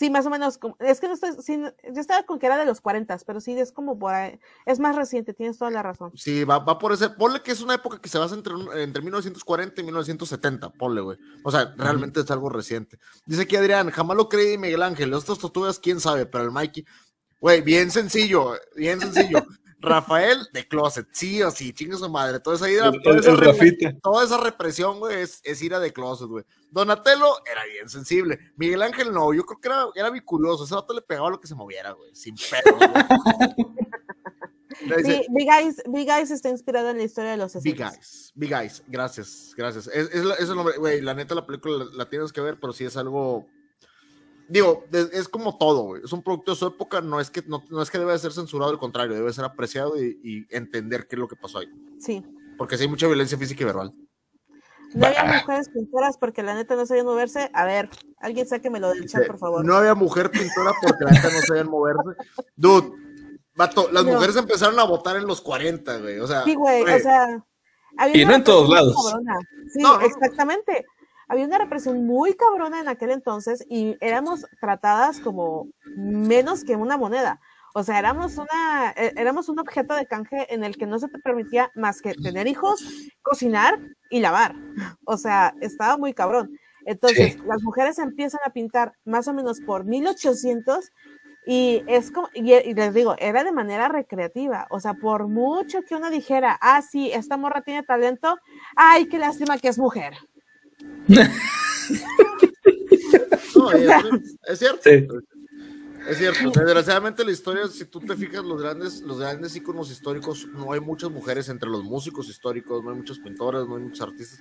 Sí, 0.00 0.08
más 0.08 0.24
o 0.24 0.30
menos. 0.30 0.58
Es 0.78 0.98
que 0.98 1.08
no 1.08 1.12
estoy. 1.12 1.32
sí, 1.42 1.60
yo 1.60 2.00
estaba 2.00 2.22
con 2.22 2.38
que 2.38 2.46
era 2.46 2.56
de 2.56 2.64
los 2.64 2.80
40, 2.80 3.18
pero 3.26 3.38
sí 3.38 3.52
es 3.52 3.70
como 3.70 3.98
por 3.98 4.14
ahí. 4.14 4.40
Es 4.64 4.80
más 4.80 4.96
reciente, 4.96 5.34
tienes 5.34 5.58
toda 5.58 5.70
la 5.70 5.82
razón. 5.82 6.10
Sí, 6.16 6.42
va, 6.44 6.58
va 6.58 6.78
por 6.78 6.94
ese. 6.94 7.10
Ponle 7.10 7.42
que 7.42 7.52
es 7.52 7.60
una 7.60 7.74
época 7.74 8.00
que 8.00 8.08
se 8.08 8.16
basa 8.16 8.34
entre, 8.34 8.54
entre 8.82 9.02
1940 9.02 9.78
y 9.78 9.84
1970. 9.84 10.70
Ponle, 10.70 11.02
güey. 11.02 11.18
O 11.44 11.50
sea, 11.50 11.74
realmente 11.76 12.20
es 12.20 12.30
algo 12.30 12.48
reciente. 12.48 12.98
Dice 13.26 13.42
aquí 13.42 13.56
Adrián, 13.56 13.90
jamás 13.90 14.16
lo 14.16 14.30
creí 14.30 14.56
Miguel 14.56 14.82
Ángel. 14.82 15.12
Estas 15.12 15.38
tortugas, 15.38 15.78
quién 15.78 16.00
sabe, 16.00 16.24
pero 16.24 16.44
el 16.44 16.50
Mikey. 16.50 16.86
Güey, 17.38 17.60
bien 17.60 17.90
sencillo, 17.90 18.54
bien 18.74 19.00
sencillo. 19.00 19.44
Rafael 19.80 20.46
de 20.52 20.68
Closet, 20.68 21.06
sí 21.12 21.42
o 21.42 21.50
sí, 21.50 21.72
chingue 21.72 21.96
su 21.96 22.08
madre. 22.10 22.38
Toda 22.40 22.56
esa, 22.56 22.70
ira- 22.70 22.88
El- 22.88 23.02
toda 23.02 23.14
el- 23.16 23.20
esa 23.22 23.30
el 23.30 23.38
re- 23.38 23.46
Rafita. 23.46 23.92
toda 24.02 24.24
esa 24.24 24.36
represión, 24.38 24.98
güey, 24.98 25.20
es, 25.22 25.40
es 25.42 25.62
ira 25.62 25.80
de 25.80 25.92
Closet, 25.92 26.28
güey. 26.28 26.44
Donatello 26.70 27.26
era 27.50 27.64
bien 27.64 27.88
sensible. 27.88 28.38
Miguel 28.56 28.82
Ángel 28.82 29.12
no, 29.12 29.32
yo 29.32 29.44
creo 29.44 29.60
que 29.60 29.68
era, 29.68 29.86
era 29.94 30.10
bicurioso. 30.10 30.64
Ese 30.64 30.74
vato 30.74 30.92
le 30.94 31.02
pegaba 31.02 31.30
lo 31.30 31.40
que 31.40 31.46
se 31.48 31.54
moviera, 31.54 31.92
güey, 31.92 32.14
sin 32.14 32.36
Sí, 35.04 35.26
Big 35.30 35.48
Eyes, 35.50 35.82
Big 35.88 36.08
Eyes 36.08 36.30
está 36.30 36.48
inspirado 36.48 36.90
en 36.90 36.96
la 36.98 37.02
historia 37.02 37.32
de 37.32 37.36
los 37.36 37.60
Big. 37.62 37.80
Eyes, 37.80 38.32
Big 38.34 38.52
Eyes, 38.52 38.82
gracias, 38.86 39.52
gracias. 39.56 39.88
Es, 39.88 40.08
es 40.14 40.48
el 40.48 40.54
nombre, 40.56 40.76
güey, 40.78 41.00
la 41.02 41.12
neta 41.12 41.34
la 41.34 41.44
película 41.46 41.84
la, 41.84 41.90
la 41.92 42.08
tienes 42.08 42.32
que 42.32 42.40
ver, 42.40 42.58
pero 42.58 42.72
sí 42.72 42.84
es 42.84 42.96
algo, 42.96 43.46
digo, 44.50 44.84
de- 44.90 45.08
es, 45.12 45.28
como 45.28 45.56
todo, 45.56 45.82
güey, 45.84 46.02
es 46.04 46.12
un 46.12 46.22
producto 46.22 46.50
de 46.52 46.56
su 46.58 46.66
época, 46.66 47.00
no 47.00 47.20
es 47.20 47.30
que, 47.30 47.42
no, 47.46 47.62
no 47.70 47.80
es 47.82 47.90
que 47.90 47.98
debe 47.98 48.12
de 48.12 48.18
ser 48.18 48.32
censurado, 48.32 48.70
al 48.70 48.78
contrario, 48.78 49.14
debe 49.14 49.32
ser 49.32 49.44
apreciado 49.44 49.96
y, 50.02 50.18
y 50.22 50.46
entender 50.54 51.06
qué 51.06 51.16
es 51.16 51.20
lo 51.20 51.28
que 51.28 51.36
pasó 51.36 51.58
ahí, 51.58 51.68
Sí. 51.98 52.22
porque 52.58 52.76
sí 52.76 52.82
hay 52.84 52.88
mucha 52.90 53.06
violencia 53.06 53.38
física 53.38 53.62
y 53.62 53.66
verbal. 53.66 53.94
No 54.92 55.06
había 55.06 55.22
mujeres 55.24 55.68
pintoras 55.68 56.16
porque 56.18 56.42
la 56.42 56.54
neta 56.56 56.74
no 56.74 56.84
sabían 56.84 57.06
moverse. 57.06 57.48
A 57.54 57.64
ver, 57.64 57.88
alguien 58.18 58.44
sáquemelo 58.48 58.88
del 58.90 59.06
chat, 59.08 59.24
por 59.24 59.38
favor. 59.38 59.64
No 59.64 59.76
había 59.76 59.94
mujer 59.94 60.32
pintora 60.32 60.72
porque 60.82 61.04
la 61.04 61.12
neta 61.12 61.30
no 61.32 61.40
sabían 61.46 61.70
moverse. 61.70 62.02
Dude, 62.56 62.90
vato, 63.54 63.88
las 63.92 64.04
No. 64.04 64.14
mujeres 64.14 64.34
empezaron 64.34 64.76
a 64.80 64.84
votar 64.84 65.14
en 65.16 65.28
los 65.28 65.40
40, 65.42 65.98
güey, 65.98 66.18
o 66.18 66.26
sea. 66.26 66.42
Sí, 66.42 66.56
güey, 66.56 66.82
güey, 66.82 66.94
o 66.96 66.98
sea. 66.98 67.44
había 67.98 68.20
Y 68.20 68.26
no 68.26 68.34
en 68.34 68.42
todos 68.42 68.68
lados. 68.68 68.96
Sí, 69.72 69.80
No, 69.80 69.92
no, 69.92 70.00
no. 70.00 70.06
exactamente. 70.06 70.84
Había 71.30 71.46
una 71.46 71.58
represión 71.58 72.04
muy 72.06 72.34
cabrona 72.34 72.80
en 72.80 72.88
aquel 72.88 73.10
entonces 73.12 73.64
y 73.70 73.96
éramos 74.00 74.44
tratadas 74.60 75.20
como 75.20 75.68
menos 75.96 76.64
que 76.64 76.74
una 76.76 76.96
moneda. 76.98 77.40
O 77.72 77.84
sea, 77.84 78.00
éramos 78.00 78.36
una, 78.36 78.90
eh, 78.96 79.12
éramos 79.16 79.48
un 79.48 79.60
objeto 79.60 79.94
de 79.94 80.06
canje 80.06 80.52
en 80.52 80.64
el 80.64 80.76
que 80.76 80.86
no 80.86 80.98
se 80.98 81.06
te 81.08 81.20
permitía 81.20 81.70
más 81.76 82.02
que 82.02 82.14
tener 82.14 82.48
hijos, 82.48 82.84
cocinar 83.22 83.78
y 84.10 84.18
lavar. 84.20 84.56
O 85.06 85.16
sea, 85.16 85.54
estaba 85.60 85.96
muy 85.96 86.12
cabrón. 86.12 86.50
Entonces, 86.84 87.34
Sí. 87.34 87.42
las 87.46 87.62
mujeres 87.62 87.98
empiezan 88.00 88.40
a 88.44 88.50
pintar 88.50 88.94
más 89.04 89.28
o 89.28 89.32
menos 89.34 89.60
por 89.60 89.84
1800 89.84 90.90
y 91.46 91.82
es 91.86 92.10
como, 92.10 92.28
y, 92.34 92.52
y 92.54 92.74
les 92.74 92.92
digo, 92.92 93.14
era 93.18 93.44
de 93.44 93.52
manera 93.52 93.88
recreativa. 93.88 94.66
O 94.70 94.80
sea, 94.80 94.94
por 94.94 95.28
mucho 95.28 95.82
que 95.82 95.94
uno 95.94 96.10
dijera, 96.10 96.58
ah, 96.60 96.82
sí, 96.82 97.10
esta 97.12 97.36
morra 97.36 97.62
tiene 97.62 97.82
talento, 97.82 98.36
ay, 98.76 99.06
qué 99.08 99.18
lástima 99.18 99.58
que 99.58 99.68
es 99.68 99.78
mujer. 99.78 100.14
No, 101.08 101.22
es, 103.72 103.90
es 104.48 104.58
cierto. 104.58 104.80
Sí. 104.84 105.06
Es 106.08 106.16
cierto, 106.18 106.50
desgraciadamente 106.50 107.24
la 107.24 107.30
historia, 107.30 107.68
si 107.68 107.84
tú 107.84 108.00
te 108.00 108.16
fijas, 108.16 108.42
los 108.42 108.60
grandes, 108.60 109.02
los 109.02 109.20
grandes 109.20 109.54
íconos 109.54 109.90
históricos, 109.90 110.46
no 110.46 110.72
hay 110.72 110.80
muchas 110.80 111.10
mujeres 111.10 111.48
entre 111.50 111.68
los 111.68 111.84
músicos 111.84 112.28
históricos, 112.28 112.82
no 112.82 112.90
hay 112.90 112.96
muchas 112.96 113.18
pintoras, 113.18 113.68
no 113.68 113.76
hay 113.76 113.82
muchos 113.82 114.00
artistas, 114.00 114.40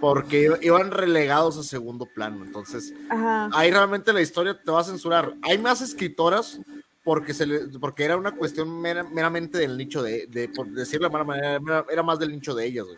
porque 0.00 0.56
iban 0.62 0.90
relegados 0.92 1.58
a 1.58 1.64
segundo 1.64 2.06
plano. 2.06 2.44
Entonces, 2.44 2.94
Ajá. 3.08 3.50
ahí 3.52 3.70
realmente 3.70 4.12
la 4.12 4.22
historia 4.22 4.58
te 4.62 4.70
va 4.70 4.80
a 4.80 4.84
censurar. 4.84 5.34
Hay 5.42 5.58
más 5.58 5.82
escritoras 5.82 6.60
porque, 7.04 7.34
se 7.34 7.46
le, 7.46 7.58
porque 7.80 8.04
era 8.04 8.16
una 8.16 8.32
cuestión 8.32 8.80
mera- 8.80 9.02
meramente 9.04 9.58
del 9.58 9.76
nicho 9.76 10.02
de, 10.02 10.26
de, 10.28 10.48
por 10.48 10.68
decirlo 10.68 11.08
de 11.08 11.12
mala 11.12 11.24
manera, 11.24 11.84
era, 11.90 12.02
más 12.02 12.18
del 12.18 12.30
nicho 12.32 12.54
de 12.54 12.66
ellas. 12.66 12.84
güey. 12.86 12.96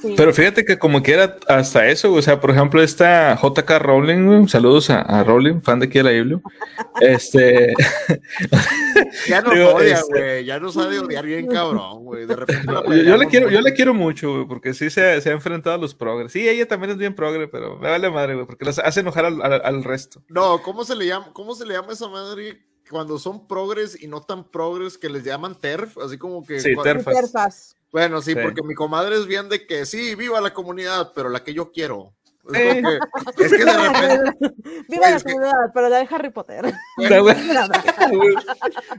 sí. 0.00 0.14
Pero 0.16 0.32
fíjate 0.32 0.64
que 0.64 0.78
como 0.78 1.02
que 1.02 1.12
era 1.12 1.36
hasta 1.48 1.86
eso, 1.88 2.12
o 2.12 2.22
sea, 2.22 2.40
por 2.40 2.50
ejemplo, 2.50 2.82
esta 2.82 3.36
JK 3.40 3.70
Rowling, 3.78 4.26
güey, 4.26 4.48
saludos 4.48 4.88
a, 4.90 5.02
a 5.02 5.22
Rowling, 5.24 5.60
fan 5.60 5.80
de 5.80 5.86
aquí 5.86 5.98
de 5.98 6.04
la 6.04 6.10
Biblia. 6.10 6.40
Este, 7.00 7.74
Ya 9.28 9.40
no 9.40 9.50
Digo, 9.50 9.74
odia, 9.74 9.94
este- 9.96 10.18
güey, 10.18 10.44
ya 10.44 10.58
no 10.60 10.70
sabe 10.72 10.98
odiar 10.98 11.24
bien 11.24 11.46
cabrón, 11.46 12.04
güey. 12.04 12.26
De 12.26 12.36
repente 12.36 12.66
la 12.72 12.82
yo, 12.84 12.94
yo 13.02 13.16
le 13.16 13.26
quiero, 13.26 13.50
yo 13.50 13.60
le 13.60 13.72
quiero 13.74 13.94
mucho, 13.94 14.32
güey, 14.34 14.46
porque 14.46 14.74
sí 14.74 14.90
se, 14.90 15.20
se 15.20 15.30
ha 15.30 15.32
enfrentado 15.32 15.76
a 15.76 15.78
los 15.78 15.94
progres. 15.94 16.32
Sí, 16.32 16.48
ella 16.48 16.66
también 16.66 16.90
es 16.92 16.98
bien 16.98 17.14
progre, 17.14 17.48
pero 17.48 17.76
me 17.78 17.88
vale 17.90 18.10
madre, 18.10 18.34
güey, 18.34 18.46
porque 18.46 18.64
las 18.64 18.78
hace 18.78 19.00
enojar 19.00 19.24
al, 19.26 19.42
al- 19.42 19.62
al 19.64 19.84
resto. 19.84 20.22
No, 20.28 20.62
¿cómo 20.62 20.84
se 20.84 20.94
le 20.96 21.06
llama, 21.06 21.30
cómo 21.32 21.54
se 21.54 21.66
le 21.66 21.74
llama 21.74 21.92
esa 21.92 22.08
madre 22.08 22.62
cuando 22.92 23.18
son 23.18 23.48
progres 23.48 24.00
y 24.00 24.06
no 24.06 24.20
tan 24.22 24.44
progres 24.48 24.96
que 24.96 25.08
les 25.08 25.24
llaman 25.24 25.58
TERF? 25.58 25.98
Así 25.98 26.16
como 26.18 26.46
que. 26.46 26.60
Sí, 26.60 26.68
cua- 26.76 26.84
TERF. 26.84 27.04
Perfas. 27.06 27.74
Bueno, 27.90 28.22
sí, 28.22 28.32
Sí. 28.34 28.38
porque 28.40 28.62
mi 28.62 28.74
comadre 28.74 29.16
es 29.16 29.26
bien 29.26 29.48
de 29.48 29.66
que 29.66 29.84
sí, 29.84 30.14
viva 30.14 30.40
la 30.40 30.54
comunidad, 30.54 31.12
pero 31.14 31.28
la 31.28 31.42
que 31.42 31.52
yo 31.54 31.72
quiero. 31.72 32.14
Es, 32.44 32.52
que- 32.56 32.98
es 33.44 33.52
que 33.52 33.64
de 33.64 33.88
repente, 33.88 34.40
Viva 34.88 35.10
la 35.10 35.16
que- 35.18 35.22
comunidad, 35.22 35.52
pero 35.72 35.88
la 35.88 35.98
de 35.98 36.08
Harry 36.10 36.30
Potter. 36.30 36.74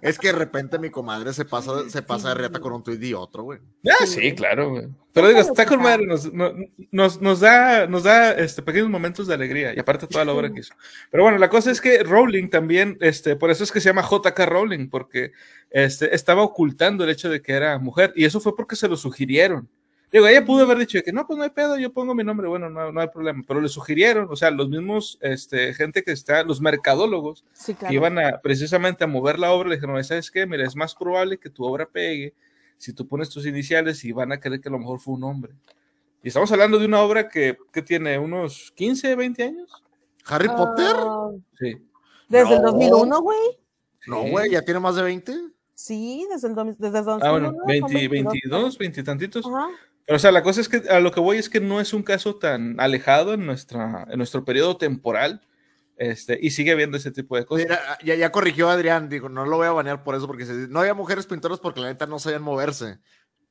Es 0.02 0.18
que 0.18 0.28
de 0.28 0.34
repente 0.34 0.80
mi 0.80 0.90
comadre 0.90 1.34
se 1.34 1.46
pasa, 1.46 1.90
se 1.90 2.02
pasa 2.02 2.30
de 2.30 2.36
riata 2.36 2.60
con 2.60 2.74
un 2.74 2.84
tuit 2.84 3.02
y 3.04 3.14
otro, 3.14 3.44
güey. 3.44 3.60
Ah, 3.88 4.06
sí, 4.06 4.34
claro, 4.34 4.72
güey. 4.72 4.88
Pero 5.14 5.28
digo, 5.28 5.40
está 5.42 5.66
con 5.66 5.82
madre, 5.82 6.06
nos, 6.08 6.32
no- 6.34 6.54
nos, 6.92 7.22
nos 7.22 7.40
da, 7.40 7.86
nos 7.88 8.04
da 8.04 8.32
este, 8.32 8.62
pequeños 8.64 8.90
momentos 8.90 9.28
de 9.28 9.34
alegría 9.36 9.74
y 9.76 9.80
aparte 9.80 10.08
toda 10.08 10.26
la 10.26 10.34
obra 10.34 10.52
que 10.52 10.62
hizo. 10.62 10.74
Pero 11.12 11.24
bueno, 11.24 11.38
la 11.38 11.50
cosa 11.50 11.70
es 11.72 11.80
que 11.82 12.02
Rowling 12.04 12.50
también, 12.50 12.98
este, 13.02 13.36
por 13.36 13.52
eso 13.52 13.64
es 13.64 13.72
que 13.72 13.80
se 13.82 13.90
llama 13.90 14.08
JK 14.10 14.40
Rowling, 14.46 14.90
porque 14.90 15.32
este, 15.70 16.16
estaba 16.16 16.42
ocultando 16.44 17.04
el 17.04 17.10
hecho 17.12 17.30
de 17.30 17.42
que 17.42 17.54
era 17.54 17.78
mujer 17.78 18.12
y 18.16 18.26
eso 18.26 18.40
fue 18.40 18.56
porque 18.56 18.76
se 18.76 18.88
lo 18.88 18.98
sugirieron. 18.98 19.70
Digo, 20.14 20.28
ella 20.28 20.46
pudo 20.46 20.64
haber 20.64 20.78
dicho 20.78 21.00
de 21.00 21.04
que 21.04 21.12
no, 21.12 21.26
pues 21.26 21.38
no 21.38 21.44
hay 21.44 21.50
pedo, 21.50 21.76
yo 21.78 21.92
pongo 21.92 22.14
mi 22.14 22.24
nombre, 22.24 22.48
bueno, 22.48 22.70
no, 22.70 22.92
no 22.92 23.02
hay 23.02 23.08
problema, 23.08 23.44
pero 23.48 23.60
le 23.60 23.68
sugirieron, 23.68 24.28
o 24.30 24.36
sea, 24.36 24.52
los 24.52 24.70
mismos, 24.70 25.18
este, 25.22 25.74
gente 25.74 26.04
que 26.04 26.12
está, 26.12 26.44
los 26.44 26.62
mercadólogos, 26.62 27.44
Sí, 27.52 27.74
que 27.74 27.92
iban 27.92 28.20
a 28.20 28.40
precisamente 28.40 29.04
a 29.04 29.08
mover 29.08 29.40
la 29.40 29.52
obra, 29.52 29.70
le 29.70 29.76
dijeron, 29.76 30.02
¿sabes 30.04 30.30
qué? 30.30 30.46
Mira, 30.46 30.66
es 30.68 30.76
más 30.76 30.94
probable 30.94 31.40
que 31.40 31.50
tu 31.50 31.66
obra 31.66 31.88
pegue 31.88 32.36
si 32.78 32.94
tú 32.94 33.08
pones 33.08 33.28
tus 33.30 33.46
iniciales 33.48 34.06
y 34.06 34.12
van 34.12 34.32
a 34.32 34.40
creer 34.40 34.62
que 34.62 34.70
a 34.70 34.72
lo 34.72 34.78
mejor 34.78 35.00
fue 35.00 35.16
un 35.16 35.24
hombre. 35.24 35.54
Y 36.22 36.28
estamos 36.28 36.52
hablando 36.52 36.78
de 36.78 36.86
una 36.86 37.02
obra 37.02 37.28
que, 37.28 37.58
que 37.72 37.82
tiene 37.82 38.20
unos 38.20 38.72
15, 38.76 39.16
20 39.16 39.44
años. 39.44 39.84
¿Harry 40.28 40.48
Potter? 40.48 40.96
Ah, 40.96 41.30
Sí. 41.60 41.76
desde 42.30 42.56
el 42.56 42.62
No. 42.62 42.72
2001, 42.72 43.20
güey. 43.22 43.40
No, 44.06 44.22
güey, 44.30 44.52
ya 44.52 44.62
tiene 44.62 44.80
más 44.80 44.96
de 44.96 45.02
20. 45.02 45.34
Sí, 45.74 46.26
desde 46.32 46.50
el, 46.50 46.56
domi- 46.56 46.76
desde 46.78 47.00
el 47.00 47.06
2001. 47.06 47.26
Ah, 47.26 47.32
bueno, 47.32 47.48
son 47.58 47.66
20, 47.66 47.94
22. 48.08 48.34
22, 48.34 48.78
20 48.78 49.04
tantitos. 49.04 49.46
Ajá. 49.48 49.70
Pero, 50.06 50.18
o 50.18 50.20
sea, 50.20 50.32
la 50.32 50.44
cosa 50.44 50.60
es 50.62 50.70
que 50.70 50.84
a 50.90 51.00
lo 51.00 51.12
que 51.12 51.20
voy 51.20 51.38
es 51.38 51.50
que 51.50 51.60
no 51.62 51.80
es 51.80 51.94
un 51.94 52.04
caso 52.04 52.36
tan 52.36 52.80
alejado 52.80 53.34
en, 53.34 53.46
nuestra, 53.46 54.06
en 54.10 54.18
nuestro 54.18 54.44
periodo 54.46 54.78
temporal. 54.78 55.42
Este, 55.96 56.38
y 56.42 56.50
sigue 56.50 56.72
habiendo 56.72 56.98
ese 56.98 57.12
tipo 57.12 57.38
de 57.38 57.46
cosas. 57.46 57.66
Mira, 57.68 57.80
ya, 58.04 58.16
ya 58.16 58.32
corrigió 58.32 58.68
a 58.70 58.74
Adrián, 58.74 59.10
digo, 59.10 59.30
no 59.30 59.46
lo 59.46 59.58
voy 59.58 59.68
a 59.68 59.72
banear 59.72 60.04
por 60.04 60.16
eso, 60.16 60.26
porque 60.26 60.46
se- 60.46 60.68
no 60.68 60.80
había 60.80 60.96
mujeres 60.96 61.28
pintoras 61.28 61.60
porque 61.60 61.82
la 61.82 61.88
neta 61.88 62.08
no 62.08 62.18
sabían 62.18 62.42
moverse 62.42 62.98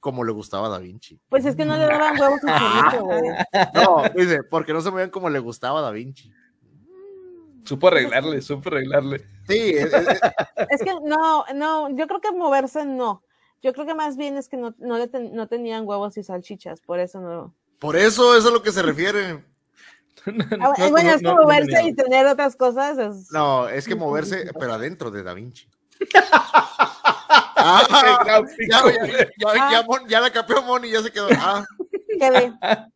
como 0.01 0.25
le 0.25 0.33
gustaba 0.33 0.67
a 0.67 0.71
Da 0.71 0.79
Vinci. 0.81 1.21
Pues 1.29 1.45
es 1.47 1.55
que 1.55 1.65
no 1.65 1.77
le 1.77 1.85
daban 1.87 2.21
huevos 2.21 2.41
infinitos, 2.43 3.01
güey. 3.03 3.23
No, 3.75 4.03
dice, 4.17 4.43
porque 4.51 4.73
no 4.73 4.81
se 4.81 4.91
movían 4.91 5.11
como 5.11 5.31
le 5.31 5.39
gustaba 5.39 5.79
a 5.79 5.83
Da 5.83 5.91
Vinci. 5.93 6.33
Supo 7.65 7.87
arreglarle, 7.89 8.43
supo 8.43 8.69
arreglarle. 8.71 9.21
Sí, 9.49 9.75
es- 9.77 9.93
es- 9.95 10.21
Es 10.69 10.83
que 10.83 10.93
no, 11.05 11.45
no, 11.55 11.97
yo 11.97 12.09
creo 12.09 12.21
que 12.21 12.33
moverse 12.33 12.85
no. 12.85 13.23
Yo 13.63 13.73
creo 13.73 13.87
que 13.87 13.95
más 13.95 14.17
bien 14.17 14.37
es 14.37 14.49
que 14.49 14.57
no, 14.57 14.75
no, 14.79 14.99
le 14.99 15.07
ten- 15.09 15.35
no 15.35 15.47
tenían 15.47 15.87
huevos 15.87 16.17
y 16.19 16.23
salchichas, 16.23 16.81
por 16.81 16.99
eso 17.01 17.21
no. 17.21 17.55
por 17.79 17.97
eso, 17.97 18.37
eso 18.37 18.37
es 18.37 18.47
a 18.47 18.51
lo 18.51 18.63
que 18.63 18.73
se 18.73 18.83
refiere. 18.83 19.45
Ah, 20.25 20.75
No, 20.79 20.91
bueno, 20.91 21.09
no, 21.09 21.15
es 21.17 21.23
que 21.23 21.29
moverse 21.33 21.83
y 21.85 21.95
tener 21.95 22.27
otras 22.27 22.55
cosas 22.55 22.97
es. 22.99 23.33
No, 23.33 23.69
es 23.69 23.89
que 23.89 23.95
moverse, 23.97 24.51
pero 24.61 24.75
adentro 24.75 25.11
de 25.11 25.23
Da 25.25 25.35
Vinci. 25.35 25.67
Ah, 27.65 27.87
ya, 28.69 28.83
güey. 28.83 28.97
ya, 28.99 29.55
ya, 29.55 29.71
ya, 29.71 29.83
Mon- 29.85 30.07
ya 30.09 30.21
la 30.21 30.31
capeó 30.33 30.63
Moni, 30.63 30.91
ya 30.91 31.01
se 31.03 31.11
quedó. 31.13 31.29
Ah, 31.39 31.65
quedé. 32.19 32.53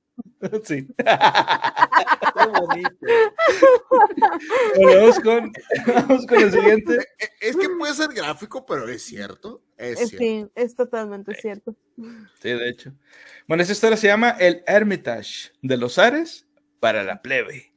Sí. 0.64 0.86
qué 0.96 2.46
bonito. 2.60 2.96
Bueno, 4.76 5.00
vamos 5.00 5.20
con, 5.20 5.52
vamos 5.86 6.26
con 6.26 6.38
el 6.40 6.52
siguiente. 6.52 6.94
Eh, 7.18 7.28
Es 7.40 7.56
que 7.56 7.68
puede 7.70 7.94
ser 7.94 8.12
gráfico, 8.12 8.64
pero 8.66 8.88
es 8.88 9.02
cierto. 9.02 9.62
Es 9.76 10.00
Es-. 10.00 10.10
Sí, 10.10 10.46
es 10.54 10.74
totalmente 10.74 11.34
cierto. 11.34 11.74
Sí, 11.96 12.50
de 12.50 12.68
hecho. 12.68 12.92
Bueno, 13.46 13.62
esta 13.62 13.72
historia 13.72 13.96
se 13.96 14.08
llama 14.08 14.30
El 14.30 14.62
Hermitage 14.66 15.52
de 15.62 15.76
los 15.76 15.98
Ares 15.98 16.46
para 16.80 17.02
la 17.04 17.22
plebe. 17.22 17.72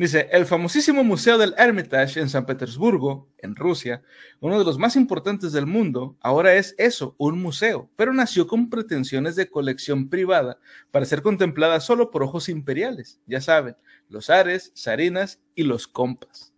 Dice, 0.00 0.30
el 0.32 0.46
famosísimo 0.46 1.04
Museo 1.04 1.36
del 1.36 1.54
Hermitage 1.58 2.20
en 2.20 2.30
San 2.30 2.46
Petersburgo, 2.46 3.28
en 3.36 3.54
Rusia, 3.54 4.02
uno 4.40 4.58
de 4.58 4.64
los 4.64 4.78
más 4.78 4.96
importantes 4.96 5.52
del 5.52 5.66
mundo, 5.66 6.16
ahora 6.20 6.54
es 6.54 6.74
eso, 6.78 7.14
un 7.18 7.38
museo, 7.42 7.90
pero 7.96 8.14
nació 8.14 8.46
con 8.46 8.70
pretensiones 8.70 9.36
de 9.36 9.50
colección 9.50 10.08
privada 10.08 10.58
para 10.90 11.04
ser 11.04 11.20
contemplada 11.20 11.80
solo 11.80 12.10
por 12.10 12.22
ojos 12.22 12.48
imperiales, 12.48 13.20
ya 13.26 13.42
saben, 13.42 13.76
los 14.08 14.30
Ares, 14.30 14.72
Sarinas 14.74 15.38
y 15.54 15.64
los 15.64 15.86
Compas. 15.86 16.49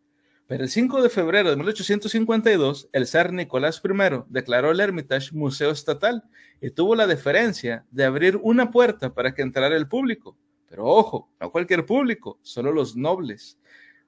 Pero 0.52 0.64
el 0.64 0.68
5 0.68 1.02
de 1.02 1.08
febrero 1.08 1.48
de 1.48 1.56
1852, 1.56 2.90
el 2.92 3.06
zar 3.06 3.32
Nicolás 3.32 3.80
I 3.82 4.22
declaró 4.28 4.70
el 4.70 4.80
Hermitage 4.80 5.32
museo 5.32 5.70
estatal 5.70 6.24
y 6.60 6.68
tuvo 6.68 6.94
la 6.94 7.06
deferencia 7.06 7.86
de 7.90 8.04
abrir 8.04 8.36
una 8.36 8.70
puerta 8.70 9.14
para 9.14 9.32
que 9.32 9.40
entrara 9.40 9.74
el 9.74 9.88
público. 9.88 10.36
Pero 10.68 10.84
ojo, 10.84 11.30
no 11.40 11.50
cualquier 11.50 11.86
público, 11.86 12.38
solo 12.42 12.70
los 12.70 12.94
nobles. 12.96 13.56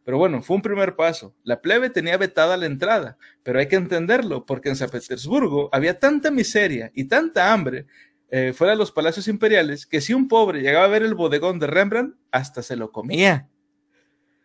Pero 0.04 0.18
bueno, 0.18 0.42
fue 0.42 0.56
un 0.56 0.62
primer 0.62 0.96
paso. 0.96 1.34
La 1.44 1.62
plebe 1.62 1.88
tenía 1.88 2.18
vetada 2.18 2.58
la 2.58 2.66
entrada, 2.66 3.16
pero 3.42 3.58
hay 3.58 3.66
que 3.66 3.76
entenderlo, 3.76 4.44
porque 4.44 4.68
en 4.68 4.76
San 4.76 4.90
Petersburgo 4.90 5.70
había 5.72 5.98
tanta 5.98 6.30
miseria 6.30 6.90
y 6.94 7.04
tanta 7.04 7.54
hambre 7.54 7.86
eh, 8.28 8.52
fuera 8.52 8.72
de 8.74 8.78
los 8.78 8.92
palacios 8.92 9.28
imperiales 9.28 9.86
que 9.86 10.02
si 10.02 10.12
un 10.12 10.28
pobre 10.28 10.60
llegaba 10.60 10.84
a 10.84 10.88
ver 10.88 11.04
el 11.04 11.14
bodegón 11.14 11.58
de 11.58 11.68
Rembrandt, 11.68 12.16
hasta 12.30 12.62
se 12.62 12.76
lo 12.76 12.92
comía. 12.92 13.48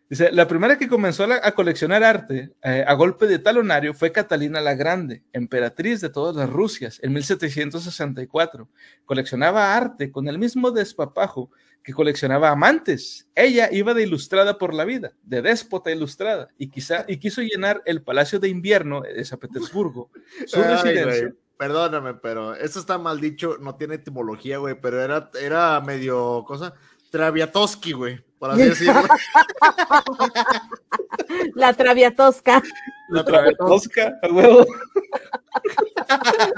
Dice, 0.09 0.31
la 0.31 0.47
primera 0.47 0.79
que 0.79 0.87
comenzó 0.87 1.25
a, 1.25 1.51
coleccionar 1.51 2.03
arte 2.03 2.51
eh, 2.63 2.83
a 2.87 2.93
golpe 2.95 3.27
de 3.27 3.37
talonario 3.37 3.93
fue 3.93 4.11
Catalina 4.11 4.59
la 4.59 4.73
Grande, 4.73 5.23
emperatriz 5.33 6.01
de 6.01 6.09
todas 6.09 6.35
las 6.35 6.49
Rusias, 6.49 6.99
en 7.03 7.13
1764. 7.13 8.67
Coleccionaba 9.05 9.75
arte 9.75 10.11
con 10.11 10.27
el 10.27 10.39
mismo 10.39 10.71
despapajo 10.71 11.51
que 11.83 11.93
coleccionaba 11.93 12.49
amantes. 12.49 13.27
Ella 13.35 13.69
iba 13.71 13.93
de 13.93 14.01
ilustrada 14.01 14.57
por 14.57 14.73
la 14.73 14.83
vida, 14.83 15.13
de 15.21 15.43
déspota 15.43 15.91
ilustrada, 15.91 16.49
y, 16.57 16.71
quizá, 16.71 17.05
y 17.07 17.17
quiso 17.17 17.43
llenar 17.43 17.83
el 17.85 18.01
Palacio 18.01 18.39
de 18.39 18.49
Invierno 18.49 19.01
de 19.01 19.23
San 19.23 19.37
Petersburgo, 19.37 20.09
su 20.47 20.59
Ay, 20.59 20.71
residencia. 20.71 21.33
Perdóname, 21.59 22.13
pero 22.13 22.55
esto 22.55 22.79
está 22.79 22.97
mal 22.97 23.19
dicho, 23.19 23.57
no 23.59 23.75
tiene 23.75 23.95
etimología, 23.95 24.59
güey, 24.59 24.79
pero 24.79 25.03
era, 25.03 25.29
era 25.41 25.81
medio 25.81 26.45
cosa. 26.47 26.73
Traviatoski, 27.09 27.93
güey, 27.93 28.19
por 28.37 28.51
así 28.51 28.63
decirlo. 28.63 29.03
La 31.55 31.73
traviatosca. 31.73 32.61
La 33.09 33.23
Traviatoski. 33.23 33.89
Tosca, 33.89 34.19
a 34.21 34.27
huevo. 34.31 34.65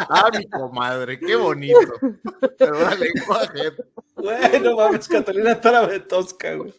Ah, 0.10 0.30
mi 0.38 0.46
comadre, 0.48 1.20
qué 1.20 1.36
bonito. 1.36 1.80
Pero 2.58 2.78
una 2.78 2.96
lengua 2.96 3.42
ajena. 3.42 3.72
Bueno, 4.16 4.76
mames, 4.76 5.08
Catalina 5.08 5.60
Tarabe 5.60 6.00
Tosca, 6.02 6.56
güey. 6.56 6.74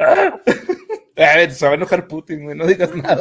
Ah. 0.00 0.40
A 1.18 1.36
ver, 1.36 1.52
se 1.52 1.66
va 1.66 1.72
a 1.72 1.74
enojar 1.74 2.06
Putin, 2.06 2.44
güey, 2.44 2.56
no 2.56 2.64
digas 2.64 2.94
nada. 2.94 3.20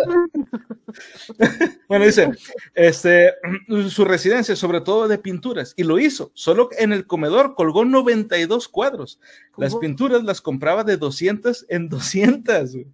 Bueno, 1.87 2.05
dice, 2.05 2.29
este, 2.75 3.33
su 3.89 4.03
residencia, 4.03 4.55
sobre 4.55 4.81
todo 4.81 5.07
de 5.07 5.17
pinturas, 5.17 5.73
y 5.77 5.83
lo 5.83 5.99
hizo. 5.99 6.31
Solo 6.33 6.69
en 6.77 6.91
el 6.91 7.07
comedor 7.07 7.55
colgó 7.55 7.85
92 7.85 8.67
cuadros. 8.67 9.19
Las 9.57 9.75
pinturas 9.75 10.23
las 10.23 10.41
compraba 10.41 10.83
de 10.83 10.97
200 10.97 11.65
en 11.69 11.89
200. 11.89 12.73
güey. 12.73 12.87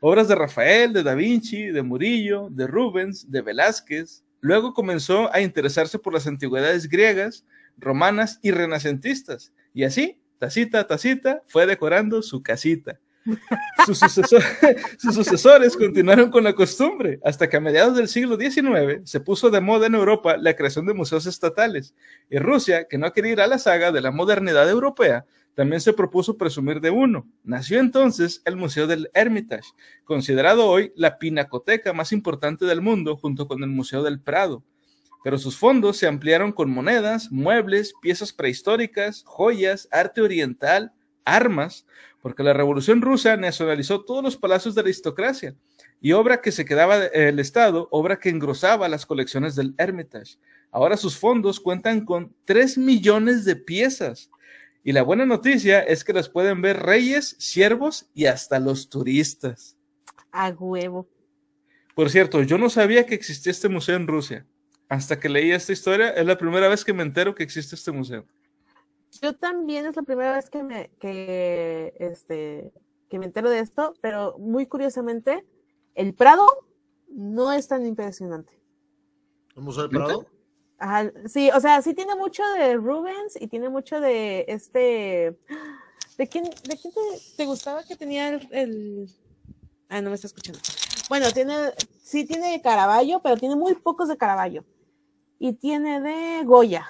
Obras 0.00 0.26
de 0.26 0.34
Rafael, 0.34 0.92
de 0.92 1.04
Da 1.04 1.14
Vinci, 1.14 1.66
de 1.66 1.82
Murillo, 1.82 2.48
de 2.50 2.66
Rubens, 2.66 3.30
de 3.30 3.40
Velázquez. 3.40 4.24
Luego 4.40 4.74
comenzó 4.74 5.32
a 5.32 5.40
interesarse 5.40 6.00
por 6.00 6.12
las 6.12 6.26
antigüedades 6.26 6.88
griegas, 6.88 7.46
romanas 7.78 8.40
y 8.42 8.50
renacentistas. 8.50 9.52
Y 9.72 9.84
así, 9.84 10.18
tacita 10.38 10.80
a 10.80 10.86
tacita, 10.88 11.42
fue 11.46 11.66
decorando 11.66 12.22
su 12.22 12.42
casita. 12.42 12.98
Sus, 13.86 14.00
sucesor- 14.00 14.42
sus 14.98 15.14
sucesores 15.14 15.76
continuaron 15.76 16.30
con 16.30 16.44
la 16.44 16.54
costumbre, 16.54 17.20
hasta 17.24 17.48
que 17.48 17.56
a 17.56 17.60
mediados 17.60 17.96
del 17.96 18.08
siglo 18.08 18.36
XIX 18.36 19.00
se 19.04 19.20
puso 19.20 19.50
de 19.50 19.60
moda 19.60 19.86
en 19.86 19.94
Europa 19.94 20.36
la 20.36 20.54
creación 20.54 20.86
de 20.86 20.94
museos 20.94 21.26
estatales. 21.26 21.94
Y 22.30 22.38
Rusia, 22.38 22.86
que 22.88 22.98
no 22.98 23.12
quería 23.12 23.32
ir 23.32 23.40
a 23.40 23.46
la 23.46 23.58
saga 23.58 23.92
de 23.92 24.00
la 24.00 24.10
modernidad 24.10 24.68
europea, 24.68 25.24
también 25.54 25.80
se 25.80 25.92
propuso 25.92 26.38
presumir 26.38 26.80
de 26.80 26.90
uno. 26.90 27.26
Nació 27.44 27.78
entonces 27.78 28.40
el 28.44 28.56
Museo 28.56 28.86
del 28.86 29.10
Hermitage, 29.12 29.68
considerado 30.04 30.66
hoy 30.66 30.92
la 30.96 31.18
pinacoteca 31.18 31.92
más 31.92 32.12
importante 32.12 32.64
del 32.64 32.80
mundo 32.80 33.16
junto 33.16 33.46
con 33.46 33.62
el 33.62 33.68
Museo 33.68 34.02
del 34.02 34.18
Prado. 34.20 34.62
Pero 35.22 35.38
sus 35.38 35.56
fondos 35.56 35.98
se 35.98 36.08
ampliaron 36.08 36.52
con 36.52 36.70
monedas, 36.70 37.30
muebles, 37.30 37.92
piezas 38.00 38.32
prehistóricas, 38.32 39.22
joyas, 39.24 39.88
arte 39.92 40.20
oriental, 40.20 40.92
armas, 41.24 41.86
porque 42.20 42.42
la 42.42 42.52
Revolución 42.52 43.02
Rusa 43.02 43.36
nacionalizó 43.36 44.04
todos 44.04 44.22
los 44.22 44.36
palacios 44.36 44.74
de 44.74 44.82
la 44.82 44.86
aristocracia 44.86 45.54
y 46.00 46.12
obra 46.12 46.40
que 46.40 46.52
se 46.52 46.64
quedaba 46.64 47.04
el 47.06 47.38
Estado, 47.38 47.88
obra 47.90 48.18
que 48.18 48.28
engrosaba 48.28 48.88
las 48.88 49.06
colecciones 49.06 49.54
del 49.54 49.74
Hermitage. 49.78 50.36
Ahora 50.70 50.96
sus 50.96 51.18
fondos 51.18 51.60
cuentan 51.60 52.04
con 52.04 52.34
3 52.44 52.78
millones 52.78 53.44
de 53.44 53.56
piezas. 53.56 54.30
Y 54.84 54.92
la 54.92 55.02
buena 55.02 55.26
noticia 55.26 55.80
es 55.80 56.02
que 56.02 56.12
las 56.12 56.28
pueden 56.28 56.60
ver 56.60 56.82
reyes, 56.82 57.36
siervos 57.38 58.06
y 58.14 58.26
hasta 58.26 58.58
los 58.58 58.88
turistas. 58.88 59.76
A 60.32 60.48
huevo. 60.48 61.08
Por 61.94 62.10
cierto, 62.10 62.42
yo 62.42 62.58
no 62.58 62.70
sabía 62.70 63.06
que 63.06 63.14
existía 63.14 63.50
este 63.50 63.68
museo 63.68 63.96
en 63.96 64.06
Rusia. 64.06 64.46
Hasta 64.88 65.20
que 65.20 65.28
leí 65.28 65.52
esta 65.52 65.72
historia, 65.72 66.10
es 66.10 66.26
la 66.26 66.38
primera 66.38 66.68
vez 66.68 66.84
que 66.84 66.92
me 66.92 67.02
entero 67.02 67.34
que 67.34 67.42
existe 67.42 67.76
este 67.76 67.92
museo. 67.92 68.26
Yo 69.20 69.34
también 69.36 69.86
es 69.86 69.94
la 69.96 70.02
primera 70.02 70.34
vez 70.34 70.48
que 70.48 70.62
me, 70.62 70.90
que, 70.98 71.94
este, 71.98 72.72
que 73.08 73.18
me 73.18 73.26
entero 73.26 73.50
de 73.50 73.58
esto, 73.60 73.94
pero 74.00 74.38
muy 74.38 74.66
curiosamente, 74.66 75.46
el 75.94 76.14
Prado 76.14 76.46
no 77.08 77.52
es 77.52 77.68
tan 77.68 77.84
impresionante. 77.86 78.58
¿El 79.54 79.62
Museo 79.62 79.82
del 79.82 79.92
¿Neta? 79.92 80.04
Prado? 80.06 80.26
Ajá, 80.78 81.12
sí, 81.26 81.50
o 81.54 81.60
sea, 81.60 81.80
sí 81.82 81.94
tiene 81.94 82.16
mucho 82.16 82.42
de 82.58 82.74
Rubens 82.76 83.40
y 83.40 83.46
tiene 83.48 83.68
mucho 83.68 84.00
de 84.00 84.44
este. 84.48 85.38
¿De 86.18 86.26
quién, 86.28 86.44
de 86.44 86.76
quién 86.80 86.92
te, 86.92 87.00
te 87.36 87.46
gustaba 87.46 87.84
que 87.84 87.96
tenía 87.96 88.28
el, 88.30 88.48
el- 88.50 89.10
Ah, 89.88 90.00
no 90.00 90.08
me 90.08 90.14
está 90.14 90.26
escuchando. 90.26 90.58
Bueno, 91.10 91.30
tiene, 91.32 91.54
sí 92.02 92.24
tiene 92.24 92.52
de 92.52 92.62
Caravaggio, 92.62 93.20
pero 93.22 93.36
tiene 93.36 93.56
muy 93.56 93.74
pocos 93.74 94.08
de 94.08 94.16
Caravaggio. 94.16 94.64
Y 95.38 95.52
tiene 95.52 96.00
de 96.00 96.44
Goya. 96.44 96.88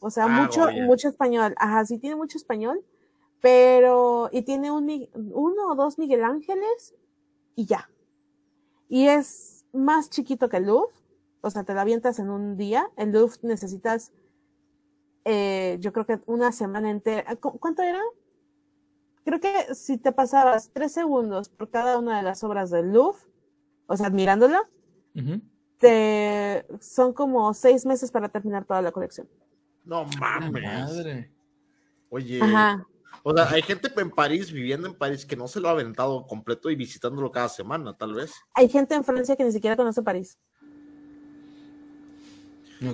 O 0.00 0.10
sea, 0.10 0.24
Ah, 0.24 0.28
mucho, 0.28 0.66
mucho 0.86 1.08
español. 1.08 1.54
Ajá, 1.58 1.84
sí 1.86 1.98
tiene 1.98 2.16
mucho 2.16 2.38
español. 2.38 2.84
Pero, 3.40 4.28
y 4.32 4.42
tiene 4.42 4.70
un, 4.70 5.08
uno 5.14 5.68
o 5.70 5.74
dos 5.74 5.98
Miguel 5.98 6.24
Ángeles 6.24 6.94
y 7.56 7.66
ya. 7.66 7.90
Y 8.88 9.08
es 9.08 9.64
más 9.72 10.10
chiquito 10.10 10.48
que 10.48 10.58
el 10.58 10.66
Louvre 10.66 10.94
o 11.42 11.50
sea, 11.50 11.64
te 11.64 11.74
la 11.74 11.82
avientas 11.82 12.18
en 12.18 12.28
un 12.30 12.56
día. 12.58 12.90
El 12.96 13.12
Louvre 13.12 13.36
necesitas, 13.42 14.12
eh, 15.24 15.76
yo 15.80 15.92
creo 15.92 16.06
que 16.06 16.20
una 16.26 16.52
semana 16.52 16.90
entera. 16.90 17.36
¿Cu- 17.36 17.58
¿Cuánto 17.58 17.82
era? 17.82 18.00
Creo 19.24 19.40
que 19.40 19.74
si 19.74 19.98
te 19.98 20.12
pasabas 20.12 20.70
tres 20.72 20.92
segundos 20.92 21.48
por 21.48 21.70
cada 21.70 21.98
una 21.98 22.16
de 22.18 22.22
las 22.22 22.42
obras 22.44 22.70
del 22.70 22.92
Louvre, 22.92 23.18
o 23.86 23.96
sea, 23.96 24.06
admirándola, 24.06 24.68
te, 25.78 26.66
son 26.80 27.12
como 27.12 27.52
seis 27.54 27.86
meses 27.86 28.10
para 28.10 28.28
terminar 28.28 28.64
toda 28.64 28.82
la 28.82 28.92
colección. 28.92 29.28
No 29.90 30.04
mames. 30.20 30.62
Madre. 30.62 31.32
Oye. 32.10 32.40
Ajá. 32.40 32.86
O 33.24 33.34
sea, 33.34 33.50
hay 33.50 33.60
gente 33.60 33.90
en 33.96 34.10
París, 34.10 34.52
viviendo 34.52 34.86
en 34.86 34.94
París, 34.94 35.26
que 35.26 35.34
no 35.34 35.48
se 35.48 35.58
lo 35.58 35.66
ha 35.66 35.72
aventado 35.72 36.24
completo 36.28 36.70
y 36.70 36.76
visitándolo 36.76 37.28
cada 37.32 37.48
semana, 37.48 37.92
tal 37.96 38.14
vez. 38.14 38.32
Hay 38.54 38.68
gente 38.68 38.94
en 38.94 39.02
Francia 39.02 39.34
que 39.34 39.42
ni 39.42 39.50
siquiera 39.50 39.74
conoce 39.74 40.00
París. 40.00 40.38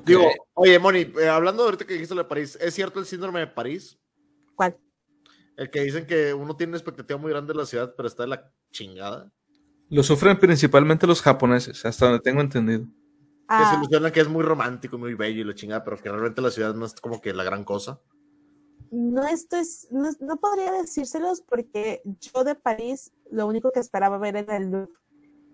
Digo, 0.06 0.30
oye, 0.54 0.78
Moni, 0.78 1.12
eh, 1.20 1.28
hablando 1.28 1.62
de 1.62 1.66
ahorita 1.68 1.84
que 1.84 1.92
dijiste 1.92 2.14
lo 2.14 2.22
de 2.22 2.28
París, 2.28 2.56
¿es 2.62 2.74
cierto 2.74 2.98
el 2.98 3.04
síndrome 3.04 3.40
de 3.40 3.46
París? 3.46 3.98
¿Cuál? 4.54 4.78
El 5.54 5.70
que 5.70 5.82
dicen 5.82 6.06
que 6.06 6.32
uno 6.32 6.56
tiene 6.56 6.70
una 6.70 6.78
expectativa 6.78 7.20
muy 7.20 7.30
grande 7.30 7.52
de 7.52 7.58
la 7.58 7.66
ciudad, 7.66 7.92
pero 7.94 8.08
está 8.08 8.22
de 8.22 8.30
la 8.30 8.50
chingada. 8.72 9.30
Lo 9.90 10.02
sufren 10.02 10.38
principalmente 10.38 11.06
los 11.06 11.20
japoneses, 11.20 11.84
hasta 11.84 12.06
donde 12.06 12.20
tengo 12.20 12.40
entendido. 12.40 12.86
Que 13.54 13.66
se 13.66 13.74
Ah, 13.74 13.76
ilusionan 13.76 14.12
que 14.12 14.20
es 14.20 14.28
muy 14.28 14.42
romántico, 14.44 14.98
muy 14.98 15.14
bello 15.14 15.40
y 15.40 15.44
la 15.44 15.54
chingada, 15.54 15.84
pero 15.84 15.96
que 15.98 16.08
realmente 16.10 16.42
la 16.42 16.50
ciudad 16.50 16.74
no 16.74 16.86
es 16.86 16.94
como 16.94 17.20
que 17.20 17.34
la 17.34 17.44
gran 17.44 17.64
cosa. 17.64 18.00
no 18.90 19.26
esto 19.26 19.56
es, 19.56 19.88
no, 19.90 20.10
no 20.20 20.36
podría 20.38 20.72
decírselos 20.72 21.40
porque 21.42 22.02
yo 22.04 22.44
de 22.44 22.54
París 22.54 23.12
lo 23.30 23.46
único 23.46 23.70
que 23.72 23.80
esperaba 23.80 24.18
ver 24.18 24.36
era 24.36 24.56
el 24.56 24.70
Louvre. 24.70 24.92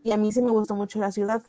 Y 0.05 0.13
a 0.13 0.17
mí 0.17 0.33
sí 0.33 0.43
me 0.43 0.51
gustó 0.51 0.75
mucho 0.75 0.99
la 1.01 1.13
ciudad, 1.13 1.43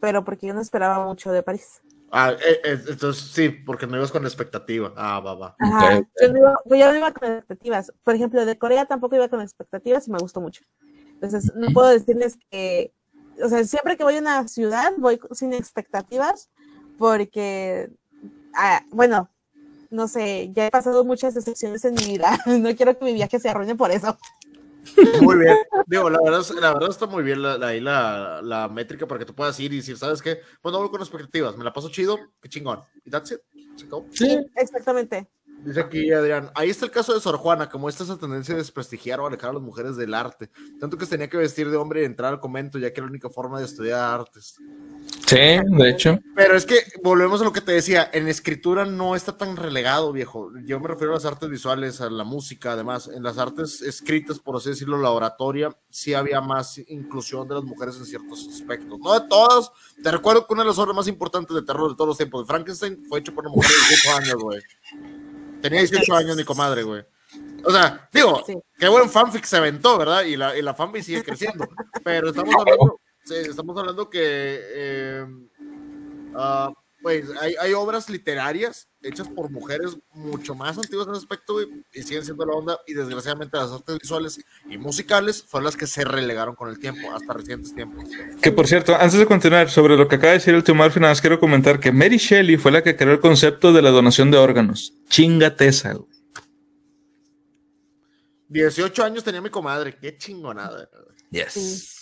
pero 0.00 0.24
porque 0.24 0.48
yo 0.48 0.54
no 0.54 0.60
esperaba 0.62 1.06
mucho 1.06 1.32
de 1.32 1.42
París. 1.42 1.82
Ah, 2.10 2.30
eh, 2.32 2.60
eh, 2.64 2.78
entonces 2.88 3.24
sí, 3.32 3.48
porque 3.50 3.86
no 3.86 3.96
ibas 3.96 4.12
con 4.12 4.24
expectativa. 4.24 4.92
Ah, 4.96 5.20
va, 5.20 5.34
va. 5.34 5.58
Ajá, 5.58 5.98
Ok. 5.98 6.20
yo, 6.20 6.28
no 6.32 6.38
iba, 6.38 6.58
yo 6.66 6.92
no 6.92 6.96
iba 6.98 7.12
con 7.12 7.28
expectativas. 7.32 7.92
Por 8.02 8.14
ejemplo, 8.14 8.44
de 8.44 8.58
Corea 8.58 8.86
tampoco 8.86 9.16
iba 9.16 9.28
con 9.28 9.40
expectativas 9.40 10.06
y 10.08 10.10
me 10.10 10.18
gustó 10.18 10.40
mucho. 10.40 10.62
Entonces, 11.20 11.52
no 11.56 11.72
puedo 11.72 11.88
decirles 11.88 12.38
que, 12.50 12.92
o 13.42 13.48
sea, 13.48 13.64
siempre 13.64 13.96
que 13.96 14.04
voy 14.04 14.16
a 14.16 14.20
una 14.20 14.48
ciudad 14.48 14.92
voy 14.98 15.20
sin 15.32 15.52
expectativas 15.52 16.50
porque, 16.98 17.90
ah, 18.54 18.84
bueno, 18.90 19.30
no 19.90 20.08
sé, 20.08 20.50
ya 20.52 20.66
he 20.66 20.70
pasado 20.70 21.04
muchas 21.04 21.34
decepciones 21.34 21.84
en 21.84 21.94
mi 21.94 22.04
vida. 22.04 22.38
No 22.46 22.74
quiero 22.74 22.98
que 22.98 23.04
mi 23.04 23.14
viaje 23.14 23.38
se 23.38 23.48
arruine 23.48 23.74
por 23.74 23.90
eso. 23.90 24.16
Muy 25.22 25.38
bien. 25.38 25.56
Digo, 25.86 26.10
la 26.10 26.18
verdad, 26.22 26.44
la 26.60 26.72
verdad 26.74 26.90
está 26.90 27.06
muy 27.06 27.22
bien 27.22 27.42
la, 27.42 27.56
la, 27.56 27.68
ahí 27.68 27.80
la, 27.80 28.40
la 28.42 28.68
métrica 28.68 29.06
para 29.06 29.18
que 29.18 29.24
tú 29.24 29.34
puedas 29.34 29.58
ir 29.60 29.72
y 29.72 29.76
decir, 29.76 29.96
¿sabes 29.96 30.20
qué? 30.20 30.40
Pues 30.60 30.72
no 30.72 30.80
voy 30.80 30.90
con 30.90 31.00
expectativas, 31.00 31.56
me 31.56 31.64
la 31.64 31.72
paso 31.72 31.88
chido, 31.88 32.18
qué 32.40 32.48
chingón. 32.48 32.80
Y 33.04 33.10
that's 33.10 33.32
it. 33.32 33.40
Se 33.76 33.86
acabó. 33.86 34.06
Sí, 34.10 34.38
exactamente. 34.56 35.26
Dice 35.64 35.80
aquí 35.80 36.12
Adrián, 36.12 36.50
ahí 36.54 36.68
está 36.68 36.84
el 36.84 36.90
caso 36.90 37.14
de 37.14 37.20
Sor 37.20 37.38
Juana, 37.38 37.70
como 37.70 37.88
esta 37.88 38.04
esa 38.04 38.18
tendencia 38.18 38.54
de 38.54 38.60
desprestigiar 38.60 39.18
o 39.20 39.26
alejar 39.26 39.50
a 39.50 39.54
las 39.54 39.62
mujeres 39.62 39.96
del 39.96 40.12
arte, 40.12 40.50
tanto 40.78 40.98
que 40.98 41.06
se 41.06 41.12
tenía 41.12 41.30
que 41.30 41.38
vestir 41.38 41.70
de 41.70 41.76
hombre 41.78 42.02
y 42.02 42.04
entrar 42.04 42.34
al 42.34 42.40
convento, 42.40 42.78
ya 42.78 42.92
que 42.92 43.00
era 43.00 43.06
la 43.06 43.12
única 43.12 43.30
forma 43.30 43.58
de 43.58 43.64
estudiar 43.64 43.98
artes. 44.20 44.56
Sí, 45.26 45.36
de 45.36 45.88
hecho. 45.88 46.18
Pero 46.34 46.54
es 46.54 46.66
que 46.66 46.76
volvemos 47.02 47.40
a 47.40 47.44
lo 47.44 47.52
que 47.52 47.62
te 47.62 47.72
decía, 47.72 48.10
en 48.12 48.28
escritura 48.28 48.84
no 48.84 49.16
está 49.16 49.38
tan 49.38 49.56
relegado, 49.56 50.12
viejo. 50.12 50.50
Yo 50.66 50.78
me 50.80 50.88
refiero 50.88 51.12
a 51.12 51.16
las 51.16 51.24
artes 51.24 51.48
visuales, 51.48 52.02
a 52.02 52.10
la 52.10 52.24
música, 52.24 52.72
además, 52.72 53.08
en 53.08 53.22
las 53.22 53.38
artes 53.38 53.80
escritas, 53.80 54.38
por 54.38 54.56
así 54.56 54.68
decirlo, 54.68 54.98
la 54.98 55.10
oratoria, 55.10 55.74
sí 55.88 56.12
había 56.12 56.42
más 56.42 56.78
inclusión 56.88 57.48
de 57.48 57.54
las 57.54 57.64
mujeres 57.64 57.96
en 57.96 58.04
ciertos 58.04 58.46
aspectos. 58.48 58.98
No 58.98 59.18
de 59.18 59.26
todas. 59.28 59.70
Te 60.02 60.10
recuerdo 60.10 60.46
que 60.46 60.52
una 60.52 60.62
de 60.62 60.68
las 60.68 60.78
obras 60.78 60.94
más 60.94 61.08
importantes 61.08 61.54
de 61.56 61.62
terror 61.62 61.88
de 61.90 61.96
todos 61.96 62.08
los 62.08 62.16
tiempos, 62.18 62.42
de 62.42 62.48
Frankenstein, 62.48 63.02
fue 63.08 63.20
hecho 63.20 63.34
por 63.34 63.46
una 63.46 63.54
mujer 63.54 63.70
de 63.70 63.88
18 63.88 64.16
años, 64.18 64.42
güey. 64.42 64.60
Tenía 65.64 65.80
18 65.80 66.14
años 66.14 66.36
mi 66.36 66.44
comadre, 66.44 66.82
güey. 66.82 67.02
O 67.64 67.70
sea, 67.70 68.06
digo, 68.12 68.42
Sí. 68.46 68.54
qué 68.78 68.86
buen 68.86 69.08
fanfic 69.08 69.44
se 69.46 69.56
aventó, 69.56 69.96
¿verdad? 69.96 70.22
Y 70.24 70.36
la, 70.36 70.54
y 70.54 70.60
la 70.60 70.74
fanfic 70.74 71.02
sigue 71.02 71.24
creciendo. 71.24 71.66
Pero 72.04 72.28
estamos 72.28 72.54
hablando, 72.60 73.00
estamos 73.30 73.78
hablando 73.78 74.10
que, 74.10 74.20
eh, 74.62 75.26
ah, 76.36 76.70
pues, 77.04 77.26
hay, 77.38 77.54
hay 77.60 77.74
obras 77.74 78.08
literarias 78.08 78.88
hechas 79.02 79.28
por 79.28 79.50
mujeres 79.50 79.94
mucho 80.14 80.54
más 80.54 80.78
antiguas 80.78 81.06
en 81.06 81.12
ese 81.12 81.20
aspecto, 81.20 81.60
y 81.60 82.02
siguen 82.02 82.24
siendo 82.24 82.46
la 82.46 82.54
onda. 82.54 82.78
Y 82.86 82.94
desgraciadamente 82.94 83.58
las 83.58 83.70
artes 83.72 83.98
visuales 83.98 84.40
y 84.70 84.78
musicales 84.78 85.44
fueron 85.46 85.66
las 85.66 85.76
que 85.76 85.86
se 85.86 86.02
relegaron 86.02 86.54
con 86.54 86.70
el 86.70 86.78
tiempo, 86.78 87.12
hasta 87.12 87.34
recientes 87.34 87.74
tiempos. 87.74 88.08
Que 88.40 88.50
por 88.52 88.66
cierto, 88.66 88.94
antes 88.94 89.18
de 89.18 89.26
continuar 89.26 89.68
sobre 89.68 89.98
lo 89.98 90.08
que 90.08 90.16
acaba 90.16 90.30
de 90.30 90.38
decir 90.38 90.54
el 90.54 90.64
tío 90.64 90.74
Murphy, 90.74 90.98
nada 90.98 91.12
más 91.12 91.20
quiero 91.20 91.38
comentar 91.38 91.78
que 91.78 91.92
Mary 91.92 92.16
Shelley 92.16 92.56
fue 92.56 92.72
la 92.72 92.82
que 92.82 92.96
creó 92.96 93.12
el 93.12 93.20
concepto 93.20 93.74
de 93.74 93.82
la 93.82 93.90
donación 93.90 94.30
de 94.30 94.38
órganos. 94.38 94.94
Chingate 95.10 95.68
esa, 95.68 95.92
güey. 95.92 96.08
18 98.48 99.04
años 99.04 99.22
tenía 99.22 99.42
mi 99.42 99.50
comadre, 99.50 99.94
qué 100.00 100.16
chingonada. 100.16 100.88
Yes. 101.30 101.93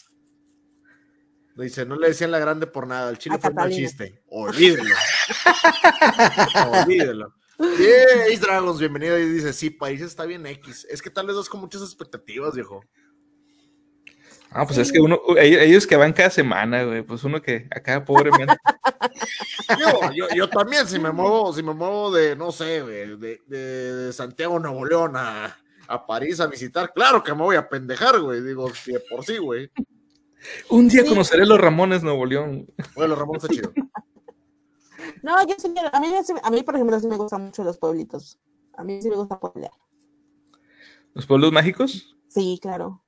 Dice, 1.56 1.84
no 1.84 1.96
le 1.96 2.08
decían 2.08 2.30
la 2.30 2.38
grande 2.38 2.66
por 2.66 2.86
nada, 2.86 3.10
el 3.10 3.18
chile 3.18 3.36
A 3.36 3.38
fue 3.38 3.50
un 3.50 3.70
chiste. 3.70 4.22
Olvídelo. 4.28 4.94
Olvídelo. 6.72 7.34
Yeah, 7.58 8.24
Ace 8.26 8.38
Dragons, 8.40 8.80
bienvenido. 8.80 9.18
Y 9.18 9.26
dice, 9.26 9.52
sí, 9.52 9.70
país 9.70 10.00
está 10.00 10.24
bien 10.24 10.46
X. 10.46 10.86
Es 10.90 11.02
que 11.02 11.10
tal 11.10 11.26
vez 11.26 11.36
vas 11.36 11.48
con 11.48 11.60
muchas 11.60 11.82
expectativas, 11.82 12.54
viejo. 12.54 12.82
Ah, 14.50 14.66
pues 14.66 14.78
es 14.78 14.92
que 14.92 15.00
uno, 15.00 15.20
ellos 15.38 15.62
ellos 15.62 15.86
que 15.86 15.96
van 15.96 16.12
cada 16.12 16.28
semana, 16.28 16.84
güey, 16.84 17.02
pues 17.02 17.24
uno 17.24 17.40
que 17.40 17.68
acá 17.70 18.04
pobremente. 18.04 18.54
Yo, 19.78 20.12
yo, 20.12 20.26
yo 20.34 20.48
también, 20.48 20.86
si 20.86 20.98
me 20.98 21.10
muevo, 21.12 21.52
si 21.52 21.62
me 21.62 21.72
muevo 21.72 22.10
de, 22.12 22.36
no 22.36 22.52
sé, 22.52 22.82
güey, 22.82 23.16
de, 23.16 23.40
de, 23.46 23.94
de 23.94 24.12
Santiago, 24.12 24.58
Nuevo 24.58 24.84
León 24.84 25.12
a, 25.16 25.56
a 25.86 26.06
París 26.06 26.40
a 26.40 26.46
visitar, 26.46 26.92
claro 26.92 27.22
que 27.22 27.32
me 27.32 27.42
voy 27.42 27.56
a 27.56 27.68
pendejar, 27.68 28.20
güey. 28.20 28.42
Digo, 28.42 28.68
si 28.74 28.92
de 28.92 29.00
por 29.00 29.24
sí, 29.24 29.38
güey. 29.38 29.70
Un 30.70 30.88
día 30.88 31.02
Sí. 31.02 31.08
conoceré 31.08 31.46
los 31.46 31.60
Ramones 31.60 32.02
Nuevo 32.02 32.26
León. 32.26 32.66
Bueno, 32.94 33.14
Ramón 33.14 33.36
está 33.36 33.48
chido. 33.48 33.72
No, 35.22 35.36
yo 35.46 35.54
sí, 35.58 35.72
a 35.92 36.00
mí, 36.00 36.08
a 36.42 36.50
mí, 36.50 36.62
por 36.62 36.74
ejemplo, 36.74 36.98
sí 36.98 37.06
me 37.06 37.16
gustan 37.16 37.44
mucho 37.44 37.62
los 37.62 37.78
pueblitos. 37.78 38.40
A 38.74 38.82
mí 38.82 39.00
sí 39.02 39.08
me 39.08 39.16
gusta 39.16 39.38
pueblear. 39.38 39.72
¿Los 41.14 41.26
pueblos 41.26 41.52
mágicos? 41.52 42.16
Sí, 42.28 42.58
claro. 42.60 43.02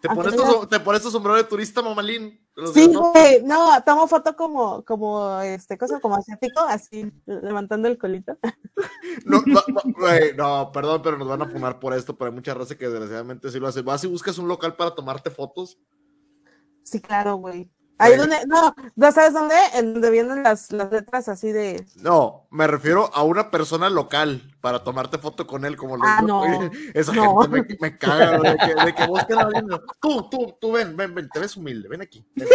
Te 0.00 0.08
pones, 0.08 0.36
tu, 0.36 0.66
te 0.66 0.80
pones 0.80 1.02
tu 1.02 1.10
sombrero 1.10 1.36
de 1.36 1.44
turista, 1.44 1.80
mamalín. 1.80 2.38
Los 2.54 2.72
Sí, 2.72 2.92
güey, 2.92 3.42
no, 3.44 3.82
tomo 3.84 4.06
foto 4.08 4.34
como, 4.36 4.84
como, 4.84 5.40
este, 5.40 5.78
cosa 5.78 6.00
como 6.00 6.16
asiático, 6.16 6.60
así, 6.60 7.10
levantando 7.26 7.88
el 7.88 7.98
colito. 7.98 8.38
No, 9.24 9.42
no, 9.46 9.62
no, 9.68 9.80
güey, 9.98 10.34
no, 10.36 10.70
perdón, 10.72 11.00
pero 11.02 11.16
nos 11.16 11.28
van 11.28 11.42
a 11.42 11.48
fumar 11.48 11.78
por 11.78 11.94
esto, 11.94 12.16
pero 12.16 12.30
hay 12.30 12.34
mucha 12.34 12.52
raza 12.52 12.76
que 12.76 12.88
desgraciadamente 12.88 13.50
sí 13.50 13.58
lo 13.58 13.68
hace. 13.68 13.82
Vas 13.82 14.04
y 14.04 14.06
buscas 14.06 14.38
un 14.38 14.48
local 14.48 14.76
para 14.76 14.94
tomarte 14.94 15.30
fotos. 15.30 15.78
Sí, 16.86 17.00
claro, 17.00 17.36
güey. 17.36 17.68
Ahí 17.98 18.14
Güey. 18.14 18.28
donde, 18.28 18.46
no, 18.46 18.74
¿no 18.94 19.10
sabes 19.10 19.32
dónde? 19.32 19.54
En 19.72 19.94
donde 19.94 20.10
vienen 20.10 20.42
las, 20.42 20.70
las 20.70 20.92
letras 20.92 21.30
así 21.30 21.50
de, 21.50 21.82
No, 21.96 22.46
me 22.50 22.66
refiero 22.66 23.10
a 23.14 23.22
una 23.22 23.50
persona 23.50 23.88
local 23.88 24.54
para 24.60 24.84
tomarte 24.84 25.16
foto 25.16 25.46
con 25.46 25.64
él, 25.64 25.78
como 25.78 25.96
los 25.96 26.06
Ah, 26.06 26.20
no. 26.22 26.42
Esa 26.94 27.14
No. 27.14 27.40
gente 27.40 27.62
me, 27.62 27.76
me 27.80 27.96
caga, 27.98 28.36
güey, 28.36 28.52
de 28.52 28.58
que, 28.58 28.84
de 28.84 28.94
que 28.94 29.06
busquen 29.06 29.38
a 29.38 29.42
alguien. 29.44 29.66
Tú, 29.98 30.28
tú, 30.28 30.58
tú, 30.60 30.72
ven, 30.72 30.94
ven, 30.94 31.14
ven, 31.14 31.30
te 31.30 31.38
ves 31.40 31.56
humilde, 31.56 31.88
ven 31.88 32.02
aquí. 32.02 32.22
ven. 32.34 32.46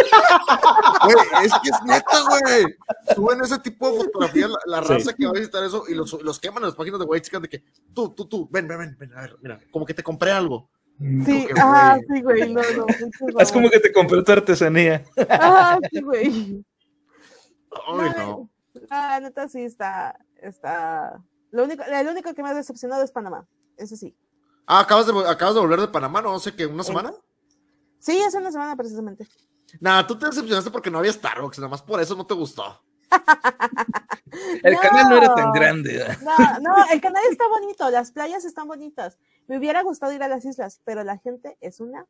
Güey, 1.04 1.16
es 1.44 1.52
que 1.60 1.70
es 1.70 1.82
neta, 1.86 2.20
güey. 2.40 2.76
Suben 3.16 3.40
ese 3.42 3.58
tipo 3.58 3.90
de 3.90 3.98
fotografías, 3.98 4.48
la, 4.48 4.80
la 4.80 4.86
Sí. 4.86 4.92
raza 4.94 5.12
que 5.12 5.24
va 5.26 5.30
a 5.30 5.34
visitar 5.40 5.64
eso, 5.64 5.82
y 5.88 5.94
los, 5.94 6.12
los 6.22 6.38
queman 6.38 6.62
en 6.62 6.68
las 6.68 6.76
páginas 6.76 7.00
de 7.00 7.06
White 7.06 7.24
Chicken 7.24 7.42
de 7.42 7.48
que 7.48 7.64
tú, 7.92 8.10
tú, 8.10 8.26
tú, 8.26 8.48
ven, 8.48 8.68
ven, 8.68 8.78
ven, 8.78 8.96
ven, 8.96 9.12
a 9.18 9.22
ver, 9.22 9.36
mira, 9.42 9.58
como 9.72 9.84
que 9.84 9.94
te 9.94 10.04
compré 10.04 10.30
algo. 10.30 10.70
Sí, 11.24 11.46
que, 11.46 11.60
ajá, 11.60 11.96
güey. 11.96 12.06
sí, 12.08 12.22
güey, 12.22 12.54
no, 12.54 12.62
no. 12.76 12.86
mucho 12.86 13.38
Es 13.38 13.52
como 13.52 13.68
que 13.70 13.80
te 13.80 13.92
compré 13.92 14.22
tu 14.22 14.32
artesanía. 14.32 15.04
Ajá, 15.28 15.78
sí, 15.90 16.00
güey. 16.00 16.64
Ay, 17.88 18.10
no. 18.16 18.50
Ah, 18.90 19.18
neta 19.20 19.48
sí 19.48 19.62
está, 19.62 20.18
está, 20.40 21.20
Lo 21.50 21.64
único, 21.64 21.82
el 21.84 22.08
único 22.08 22.34
que 22.34 22.42
me 22.42 22.50
ha 22.50 22.54
decepcionado 22.54 23.02
es 23.02 23.10
Panamá. 23.10 23.46
Ese 23.76 23.96
sí. 23.96 24.14
Ah, 24.66 24.80
acabas 24.80 25.06
de, 25.06 25.12
acabas 25.28 25.54
de 25.54 25.60
volver 25.60 25.80
de 25.80 25.88
Panamá, 25.88 26.22
no 26.22 26.38
sé 26.38 26.54
qué, 26.54 26.66
una 26.66 26.82
semana. 26.82 27.12
Sí, 27.98 28.20
hace 28.22 28.38
una 28.38 28.52
semana 28.52 28.76
precisamente. 28.76 29.26
Nada, 29.80 30.06
tú 30.06 30.18
te 30.18 30.26
decepcionaste 30.26 30.70
porque 30.70 30.90
no 30.90 30.98
había 30.98 31.12
Starbucks, 31.12 31.58
nada 31.58 31.68
más 31.70 31.82
por 31.82 32.00
eso 32.00 32.14
no 32.14 32.26
te 32.26 32.34
gustó. 32.34 32.82
El 34.62 34.74
No. 34.74 34.80
canal 34.80 35.08
no 35.10 35.16
era 35.16 35.34
tan 35.34 35.52
grande. 35.52 36.04
No, 36.22 36.60
no, 36.60 36.74
el 36.90 37.00
canal 37.00 37.22
está 37.30 37.46
bonito, 37.48 37.88
las 37.90 38.10
playas 38.12 38.44
están 38.44 38.66
bonitas. 38.66 39.18
Me 39.48 39.58
hubiera 39.58 39.82
gustado 39.82 40.12
ir 40.12 40.22
a 40.22 40.28
las 40.28 40.44
islas, 40.44 40.80
pero 40.84 41.04
la 41.04 41.18
gente 41.18 41.56
es 41.60 41.80
una. 41.80 42.06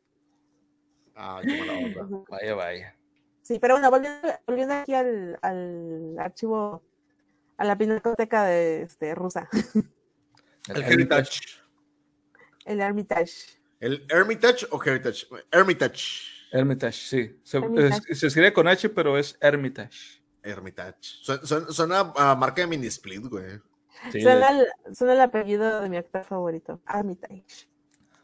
Ay, 1.15 1.47
qué 1.47 1.59
mala 1.59 1.73
onda. 2.05 2.25
Vaya, 2.29 2.55
vaya. 2.55 2.97
Sí, 3.43 3.59
pero 3.59 3.75
bueno, 3.75 3.91
volviendo, 3.91 4.29
volviendo 4.47 4.75
aquí 4.75 4.95
al, 4.95 5.39
al 5.43 6.17
archivo, 6.19 6.83
a 7.57 7.65
la 7.65 7.77
pinacoteca 7.77 8.45
de 8.45 8.83
este, 8.83 9.15
rusa, 9.15 9.49
El 10.69 10.83
Heritage. 10.83 11.41
el 12.65 12.81
Hermitage. 12.81 13.59
¿El 13.81 14.07
Hermitage 14.09 14.67
o 14.71 14.81
Heritage? 14.83 15.27
Hermitage. 15.51 16.23
Hermitage, 16.53 16.93
sí. 16.93 17.41
Se, 17.43 17.57
Hermitage. 17.59 18.01
es- 18.09 18.19
se 18.21 18.27
escribe 18.29 18.53
con 18.53 18.69
H, 18.69 18.89
pero 18.91 19.19
es 19.19 19.37
Hermitage. 19.41 20.23
Hermitage. 20.45 20.97
Suena, 21.01 21.43
suena- 21.47 21.67
suena 21.73 22.13
a 22.15 22.37
marca 22.37 22.63
de 22.63 22.69
mini 22.69 22.87
split, 22.87 23.25
güey. 23.27 23.61
Sí, 24.11 24.21
Suena, 24.21 24.49
el, 24.49 24.67
suena 24.95 25.13
el 25.13 25.21
apellido 25.21 25.81
de 25.81 25.89
mi 25.89 25.97
actor 25.97 26.25
favorito, 26.25 26.81
Hermitage. 26.89 27.69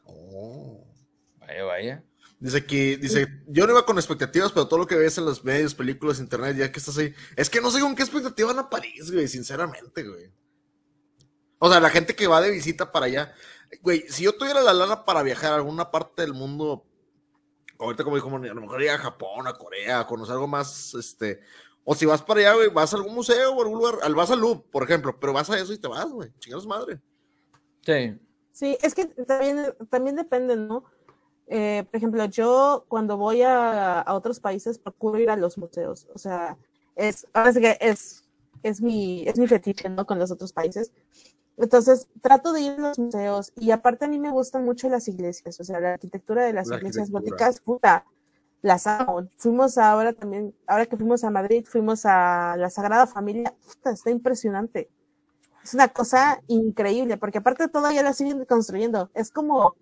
Oh. 0.05 0.85
Vaya, 1.39 1.65
vaya. 1.65 2.05
Dice 2.41 2.65
que, 2.65 2.97
dice, 2.97 3.27
yo 3.49 3.67
no 3.67 3.73
iba 3.73 3.85
con 3.85 3.97
expectativas, 3.99 4.53
pero 4.53 4.69
todo 4.69 4.79
lo 4.79 4.87
que 4.87 4.95
ves 4.95 5.19
en 5.19 5.25
los 5.25 5.43
medios, 5.45 5.75
películas, 5.75 6.21
internet, 6.21 6.57
ya 6.57 6.71
que 6.71 6.79
estás 6.79 6.97
ahí, 6.99 7.13
es 7.35 7.51
que 7.51 7.61
no 7.61 7.71
sé 7.71 7.81
con 7.81 7.97
qué 7.97 8.03
expectativa 8.03 8.53
van 8.53 8.65
a 8.65 8.71
París, 8.71 9.11
güey, 9.11 9.27
sinceramente, 9.27 10.05
güey. 10.05 10.31
O 11.59 11.69
sea, 11.69 11.81
la 11.81 11.91
gente 11.91 12.15
que 12.15 12.29
va 12.29 12.41
de 12.41 12.51
visita 12.51 12.93
para 12.93 13.07
allá, 13.07 13.35
güey, 13.83 14.05
si 14.09 14.23
yo 14.23 14.37
tuviera 14.37 14.63
la 14.63 14.73
lana 14.73 15.05
para 15.05 15.25
viajar 15.25 15.53
a 15.53 15.57
alguna 15.57 15.91
parte 15.91 16.23
del 16.23 16.33
mundo, 16.33 16.87
ahorita 17.79 18.05
como 18.05 18.15
dijo, 18.15 18.31
Moni, 18.31 18.49
a 18.49 18.55
lo 18.55 18.61
mejor 18.61 18.83
ir 18.83 18.91
a 18.91 18.99
Japón, 18.99 19.49
a 19.49 19.55
Corea, 19.55 20.01
a 20.01 20.07
conocer 20.07 20.35
algo 20.35 20.47
más, 20.47 20.95
este, 20.95 21.41
o 21.91 21.95
si 21.95 22.05
vas 22.05 22.21
para 22.21 22.41
allá, 22.41 22.53
güey, 22.53 22.69
vas 22.69 22.93
a 22.93 22.99
algún 22.99 23.15
museo 23.15 23.55
o 23.55 23.63
algún 23.63 23.79
lugar, 23.79 23.95
al 24.03 24.15
vas 24.15 24.31
al 24.31 24.41
Louvre, 24.41 24.63
por 24.71 24.83
ejemplo, 24.83 25.19
pero 25.19 25.33
vas 25.33 25.49
a 25.49 25.59
eso 25.59 25.73
y 25.73 25.79
te 25.79 25.89
vas, 25.89 26.11
güey, 26.11 26.31
chingados 26.39 26.67
madre. 26.67 27.01
Sí. 27.81 28.15
Sí, 28.53 28.77
es 28.83 28.95
que 28.95 29.07
también, 29.07 29.75
también 29.89 30.15
depende, 30.15 30.55
¿no? 30.55 30.85
Eh, 31.47 31.85
por 31.91 31.97
ejemplo, 31.97 32.23
yo 32.27 32.85
cuando 32.89 33.17
voy 33.17 33.41
a, 33.41 34.03
a 34.03 34.13
otros 34.13 34.39
países 34.39 34.79
procuro 34.79 35.19
ir 35.19 35.31
a 35.31 35.37
los 35.37 35.57
museos. 35.57 36.07
O 36.15 36.19
sea, 36.19 36.59
es, 36.95 37.27
ahora 37.33 37.55
sí 37.55 37.61
que 37.63 37.79
es, 37.81 38.23
es 38.63 38.83
mi, 38.83 39.27
es 39.27 39.39
mi 39.39 39.47
fetiche, 39.47 39.89
¿no? 39.89 40.05
Con 40.05 40.19
los 40.19 40.31
otros 40.31 40.53
países. 40.53 40.93
Entonces, 41.57 42.07
trato 42.21 42.53
de 42.53 42.61
ir 42.61 42.73
a 42.73 42.89
los 42.89 42.99
museos 42.99 43.55
y 43.57 43.71
aparte 43.71 44.05
a 44.05 44.09
mí 44.09 44.19
me 44.19 44.31
gustan 44.31 44.63
mucho 44.63 44.91
las 44.91 45.09
iglesias, 45.09 45.59
o 45.59 45.65
sea, 45.65 45.81
la 45.81 45.95
arquitectura 45.95 46.45
de 46.45 46.53
las 46.53 46.69
La 46.69 46.77
iglesias 46.77 47.11
góticas, 47.11 47.61
puta, 47.61 48.05
las 48.63 48.87
amo. 48.87 49.29
Fuimos 49.37 49.79
ahora 49.79 50.13
también, 50.13 50.55
ahora 50.67 50.87
que 50.87 50.97
fuimos 50.97 51.23
a 51.25 51.31
Madrid, 51.31 51.65
fuimos 51.67 52.05
a 52.05 52.57
la 52.59 52.71
Sagrada 52.71 53.07
Familia, 53.07 53.55
puta, 53.67 53.91
está 53.91 54.11
impresionante. 54.11 54.89
Es 55.63 55.75
una 55.75 55.89
cosa 55.89 56.41
increíble, 56.47 57.17
porque 57.19 57.39
aparte 57.39 57.69
todavía 57.69 58.03
la 58.03 58.13
siguen 58.15 58.45
construyendo. 58.47 59.11
Es 59.15 59.31
como, 59.31 59.77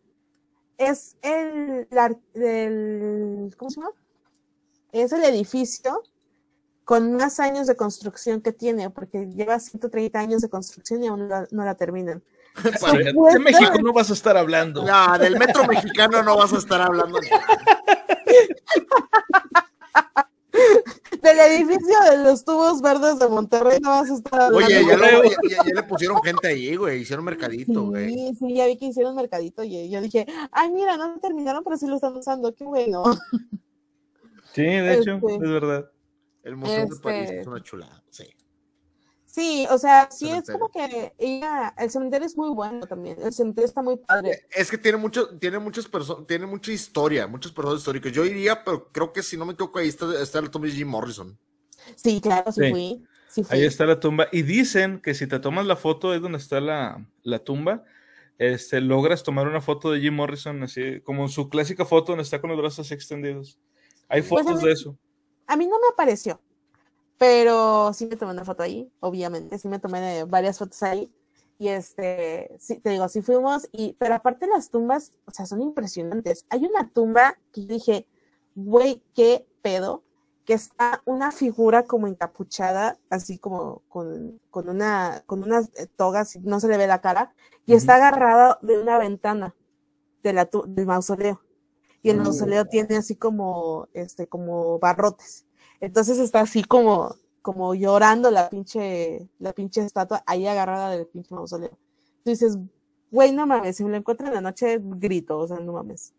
es 0.78 1.16
el, 1.22 1.86
el- 2.34 3.54
¿cómo 3.56 3.70
se 3.70 3.80
llama? 3.80 3.92
Es 4.92 5.12
el 5.12 5.24
edificio 5.24 6.02
con 6.84 7.14
más 7.14 7.40
años 7.40 7.66
de 7.66 7.76
construcción 7.76 8.40
que 8.40 8.52
tiene, 8.52 8.90
porque 8.90 9.26
lleva 9.26 9.58
130 9.58 10.18
años 10.18 10.40
de 10.42 10.48
construcción 10.48 11.02
y 11.02 11.08
aún 11.08 11.20
no 11.20 11.26
la, 11.28 11.48
no 11.50 11.64
la 11.64 11.74
terminan. 11.74 12.22
Para- 12.80 12.98
de 12.98 13.38
México 13.38 13.78
no 13.82 13.92
vas 13.92 14.10
a 14.10 14.12
estar 14.14 14.36
hablando. 14.36 14.84
No, 14.84 15.18
del 15.18 15.38
metro 15.38 15.66
mexicano 15.66 16.22
no 16.22 16.36
vas 16.36 16.52
a 16.52 16.58
estar 16.58 16.80
hablando. 16.80 17.18
Del 21.22 21.38
edificio 21.40 21.94
de 22.10 22.18
los 22.24 22.44
tubos 22.44 22.80
verdes 22.80 23.18
de 23.18 23.28
Monterrey 23.28 23.78
no 23.80 23.90
vas 23.90 24.10
a 24.10 24.14
estar 24.14 24.40
hablando. 24.40 24.66
Oye, 24.66 24.84
ya, 24.86 24.96
lo- 24.96 25.24
ya- 25.24 25.30
ya- 25.50 25.64
ya 25.64 25.74
le 25.74 25.82
pusieron 25.82 26.22
gente 26.22 26.48
ahí, 26.48 26.76
güey, 26.76 27.00
hicieron 27.02 27.24
mercadito, 27.24 27.84
güey. 27.86 28.08
Sí, 28.12 28.34
sí, 28.38 28.54
ya 28.54 28.66
vi 28.66 28.76
que 28.78 28.86
hicieron 28.86 29.14
mercadito 29.16 29.62
y 29.64 29.90
yo 29.90 30.00
dije, 30.00 30.24
ay, 30.52 30.70
mira, 30.70 30.96
no 30.96 31.08
lo 31.14 31.18
terminaron, 31.20 31.62
pero 31.62 31.76
sí 31.76 31.86
lo 31.86 31.96
están 31.96 32.16
usando, 32.16 32.54
qué 32.54 32.64
bueno. 32.64 33.02
Sí, 34.54 34.62
de 34.62 34.94
hecho, 34.98 35.16
Este. 35.16 35.34
es 35.34 35.40
verdad. 35.40 35.90
El 36.42 36.56
Museo 36.56 36.86
de 36.86 36.96
París 37.02 37.22
Este- 37.24 37.40
es 37.40 37.46
una 37.46 37.62
chulada, 37.62 38.02
sí. 38.08 38.24
Sí, 39.36 39.66
o 39.70 39.76
sea, 39.76 40.08
sí 40.10 40.30
es 40.30 40.48
como 40.50 40.70
que 40.70 41.12
ella, 41.18 41.74
el 41.76 41.90
cementerio 41.90 42.26
es 42.26 42.38
muy 42.38 42.48
bueno 42.54 42.86
también, 42.86 43.18
el 43.20 43.34
cementerio 43.34 43.66
está 43.66 43.82
muy 43.82 43.98
padre. 43.98 44.46
Es 44.50 44.70
que 44.70 44.78
tiene 44.78 44.96
mucho, 44.96 45.28
tiene 45.38 45.58
muchas 45.58 45.86
personas, 45.86 46.26
tiene 46.26 46.46
mucha 46.46 46.72
historia, 46.72 47.26
muchos 47.26 47.52
personajes 47.52 47.80
históricos. 47.82 48.12
Yo 48.12 48.24
iría, 48.24 48.64
pero 48.64 48.90
creo 48.90 49.12
que 49.12 49.22
si 49.22 49.36
no 49.36 49.44
me 49.44 49.52
equivoco, 49.52 49.78
ahí 49.78 49.88
está, 49.88 50.06
está 50.22 50.38
el 50.38 50.50
de 50.50 50.70
Jim 50.70 50.88
Morrison. 50.88 51.38
Sí, 51.96 52.18
claro, 52.22 52.50
sí, 52.50 52.62
Sí. 52.64 52.70
fui. 52.70 53.04
Sí 53.28 53.44
fui. 53.44 53.58
Ahí 53.58 53.66
está 53.66 53.84
la 53.84 54.00
tumba. 54.00 54.26
Y 54.32 54.40
dicen 54.40 55.02
que 55.02 55.12
si 55.12 55.26
te 55.26 55.38
tomas 55.38 55.66
la 55.66 55.76
foto, 55.76 56.14
es 56.14 56.22
donde 56.22 56.38
está 56.38 56.58
la, 56.62 57.06
la 57.22 57.38
tumba, 57.40 57.84
este, 58.38 58.80
logras 58.80 59.22
tomar 59.22 59.46
una 59.48 59.60
foto 59.60 59.92
de 59.92 60.00
Jim 60.00 60.14
Morrison, 60.14 60.62
así 60.62 61.02
como 61.02 61.28
su 61.28 61.50
clásica 61.50 61.84
foto 61.84 62.12
donde 62.12 62.22
está 62.22 62.40
con 62.40 62.48
los 62.48 62.58
brazos 62.58 62.90
extendidos. 62.90 63.58
Hay 64.08 64.22
Pues 64.22 64.42
fotos 64.46 64.62
mí- 64.62 64.66
de 64.66 64.72
eso. 64.72 64.96
A 65.46 65.56
mí 65.58 65.66
no 65.66 65.78
me 65.78 65.88
apareció, 65.92 66.40
pero 67.18 67.92
sí 67.94 68.06
me 68.06 68.16
tomé 68.16 68.32
una 68.32 68.44
foto 68.44 68.62
ahí, 68.62 68.90
obviamente, 69.00 69.58
sí 69.58 69.68
me 69.68 69.78
tomé 69.78 70.24
varias 70.24 70.58
fotos 70.58 70.82
ahí. 70.82 71.10
Y 71.58 71.68
este, 71.68 72.54
sí, 72.58 72.78
te 72.80 72.90
digo, 72.90 73.08
sí 73.08 73.22
fuimos, 73.22 73.68
y, 73.72 73.94
pero 73.98 74.14
aparte 74.14 74.46
las 74.46 74.70
tumbas, 74.70 75.12
o 75.26 75.30
sea, 75.30 75.46
son 75.46 75.62
impresionantes. 75.62 76.44
Hay 76.50 76.66
una 76.66 76.90
tumba 76.90 77.38
que 77.52 77.62
dije, 77.62 78.06
güey, 78.54 79.02
qué 79.14 79.46
pedo, 79.62 80.02
que 80.44 80.52
está 80.54 81.02
una 81.06 81.32
figura 81.32 81.84
como 81.84 82.06
encapuchada, 82.08 82.98
así 83.10 83.38
como 83.38 83.82
con, 83.88 84.38
con 84.50 84.68
una, 84.68 85.22
con 85.26 85.42
unas 85.42 85.70
eh, 85.76 85.86
togas, 85.96 86.36
y 86.36 86.40
no 86.40 86.60
se 86.60 86.68
le 86.68 86.76
ve 86.76 86.86
la 86.86 87.00
cara, 87.00 87.34
y 87.66 87.74
está 87.74 87.96
agarrada 87.96 88.58
de 88.62 88.78
una 88.80 88.98
ventana 88.98 89.54
de 90.22 90.32
la, 90.34 90.46
tu- 90.46 90.64
del 90.68 90.86
mausoleo. 90.86 91.40
Y 92.02 92.10
el 92.10 92.20
Oh. 92.20 92.24
mausoleo 92.24 92.66
tiene 92.66 92.96
así 92.98 93.16
como, 93.16 93.88
este, 93.94 94.28
como 94.28 94.78
barrotes. 94.80 95.45
Entonces 95.80 96.18
está 96.18 96.40
así 96.40 96.64
como, 96.64 97.14
como 97.42 97.74
llorando 97.74 98.30
la 98.30 98.48
pinche, 98.50 99.28
la 99.38 99.52
pinche 99.52 99.82
estatua 99.84 100.22
ahí 100.26 100.46
agarrada 100.46 100.90
del 100.90 101.06
pinche 101.06 101.34
mausoleo. 101.34 101.70
Tú 102.24 102.30
dices, 102.30 102.58
güey, 103.10 103.32
no 103.32 103.46
mames, 103.46 103.76
si 103.76 103.84
me 103.84 103.90
lo 103.90 103.96
encuentro 103.96 104.26
en 104.26 104.34
la 104.34 104.40
noche, 104.40 104.78
grito, 104.82 105.38
o 105.38 105.46
sea, 105.46 105.58
no 105.58 105.72
mames. 105.72 106.12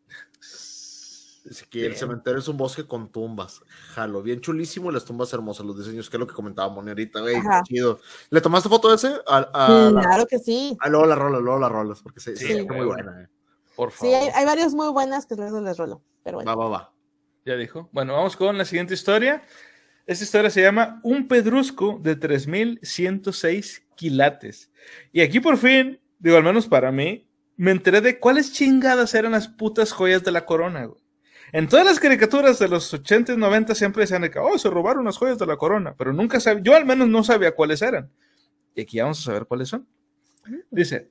Que 1.69 1.85
el 1.85 1.95
cementerio 1.95 2.39
es 2.39 2.47
un 2.49 2.57
bosque 2.57 2.85
con 2.85 3.09
tumbas. 3.09 3.61
Jalo, 3.93 4.21
bien 4.21 4.41
chulísimo 4.41 4.89
y 4.89 4.93
las 4.93 5.05
tumbas 5.05 5.31
hermosas, 5.31 5.65
los 5.65 5.77
diseños, 5.77 6.09
que 6.09 6.17
es 6.17 6.19
lo 6.19 6.27
que 6.27 6.33
comentaba 6.33 6.67
Moni 6.69 6.89
ahorita, 6.89 7.21
güey, 7.21 7.35
chido. 7.63 7.99
¿Le 8.29 8.41
tomaste 8.41 8.67
foto 8.67 8.89
de 8.89 8.95
ese? 8.95 9.15
A, 9.25 9.49
a- 9.53 9.89
Mm, 9.91 9.99
claro 10.01 10.25
que 10.27 10.39
sí. 10.39 10.75
a- 10.81 10.89
luego 10.89 11.05
la 11.05 11.15
rola, 11.15 11.39
luego 11.39 11.57
la 11.57 11.69
rolas, 11.69 12.01
porque 12.01 12.19
se, 12.19 12.35
se 12.35 12.45
Sí, 12.47 12.53
siente 12.53 12.73
muy 12.73 12.85
buena. 12.85 13.21
eh. 13.23 13.27
Por 13.77 13.91
Sí, 13.91 13.97
favor. 14.11 14.15
hay, 14.15 14.27
hay 14.33 14.45
varias 14.45 14.73
muy 14.73 14.89
buenas 14.91 15.25
que 15.25 15.35
luego 15.35 15.61
les 15.61 15.77
rolo, 15.77 16.01
pero 16.23 16.37
bueno. 16.39 16.49
Va, 16.51 16.55
va, 16.65 16.69
va. 16.69 16.93
Ya 17.47 17.55
dijo. 17.55 17.87
Bueno, 17.93 18.11
vamos 18.11 18.35
con 18.35 18.57
la 18.57 18.65
siguiente 18.65 18.93
historia. 18.93 19.41
Esta 20.05 20.25
historia 20.25 20.49
se 20.49 20.61
llama 20.61 20.99
Un 21.01 21.29
pedrusco 21.29 21.97
de 22.03 22.17
3106 22.17 23.87
quilates. 23.95 24.69
Y 25.13 25.21
aquí 25.21 25.39
por 25.39 25.55
fin, 25.55 25.97
digo, 26.19 26.35
al 26.35 26.43
menos 26.43 26.67
para 26.67 26.91
mí, 26.91 27.25
me 27.55 27.71
enteré 27.71 28.01
de 28.01 28.19
cuáles 28.19 28.51
chingadas 28.51 29.13
eran 29.13 29.31
las 29.31 29.47
putas 29.47 29.93
joyas 29.93 30.25
de 30.25 30.33
la 30.33 30.45
corona, 30.45 30.87
güey. 30.87 31.01
En 31.53 31.69
todas 31.69 31.85
las 31.85 32.01
caricaturas 32.01 32.59
de 32.59 32.67
los 32.67 32.93
80 32.93 33.31
y 33.31 33.37
90 33.37 33.73
siempre 33.75 34.01
decían 34.01 34.23
de 34.23 34.29
que, 34.29 34.39
oh, 34.39 34.57
se 34.57 34.69
robaron 34.69 35.05
las 35.05 35.15
joyas 35.15 35.39
de 35.39 35.45
la 35.45 35.55
corona, 35.55 35.95
pero 35.97 36.11
nunca 36.11 36.41
sabía, 36.41 36.61
yo 36.61 36.75
al 36.75 36.85
menos 36.85 37.07
no 37.07 37.23
sabía 37.23 37.55
cuáles 37.55 37.81
eran. 37.81 38.11
Y 38.75 38.81
aquí 38.81 38.99
vamos 38.99 39.21
a 39.21 39.23
saber 39.23 39.45
cuáles 39.45 39.69
son. 39.69 39.87
Dice, 40.69 41.07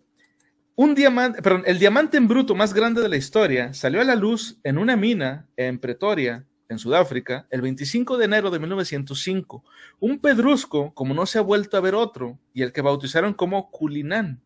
un 0.77 0.95
diamante, 0.95 1.43
perdón, 1.43 1.63
el 1.67 1.79
diamante 1.79 2.19
en 2.19 2.29
bruto 2.29 2.55
más 2.55 2.75
grande 2.75 3.01
de 3.01 3.09
la 3.09 3.17
historia 3.17 3.73
salió 3.73 4.01
a 4.01 4.05
la 4.05 4.15
luz 4.15 4.59
en 4.63 4.77
una 4.77 4.95
mina 4.95 5.49
en 5.57 5.79
Pretoria, 5.79 6.47
en 6.69 6.79
Sudáfrica, 6.79 7.47
el 7.51 7.63
25 7.63 8.19
de 8.19 8.27
enero 8.27 8.51
de 8.51 8.59
1905. 8.59 9.65
Un 10.01 10.19
pedrusco 10.19 10.93
como 10.93 11.15
no 11.15 11.25
se 11.25 11.39
ha 11.39 11.43
vuelto 11.43 11.77
a 11.77 11.81
ver 11.81 11.95
otro, 11.95 12.39
y 12.53 12.63
el 12.63 12.73
que 12.73 12.83
bautizaron 12.83 13.33
como 13.33 13.71
Culinán. 13.71 14.43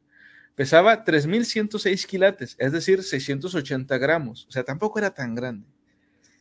Pesaba 0.54 1.04
3.106 1.04 2.06
quilates, 2.06 2.54
es 2.58 2.72
decir, 2.72 3.02
680 3.02 3.98
gramos. 3.98 4.46
O 4.48 4.52
sea, 4.52 4.62
tampoco 4.62 4.98
era 4.98 5.10
tan 5.12 5.34
grande. 5.34 5.66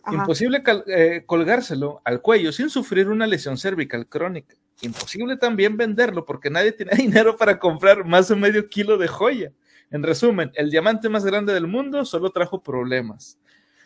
Ajá. 0.03 0.18
Imposible 0.18 0.61
eh, 0.88 1.24
colgárselo 1.26 2.02
al 2.03 2.22
cuello 2.22 2.52
sin 2.52 2.70
sufrir 2.70 3.10
una 3.10 3.26
lesión 3.26 3.57
cervical 3.57 4.07
crónica. 4.07 4.56
Imposible 4.82 5.36
también 5.38 5.78
venderlo 5.78 6.26
porque 6.26 6.49
nadie 6.49 6.74
tiene 6.74 6.91
dinero 6.95 7.38
para 7.38 7.57
comprar 7.57 8.06
más 8.06 8.28
de 8.28 8.36
medio 8.36 8.70
kilo 8.70 8.98
de 8.98 9.07
joya. 9.07 9.52
En 9.91 10.03
resumen, 10.03 10.52
el 10.53 10.70
diamante 10.70 11.10
más 11.10 11.26
grande 11.26 11.53
del 11.53 11.68
mundo 11.68 12.06
solo 12.06 12.30
trajo 12.30 12.61
problemas. 12.61 13.40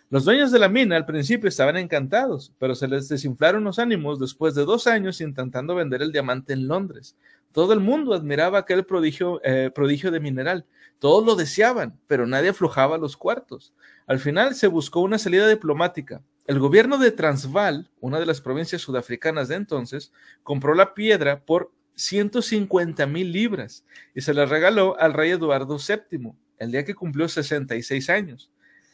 Los 0.10 0.26
dueños 0.26 0.52
de 0.52 0.60
la 0.60 0.70
mina 0.70 0.96
al 0.96 1.06
principio 1.06 1.48
estaban 1.48 1.78
encantados, 1.78 2.54
pero 2.60 2.76
se 2.76 2.88
les 2.88 3.08
desinflaron 3.08 3.64
los 3.64 3.80
ánimos 3.80 4.20
después 4.20 4.54
de 4.54 4.66
dos 4.66 4.86
años 4.86 5.22
intentando 5.22 5.76
vender 5.76 6.02
el 6.02 6.12
diamante 6.12 6.54
en 6.54 6.68
Londres. 6.68 7.16
Todo 7.52 7.74
el 7.74 7.80
mundo 7.80 8.14
admiraba 8.14 8.60
aquel 8.60 8.86
prodigio, 8.86 9.40
eh, 9.44 9.72
prodigio 9.74 10.12
de 10.12 10.20
mineral. 10.20 10.66
Todos 11.00 11.26
lo 11.26 11.36
deseaban, 11.36 12.00
pero 12.08 12.28
nadie 12.28 12.50
aflojaba 12.50 12.98
los 12.98 13.16
cuartos. 13.16 13.74
Al 14.06 14.20
final 14.20 14.56
se 14.56 14.68
buscó 14.68 15.00
una 15.00 15.18
salida 15.18 15.48
diplomática. 15.48 16.22
El 16.46 16.60
gobierno 16.60 16.98
de 16.98 17.12
Transvaal, 17.12 17.90
una 18.02 18.20
de 18.20 18.26
las 18.26 18.42
provincias 18.42 18.82
sudafricanas 18.82 19.48
de 19.48 19.56
entonces, 19.56 20.12
compró 20.44 20.76
la 20.76 20.94
piedra 20.94 21.40
por 21.40 21.72
150 21.96 23.06
mil 23.08 23.32
libras 23.32 23.86
y 24.16 24.22
se 24.22 24.34
la 24.34 24.46
regaló 24.46 25.00
al 25.00 25.14
rey 25.14 25.32
Eduardo 25.32 25.78
VII, 25.78 26.34
el 26.58 26.72
día 26.72 26.86
que 26.86 26.96
cumplió 26.96 27.28
66 27.28 28.10
años. 28.10 28.52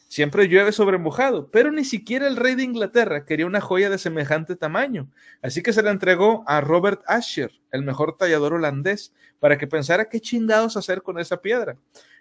Siempre 0.08 0.48
llueve 0.48 0.72
sobre 0.72 0.98
mojado, 0.98 1.50
pero 1.52 1.70
ni 1.70 1.84
siquiera 1.84 2.26
el 2.26 2.36
rey 2.36 2.56
de 2.56 2.64
Inglaterra 2.64 3.24
quería 3.24 3.46
una 3.46 3.60
joya 3.60 3.88
de 3.88 3.96
semejante 3.96 4.56
tamaño, 4.56 5.08
así 5.40 5.62
que 5.62 5.72
se 5.72 5.84
la 5.84 5.92
entregó 5.92 6.42
a 6.48 6.60
Robert 6.60 7.00
Asher, 7.06 7.52
el 7.70 7.84
mejor 7.84 8.16
tallador 8.16 8.54
holandés, 8.54 9.14
para 9.38 9.56
que 9.56 9.68
pensara 9.68 10.08
qué 10.08 10.20
chingados 10.20 10.76
hacer 10.76 11.02
con 11.02 11.20
esa 11.20 11.40
piedra. 11.40 11.76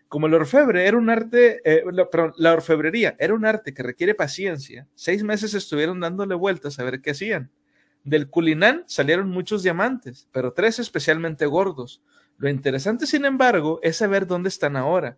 Como 0.08 0.28
el 0.28 0.36
orfebre 0.36 0.86
era 0.86 0.98
un 0.98 1.10
arte, 1.10 1.62
eh, 1.64 1.84
la, 1.92 2.08
perdón, 2.10 2.34
la 2.38 2.54
orfebrería 2.54 3.16
era 3.18 3.34
un 3.34 3.46
arte 3.46 3.74
que 3.74 3.82
requiere 3.82 4.14
paciencia, 4.14 4.88
seis 4.94 5.24
meses 5.24 5.56
estuvieron 5.56 6.00
dándole 6.00 6.36
vueltas 6.36 6.78
a 6.78 6.84
ver 6.84 7.02
qué 7.02 7.12
hacían. 7.12 7.50
Del 8.04 8.30
culinán 8.30 8.84
salieron 8.88 9.30
muchos 9.30 9.64
diamantes, 9.64 10.28
pero 10.32 10.54
tres 10.54 10.80
especialmente 10.80 11.46
gordos. 11.46 12.02
Lo 12.38 12.50
interesante, 12.50 13.06
sin 13.06 13.26
embargo, 13.26 13.80
es 13.84 13.98
saber 13.98 14.26
dónde 14.26 14.50
están 14.50 14.78
ahora. 14.78 15.18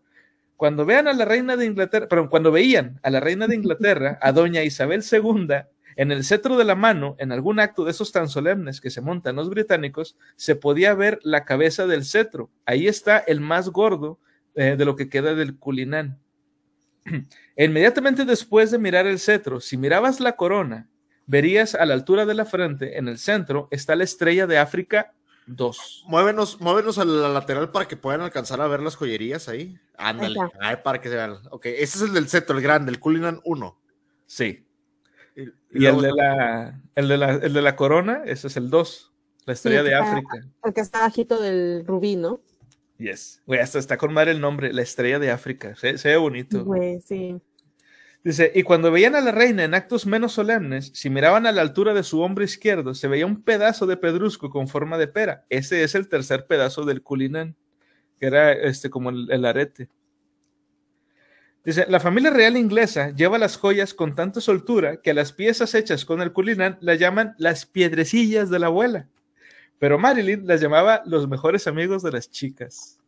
Cuando 0.58 0.86
vean 0.86 1.08
a 1.08 1.14
la 1.14 1.26
reina 1.26 1.58
de 1.58 1.66
Inglaterra, 1.66 2.08
perdón, 2.08 2.28
cuando 2.28 2.52
veían 2.52 3.00
a 3.04 3.10
la 3.10 3.20
reina 3.20 3.48
de 3.48 3.56
Inglaterra, 3.56 4.20
a 4.22 4.32
doña 4.32 4.64
Isabel 4.64 5.04
II, 5.10 5.48
en 5.96 6.12
el 6.12 6.24
cetro 6.24 6.58
de 6.58 6.66
la 6.66 6.76
mano, 6.76 7.16
en 7.20 7.32
algún 7.32 7.60
acto 7.60 7.84
de 7.84 7.92
esos 7.92 8.12
tan 8.12 8.30
solemnes 8.30 8.82
que 8.82 8.90
se 8.90 9.02
montan 9.02 9.36
los 9.36 9.50
británicos, 9.50 10.18
se 10.36 10.56
podía 10.56 10.94
ver 10.94 11.20
la 11.24 11.46
cabeza 11.46 11.88
del 11.88 12.06
cetro. 12.06 12.50
Ahí 12.66 12.88
está 12.88 13.18
el 13.20 13.42
más 13.42 13.70
gordo 13.70 14.20
eh, 14.56 14.76
de 14.78 14.86
lo 14.86 14.96
que 14.96 15.10
queda 15.10 15.36
del 15.36 15.58
culinán. 15.58 16.20
E 17.56 17.66
inmediatamente 17.66 18.26
después 18.26 18.72
de 18.72 18.80
mirar 18.80 19.06
el 19.06 19.20
cetro, 19.20 19.60
si 19.60 19.78
mirabas 19.78 20.20
la 20.20 20.36
corona, 20.36 20.90
verías 21.32 21.76
a 21.76 21.86
la 21.86 21.94
altura 21.94 22.26
de 22.26 22.34
la 22.34 22.44
frente, 22.46 22.98
en 22.98 23.08
el 23.08 23.18
centro, 23.18 23.70
está 23.72 23.96
la 23.96 24.04
estrella 24.04 24.48
de 24.48 24.58
África 24.58 25.14
2. 25.48 26.04
Muévenos, 26.08 26.60
muévenos 26.60 26.98
a 26.98 27.06
la 27.06 27.30
lateral 27.30 27.72
para 27.72 27.88
que 27.88 27.96
puedan 27.96 28.20
alcanzar 28.22 28.60
a 28.62 28.68
ver 28.68 28.82
las 28.82 28.96
joyerías 28.98 29.48
ahí. 29.48 29.78
Ándale, 29.98 30.38
Ahí 30.60 30.76
para 30.84 31.00
que 31.00 31.10
se 31.10 31.16
vean. 31.16 31.38
Ok, 31.50 31.68
ese 31.68 31.98
es 31.98 32.02
el 32.02 32.14
del 32.14 32.28
cetro, 32.28 32.58
el 32.58 32.62
grande, 32.64 32.92
el 32.92 33.00
Culinan 33.00 33.40
1. 33.46 33.78
Sí. 34.26 34.66
Y, 35.36 35.44
Y 35.72 35.86
el 35.86 36.02
de, 36.02 36.12
la, 36.12 36.82
el, 36.96 37.08
de 37.08 37.18
la, 37.18 37.32
el 37.32 37.54
de 37.54 37.62
la 37.62 37.76
corona, 37.78 38.24
ese 38.26 38.48
es 38.48 38.58
el 38.58 38.70
2, 38.70 39.14
la 39.46 39.54
estrella 39.54 39.80
Sí, 39.80 39.86
de 39.86 39.92
está- 39.94 40.12
África. 40.12 40.40
El 40.66 40.74
que 40.74 40.82
está 40.82 41.00
bajito 41.00 41.42
del 41.42 41.86
rubí, 41.88 42.18
¿no? 42.18 42.42
Yes. 42.98 43.42
Güey, 43.48 43.62
hasta 43.62 43.80
está 43.80 43.98
con 43.98 44.14
madre 44.14 44.32
el 44.32 44.42
nombre, 44.42 44.74
la 44.74 44.82
estrella 44.84 45.18
de 45.18 45.32
África. 45.32 45.76
Se, 45.76 45.98
se 45.98 46.10
ve 46.10 46.18
bonito. 46.18 46.64
Güey, 46.66 47.00
sí. 47.02 47.42
Dice, 48.24 48.52
y 48.54 48.62
cuando 48.62 48.92
veían 48.92 49.16
a 49.16 49.22
la 49.22 49.32
reina 49.32 49.64
en 49.64 49.74
actos 49.74 50.06
menos 50.06 50.34
solemnes, 50.34 50.92
si 50.94 51.10
miraban 51.10 51.48
a 51.48 51.52
la 51.52 51.62
altura 51.62 51.96
de 51.96 52.04
su 52.04 52.22
hombro 52.22 52.44
izquierdo, 52.44 52.94
se 52.94 53.08
veía 53.08 53.26
un 53.26 53.42
pedazo 53.42 53.88
de 53.88 53.98
pedrusco 53.98 54.52
con 54.52 54.68
forma 54.68 55.00
de 55.00 55.08
pera. 55.08 55.46
Ese 55.50 55.84
es 55.84 55.96
el 55.96 56.08
tercer 56.08 56.46
pedazo 56.46 56.86
del 56.86 57.02
culinán, 57.02 57.56
que 58.20 58.28
era 58.28 58.52
este 58.52 58.92
como 58.92 59.10
el, 59.10 59.32
el 59.32 59.44
arete. 59.44 59.90
Dice, 61.64 61.86
la 61.88 62.00
familia 62.00 62.30
real 62.32 62.58
inglesa 62.58 63.10
lleva 63.12 63.40
las 63.40 63.58
joyas 63.58 63.94
con 63.94 64.14
tanta 64.14 64.40
soltura 64.42 64.98
que 64.98 65.12
a 65.12 65.14
las 65.16 65.32
piezas 65.32 65.74
hechas 65.74 66.06
con 66.06 66.22
el 66.22 66.32
culinán 66.32 66.78
las 66.82 67.00
llaman 67.00 67.36
las 67.38 67.66
piedrecillas 67.66 68.50
de 68.52 68.60
la 68.60 68.68
abuela. 68.68 69.08
Pero 69.78 69.98
Marilyn 69.98 70.46
las 70.46 70.62
llamaba 70.62 71.02
los 71.06 71.28
mejores 71.28 71.66
amigos 71.66 72.04
de 72.04 72.12
las 72.12 72.30
chicas. 72.30 73.00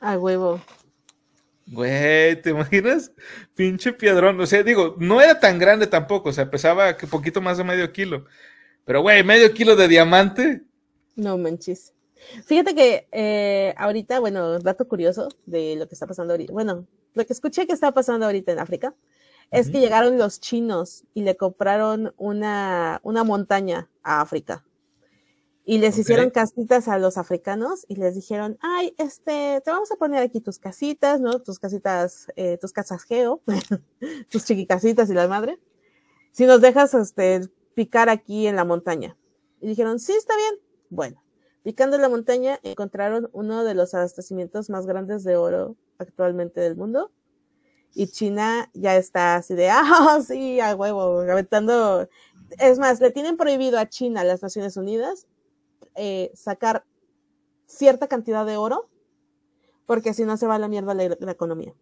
A 0.00 0.18
huevo. 0.18 0.60
Güey, 1.70 2.40
¿te 2.40 2.50
imaginas? 2.50 3.12
Pinche 3.54 3.92
piedrón. 3.92 4.40
O 4.40 4.46
sea, 4.46 4.62
digo, 4.62 4.96
no 4.98 5.20
era 5.20 5.38
tan 5.38 5.58
grande 5.58 5.86
tampoco. 5.86 6.30
O 6.30 6.32
sea, 6.32 6.50
pesaba 6.50 6.96
que 6.96 7.06
poquito 7.06 7.40
más 7.40 7.58
de 7.58 7.64
medio 7.64 7.92
kilo. 7.92 8.24
Pero, 8.84 9.02
güey, 9.02 9.22
medio 9.22 9.52
kilo 9.52 9.76
de 9.76 9.86
diamante. 9.86 10.62
No 11.14 11.36
manches. 11.36 11.92
Fíjate 12.46 12.74
que 12.74 13.08
eh, 13.12 13.74
ahorita, 13.76 14.18
bueno, 14.18 14.58
dato 14.58 14.88
curioso 14.88 15.28
de 15.44 15.76
lo 15.76 15.86
que 15.86 15.94
está 15.94 16.06
pasando 16.06 16.32
ahorita. 16.32 16.52
Bueno, 16.52 16.86
lo 17.14 17.26
que 17.26 17.32
escuché 17.32 17.66
que 17.66 17.74
está 17.74 17.92
pasando 17.92 18.26
ahorita 18.26 18.52
en 18.52 18.58
África 18.60 18.94
es 19.50 19.70
que 19.70 19.80
llegaron 19.80 20.18
los 20.18 20.40
chinos 20.40 21.04
y 21.14 21.22
le 21.22 21.36
compraron 21.36 22.12
una, 22.16 23.00
una 23.02 23.24
montaña 23.24 23.88
a 24.02 24.20
África. 24.20 24.64
Y 25.70 25.76
les 25.76 25.98
Ok. 25.98 25.98
hicieron 25.98 26.30
casitas 26.30 26.88
a 26.88 26.96
los 26.98 27.18
africanos 27.18 27.84
y 27.88 27.96
les 27.96 28.14
dijeron, 28.14 28.56
ay, 28.62 28.94
este, 28.96 29.60
te 29.62 29.70
vamos 29.70 29.92
a 29.92 29.96
poner 29.96 30.22
aquí 30.22 30.40
tus 30.40 30.58
casitas, 30.58 31.20
¿no? 31.20 31.42
Tus 31.42 31.58
casitas, 31.58 32.26
eh, 32.36 32.56
tus 32.56 32.72
casas 32.72 33.02
geo, 33.04 33.42
tus 34.30 34.46
chiquicasitas 34.46 35.10
y 35.10 35.14
la 35.14 35.28
madre. 35.28 35.58
Si 36.32 36.46
nos 36.46 36.62
dejas, 36.62 36.94
este, 36.94 37.42
picar 37.74 38.08
aquí 38.08 38.46
en 38.46 38.56
la 38.56 38.64
montaña. 38.64 39.18
Y 39.60 39.68
dijeron, 39.68 39.98
sí, 39.98 40.12
está 40.12 40.34
bien. 40.36 40.54
Bueno, 40.88 41.22
picando 41.64 41.96
en 41.96 42.02
la 42.02 42.08
montaña 42.08 42.58
encontraron 42.62 43.28
uno 43.34 43.62
de 43.64 43.74
los 43.74 43.92
abastecimientos 43.92 44.70
más 44.70 44.86
grandes 44.86 45.22
de 45.24 45.36
oro 45.36 45.76
actualmente 45.98 46.62
del 46.62 46.76
mundo. 46.76 47.12
Y 47.94 48.06
China 48.08 48.70
ya 48.74 48.96
está 48.96 49.36
así 49.36 49.54
de, 49.54 49.68
ah, 49.72 50.20
sí, 50.26 50.60
a 50.60 50.74
huevo, 50.76 51.20
aventando. 51.20 52.08
Es 52.58 52.78
más, 52.78 53.00
le 53.00 53.10
tienen 53.10 53.36
prohibido 53.36 53.78
a 53.78 53.88
China, 53.88 54.24
las 54.24 54.42
Naciones 54.42 54.78
Unidas, 54.78 55.26
eh, 55.98 56.30
sacar 56.34 56.84
cierta 57.66 58.08
cantidad 58.08 58.46
de 58.46 58.56
oro, 58.56 58.88
porque 59.86 60.14
si 60.14 60.24
no 60.24 60.36
se 60.36 60.46
va 60.46 60.54
a 60.54 60.58
la 60.58 60.68
mierda 60.68 60.94
la, 60.94 61.16
la 61.18 61.32
economía. 61.32 61.74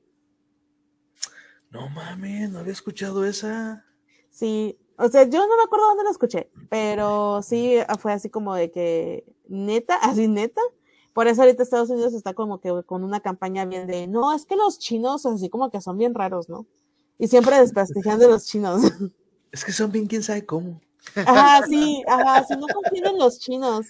No 1.70 1.88
mames, 1.90 2.50
no 2.50 2.60
había 2.60 2.72
escuchado 2.72 3.24
esa. 3.24 3.84
Sí, 4.30 4.78
o 4.98 5.08
sea, 5.08 5.24
yo 5.24 5.46
no 5.46 5.56
me 5.56 5.62
acuerdo 5.62 5.86
dónde 5.88 6.04
lo 6.04 6.10
escuché, 6.10 6.50
pero 6.70 7.42
sí 7.42 7.76
fue 7.98 8.12
así 8.12 8.30
como 8.30 8.54
de 8.54 8.70
que 8.70 9.24
neta, 9.48 9.96
así 10.02 10.28
neta. 10.28 10.60
Por 11.12 11.28
eso 11.28 11.42
ahorita 11.42 11.62
Estados 11.62 11.88
Unidos 11.90 12.12
está 12.12 12.34
como 12.34 12.60
que 12.60 12.82
con 12.84 13.02
una 13.02 13.20
campaña 13.20 13.64
bien 13.64 13.86
de, 13.86 14.06
no, 14.06 14.34
es 14.34 14.44
que 14.44 14.56
los 14.56 14.78
chinos 14.78 15.24
así 15.24 15.48
como 15.48 15.70
que 15.70 15.80
son 15.80 15.96
bien 15.96 16.14
raros, 16.14 16.48
¿no? 16.48 16.66
Y 17.18 17.28
siempre 17.28 17.58
desprestigiando 17.58 18.26
a 18.26 18.28
los 18.28 18.46
chinos. 18.46 18.82
Es 19.52 19.64
que 19.64 19.72
son 19.72 19.90
bien 19.90 20.06
quién 20.06 20.22
sabe 20.22 20.44
cómo. 20.44 20.82
Ajá, 21.14 21.64
sí, 21.66 22.02
ajá, 22.06 22.44
si 22.44 22.56
no 22.56 22.66
confíen 22.66 23.06
en 23.06 23.16
los 23.18 23.38
chinos. 23.38 23.86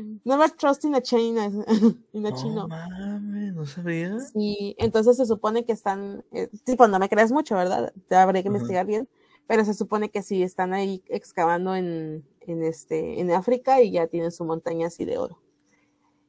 Never 0.24 0.48
trust 0.50 0.84
in 0.84 0.94
a 0.94 1.00
China, 1.02 1.46
in 2.12 2.26
a 2.26 2.30
No 2.30 2.34
chino. 2.34 2.68
mames, 2.68 3.52
no 3.54 3.66
sabía. 3.66 4.16
Y 4.34 4.76
entonces 4.78 5.16
se 5.16 5.26
supone 5.26 5.64
que 5.64 5.72
están, 5.72 6.24
eh, 6.32 6.48
tipo, 6.64 6.86
no 6.88 6.98
me 6.98 7.08
creas 7.08 7.32
mucho, 7.32 7.56
¿verdad? 7.56 7.92
Te 8.08 8.16
habría 8.16 8.42
que 8.42 8.48
Ajá. 8.48 8.48
investigar 8.48 8.86
bien, 8.86 9.08
pero 9.46 9.64
se 9.64 9.74
supone 9.74 10.10
que 10.10 10.22
sí 10.22 10.42
están 10.42 10.72
ahí 10.72 11.02
excavando 11.08 11.74
en, 11.74 12.24
en 12.40 12.62
este, 12.62 13.20
en 13.20 13.30
África 13.32 13.82
y 13.82 13.90
ya 13.92 14.06
tienen 14.06 14.30
su 14.32 14.44
montaña 14.44 14.86
así 14.88 15.04
de 15.04 15.18
oro. 15.18 15.38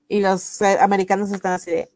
Y 0.07 0.21
los 0.21 0.61
eh, 0.61 0.77
americanos 0.81 1.31
están 1.31 1.53
así 1.53 1.71
de, 1.71 1.89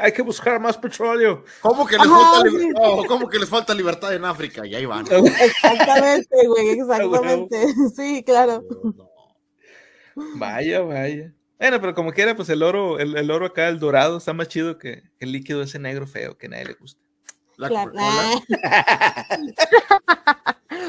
Hay 0.00 0.12
que 0.12 0.22
buscar 0.22 0.60
más 0.60 0.76
petróleo. 0.76 1.44
¿Cómo 1.60 1.86
que 1.86 1.96
les 1.96 2.06
Ajá, 2.06 2.18
falta 2.18 2.50
sí. 2.50 2.56
libertad? 2.56 2.82
Oh, 2.84 3.04
¿Cómo 3.06 3.28
que 3.28 3.38
les 3.38 3.48
falta 3.48 3.74
libertad 3.74 4.14
en 4.14 4.24
África? 4.24 4.66
Y 4.66 4.74
ahí 4.74 4.84
van. 4.84 5.06
exactamente, 5.40 6.46
güey, 6.46 6.68
exactamente. 6.70 7.66
Sí, 7.96 8.22
claro. 8.24 8.62
No. 8.82 9.10
Vaya, 10.36 10.80
vaya. 10.80 11.32
Bueno, 11.58 11.80
pero 11.80 11.94
como 11.94 12.12
quiera, 12.12 12.36
pues 12.36 12.48
el 12.50 12.62
oro, 12.62 12.98
el, 12.98 13.16
el 13.16 13.30
oro 13.30 13.46
acá, 13.46 13.68
el 13.68 13.78
dorado, 13.78 14.18
está 14.18 14.34
más 14.34 14.48
chido 14.48 14.78
que 14.78 15.04
el 15.18 15.32
líquido 15.32 15.62
ese 15.62 15.78
negro 15.78 16.06
feo 16.06 16.36
que 16.36 16.46
a 16.46 16.50
nadie 16.50 16.66
le 16.66 16.74
gusta. 16.74 17.00
La. 17.56 17.70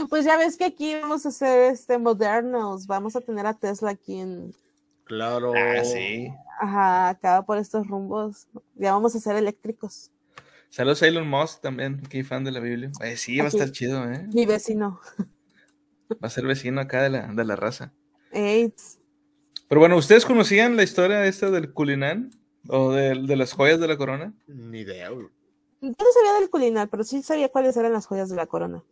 Pues 0.09 0.25
ya 0.25 0.37
ves 0.37 0.57
que 0.57 0.65
aquí 0.65 0.95
vamos 0.95 1.25
a 1.25 1.31
ser 1.31 1.71
este 1.71 1.97
modernos, 1.97 2.87
vamos 2.87 3.15
a 3.15 3.21
tener 3.21 3.45
a 3.45 3.53
Tesla 3.53 3.91
aquí 3.91 4.19
en, 4.19 4.53
Claro. 5.07 5.53
Ah, 5.55 5.83
sí. 5.83 6.29
ajá, 6.59 7.09
acá 7.09 7.41
por 7.43 7.57
estos 7.57 7.87
rumbos, 7.87 8.47
ya 8.75 8.93
vamos 8.93 9.15
a 9.15 9.19
ser 9.19 9.35
eléctricos. 9.35 10.11
Saludos 10.69 11.01
a 11.01 11.07
Elon 11.07 11.27
Musk 11.29 11.61
también, 11.61 12.01
aquí 12.05 12.23
fan 12.23 12.43
de 12.43 12.51
la 12.51 12.59
Biblia. 12.59 12.91
Eh, 13.01 13.15
sí, 13.15 13.37
va 13.39 13.45
a 13.45 13.47
estar 13.47 13.71
chido, 13.71 14.03
¿eh? 14.11 14.27
Mi 14.33 14.45
vecino. 14.45 14.99
Va 16.11 16.27
a 16.27 16.29
ser 16.29 16.45
vecino 16.45 16.81
acá 16.81 17.03
de 17.03 17.09
la, 17.09 17.27
de 17.27 17.43
la 17.45 17.55
raza. 17.55 17.93
AIDS. 18.33 18.99
Pero 19.69 19.79
bueno, 19.79 19.97
¿ustedes 19.97 20.25
conocían 20.25 20.75
la 20.75 20.83
historia 20.83 21.25
esta 21.25 21.51
del 21.51 21.73
Culinán? 21.73 22.31
¿O 22.69 22.91
de, 22.91 23.15
de 23.15 23.35
las 23.37 23.53
joyas 23.53 23.79
de 23.79 23.87
la 23.87 23.97
corona? 23.97 24.33
Ni 24.45 24.79
idea. 24.79 25.09
Yo 25.09 25.27
no 25.81 26.05
sabía 26.13 26.39
del 26.39 26.49
culinar, 26.49 26.89
pero 26.89 27.03
sí 27.03 27.21
sabía 27.21 27.49
cuáles 27.49 27.77
eran 27.77 27.93
las 27.93 28.05
joyas 28.07 28.29
de 28.29 28.35
la 28.35 28.45
corona. 28.45 28.83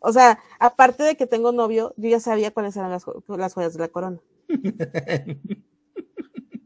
O 0.00 0.12
sea, 0.12 0.40
aparte 0.58 1.02
de 1.02 1.16
que 1.16 1.26
tengo 1.26 1.52
novio, 1.52 1.94
yo 1.96 2.08
ya 2.08 2.20
sabía 2.20 2.50
cuáles 2.50 2.76
eran 2.76 2.90
las, 2.90 3.04
las 3.28 3.54
joyas 3.54 3.74
de 3.74 3.80
la 3.80 3.88
corona. 3.88 4.18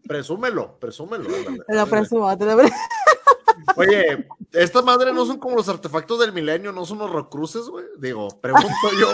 Presúmelo, 0.07 0.79
presúmelo. 0.81 1.25
ándale. 1.25 1.61
Te 1.67 1.75
lo 1.75 1.87
presumo, 1.87 2.37
te 2.37 2.45
lo 2.45 2.57
presumo. 2.57 2.77
Oye, 3.77 4.27
estas 4.53 4.85
madres 4.85 5.15
no 5.15 5.25
son 5.25 5.39
como 5.39 5.57
los 5.57 5.69
artefactos 5.69 6.19
del 6.19 6.33
milenio, 6.33 6.73
no 6.73 6.85
son 6.85 6.99
los 6.99 7.11
rocruces, 7.11 7.69
güey. 7.69 7.85
Digo, 7.99 8.29
pregunto 8.41 8.69
yo. 8.99 9.09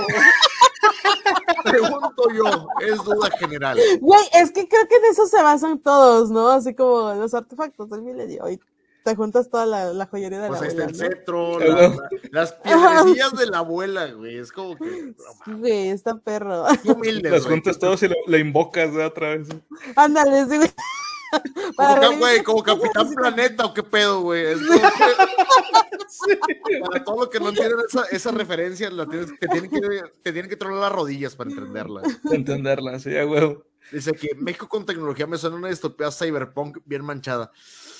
Pregunto 1.65 2.29
yo, 2.35 2.69
es 2.81 2.97
duda 3.05 3.29
general. 3.39 3.79
Güey, 4.01 4.25
es 4.35 4.51
que 4.53 4.67
creo 4.69 4.89
que 4.89 4.97
en 4.97 5.05
eso 5.11 5.27
se 5.27 5.43
basan 5.43 5.81
todos, 5.81 6.31
¿no? 6.31 6.49
Así 6.49 6.75
como 6.75 7.13
los 7.15 7.35
artefactos 7.35 7.91
del 7.91 8.03
milenio. 8.03 8.49
Y 8.49 8.61
te 9.07 9.15
juntas 9.15 9.49
toda 9.49 9.65
la, 9.67 9.93
la 9.93 10.07
joyería 10.07 10.41
de 10.41 10.49
Pues 10.49 10.61
la 10.61 10.67
ahí 10.67 10.73
está 10.73 10.85
el 10.85 10.91
abuela, 10.91 11.09
¿no? 11.09 11.17
cetro, 11.17 11.61
la- 11.77 11.89
la- 11.89 12.09
las 12.33 12.53
piedrecillas 12.55 13.39
de 13.39 13.47
la 13.47 13.59
abuela, 13.59 14.07
güey. 14.13 14.39
Es 14.39 14.51
como 14.51 14.77
que. 14.77 15.15
Güey, 15.47 15.91
está 15.91 16.19
perro. 16.19 16.65
Qué 16.83 16.91
humildes, 16.91 17.31
Las 17.31 17.43
güey. 17.45 17.55
juntas 17.55 17.79
todos 17.79 18.03
y 18.03 18.09
la 18.27 18.39
invocas 18.39 18.91
¿no? 18.93 19.05
otra 19.07 19.37
vez. 19.37 19.47
Ándale, 19.95 20.45
sí, 20.47 20.57
güey. 20.57 20.71
Como, 21.77 21.77
Para 21.77 22.09
güey, 22.17 22.43
Capitán 22.65 23.13
Planeta 23.15 23.67
o 23.67 23.75
qué 23.75 23.83
pedo, 23.83 24.21
güey. 24.23 24.47
Es 24.47 24.59
como 24.59 24.81
que- 24.81 26.81
Para 26.91 27.05
todo 27.05 27.25
lo 27.25 27.31
que 27.31 27.41
no 27.41 27.49
entienden 27.51 27.79
esa, 27.89 28.05
esa 28.07 28.31
referencia, 28.31 28.91
la 28.91 29.05
tienes- 29.07 29.39
te, 29.39 29.49
tienen 29.49 29.71
que, 29.71 29.81
te 30.23 30.33
tienen 30.33 30.49
que 30.49 30.57
tronar 30.57 30.81
las 30.81 30.93
rodillas 30.93 31.35
para 31.37 31.51
entenderla. 31.51 32.03
Entenderla, 32.31 32.99
sí, 33.01 33.11
huevo. 33.11 33.65
Dice 33.93 34.13
que 34.13 34.35
México 34.37 34.69
con 34.69 34.87
tecnología 34.87 35.27
me 35.27 35.37
suena 35.39 35.57
una 35.57 35.69
distopía 35.69 36.11
cyberpunk 36.11 36.79
bien 36.85 37.05
manchada. 37.05 37.51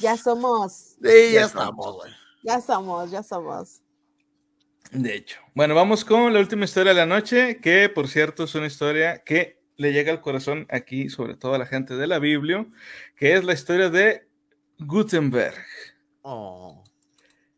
Ya 0.01 0.17
somos, 0.17 0.97
Sí, 1.03 1.33
ya 1.33 1.45
estamos, 1.47 1.95
güey. 1.97 2.13
ya 2.43 2.61
somos, 2.61 3.11
ya 3.11 3.23
somos. 3.23 3.81
De 4.93 5.17
hecho. 5.17 5.41
Bueno, 5.55 5.75
vamos 5.75 6.05
con 6.05 6.33
la 6.33 6.41
última 6.41 6.65
historia 6.65 6.93
de 6.93 7.01
la 7.01 7.07
noche, 7.07 7.59
que 7.61 7.89
por 7.89 8.09
cierto 8.09 8.45
es 8.45 8.55
una 8.55 8.67
historia 8.67 9.23
que 9.25 9.61
le 9.77 9.93
llega 9.93 10.13
al 10.13 10.21
corazón 10.21 10.67
aquí, 10.71 11.09
sobre 11.09 11.35
todo 11.35 11.55
a 11.55 11.59
la 11.59 11.67
gente 11.67 11.97
de 11.97 12.07
la 12.07 12.19
Biblia, 12.19 12.67
que 13.17 13.35
es 13.35 13.45
la 13.45 13.53
historia 13.53 13.91
de 13.91 14.27
Gutenberg. 14.79 15.57
Oh. 16.23 16.83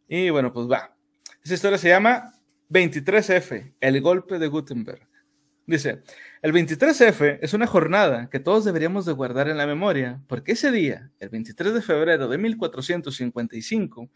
Y 0.08 0.30
bueno, 0.30 0.52
pues 0.52 0.66
va. 0.70 0.96
Esa 1.44 1.54
historia 1.54 1.78
se 1.78 1.88
llama 1.88 2.32
23F, 2.70 3.74
el 3.80 4.00
golpe 4.00 4.38
de 4.38 4.48
Gutenberg. 4.48 5.06
Dice, 5.66 6.02
el 6.40 6.52
23F 6.52 7.38
es 7.42 7.52
una 7.52 7.66
jornada 7.66 8.28
que 8.30 8.38
todos 8.38 8.64
deberíamos 8.64 9.04
de 9.06 9.12
guardar 9.12 9.48
en 9.48 9.56
la 9.56 9.66
memoria, 9.66 10.22
porque 10.28 10.52
ese 10.52 10.70
día, 10.70 11.10
el 11.18 11.30
23 11.30 11.74
de 11.74 11.82
febrero 11.82 12.28
de 12.28 12.38
1455, 12.38 14.08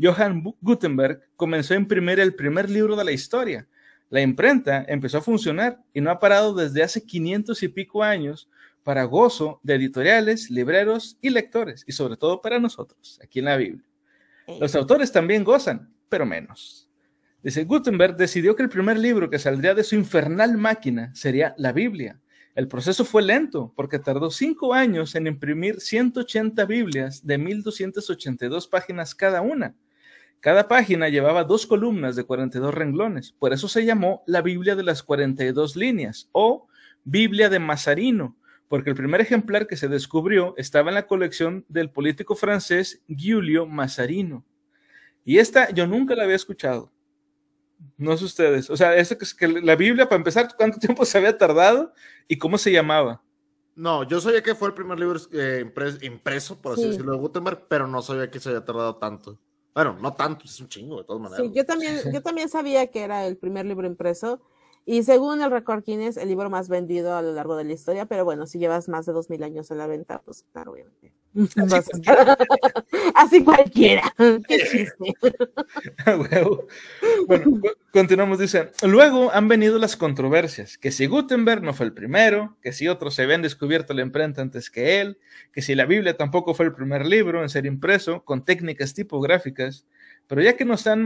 Johann 0.00 0.42
Gutenberg 0.60 1.22
comenzó 1.36 1.74
a 1.74 1.76
imprimir 1.76 2.18
el 2.18 2.34
primer 2.34 2.68
libro 2.68 2.96
de 2.96 3.04
la 3.04 3.12
historia. 3.12 3.68
La 4.10 4.20
imprenta 4.20 4.84
empezó 4.88 5.18
a 5.18 5.22
funcionar 5.22 5.80
y 5.92 6.00
no 6.00 6.10
ha 6.10 6.18
parado 6.18 6.54
desde 6.54 6.82
hace 6.82 7.04
500 7.04 7.62
y 7.62 7.68
pico 7.68 8.02
años 8.02 8.48
para 8.82 9.04
gozo 9.04 9.60
de 9.62 9.74
editoriales, 9.74 10.50
libreros 10.50 11.18
y 11.20 11.30
lectores, 11.30 11.84
y 11.86 11.92
sobre 11.92 12.16
todo 12.16 12.40
para 12.40 12.58
nosotros, 12.58 13.20
aquí 13.22 13.40
en 13.40 13.44
la 13.44 13.56
Biblia. 13.56 13.84
Los 14.60 14.74
autores 14.74 15.12
también 15.12 15.44
gozan, 15.44 15.92
pero 16.08 16.24
menos. 16.24 16.87
Dice, 17.42 17.64
Gutenberg 17.64 18.16
decidió 18.16 18.56
que 18.56 18.64
el 18.64 18.68
primer 18.68 18.98
libro 18.98 19.30
que 19.30 19.38
saldría 19.38 19.74
de 19.74 19.84
su 19.84 19.94
infernal 19.94 20.56
máquina 20.56 21.14
sería 21.14 21.54
la 21.56 21.72
Biblia. 21.72 22.20
El 22.56 22.66
proceso 22.66 23.04
fue 23.04 23.22
lento 23.22 23.72
porque 23.76 24.00
tardó 24.00 24.30
cinco 24.30 24.74
años 24.74 25.14
en 25.14 25.28
imprimir 25.28 25.80
180 25.80 26.64
Biblias 26.64 27.24
de 27.24 27.38
1282 27.38 28.66
páginas 28.66 29.14
cada 29.14 29.40
una. 29.40 29.76
Cada 30.40 30.66
página 30.66 31.08
llevaba 31.08 31.44
dos 31.44 31.66
columnas 31.66 32.16
de 32.16 32.24
42 32.24 32.74
renglones, 32.74 33.32
por 33.32 33.52
eso 33.52 33.68
se 33.68 33.84
llamó 33.84 34.22
la 34.26 34.42
Biblia 34.42 34.74
de 34.74 34.82
las 34.82 35.04
42 35.04 35.76
líneas 35.76 36.28
o 36.32 36.66
Biblia 37.04 37.48
de 37.48 37.60
Mazarino, 37.60 38.36
porque 38.66 38.90
el 38.90 38.96
primer 38.96 39.20
ejemplar 39.20 39.68
que 39.68 39.76
se 39.76 39.88
descubrió 39.88 40.54
estaba 40.56 40.90
en 40.90 40.96
la 40.96 41.06
colección 41.06 41.64
del 41.68 41.90
político 41.90 42.34
francés 42.34 43.02
Giulio 43.08 43.66
Mazarino. 43.66 44.44
Y 45.24 45.38
esta 45.38 45.70
yo 45.70 45.86
nunca 45.86 46.16
la 46.16 46.24
había 46.24 46.36
escuchado. 46.36 46.92
No 47.96 48.16
sé 48.16 48.24
ustedes. 48.24 48.70
O 48.70 48.76
sea, 48.76 48.96
eso 48.96 49.16
que 49.18 49.24
es 49.24 49.34
que 49.34 49.48
la 49.48 49.76
Biblia, 49.76 50.08
para 50.08 50.16
empezar, 50.18 50.48
¿cuánto 50.56 50.78
tiempo 50.78 51.04
se 51.04 51.18
había 51.18 51.36
tardado 51.38 51.92
y 52.26 52.38
cómo 52.38 52.58
se 52.58 52.72
llamaba? 52.72 53.22
No, 53.74 54.02
yo 54.02 54.20
sabía 54.20 54.42
que 54.42 54.54
fue 54.56 54.68
el 54.68 54.74
primer 54.74 54.98
libro 54.98 55.20
eh, 55.32 55.64
impres- 55.64 56.02
impreso, 56.02 56.60
por 56.60 56.72
así 56.72 56.82
Sí. 56.82 56.88
decirlo, 56.88 57.12
de 57.12 57.18
Gutenberg, 57.18 57.66
pero 57.68 57.86
no 57.86 58.02
sabía 58.02 58.30
que 58.30 58.40
se 58.40 58.48
había 58.48 58.64
tardado 58.64 58.96
tanto. 58.96 59.38
Bueno, 59.74 59.96
no 60.00 60.12
tanto, 60.14 60.44
es 60.44 60.58
un 60.60 60.68
chingo, 60.68 60.98
de 60.98 61.04
todas 61.04 61.22
maneras. 61.22 61.46
Sí, 61.46 61.52
yo 61.54 61.64
también, 61.64 62.00
yo 62.12 62.20
también 62.20 62.48
sabía 62.48 62.88
que 62.88 63.02
era 63.02 63.24
el 63.26 63.36
primer 63.36 63.66
libro 63.66 63.86
impreso. 63.86 64.40
Y 64.90 65.02
según 65.02 65.42
el 65.42 65.50
récord 65.50 65.84
Guinness, 65.84 66.16
el 66.16 66.28
libro 66.30 66.48
más 66.48 66.70
vendido 66.70 67.14
a 67.14 67.20
lo 67.20 67.32
largo 67.34 67.56
de 67.56 67.64
la 67.64 67.74
historia, 67.74 68.06
pero 68.06 68.24
bueno, 68.24 68.46
si 68.46 68.58
llevas 68.58 68.88
más 68.88 69.04
de 69.04 69.12
dos 69.12 69.28
mil 69.28 69.42
años 69.42 69.70
en 69.70 69.76
la 69.76 69.86
venta, 69.86 70.22
pues 70.24 70.46
claro, 70.50 70.72
obviamente. 70.72 71.12
Vas 71.34 71.90
a- 72.06 72.38
Así 73.14 73.44
cualquiera. 73.44 74.02
Qué 74.16 74.58
chiste. 74.58 75.14
A 76.06 76.14
bueno, 76.16 77.60
co- 77.60 77.72
continuamos, 77.92 78.38
dice, 78.38 78.70
luego 78.82 79.30
han 79.30 79.46
venido 79.46 79.78
las 79.78 79.94
controversias, 79.94 80.78
que 80.78 80.90
si 80.90 81.04
Gutenberg 81.04 81.62
no 81.62 81.74
fue 81.74 81.84
el 81.84 81.92
primero, 81.92 82.56
que 82.62 82.72
si 82.72 82.88
otros 82.88 83.14
se 83.14 83.22
habían 83.24 83.42
descubierto 83.42 83.92
la 83.92 84.00
imprenta 84.00 84.40
antes 84.40 84.70
que 84.70 85.02
él, 85.02 85.18
que 85.52 85.60
si 85.60 85.74
la 85.74 85.84
Biblia 85.84 86.16
tampoco 86.16 86.54
fue 86.54 86.64
el 86.64 86.72
primer 86.74 87.04
libro 87.04 87.42
en 87.42 87.50
ser 87.50 87.66
impreso 87.66 88.24
con 88.24 88.42
técnicas 88.46 88.94
tipográficas, 88.94 89.84
pero 90.28 90.42
ya 90.42 90.56
que 90.56 90.66
nos 90.66 90.86
han, 90.86 91.04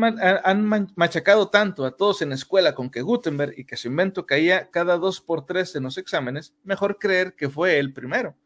machacado 0.97 1.49
tanto 1.49 1.86
a 1.86 1.97
todos 1.97 2.23
en 2.23 2.31
la 2.31 2.35
escuela 2.35 2.74
con 2.74 2.90
que 2.90 3.03
Gutenberg 3.03 3.55
y 3.57 3.65
que 3.65 3.77
su 3.77 3.86
invento 3.86 4.27
caía 4.27 4.69
cada 4.69 4.99
dos 4.99 5.20
por 5.20 5.47
tres 5.47 5.77
en 5.77 5.85
los 5.85 5.97
exámenes, 5.97 6.55
mejor 6.65 6.99
creer 6.99 7.35
que 7.35 7.49
fue 7.49 7.78
el 7.78 7.93
primero. 7.93 8.36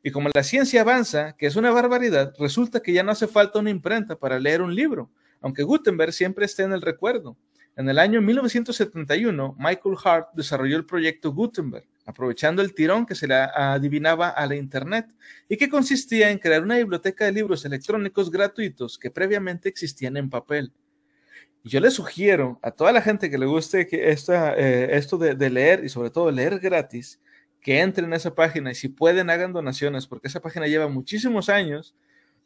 Y 0.00 0.12
como 0.12 0.30
la 0.32 0.44
ciencia 0.44 0.82
avanza, 0.82 1.32
que 1.36 1.46
es 1.46 1.56
una 1.56 1.72
barbaridad, 1.72 2.32
resulta 2.38 2.80
que 2.80 2.92
ya 2.92 3.02
no 3.02 3.10
hace 3.10 3.26
falta 3.26 3.58
una 3.58 3.70
imprenta 3.70 4.16
para 4.16 4.38
leer 4.38 4.62
un 4.62 4.74
libro, 4.74 5.10
aunque 5.40 5.64
Gutenberg 5.64 6.12
siempre 6.12 6.44
esté 6.44 6.62
en 6.62 6.72
el 6.72 6.82
recuerdo. 6.82 7.36
En 7.74 7.88
el 7.88 7.98
año 7.98 8.22
1971, 8.22 9.56
Michael 9.58 9.96
Hart 10.04 10.28
desarrolló 10.34 10.76
el 10.76 10.86
proyecto 10.86 11.32
Gutenberg, 11.32 11.86
aprovechando 12.04 12.62
el 12.62 12.74
tirón 12.74 13.06
que 13.06 13.14
se 13.14 13.26
le 13.26 13.34
adivinaba 13.34 14.28
a 14.28 14.46
la 14.46 14.56
Internet 14.56 15.06
y 15.48 15.56
que 15.56 15.68
consistía 15.68 16.30
en 16.30 16.38
crear 16.38 16.62
una 16.62 16.76
biblioteca 16.76 17.24
de 17.24 17.32
libros 17.32 17.64
electrónicos 17.64 18.30
gratuitos 18.30 18.98
que 18.98 19.10
previamente 19.10 19.68
existían 19.68 20.16
en 20.16 20.30
papel. 20.30 20.72
Yo 21.64 21.78
le 21.78 21.90
sugiero 21.90 22.58
a 22.62 22.72
toda 22.72 22.90
la 22.92 23.02
gente 23.02 23.30
que 23.30 23.38
le 23.38 23.46
guste 23.46 23.86
que 23.86 24.10
esta, 24.10 24.54
eh, 24.56 24.96
esto 24.96 25.16
de, 25.16 25.36
de 25.36 25.50
leer 25.50 25.84
y 25.84 25.88
sobre 25.88 26.10
todo 26.10 26.30
leer 26.30 26.58
gratis, 26.58 27.20
que 27.60 27.80
entren 27.80 28.12
a 28.12 28.16
esa 28.16 28.34
página 28.34 28.72
y 28.72 28.74
si 28.74 28.88
pueden 28.88 29.30
hagan 29.30 29.52
donaciones, 29.52 30.08
porque 30.08 30.26
esa 30.26 30.40
página 30.40 30.66
lleva 30.66 30.88
muchísimos 30.88 31.48
años 31.48 31.94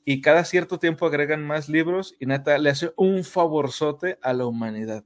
y 0.04 0.20
cada 0.20 0.44
cierto 0.44 0.78
tiempo 0.78 1.06
agregan 1.06 1.44
más 1.44 1.70
libros 1.70 2.14
y 2.20 2.26
neta 2.26 2.58
le 2.58 2.70
hace 2.70 2.92
un 2.96 3.24
favorzote 3.24 4.18
a 4.20 4.34
la 4.34 4.46
humanidad. 4.46 5.04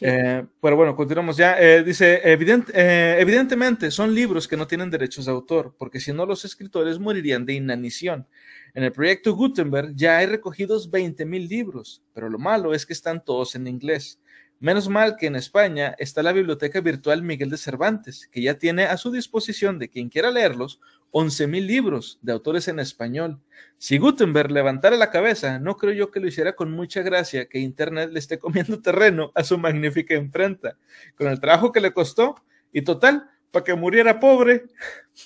Eh, 0.00 0.44
pero 0.60 0.76
bueno, 0.76 0.96
continuamos 0.96 1.36
ya. 1.36 1.60
Eh, 1.60 1.82
dice, 1.84 2.20
evident- 2.24 2.70
eh, 2.74 3.16
evidentemente 3.20 3.90
son 3.90 4.14
libros 4.14 4.48
que 4.48 4.56
no 4.56 4.66
tienen 4.66 4.90
derechos 4.90 5.26
de 5.26 5.32
autor, 5.32 5.74
porque 5.78 6.00
si 6.00 6.12
no 6.12 6.26
los 6.26 6.44
escritores 6.44 6.98
morirían 6.98 7.46
de 7.46 7.54
inanición. 7.54 8.26
En 8.74 8.82
el 8.82 8.92
proyecto 8.92 9.34
Gutenberg 9.34 9.94
ya 9.94 10.18
hay 10.18 10.26
recogidos 10.26 10.90
20.000 10.90 11.46
libros, 11.48 12.02
pero 12.12 12.28
lo 12.28 12.38
malo 12.38 12.74
es 12.74 12.84
que 12.86 12.92
están 12.92 13.24
todos 13.24 13.54
en 13.54 13.66
inglés. 13.68 14.20
Menos 14.60 14.88
mal 14.88 15.16
que 15.16 15.26
en 15.26 15.36
España 15.36 15.94
está 15.98 16.22
la 16.22 16.32
biblioteca 16.32 16.80
virtual 16.80 17.22
Miguel 17.22 17.50
de 17.50 17.58
Cervantes, 17.58 18.28
que 18.32 18.40
ya 18.42 18.54
tiene 18.54 18.84
a 18.84 18.96
su 18.96 19.10
disposición 19.10 19.78
de 19.78 19.88
quien 19.90 20.08
quiera 20.08 20.30
leerlos 20.30 20.80
11.000 21.14 21.64
libros 21.64 22.18
de 22.22 22.32
autores 22.32 22.66
en 22.66 22.80
español. 22.80 23.40
Si 23.78 23.98
Gutenberg 23.98 24.50
levantara 24.50 24.96
la 24.96 25.12
cabeza, 25.12 25.60
no 25.60 25.76
creo 25.76 25.92
yo 25.92 26.10
que 26.10 26.18
lo 26.18 26.26
hiciera 26.26 26.56
con 26.56 26.72
mucha 26.72 27.02
gracia 27.02 27.48
que 27.48 27.60
Internet 27.60 28.10
le 28.10 28.18
esté 28.18 28.40
comiendo 28.40 28.80
terreno 28.82 29.30
a 29.36 29.44
su 29.44 29.56
magnífica 29.56 30.16
imprenta, 30.16 30.76
con 31.16 31.28
el 31.28 31.38
trabajo 31.38 31.70
que 31.70 31.80
le 31.80 31.94
costó, 31.94 32.34
y 32.72 32.82
total, 32.82 33.30
para 33.52 33.62
que 33.62 33.74
muriera 33.76 34.18
pobre. 34.18 34.64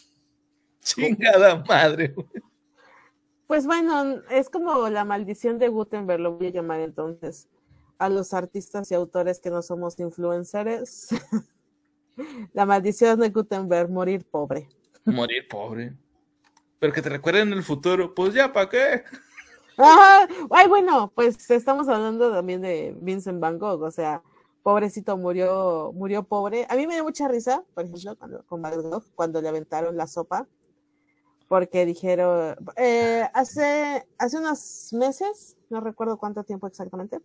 Chingada 0.82 1.64
madre. 1.66 2.14
Pues 3.46 3.64
bueno, 3.64 4.20
es 4.30 4.50
como 4.50 4.90
la 4.90 5.06
maldición 5.06 5.58
de 5.58 5.68
Gutenberg, 5.68 6.20
lo 6.20 6.32
voy 6.36 6.48
a 6.48 6.50
llamar 6.50 6.80
entonces, 6.80 7.48
a 7.96 8.10
los 8.10 8.34
artistas 8.34 8.90
y 8.90 8.94
autores 8.94 9.40
que 9.40 9.48
no 9.48 9.62
somos 9.62 9.98
influencers. 9.98 11.08
la 12.52 12.66
maldición 12.66 13.20
de 13.20 13.30
Gutenberg, 13.30 13.88
morir 13.88 14.26
pobre. 14.30 14.68
Morir 15.12 15.48
pobre. 15.48 15.92
Pero 16.78 16.92
que 16.92 17.02
te 17.02 17.08
recuerden 17.08 17.48
en 17.48 17.58
el 17.58 17.64
futuro, 17.64 18.14
pues 18.14 18.34
ya, 18.34 18.52
¿para 18.52 18.68
qué? 18.68 19.04
Ay, 19.76 20.68
bueno, 20.68 21.12
pues 21.14 21.50
estamos 21.50 21.88
hablando 21.88 22.32
también 22.32 22.60
de 22.60 22.96
Vincent 23.00 23.40
Van 23.40 23.58
Gogh, 23.58 23.82
o 23.82 23.90
sea, 23.90 24.22
pobrecito 24.62 25.16
murió, 25.16 25.92
murió 25.94 26.24
pobre. 26.24 26.66
A 26.68 26.76
mí 26.76 26.86
me 26.86 26.94
dio 26.94 27.04
mucha 27.04 27.28
risa, 27.28 27.64
por 27.74 27.84
ejemplo, 27.84 28.16
cuando, 28.16 28.44
con 28.46 28.62
Van 28.62 28.82
Gogh, 28.82 29.04
cuando 29.14 29.40
le 29.40 29.48
aventaron 29.48 29.96
la 29.96 30.06
sopa, 30.06 30.46
porque 31.48 31.86
dijeron, 31.86 32.56
eh, 32.76 33.28
hace, 33.34 34.06
hace 34.18 34.38
unos 34.38 34.92
meses, 34.92 35.56
no 35.70 35.80
recuerdo 35.80 36.18
cuánto 36.18 36.44
tiempo 36.44 36.66
exactamente, 36.66 37.20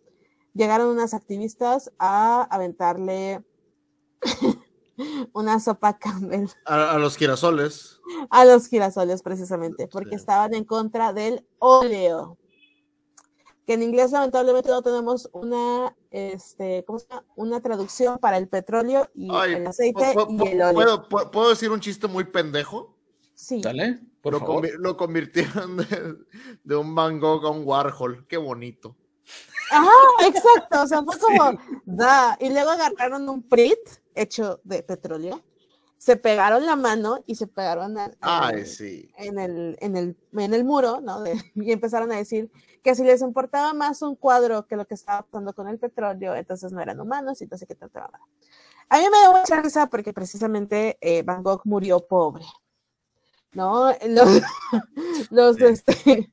llegaron 0.54 0.88
unas 0.88 1.14
activistas 1.14 1.92
a 1.98 2.44
aventarle 2.44 3.44
una 5.34 5.60
sopa 5.60 5.98
Campbell 5.98 6.48
A, 6.66 6.92
a 6.92 6.98
los 7.00 7.18
girasoles. 7.18 8.00
a 8.30 8.46
los 8.46 8.68
girasoles 8.68 9.22
precisamente, 9.22 9.88
porque 9.88 10.12
Sí. 10.12 10.16
estaban 10.16 10.54
en 10.54 10.64
contra 10.66 11.14
del 11.14 11.46
óleo. 11.60 12.38
que 13.66 13.76
en 13.76 13.82
inglés 13.84 14.12
lamentablemente 14.12 14.68
no 14.70 14.82
tenemos 14.82 15.30
una, 15.32 15.96
este, 16.12 16.84
¿cómo 16.86 17.00
se 17.00 17.08
llama? 17.08 17.24
Una 17.38 17.62
traducción 17.62 18.18
para 18.20 18.36
el 18.38 18.50
petróleo 18.50 19.10
y 19.16 19.30
Ay, 19.34 19.54
el 19.54 19.68
aceite 19.68 20.04
¿pu- 20.14 20.46
y 20.46 20.50
el 20.50 20.62
óleo. 20.62 20.74
¿puedo, 20.74 21.08
pu- 21.08 21.32
puedo 21.32 21.50
decir 21.50 21.72
un 21.72 21.80
chiste 21.80 22.08
muy 22.10 22.26
pendejo? 22.26 22.94
Sí. 23.34 23.62
Dale, 23.62 24.02
por 24.22 24.34
lo, 24.34 24.40
favor. 24.40 24.66
convi- 24.66 24.76
lo 24.78 24.98
convirtieron 24.98 25.78
de, 25.78 26.16
de 26.62 26.76
un 26.76 26.94
Van 26.94 27.22
Gogh 27.22 27.46
a 27.46 27.52
un 27.52 27.64
Warhol. 27.66 28.26
Qué 28.28 28.36
bonito. 28.36 28.98
Ajá, 29.72 29.90
exacto. 30.28 30.82
O 30.84 30.88
sea, 30.88 31.02
fue 31.04 31.18
como, 31.18 31.58
da. 31.86 32.38
Y 32.42 32.50
luego 32.50 32.70
agarraron 32.72 33.30
un 33.30 33.44
Prit 33.48 33.80
hecho 34.16 34.60
de 34.64 34.84
petróleo, 34.84 35.42
se 35.98 36.18
pegaron 36.18 36.66
la 36.66 36.76
mano 36.76 37.24
y 37.26 37.36
se 37.36 37.48
pegaron 37.48 37.98
a- 37.98 38.12
a- 38.22 38.48
Ay, 38.48 38.66
sí. 38.66 39.10
en, 39.18 39.40
el, 39.40 39.78
en, 39.80 39.96
el, 39.96 40.18
en 40.34 40.54
el 40.54 40.64
muro, 40.66 41.00
¿no? 41.02 41.22
De- 41.22 41.34
y 41.56 41.72
empezaron 41.72 42.12
a 42.12 42.18
decir 42.18 42.52
que 42.84 42.94
si 42.96 43.04
les 43.04 43.22
importaba 43.22 43.74
más 43.74 44.02
un 44.02 44.16
cuadro 44.16 44.68
que 44.68 44.76
lo 44.76 44.86
que 44.86 44.96
estaba 44.96 45.22
pasando 45.22 45.54
con 45.54 45.68
el 45.70 45.80
petróleo, 45.80 46.36
entonces 46.36 46.74
no 46.74 46.82
eran 46.82 47.00
humanos 47.00 47.40
y 47.40 47.46
entonces 47.46 47.68
que 47.68 47.76
trataba. 47.76 48.20
A 48.90 48.98
mí 49.00 49.06
me 49.10 49.18
dio 49.20 49.32
mucha 49.40 49.62
risa 49.62 49.88
porque 49.88 50.12
precisamente 50.14 50.98
eh, 51.00 51.24
Van 51.24 51.42
Gogh 51.42 51.62
murió 51.64 52.06
pobre, 52.06 52.44
¿no? 53.54 53.92
Los, 54.08 54.42
los, 55.30 55.62
este, 55.62 56.30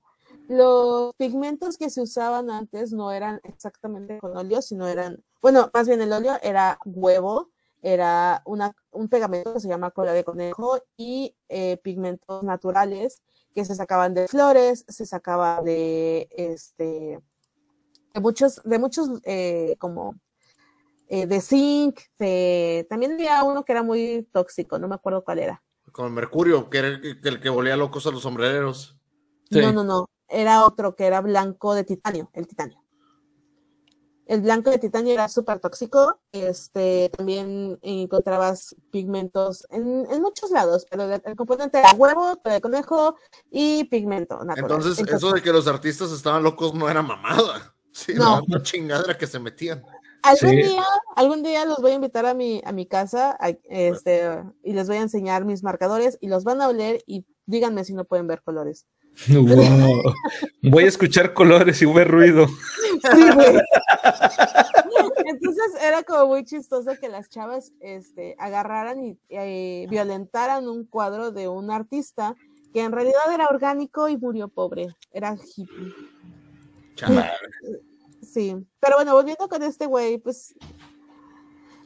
los 0.49 1.15
pigmentos 1.15 1.77
que 1.79 1.91
se 1.91 2.01
usaban 2.01 2.51
antes 2.51 2.93
no 2.93 3.13
eran 3.13 3.41
exactamente 3.45 4.19
con 4.19 4.37
óleo, 4.37 4.61
sino 4.63 4.89
eran, 4.89 5.23
bueno, 5.41 5.71
más 5.73 5.87
bien 5.87 6.01
el 6.01 6.13
óleo 6.13 6.39
era 6.43 6.79
huevo, 6.85 7.51
era 7.83 8.43
una, 8.45 8.75
un 8.91 9.09
pegamento 9.09 9.55
que 9.55 9.61
se 9.61 9.69
llama 9.69 9.91
cola 9.91 10.13
de 10.13 10.25
conejo 10.25 10.81
y 10.97 11.35
eh, 11.49 11.79
pigmentos 11.79 12.43
naturales 12.43 13.23
que 13.55 13.65
se 13.65 13.75
sacaban 13.75 14.15
de 14.15 14.29
flores, 14.29 14.85
se 14.89 15.07
sacaba 15.07 15.61
de 15.63 16.29
este 16.31 17.21
de 18.15 18.21
muchos, 18.21 18.61
de 18.65 18.79
muchos 18.79 19.09
eh, 19.25 19.77
como 19.79 20.17
eh, 21.09 21.27
de 21.27 21.41
zinc, 21.41 22.01
de, 22.19 22.87
también 22.89 23.13
había 23.13 23.43
uno 23.45 23.65
que 23.65 23.73
era 23.73 23.83
muy 23.83 24.29
tóxico, 24.33 24.79
no 24.79 24.89
me 24.89 24.95
acuerdo 24.95 25.25
cuál 25.25 25.41
era. 25.41 25.63
Con 25.93 26.07
el 26.07 26.13
Mercurio, 26.13 26.71
que 26.71 26.79
era 26.79 26.89
el 26.89 27.01
que, 27.01 27.29
el 27.29 27.41
que 27.41 27.51
volía 27.51 27.77
locos 27.77 28.07
a 28.07 28.11
los 28.11 28.23
sombrereros. 28.23 28.97
Sí. 29.51 29.61
No, 29.61 29.73
no, 29.73 29.83
no, 29.83 30.11
era 30.29 30.65
otro 30.65 30.95
que 30.95 31.07
era 31.07 31.21
blanco 31.21 31.75
de 31.75 31.85
titanio, 31.85 32.31
el 32.33 32.47
titanio. 32.47 32.80
El 34.31 34.43
blanco 34.43 34.71
de 34.71 34.79
titanio 34.79 35.13
era 35.13 35.29
súper 35.29 35.59
tóxico. 35.59 36.21
Este, 36.31 37.11
también 37.17 37.81
encontrabas 37.83 38.77
pigmentos 38.93 39.67
en, 39.71 40.07
en 40.09 40.23
muchos 40.23 40.53
lados, 40.53 40.87
pero 40.89 41.03
el, 41.03 41.21
el 41.25 41.35
componente 41.35 41.81
era 41.81 41.93
huevo, 41.95 42.39
de 42.45 42.61
conejo 42.61 43.17
y 43.51 43.85
pigmento 43.85 44.45
natural. 44.45 44.71
Entonces, 44.71 45.05
eso 45.09 45.33
de 45.33 45.43
que 45.43 45.53
los 45.53 45.67
artistas 45.67 46.13
estaban 46.13 46.45
locos 46.45 46.73
no 46.75 46.89
era 46.89 47.03
mamada. 47.03 47.75
Sí, 47.93 48.15
No. 48.15 48.41
una 48.47 48.63
chingadera 48.63 49.19
que 49.19 49.27
se 49.27 49.41
metían. 49.41 49.83
Algún 50.23 50.51
Sí. 50.51 50.57
día, 50.63 50.85
algún 51.17 51.43
día 51.43 51.65
los 51.65 51.79
voy 51.83 51.91
a 51.91 51.95
invitar 51.95 52.25
a 52.25 52.35
mi, 52.35 52.63
a 52.65 52.71
mi 52.71 52.87
casa, 52.87 53.37
a- 53.41 53.49
este, 53.69 54.45
y 54.63 54.75
les 54.75 54.87
voy 54.87 54.99
a 54.99 55.01
enseñar 55.01 55.45
mis 55.45 55.65
marcadores 55.65 56.17
y 56.21 56.29
los 56.29 56.45
van 56.45 56.63
a 56.63 56.69
oler 56.69 57.03
y 57.05 57.27
díganme 57.47 57.83
si 57.85 57.93
no 57.95 58.05
pueden 58.05 58.29
ver 58.29 58.43
colores. 58.43 58.87
Wow. 59.29 60.15
Voy 60.63 60.85
a 60.85 60.89
escuchar 60.89 61.35
colores 61.35 61.81
y 61.83 61.87
ver 61.87 62.09
ruido. 62.09 62.47
Sí, 62.47 63.31
güey. 63.35 63.61
Entonces 65.27 65.83
era 65.83 66.03
como 66.03 66.27
muy 66.27 66.45
chistoso 66.45 66.93
que 67.01 67.09
las 67.09 67.29
chavas 67.29 67.73
este, 67.81 68.35
agarraran 68.39 69.05
y 69.05 69.19
eh, 69.29 69.87
violentaran 69.91 70.69
un 70.69 70.85
cuadro 70.85 71.33
de 71.33 71.49
un 71.49 71.71
artista 71.71 72.35
que 72.73 72.83
en 72.83 72.93
realidad 72.93 73.33
era 73.33 73.47
orgánico 73.49 74.09
y 74.09 74.17
murió 74.17 74.49
pobre. 74.49 74.89
Era 75.13 75.37
hippie. 75.37 75.95
Chale. 76.95 77.31
Sí. 78.23 78.57
Pero 78.81 78.97
bueno, 78.97 79.15
volviendo 79.15 79.49
con 79.49 79.63
este 79.63 79.87
güey, 79.87 80.19
pues. 80.19 80.55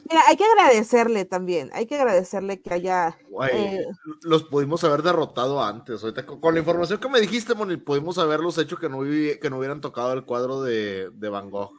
Mira, 0.07 0.21
hay 0.27 0.37
que 0.37 0.45
agradecerle 0.45 1.25
también. 1.25 1.71
Hay 1.73 1.87
que 1.87 1.95
agradecerle 1.95 2.61
que 2.61 2.73
haya. 2.73 3.17
Güey, 3.29 3.49
eh, 3.55 3.85
los 4.21 4.43
pudimos 4.43 4.83
haber 4.83 5.01
derrotado 5.01 5.63
antes. 5.63 6.03
Ahorita 6.03 6.25
con, 6.25 6.39
con 6.39 6.53
la 6.53 6.59
información 6.59 6.99
que 6.99 7.09
me 7.09 7.19
dijiste, 7.19 7.55
Moni, 7.55 7.77
pudimos 7.77 8.17
haberlos 8.19 8.57
hecho 8.59 8.77
que 8.77 8.87
no, 8.87 8.99
que 9.01 9.47
no 9.49 9.57
hubieran 9.57 9.81
tocado 9.81 10.13
el 10.13 10.23
cuadro 10.23 10.61
de, 10.61 11.09
de 11.11 11.29
Van 11.29 11.49
Gogh. 11.49 11.71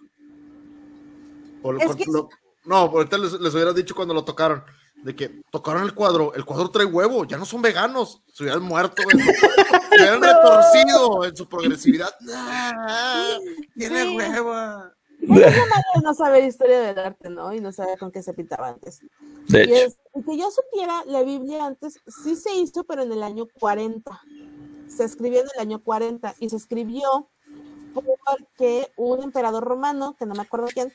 O 1.62 1.72
lo- 1.72 1.80
Es 1.80 1.86
con- 1.86 1.96
que- 1.96 2.04
lo- 2.12 2.28
no, 2.64 2.76
ahorita 2.76 3.16
les, 3.18 3.32
les 3.34 3.54
hubiera 3.54 3.72
dicho 3.72 3.94
cuando 3.94 4.12
lo 4.12 4.24
tocaron, 4.24 4.64
de 5.04 5.14
que 5.14 5.42
tocaron 5.52 5.84
el 5.84 5.94
cuadro, 5.94 6.34
el 6.34 6.44
cuadro 6.44 6.68
trae 6.70 6.84
huevo, 6.86 7.24
ya 7.24 7.36
no 7.38 7.44
son 7.44 7.62
veganos, 7.62 8.22
se 8.32 8.42
hubieran 8.42 8.62
muerto, 8.62 9.02
se 9.08 9.96
hubieran 10.00 10.20
retorcido 10.20 11.24
en 11.24 11.36
su 11.36 11.48
progresividad. 11.48 12.10
Ah, 12.34 13.36
tiene 13.76 14.02
Sí. 14.08 14.16
huevo. 14.16 14.82
Es 15.34 15.54
de 15.94 16.02
no 16.02 16.14
saber 16.14 16.44
historia 16.44 16.80
del 16.80 16.98
arte, 16.98 17.30
¿no? 17.30 17.52
Y 17.52 17.60
no 17.60 17.72
saber 17.72 17.98
con 17.98 18.10
qué 18.12 18.22
se 18.22 18.32
pintaba 18.32 18.68
antes. 18.68 19.00
De 19.48 19.64
Y, 19.64 19.72
hecho, 19.74 19.86
es- 19.86 20.24
que 20.24 20.38
yo 20.38 20.50
supiera, 20.50 21.02
la 21.06 21.22
Biblia 21.22 21.66
antes 21.66 22.00
sí 22.06 22.36
se 22.36 22.54
hizo, 22.54 22.84
pero 22.84 23.02
en 23.02 23.12
el 23.12 23.22
año 23.22 23.46
40. 23.60 24.20
Se 24.88 25.04
escribió 25.04 25.40
en 25.40 25.48
el 25.54 25.60
año 25.60 25.82
40 25.82 26.34
y 26.38 26.48
se 26.48 26.56
escribió 26.56 27.28
porque 28.02 28.90
un 28.96 29.22
emperador 29.22 29.64
romano, 29.64 30.16
que 30.18 30.26
no 30.26 30.34
me 30.34 30.42
acuerdo 30.42 30.68
quién, 30.72 30.92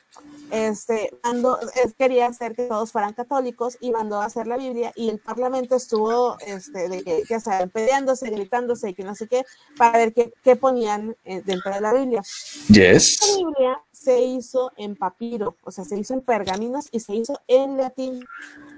este, 0.50 1.10
mandó, 1.22 1.58
quería 1.98 2.26
hacer 2.26 2.54
que 2.54 2.64
todos 2.64 2.92
fueran 2.92 3.12
católicos 3.12 3.76
y 3.80 3.90
mandó 3.90 4.20
a 4.20 4.26
hacer 4.26 4.46
la 4.46 4.56
Biblia 4.56 4.92
y 4.96 5.08
el 5.08 5.18
parlamento 5.18 5.76
estuvo, 5.76 6.36
este, 6.46 6.88
de 6.88 7.02
que, 7.02 7.22
que 7.26 7.34
estaban 7.34 7.70
peleándose, 7.70 8.30
gritándose 8.30 8.90
y 8.90 8.94
que 8.94 9.04
no 9.04 9.14
sé 9.14 9.28
qué, 9.28 9.44
para 9.76 9.98
ver 9.98 10.12
qué, 10.12 10.32
qué 10.42 10.56
ponían 10.56 11.16
eh, 11.24 11.42
dentro 11.44 11.72
de 11.72 11.80
la 11.80 11.92
Biblia. 11.92 12.22
La 12.68 12.74
yes. 12.74 13.20
Biblia 13.36 13.80
se 13.90 14.20
hizo 14.20 14.72
en 14.76 14.96
papiro, 14.96 15.56
o 15.64 15.70
sea, 15.70 15.84
se 15.84 15.98
hizo 15.98 16.14
en 16.14 16.22
pergaminos 16.22 16.88
y 16.90 17.00
se 17.00 17.14
hizo 17.14 17.40
en 17.46 17.76
latín 17.76 18.24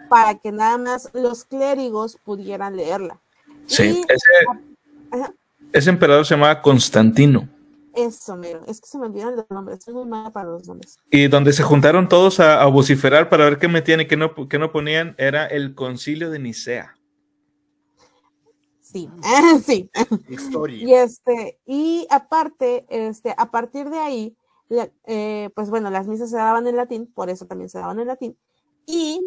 para 0.09 0.35
que 0.35 0.53
nada 0.53 0.79
más 0.79 1.11
los 1.15 1.45
clérigos 1.45 2.19
pudieran 2.25 2.77
leerla. 2.77 3.19
Sí, 3.67 3.83
Y- 3.83 4.13
ese, 4.13 4.63
Ajá, 5.11 5.33
ese 5.75 5.91
emperador 5.91 6.25
se 6.25 6.35
llamaba 6.35 6.63
Constantino. 6.63 7.49
Eso, 7.95 8.37
mero. 8.37 8.63
Es 8.67 8.81
que 8.81 8.87
se 8.89 8.99
me 8.99 9.07
olvidan 9.07 9.37
los 9.37 9.47
nombres, 9.51 9.83
soy 9.85 9.95
muy 9.95 10.07
mala 10.07 10.31
para 10.31 10.51
los 10.51 10.67
nombres. 10.67 10.97
Y 11.11 11.29
donde 11.29 11.53
se 11.53 11.63
juntaron 11.63 12.09
todos 12.09 12.41
a, 12.41 12.63
a 12.63 12.67
vociferar 12.67 13.29
para 13.29 13.45
ver 13.45 13.59
qué 13.59 13.69
metían 13.69 14.01
y 14.01 14.07
qué 14.07 14.17
no, 14.17 14.35
qué 14.49 14.59
no 14.59 14.73
ponían 14.73 15.15
era 15.19 15.47
el 15.47 15.75
concilio 15.75 16.31
de 16.31 16.39
Nicea. 16.39 16.97
Sí, 18.81 19.09
sí. 19.65 19.91
Historia. 20.29 20.77
Y 20.85 20.95
este, 20.95 21.59
y 21.67 22.07
aparte, 22.11 22.85
este, 22.89 23.35
a 23.37 23.51
partir 23.51 23.91
de 23.91 23.99
ahí, 23.99 24.37
la- 24.69 24.91
eh, 25.07 25.51
pues 25.55 25.71
bueno, 25.71 25.91
las 25.91 26.07
misas 26.07 26.31
se 26.31 26.37
daban 26.37 26.67
en 26.67 26.77
latín, 26.77 27.07
por 27.13 27.29
eso 27.31 27.47
también 27.47 27.69
se 27.69 27.79
daban 27.79 27.99
en 27.99 28.07
latín, 28.09 28.39
y 28.87 29.21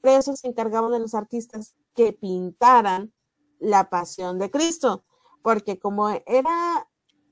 por 0.00 0.10
eso 0.12 0.34
se 0.36 0.48
encargaban 0.48 0.92
de 0.92 1.00
los 1.00 1.14
artistas 1.14 1.74
que 1.94 2.12
pintaran 2.12 3.12
la 3.58 3.90
pasión 3.90 4.38
de 4.38 4.50
Cristo, 4.50 5.04
porque 5.42 5.78
como 5.78 6.08
era 6.26 6.88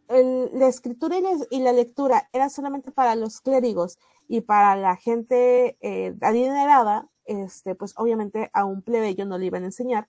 el- 0.09 0.51
la 0.55 0.69
escritura 0.69 1.17
y 1.19 1.23
la, 1.23 1.31
y 1.51 1.61
la 1.61 1.73
lectura 1.73 2.29
era 2.33 2.49
solamente 2.51 2.91
para 2.91 3.15
los 3.15 3.41
clérigos 3.41 3.99
y 4.29 4.41
para 4.43 4.77
la 4.77 4.97
gente 4.97 5.77
eh, 5.81 6.15
adinerada, 6.21 7.09
este, 7.25 7.75
pues 7.75 7.95
obviamente 7.97 8.51
a 8.53 8.65
un 8.65 8.83
plebeyo 8.83 9.25
no 9.27 9.39
le 9.39 9.47
iban 9.47 9.63
a 9.63 9.67
enseñar. 9.67 10.09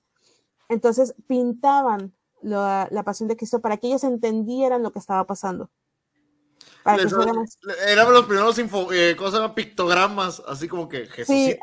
Entonces 0.69 1.15
pintaban 1.27 2.13
la, 2.41 2.87
la 2.91 3.03
pasión 3.03 3.27
de 3.27 3.35
Cristo 3.37 3.59
para 3.61 3.77
que 3.77 3.87
ellos 3.87 4.03
entendieran 4.03 4.83
lo 4.83 4.91
que 4.91 4.99
estaba 4.99 5.25
pasando. 5.25 5.69
Para 6.83 6.97
Les- 6.97 7.13
Eran 7.87 8.13
los 8.13 8.25
primeros 8.25 8.57
info, 8.59 8.91
eh, 8.91 9.15
¿cómo 9.17 9.31
se 9.31 9.37
llama? 9.37 9.55
pictogramas, 9.55 10.41
así 10.47 10.67
como 10.67 10.87
que 10.87 11.07
Jesús 11.07 11.35
Sí, 11.35 11.57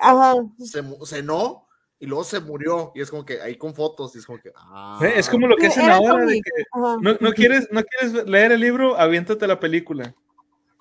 se 0.66 0.82
cenó 1.06 1.65
y 1.98 2.06
luego 2.06 2.24
se 2.24 2.40
murió. 2.40 2.92
Y 2.94 3.00
es 3.00 3.10
como 3.10 3.24
que 3.24 3.40
ahí 3.40 3.56
con 3.56 3.74
fotos, 3.74 4.14
y 4.14 4.18
es 4.18 4.26
como 4.26 4.38
que. 4.40 4.52
Ah, 4.56 4.98
Eh, 5.02 5.14
Es 5.16 5.28
como 5.28 5.46
lo 5.46 5.56
que 5.56 5.66
hacen 5.68 5.90
ahora 5.90 6.24
de 6.26 6.40
que 6.40 6.50
no, 6.74 7.16
no 7.20 7.32
quieres, 7.32 7.68
no 7.70 7.82
quieres 7.84 8.26
leer 8.28 8.52
el 8.52 8.60
libro, 8.60 8.96
aviéntate 8.98 9.46
la 9.46 9.58
película. 9.60 10.14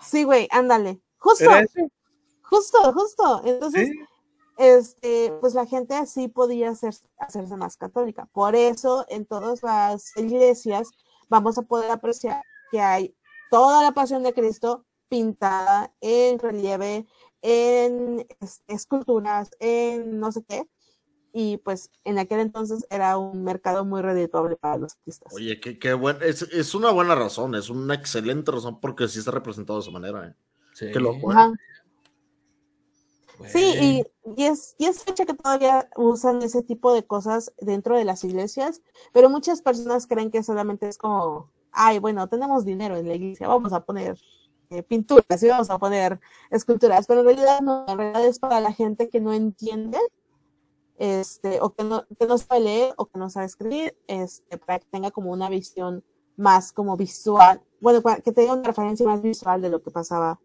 Sí, 0.02 0.24
güey, 0.24 0.48
ándale. 0.52 1.00
Justo, 1.18 1.50
justo, 2.44 2.94
justo. 2.94 3.42
Entonces, 3.46 3.88
Sí. 3.90 4.00
este, 4.58 5.34
pues 5.42 5.54
la 5.54 5.66
gente 5.66 5.96
así 5.96 6.28
podía 6.28 6.70
hacer, 6.70 6.94
hacerse 7.18 7.56
más 7.58 7.78
católica. 7.78 8.28
Por 8.32 8.56
eso, 8.56 9.06
en 9.10 9.26
todas 9.26 9.64
las 9.64 10.16
iglesias 10.18 10.90
vamos 11.30 11.58
a 11.58 11.64
poder 11.64 11.92
apreciar 11.92 12.42
que 12.72 12.80
hay 12.82 13.16
toda 13.52 13.82
la 13.84 13.92
pasión 13.92 14.24
de 14.24 14.34
Cristo 14.34 14.86
pintada 15.10 15.94
en 16.02 16.40
relieve, 16.40 17.06
en 17.42 18.26
es- 18.42 18.62
esculturas, 18.68 19.50
en 19.60 20.20
no 20.20 20.32
sé 20.32 20.44
qué. 20.48 20.68
Y 21.38 21.58
pues 21.58 21.92
en 22.06 22.18
aquel 22.18 22.40
entonces 22.40 22.86
era 22.90 23.18
un 23.18 23.44
mercado 23.44 23.84
muy 23.84 24.02
redituable 24.02 24.56
para 24.56 24.78
los 24.78 24.94
artistas. 24.94 25.34
Oye, 25.34 25.60
qué, 25.60 25.78
qué 25.78 25.94
buen. 25.94 26.18
Es, 26.22 26.44
es 26.44 26.74
una 26.74 26.92
buena 26.92 27.14
razón, 27.14 27.56
es 27.56 27.70
una 27.70 27.94
excelente 27.94 28.52
razón 28.52 28.80
porque 28.80 29.10
sí 29.10 29.20
está 29.20 29.32
representado 29.32 29.80
de 29.80 29.84
esa 29.84 29.92
manera. 29.92 30.30
¿eh? 30.30 30.36
Sí. 30.74 30.92
Qué 30.94 31.00
loco. 31.02 31.34
¿eh? 31.34 31.52
Sí, 33.48 33.74
y, 33.82 34.04
y 34.38 34.46
es, 34.46 34.76
y 34.78 34.86
es 34.86 35.04
fecha 35.04 35.26
que 35.26 35.34
todavía 35.34 35.90
usan 35.98 36.42
ese 36.42 36.64
tipo 36.64 36.94
de 36.94 37.06
cosas 37.06 37.54
dentro 37.60 37.98
de 37.98 38.06
las 38.06 38.24
iglesias, 38.24 38.82
pero 39.12 39.30
muchas 39.30 39.62
personas 39.62 40.08
creen 40.08 40.32
que 40.32 40.42
solamente 40.42 40.88
es 40.88 40.98
como 40.98 41.52
ay, 41.76 42.00
bueno, 42.00 42.28
tenemos 42.28 42.66
dinero 42.66 42.96
en 42.96 43.08
la 43.08 43.16
iglesia, 43.16 43.48
vamos 43.48 43.74
a 43.74 43.82
poner 43.82 44.18
eh, 44.70 44.82
pinturas 44.82 45.44
y 45.44 45.48
vamos 45.48 45.70
a 45.70 45.78
poner 45.78 46.20
esculturas, 46.50 47.06
pero 47.06 47.20
en 47.20 47.26
realidad 47.28 47.62
no, 47.62 47.86
en 47.88 47.98
realidad 47.98 48.26
es 48.26 48.40
para 48.40 48.60
la 48.60 48.74
gente 48.74 49.10
que 49.10 49.20
no 49.20 49.34
entiende, 49.34 50.00
este, 50.98 51.60
o 51.62 51.74
que 51.74 51.84
no, 51.84 52.06
que 52.18 52.26
no 52.26 52.38
sabe 52.38 52.62
leer 52.62 52.94
o 52.98 53.06
que 53.06 53.20
no 53.20 53.30
sabe 53.30 53.46
escribir, 53.46 53.96
este, 54.08 54.58
para 54.58 54.80
que 54.80 54.86
tenga 54.92 55.12
como 55.12 55.32
una 55.32 55.50
visión 55.50 56.04
más 56.38 56.72
como 56.72 56.98
visual, 56.98 57.62
bueno, 57.80 58.02
para 58.02 58.22
que 58.22 58.32
tenga 58.32 58.54
una 58.54 58.64
referencia 58.64 59.06
más 59.06 59.22
visual 59.22 59.62
de 59.62 59.70
lo 59.70 59.82
que 59.82 59.92
pasaba, 59.92 60.40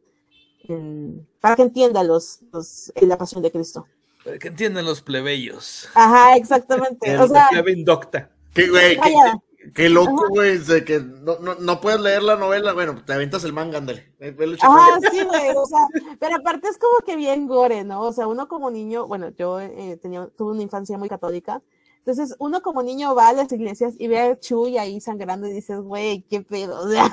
en- 0.69 1.27
para 1.41 1.57
que 1.57 1.63
entienda 1.63 2.03
los, 2.05 2.41
los, 2.53 2.93
la 3.01 3.17
pasión 3.19 3.43
de 3.43 3.51
Cristo. 3.51 3.87
Para 4.25 4.39
que 4.39 4.49
entiendan 4.49 4.85
los 4.85 5.01
plebeyos. 5.01 5.89
Ajá, 5.95 6.37
exactamente. 6.37 7.19
O 7.19 7.27
sea, 7.29 7.49
plebe 7.51 7.73
indocta. 7.73 8.31
Qué, 8.53 8.69
güey, 8.69 8.95
qué, 8.95 9.01
vaya, 9.01 9.43
qué 9.74 9.89
loco, 9.89 10.28
güey, 10.28 10.59
de 10.59 10.85
que 10.85 11.01
no, 11.01 11.39
no, 11.39 11.55
no 11.57 11.81
puedes 11.81 12.01
leer 12.01 12.23
la 12.23 12.37
novela, 12.37 12.73
bueno, 12.73 13.03
te 13.05 13.12
aventas 13.12 13.45
el 13.45 13.53
manga, 13.53 13.78
ándale. 13.78 14.12
Ajá, 14.61 14.99
sí, 15.11 15.23
güey, 15.23 15.51
o 15.55 15.66
sea, 15.66 15.87
pero 16.19 16.37
aparte 16.37 16.69
es 16.69 16.78
como 16.78 16.99
que 17.05 17.16
bien 17.16 17.47
gore, 17.47 17.85
¿no? 17.85 18.03
O 18.03 18.12
sea, 18.12 18.27
uno 18.27 18.49
como 18.49 18.70
niño, 18.70 19.07
bueno, 19.07 19.31
yo 19.31 19.61
eh, 19.61 19.99
tenía, 20.01 20.28
tuve 20.37 20.53
una 20.53 20.62
infancia 20.62 20.99
muy 20.99 21.09
católica, 21.09 21.62
entonces 21.99 22.35
uno 22.39 22.62
como 22.62 22.82
niño 22.82 23.15
va 23.15 23.28
a 23.28 23.32
las 23.32 23.53
iglesias 23.53 23.95
y 23.99 24.09
ve 24.09 24.20
a 24.20 24.39
Chuy 24.39 24.78
ahí 24.78 25.01
sangrando 25.01 25.47
y 25.47 25.53
dices, 25.53 25.81
güey, 25.81 26.23
qué 26.28 26.41
pedo, 26.41 26.81
o 26.81 26.89
sea, 26.89 27.11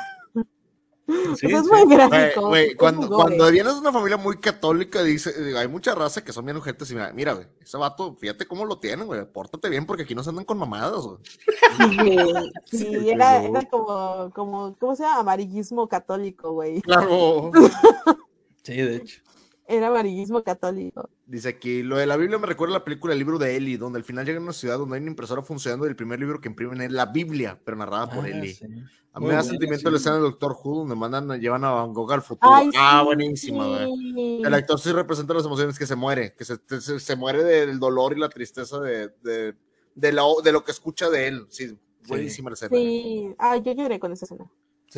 Sí, 1.08 1.48
eso 1.48 1.58
es 1.60 1.66
sí. 1.66 1.72
muy 1.72 1.96
gráfico. 1.96 2.52
cuando, 2.78 3.52
vienes 3.52 3.74
de 3.76 3.80
una 3.80 3.94
familia 3.94 4.18
muy 4.18 4.38
católica, 4.40 5.04
dice, 5.04 5.58
hay 5.58 5.68
mucha 5.68 5.96
raza 5.96 6.24
que 6.24 6.34
son 6.34 6.44
bien 6.44 6.58
ojetes 6.58 6.92
y 6.92 6.96
mira, 6.96 7.14
mira, 7.14 7.34
güey, 7.34 7.48
ese 7.62 7.78
vato, 7.78 8.16
fíjate 8.16 8.46
cómo 8.46 8.66
lo 8.66 8.80
tienen, 8.80 9.08
güey, 9.08 9.26
pórtate 9.26 9.70
bien 9.70 9.86
porque 9.86 10.04
aquí 10.04 10.14
no 10.14 10.24
se 10.24 10.32
andan 10.32 10.44
con 10.44 10.58
mamadas, 10.58 11.06
güey. 11.06 11.18
Sí, 12.72 12.78
sí, 12.78 13.10
era, 13.10 13.42
era 13.42 13.62
como, 13.64 14.32
como, 14.34 14.76
¿cómo 14.78 14.96
se 14.96 15.04
llama? 15.04 15.20
Amarillismo 15.20 15.88
católico, 15.88 16.52
güey. 16.52 16.82
Claro. 16.82 17.52
Sí, 18.64 18.76
de 18.76 18.98
hecho. 18.98 19.22
Era 19.66 19.88
amarillismo 19.88 20.44
católico. 20.44 21.10
Dice 21.28 21.50
aquí, 21.50 21.84
lo 21.84 21.98
de 21.98 22.06
la 22.06 22.16
Biblia 22.16 22.38
me 22.40 22.48
recuerda 22.48 22.76
a 22.76 22.80
la 22.80 22.86
película 22.86 23.12
El 23.12 23.20
libro 23.20 23.38
de 23.38 23.58
Eli, 23.58 23.76
donde 23.76 23.98
al 24.00 24.06
final 24.06 24.26
llega 24.26 24.40
a 24.40 24.42
una 24.42 24.54
ciudad 24.54 24.78
donde 24.78 24.96
hay 24.96 25.02
una 25.02 25.12
impresora 25.12 25.42
funcionando 25.42 25.86
y 25.86 25.90
el 25.90 25.96
primer 25.98 26.20
libro 26.22 26.40
que 26.40 26.48
imprimen 26.48 26.80
es 26.82 26.92
la 26.92 27.06
Biblia, 27.08 27.60
pero 27.66 27.76
narrada 27.76 28.10
por 28.10 28.26
Ah, 28.26 28.30
Eli. 28.30 28.54
sí. 28.54 28.66
A 29.12 29.20
mí 29.20 29.26
Muy 29.26 29.30
me 29.30 29.34
da 29.36 29.44
sentimiento 29.44 29.90
sí. 29.90 29.92
la 29.92 29.98
escena 29.98 30.16
del 30.16 30.24
Doctor 30.26 30.56
Who, 30.64 30.78
donde 30.80 30.96
mandan, 30.96 31.40
llevan 31.42 31.66
a 31.66 31.72
Van 31.72 31.92
Gogh 31.92 32.14
al 32.14 32.22
futuro. 32.22 32.54
Ay, 32.54 32.70
ah, 32.78 33.00
sí, 33.02 33.06
buenísima, 33.06 33.68
güey. 33.68 34.14
sí. 34.14 34.42
El 34.46 34.54
actor 34.54 34.80
sí 34.80 34.92
representa 34.94 35.34
las 35.34 35.44
emociones 35.46 35.78
que 35.78 35.86
se 35.86 35.96
muere, 35.96 36.34
que 36.34 36.46
se, 36.46 36.58
se, 36.80 37.00
se 37.00 37.16
muere 37.18 37.44
del 37.44 37.78
dolor 37.80 38.16
y 38.16 38.20
la 38.22 38.30
tristeza 38.30 38.80
de, 38.80 39.10
de, 39.24 39.56
de, 39.96 40.12
lo, 40.14 40.36
de 40.44 40.52
lo 40.54 40.64
que 40.64 40.72
escucha 40.72 41.10
de 41.10 41.28
él. 41.28 41.46
Sí, 41.50 41.78
buenísima 42.08 42.52
la 42.52 42.54
escena. 42.54 42.70
Sí, 42.78 43.34
ay, 43.40 43.62
yo 43.66 43.74
lloré 43.74 44.00
con 44.00 44.14
esa 44.14 44.26
escena. 44.26 44.46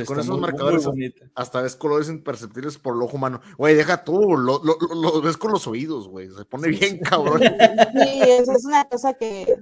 Con 0.05 0.19
esos 0.19 0.31
muy- 0.31 0.39
marcadores. 0.41 0.87
Hasta 1.35 1.61
ves 1.61 1.75
colores 1.75 2.09
imperceptibles 2.09 2.77
por 2.77 2.95
el 2.95 3.01
ojo 3.01 3.15
humano. 3.17 3.41
Güey, 3.57 3.75
deja 3.75 4.03
tú, 4.03 4.37
lo, 4.37 4.61
lo, 4.63 4.77
lo- 4.79 4.95
lo 4.95 5.21
ves 5.21 5.37
con 5.37 5.51
los 5.51 5.65
oídos, 5.67 6.07
güey. 6.07 6.29
Se 6.29 6.45
pone 6.45 6.67
bien 6.69 6.99
cabrón. 6.99 7.41
Sí, 7.93 8.21
eso 8.23 8.51
es 8.53 8.65
una 8.65 8.85
cosa 8.87 9.13
que, 9.13 9.59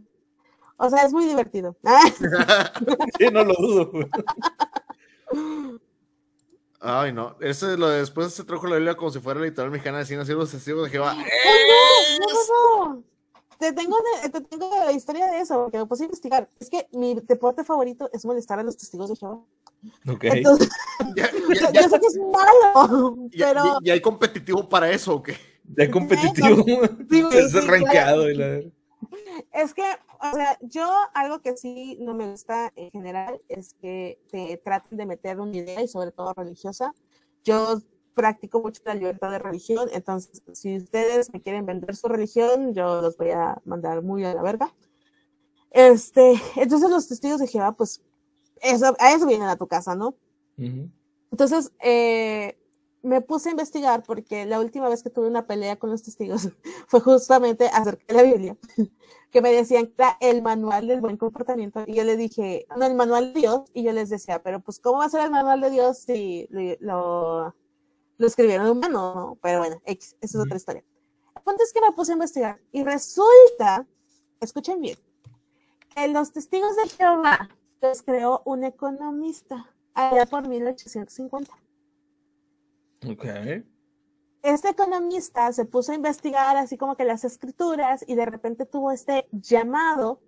o 0.78 0.90
sea, 0.90 1.04
es 1.06 1.14
muy 1.14 1.26
divertido. 1.26 1.76
Sí, 3.20 3.26
no 3.32 3.44
lo 3.44 3.54
dudo. 3.56 3.92
güey. 3.92 4.08
Ay, 6.80 7.12
no. 7.12 7.36
Ese 7.40 7.76
lo 7.78 7.90
de 7.90 8.00
después 8.00 8.34
se 8.34 8.44
trajo 8.44 8.68
la 8.68 8.76
Biblia 8.76 8.96
como 8.96 9.10
si 9.12 9.20
fuera 9.20 9.40
literal 9.42 9.72
mexicana 9.72 9.98
de 10.00 10.06
cine, 10.06 10.22
así 10.22 10.32
los 10.34 10.52
testigos 10.52 10.84
de 10.86 10.90
Jehová. 10.92 11.16
No, 11.16 11.22
no, 11.22 12.86
no, 12.86 12.94
no. 12.96 13.04
Te 13.58 13.74
tengo, 13.74 13.98
de- 14.22 14.30
te 14.30 14.42
tengo 14.42 14.70
la 14.86 14.92
historia 14.92 15.26
de 15.26 15.40
eso, 15.40 15.64
porque 15.64 15.80
me 15.80 15.88
puse 15.88 16.04
a 16.04 16.06
investigar. 16.06 16.48
Es 16.60 16.70
que 16.70 16.88
mi 16.92 17.16
deporte 17.16 17.64
favorito 17.64 18.08
es 18.14 18.24
molestar 18.24 18.60
a 18.60 18.64
los 18.64 18.78
testigos 18.78 19.10
de 19.10 19.16
Jehová. 19.16 19.40
Ok. 20.08 20.24
Entonces, 20.26 20.70
Ya, 21.16 21.32
yo, 21.40 21.48
ya, 21.54 21.72
ya, 21.72 21.82
yo 21.84 21.90
sé 21.90 22.00
que 22.00 22.08
es 22.08 22.18
malo, 22.18 23.30
ya- 23.32 23.46
pero 23.54 23.64
ya 23.84 23.94
hay 23.94 24.02
competitivo 24.02 24.68
para 24.68 24.90
eso, 24.90 25.16
¿o 25.16 25.22
qué? 25.24 25.36
Ya 25.76 25.90
competitivo. 25.92 26.64
Sí, 26.66 27.22
güey, 27.22 27.38
Es 27.40 27.52
sí, 27.52 27.60
rankeado. 27.62 28.30
y 28.30 28.36
la- 28.36 28.62
es 29.54 29.74
que, 29.74 29.84
o 29.84 30.34
sea, 30.34 30.58
yo 30.62 30.90
algo 31.14 31.42
que 31.42 31.56
sí 31.56 31.98
no 32.02 32.16
me 32.16 32.32
gusta 32.32 32.72
en 32.76 32.90
general 32.92 33.40
es 33.48 33.76
que 33.76 34.20
te 34.32 34.58
traten 34.64 34.98
de 34.98 35.06
meter 35.06 35.40
una 35.40 35.56
idea 35.56 35.82
y 35.84 35.88
sobre 35.88 36.12
todo 36.12 36.34
religiosa. 36.34 36.94
Yo 37.44 37.80
practico 38.16 38.60
mucho 38.60 38.82
la 38.86 38.96
libertad 38.96 39.30
de 39.30 39.38
religión, 39.40 39.88
entonces 39.94 40.42
si 40.54 40.78
ustedes 40.78 41.32
me 41.32 41.42
quieren 41.42 41.68
vender 41.68 41.96
su 41.96 42.08
religión, 42.08 42.74
yo 42.74 43.02
los 43.02 43.16
voy 43.18 43.30
a 43.32 43.62
mandar 43.66 44.02
muy 44.02 44.26
a 44.26 44.34
la 44.34 44.42
verga. 44.42 44.74
Este, 45.70 46.42
entonces 46.56 46.90
los 46.90 47.08
testigos 47.08 47.40
de 47.40 47.48
Jehová, 47.48 47.74
pues, 47.74 48.02
eso, 48.62 48.96
a 49.00 49.14
eso 49.14 49.26
vienen 49.26 49.48
a 49.48 49.56
tu 49.56 49.68
casa, 49.68 49.96
¿no? 49.96 50.16
Ujú. 50.58 50.90
Entonces, 51.32 51.72
eh, 51.80 52.58
me 53.08 53.22
puse 53.22 53.50
a 53.50 53.52
investigar 53.52 54.04
porque 54.04 54.46
la 54.46 54.60
última 54.60 54.90
vez 54.90 55.04
que 55.04 55.10
tuve 55.10 55.28
una 55.28 55.48
pelea 55.48 55.78
con 55.78 55.90
los 55.90 56.04
testigos 56.04 56.50
fue 56.88 57.00
justamente 57.00 57.68
acerca 57.68 58.04
de 58.08 58.14
la 58.14 58.24
Biblia, 58.24 58.58
que 59.32 59.42
me 59.42 59.52
decían 59.52 59.88
que 59.88 59.94
era 59.98 60.18
el 60.20 60.42
manual 60.42 60.88
del 60.88 61.02
buen 61.02 61.18
comportamiento. 61.18 61.84
Y 61.88 61.96
yo 61.96 62.04
le 62.04 62.18
dije, 62.18 62.66
no, 62.76 62.86
el 62.86 62.96
manual 62.96 63.34
de 63.34 63.40
Dios. 63.40 63.62
Y 63.74 63.84
yo 63.84 63.92
les 63.92 64.10
decía, 64.10 64.42
pero 64.42 64.60
pues, 64.60 64.80
¿cómo 64.80 65.00
va 65.00 65.06
a 65.06 65.10
ser 65.10 65.22
el 65.22 65.32
manual 65.32 65.62
de 65.62 65.70
Dios 65.70 66.00
si 66.00 66.48
lo, 66.50 67.54
lo, 68.18 68.28
escribieron 68.28 68.70
humanos? 68.70 69.16
No? 69.16 69.38
Pero 69.42 69.60
bueno, 69.60 69.82
X, 69.86 70.16
esa 70.22 70.38
es 70.38 70.44
otra 70.44 70.58
historia. 70.58 70.84
El 71.36 71.42
punto 71.44 71.64
es 71.64 71.72
que 71.72 71.82
me 71.82 71.92
puse 71.92 72.12
a 72.12 72.16
investigar 72.16 72.60
y 72.72 72.84
resulta, 72.84 73.86
escuchen 74.42 74.82
bien, 74.82 74.98
que 75.94 76.08
los 76.08 76.32
testigos 76.32 76.76
de 76.76 76.90
Jehová 76.90 77.50
los 77.82 78.02
creó 78.04 78.42
un 78.46 78.64
economista 78.64 79.74
allá 79.94 80.26
por 80.26 80.48
1850. 80.48 81.52
Ok. 83.08 83.26
Este 84.44 84.70
economista 84.70 85.52
se 85.52 85.66
puso 85.66 85.92
a 85.92 85.96
investigar 85.96 86.56
así 86.58 86.78
como 86.78 86.96
que 86.96 87.04
las 87.04 87.24
escrituras 87.24 88.04
y 88.08 88.16
de 88.16 88.26
repente 88.26 88.66
tuvo 88.66 88.92
este 88.92 89.28
llamado 89.32 90.22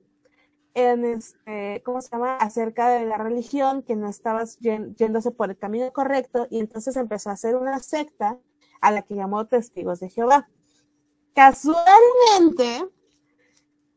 en 0.74 1.06
este, 1.06 1.82
¿cómo 1.84 2.02
se 2.02 2.10
llama? 2.12 2.38
Acerca 2.38 2.90
de 2.90 3.06
la 3.06 3.18
religión, 3.18 3.82
que 3.84 3.96
no 3.96 4.10
estabas 4.10 4.58
yéndose 4.60 5.32
por 5.32 5.50
el 5.50 5.58
camino 5.58 5.92
correcto 5.92 6.48
y 6.50 6.60
entonces 6.60 6.96
empezó 6.96 7.30
a 7.30 7.34
hacer 7.34 7.56
una 7.56 7.80
secta 7.80 8.38
a 8.82 8.92
la 8.92 9.02
que 9.02 9.16
llamó 9.16 9.46
Testigos 9.48 10.00
de 10.00 10.10
Jehová. 10.10 10.50
Casualmente, 11.34 12.88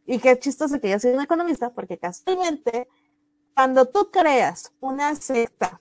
y 0.06 0.18
qué 0.18 0.38
chistoso 0.38 0.80
que 0.80 0.90
yo 0.90 0.98
soy 0.98 1.12
un 1.12 1.22
economista, 1.22 1.72
porque 1.72 1.98
casualmente, 1.98 2.88
cuando 3.54 3.86
tú 3.86 4.10
creas 4.10 4.72
una 4.80 5.14
secta 5.14 5.80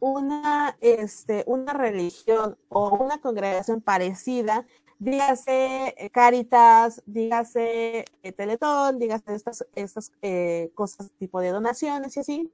una, 0.00 0.76
este, 0.80 1.44
una 1.46 1.72
religión 1.72 2.56
o 2.68 2.96
una 2.96 3.20
congregación 3.20 3.80
parecida, 3.80 4.66
dígase 4.98 5.94
eh, 5.96 6.10
Caritas, 6.10 7.02
dígase 7.06 8.04
eh, 8.22 8.32
Teletón, 8.32 8.98
dígase 8.98 9.34
estas, 9.34 9.66
estas 9.74 10.12
eh, 10.22 10.70
cosas 10.74 11.10
tipo 11.18 11.40
de 11.40 11.50
donaciones 11.50 12.16
y 12.16 12.20
así, 12.20 12.52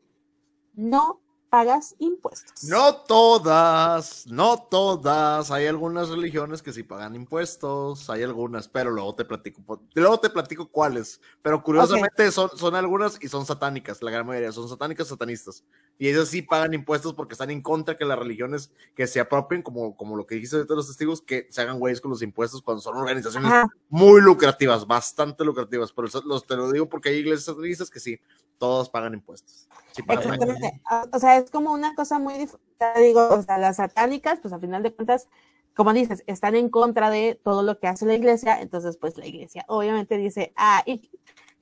no 0.74 1.20
pagas 1.54 1.94
impuestos. 2.00 2.64
No 2.64 2.96
todas, 2.96 4.26
no 4.26 4.58
todas. 4.58 5.52
Hay 5.52 5.68
algunas 5.68 6.08
religiones 6.08 6.60
que 6.62 6.72
sí 6.72 6.82
pagan 6.82 7.14
impuestos, 7.14 8.10
hay 8.10 8.24
algunas, 8.24 8.66
pero 8.66 8.90
luego 8.90 9.14
te 9.14 9.24
platico, 9.24 9.80
luego 9.94 10.18
te 10.18 10.30
platico 10.30 10.66
cuáles. 10.68 11.20
Pero 11.42 11.62
curiosamente 11.62 12.32
son, 12.32 12.50
son 12.56 12.74
algunas 12.74 13.22
y 13.22 13.28
son 13.28 13.46
satánicas, 13.46 14.02
la 14.02 14.10
gran 14.10 14.26
mayoría, 14.26 14.50
son 14.50 14.68
satánicas 14.68 15.06
satanistas. 15.06 15.62
Y 15.96 16.08
ellos 16.08 16.28
sí 16.28 16.42
pagan 16.42 16.74
impuestos 16.74 17.14
porque 17.14 17.34
están 17.34 17.50
en 17.52 17.62
contra 17.62 17.96
que 17.96 18.04
las 18.04 18.18
religiones 18.18 18.72
que 18.96 19.06
se 19.06 19.20
apropien, 19.20 19.62
como, 19.62 19.96
como 19.96 20.16
lo 20.16 20.26
que 20.26 20.34
dijiste 20.34 20.56
de 20.56 20.64
todos 20.64 20.78
los 20.78 20.86
testigos, 20.88 21.22
que 21.22 21.46
se 21.50 21.60
hagan 21.60 21.78
güeyes 21.78 22.00
con 22.00 22.10
los 22.10 22.22
impuestos 22.22 22.62
cuando 22.62 22.80
son 22.80 22.96
organizaciones 22.96 23.48
Ajá, 23.48 23.68
muy 23.88 24.20
lucrativas, 24.20 24.88
bastante 24.88 25.44
lucrativas. 25.44 25.92
Pero 25.92 26.08
eso 26.08 26.20
los, 26.26 26.44
te 26.44 26.56
lo 26.56 26.72
digo 26.72 26.88
porque 26.88 27.10
hay 27.10 27.18
iglesias 27.18 27.44
satanistas 27.44 27.90
que 27.90 28.00
sí, 28.00 28.18
todos 28.58 28.90
pagan 28.90 29.14
impuestos. 29.14 29.68
Sí 29.92 30.02
pagan 30.02 30.34
impuestos. 30.34 30.56
exactamente. 30.56 30.82
O 31.12 31.18
sea, 31.20 31.43
es 31.44 31.50
como 31.50 31.72
una 31.72 31.94
cosa 31.94 32.18
muy 32.18 32.34
dif- 32.34 32.58
te 32.78 33.00
digo, 33.00 33.28
o 33.28 33.42
sea, 33.42 33.58
las 33.58 33.76
satánicas, 33.76 34.40
pues 34.40 34.52
a 34.52 34.58
final 34.58 34.82
de 34.82 34.94
cuentas, 34.94 35.28
como 35.74 35.92
dices, 35.92 36.22
están 36.26 36.54
en 36.54 36.68
contra 36.68 37.10
de 37.10 37.40
todo 37.42 37.62
lo 37.62 37.78
que 37.78 37.88
hace 37.88 38.06
la 38.06 38.14
iglesia, 38.14 38.60
entonces 38.60 38.96
pues 38.96 39.16
la 39.16 39.26
iglesia 39.26 39.64
obviamente 39.68 40.16
dice, 40.16 40.52
ah, 40.56 40.82
y 40.86 41.10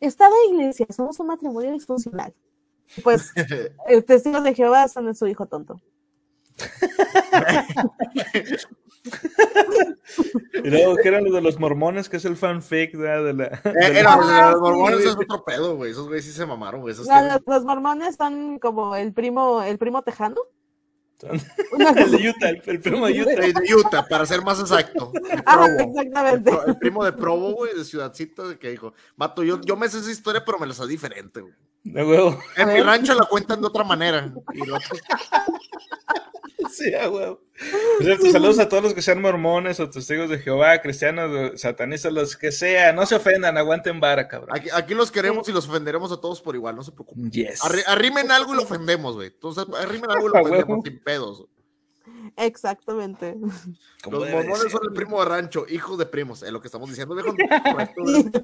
está 0.01 0.29
la 0.29 0.37
iglesia, 0.51 0.87
somos 0.91 1.19
un 1.21 1.29
matrimonio 1.29 1.73
disfuncional. 1.73 2.35
Pues 3.03 3.33
el 3.87 4.05
testigos 4.05 4.45
de 4.45 4.55
Jehová 4.55 4.89
son 4.89 5.15
su 5.15 5.27
hijo 5.27 5.47
tonto. 5.47 5.81
Y 10.65 10.69
luego, 10.71 10.97
¿qué 10.97 11.09
eran 11.09 11.25
los 11.25 11.33
de 11.33 11.41
los 11.41 11.59
mormones? 11.59 12.09
Que 12.09 12.19
es 12.19 12.25
el 12.25 12.37
fanfic 12.37 12.97
¿verdad? 12.97 13.25
de 13.25 13.33
la. 13.35 13.45
Eh, 13.47 13.93
de 13.93 13.99
era, 14.01 14.11
la- 14.11 14.17
pues, 14.17 14.29
Ah, 14.31 14.51
los 14.53 14.61
mormones 14.61 15.01
sí. 15.03 15.09
es 15.09 15.15
otro 15.17 15.45
pedo, 15.45 15.77
güey. 15.77 15.91
Esos 15.91 16.07
güeyes 16.07 16.25
sí 16.25 16.33
se 16.33 16.47
mamaron, 16.47 16.83
güey. 16.83 16.93
Esos 16.93 17.07
No, 17.09 17.15
tienen- 17.15 17.33
los, 17.33 17.43
los 17.47 17.65
mormones 17.65 18.17
son 18.17 18.59
como 18.59 18.95
el 18.95 19.13
primo, 19.13 19.63
el 19.63 19.79
primo 19.79 20.03
tejano. 20.03 20.37
Son- 21.19 21.31
el 21.97 22.11
de 22.11 22.29
Utah, 22.31 22.51
el, 22.51 22.63
el 22.65 22.81
primo 22.81 23.07
de 23.07 23.23
Utah. 23.23 23.31
de 23.41 23.53
de 23.53 23.75
Utah, 23.75 24.07
para 24.07 24.27
ser 24.27 24.43
más 24.43 24.61
exacto. 24.61 25.11
El 25.15 25.43
Ah, 25.47 25.67
exactamente. 25.79 26.53
El 26.67 26.77
primo 26.79 27.05
de 27.05 27.13
Provo, 27.13 27.53
güey, 27.53 27.75
de 27.77 27.85
Ciudadcita, 27.85 28.57
que 28.59 28.71
dijo, 28.71 28.93
Mato, 29.17 29.43
yo, 29.43 29.61
yo 29.63 29.77
me 29.77 29.89
sé 29.89 29.99
esa 29.99 30.11
historia, 30.11 30.45
pero 30.45 30.59
me 30.59 30.67
la 30.67 30.75
sé 30.75 30.87
diferente, 30.87 31.41
güey. 31.41 31.55
De 31.85 32.05
huevo. 32.05 32.39
En 32.57 32.69
mi 32.73 32.81
rancho 32.81 33.13
la 33.15 33.25
cuentan 33.25 33.61
de 33.61 33.67
otra 33.67 33.83
manera. 33.83 34.33
Y 34.53 34.65
lo 34.67 34.77
otro- 34.77 34.97
Sí, 36.71 36.95
a 36.95 37.09
huevo. 37.11 37.41
Por 37.99 38.05
cierto, 38.07 38.31
saludos 38.31 38.59
a 38.59 38.69
todos 38.69 38.83
los 38.83 38.95
que 38.95 39.03
sean 39.03 39.21
mormones 39.21 39.79
o 39.81 39.89
testigos 39.91 40.29
de 40.31 40.39
Jehová, 40.39 40.81
cristianos, 40.81 41.61
satanistas, 41.61 42.13
los 42.13 42.37
que 42.37 42.51
sean. 42.51 42.97
No 42.97 43.07
se 43.07 43.15
ofendan, 43.15 43.57
aguanten 43.59 44.01
vara, 44.01 44.27
cabrón. 44.29 44.57
Aquí, 44.57 44.69
aquí 44.73 44.95
los 44.95 45.11
queremos 45.13 45.49
y 45.49 45.53
los 45.53 45.69
ofenderemos 45.69 46.11
a 46.13 46.21
todos 46.21 46.41
por 46.41 46.55
igual, 46.55 46.75
no 46.77 46.83
se 46.83 46.93
preocupen. 46.93 47.31
Yes. 47.31 47.61
Arri- 47.63 47.85
arrimen 47.87 48.31
algo 48.31 48.55
y 48.55 48.57
lo 48.57 48.63
ofendemos, 48.63 49.15
güey. 49.15 49.29
Entonces, 49.29 49.65
arrimen 49.79 50.11
algo 50.11 50.29
y 50.29 50.33
lo 50.33 50.41
ofendemos 50.43 50.81
sin 50.85 50.99
pedos. 51.01 51.45
Exactamente. 52.37 53.37
Los 54.11 54.31
mormones 54.31 54.61
ser. 54.63 54.71
son 54.71 54.81
el 54.89 54.93
primo 54.95 55.23
de 55.23 55.29
rancho, 55.29 55.67
hijos 55.69 55.99
de 55.99 56.07
primos, 56.07 56.43
es 56.43 56.51
lo 56.51 56.61
que 56.61 56.69
estamos 56.69 56.89
diciendo, 56.89 57.15
viejo. 57.15 57.35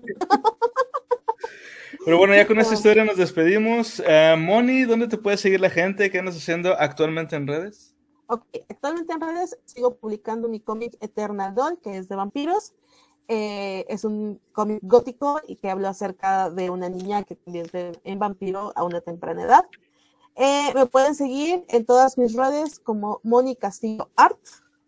Pero 2.04 2.18
bueno, 2.18 2.34
ya 2.34 2.46
con 2.46 2.58
esta 2.58 2.74
historia 2.74 3.04
nos 3.04 3.16
despedimos. 3.16 4.02
Eh, 4.06 4.34
Moni, 4.38 4.82
¿dónde 4.84 5.08
te 5.08 5.18
puede 5.18 5.36
seguir 5.36 5.60
la 5.60 5.70
gente? 5.70 6.10
¿Qué 6.10 6.18
andas 6.18 6.36
haciendo 6.36 6.74
actualmente 6.78 7.34
en 7.36 7.46
redes? 7.46 7.94
Ok, 8.30 8.44
actualmente 8.68 9.14
en 9.14 9.20
redes 9.22 9.58
sigo 9.64 9.96
publicando 9.96 10.48
mi 10.48 10.60
cómic 10.60 10.96
Eternal 11.00 11.54
Doll, 11.54 11.80
que 11.80 11.96
es 11.96 12.10
de 12.10 12.16
vampiros. 12.16 12.74
Eh, 13.26 13.86
es 13.88 14.04
un 14.04 14.38
cómic 14.52 14.80
gótico 14.82 15.40
y 15.46 15.56
que 15.56 15.70
habla 15.70 15.88
acerca 15.90 16.50
de 16.50 16.68
una 16.68 16.90
niña 16.90 17.22
que 17.22 17.36
convierte 17.36 17.92
en 18.04 18.18
vampiro 18.18 18.72
a 18.76 18.84
una 18.84 19.00
temprana 19.00 19.44
edad. 19.44 19.64
Eh, 20.34 20.72
me 20.74 20.84
pueden 20.84 21.14
seguir 21.14 21.64
en 21.68 21.86
todas 21.86 22.18
mis 22.18 22.34
redes 22.34 22.78
como 22.78 23.20
Moni 23.24 23.56
Castillo 23.56 24.10
Art, 24.14 24.38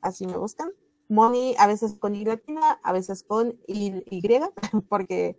así 0.02 0.26
me 0.26 0.36
buscan. 0.36 0.72
Moni 1.08 1.54
a 1.58 1.66
veces 1.66 1.96
con 1.98 2.14
Y 2.14 2.26
latina, 2.26 2.78
a 2.82 2.92
veces 2.92 3.22
con 3.22 3.58
Y, 3.66 4.04
y, 4.10 4.22
porque 4.90 5.36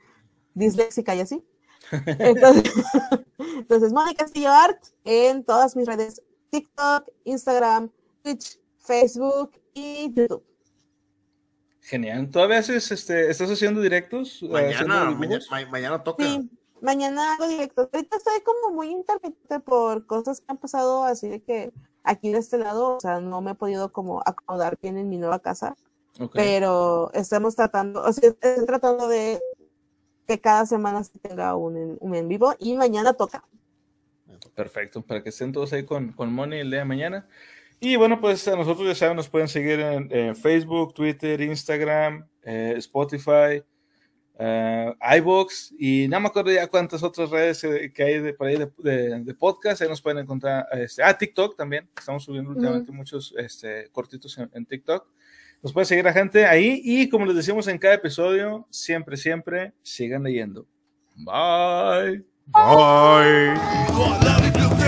disléxica 0.55 1.13
y 1.13 1.21
así. 1.21 1.45
Entonces, 1.91 2.73
entonces, 3.37 3.93
Moni 3.93 4.15
Castillo 4.15 4.49
Art 4.49 4.83
en 5.03 5.43
todas 5.43 5.75
mis 5.75 5.87
redes 5.87 6.21
TikTok, 6.51 7.07
Instagram, 7.23 7.89
Twitch, 8.23 8.59
Facebook 8.77 9.51
y 9.73 10.13
YouTube. 10.13 10.43
Genial. 11.81 12.29
¿Todavía 12.29 12.59
haces, 12.59 12.91
este, 12.91 13.29
estás 13.31 13.49
haciendo 13.49 13.81
directos? 13.81 14.43
Eh, 14.43 14.47
haciendo 14.73 14.93
Mañana, 14.93 15.11
mañana, 15.11 15.43
ma- 15.49 15.65
mañana 15.71 16.03
toca. 16.03 16.23
Sí, 16.23 16.49
mañana 16.81 17.33
hago 17.33 17.47
directo. 17.47 17.89
Ahorita 17.91 18.17
estoy 18.17 18.41
como 18.41 18.75
muy 18.75 18.89
intermitente 18.89 19.59
por 19.61 20.05
cosas 20.05 20.39
que 20.41 20.45
han 20.49 20.57
pasado 20.57 21.03
así 21.05 21.27
de 21.29 21.41
que 21.41 21.71
aquí 22.03 22.31
de 22.31 22.37
este 22.39 22.57
lado, 22.57 22.97
o 22.97 22.99
sea, 22.99 23.19
no 23.19 23.41
me 23.41 23.51
he 23.51 23.55
podido 23.55 23.91
como 23.91 24.21
acomodar 24.25 24.77
bien 24.81 24.97
en 24.97 25.09
mi 25.09 25.17
nueva 25.17 25.39
casa, 25.39 25.75
pero 26.33 27.11
estamos 27.13 27.55
tratando, 27.55 28.03
o 28.03 28.13
sea, 28.13 28.29
estoy 28.29 28.65
tratando 28.65 29.07
de 29.07 29.39
que 30.27 30.39
cada 30.39 30.65
semana 30.65 31.03
se 31.03 31.17
tenga 31.19 31.55
un, 31.55 31.77
en- 31.77 31.97
un 31.99 32.13
en 32.15 32.27
vivo 32.27 32.53
y 32.59 32.75
mañana 32.75 33.13
toca. 33.13 33.43
Perfecto, 34.61 35.01
para 35.01 35.23
que 35.23 35.29
estén 35.29 35.51
todos 35.51 35.73
ahí 35.73 35.83
con, 35.85 36.11
con 36.13 36.31
Moni 36.31 36.57
el 36.57 36.69
día 36.69 36.79
de 36.79 36.85
mañana. 36.85 37.27
Y 37.79 37.95
bueno, 37.95 38.21
pues 38.21 38.47
a 38.47 38.55
nosotros 38.55 38.87
ya 38.87 38.93
saben, 38.93 39.15
nos 39.17 39.27
pueden 39.27 39.47
seguir 39.47 39.79
en, 39.79 40.07
en 40.11 40.35
Facebook, 40.35 40.93
Twitter, 40.93 41.41
Instagram, 41.41 42.27
eh, 42.43 42.75
Spotify, 42.77 43.63
eh, 44.37 44.93
iBox 45.17 45.73
y 45.79 46.07
no 46.07 46.19
me 46.19 46.27
acuerdo 46.27 46.51
ya 46.51 46.67
cuántas 46.67 47.01
otras 47.01 47.31
redes 47.31 47.63
eh, 47.63 47.91
que 47.91 48.03
hay 48.03 48.19
de, 48.19 48.33
por 48.35 48.45
ahí 48.47 48.57
de, 48.57 48.69
de- 48.77 49.19
de 49.23 49.33
podcast. 49.33 49.81
Ahí 49.81 49.89
nos 49.89 49.99
pueden 50.01 50.19
encontrar. 50.19 50.67
Este, 50.73 51.01
ah, 51.01 51.17
TikTok 51.17 51.57
también. 51.57 51.89
Estamos 51.97 52.23
subiendo 52.23 52.51
últimamente 52.51 52.91
muchos 52.91 53.33
este, 53.37 53.89
cortitos 53.91 54.37
en, 54.37 54.47
en 54.53 54.63
TikTok. 54.65 55.07
Nos 55.63 55.73
puede 55.73 55.85
seguir 55.85 56.05
la 56.05 56.13
gente 56.13 56.45
ahí 56.45 56.81
y 56.83 57.09
como 57.09 57.25
les 57.25 57.35
decimos 57.35 57.67
en 57.67 57.79
cada 57.79 57.95
episodio, 57.95 58.67
siempre, 58.69 59.17
siempre 59.17 59.73
sigan 59.81 60.21
leyendo. 60.23 60.67
Bye. 61.15 62.30
Bye. 62.53 63.55
a 64.11 64.23
la 64.23 64.39
biblioteca 64.39 64.80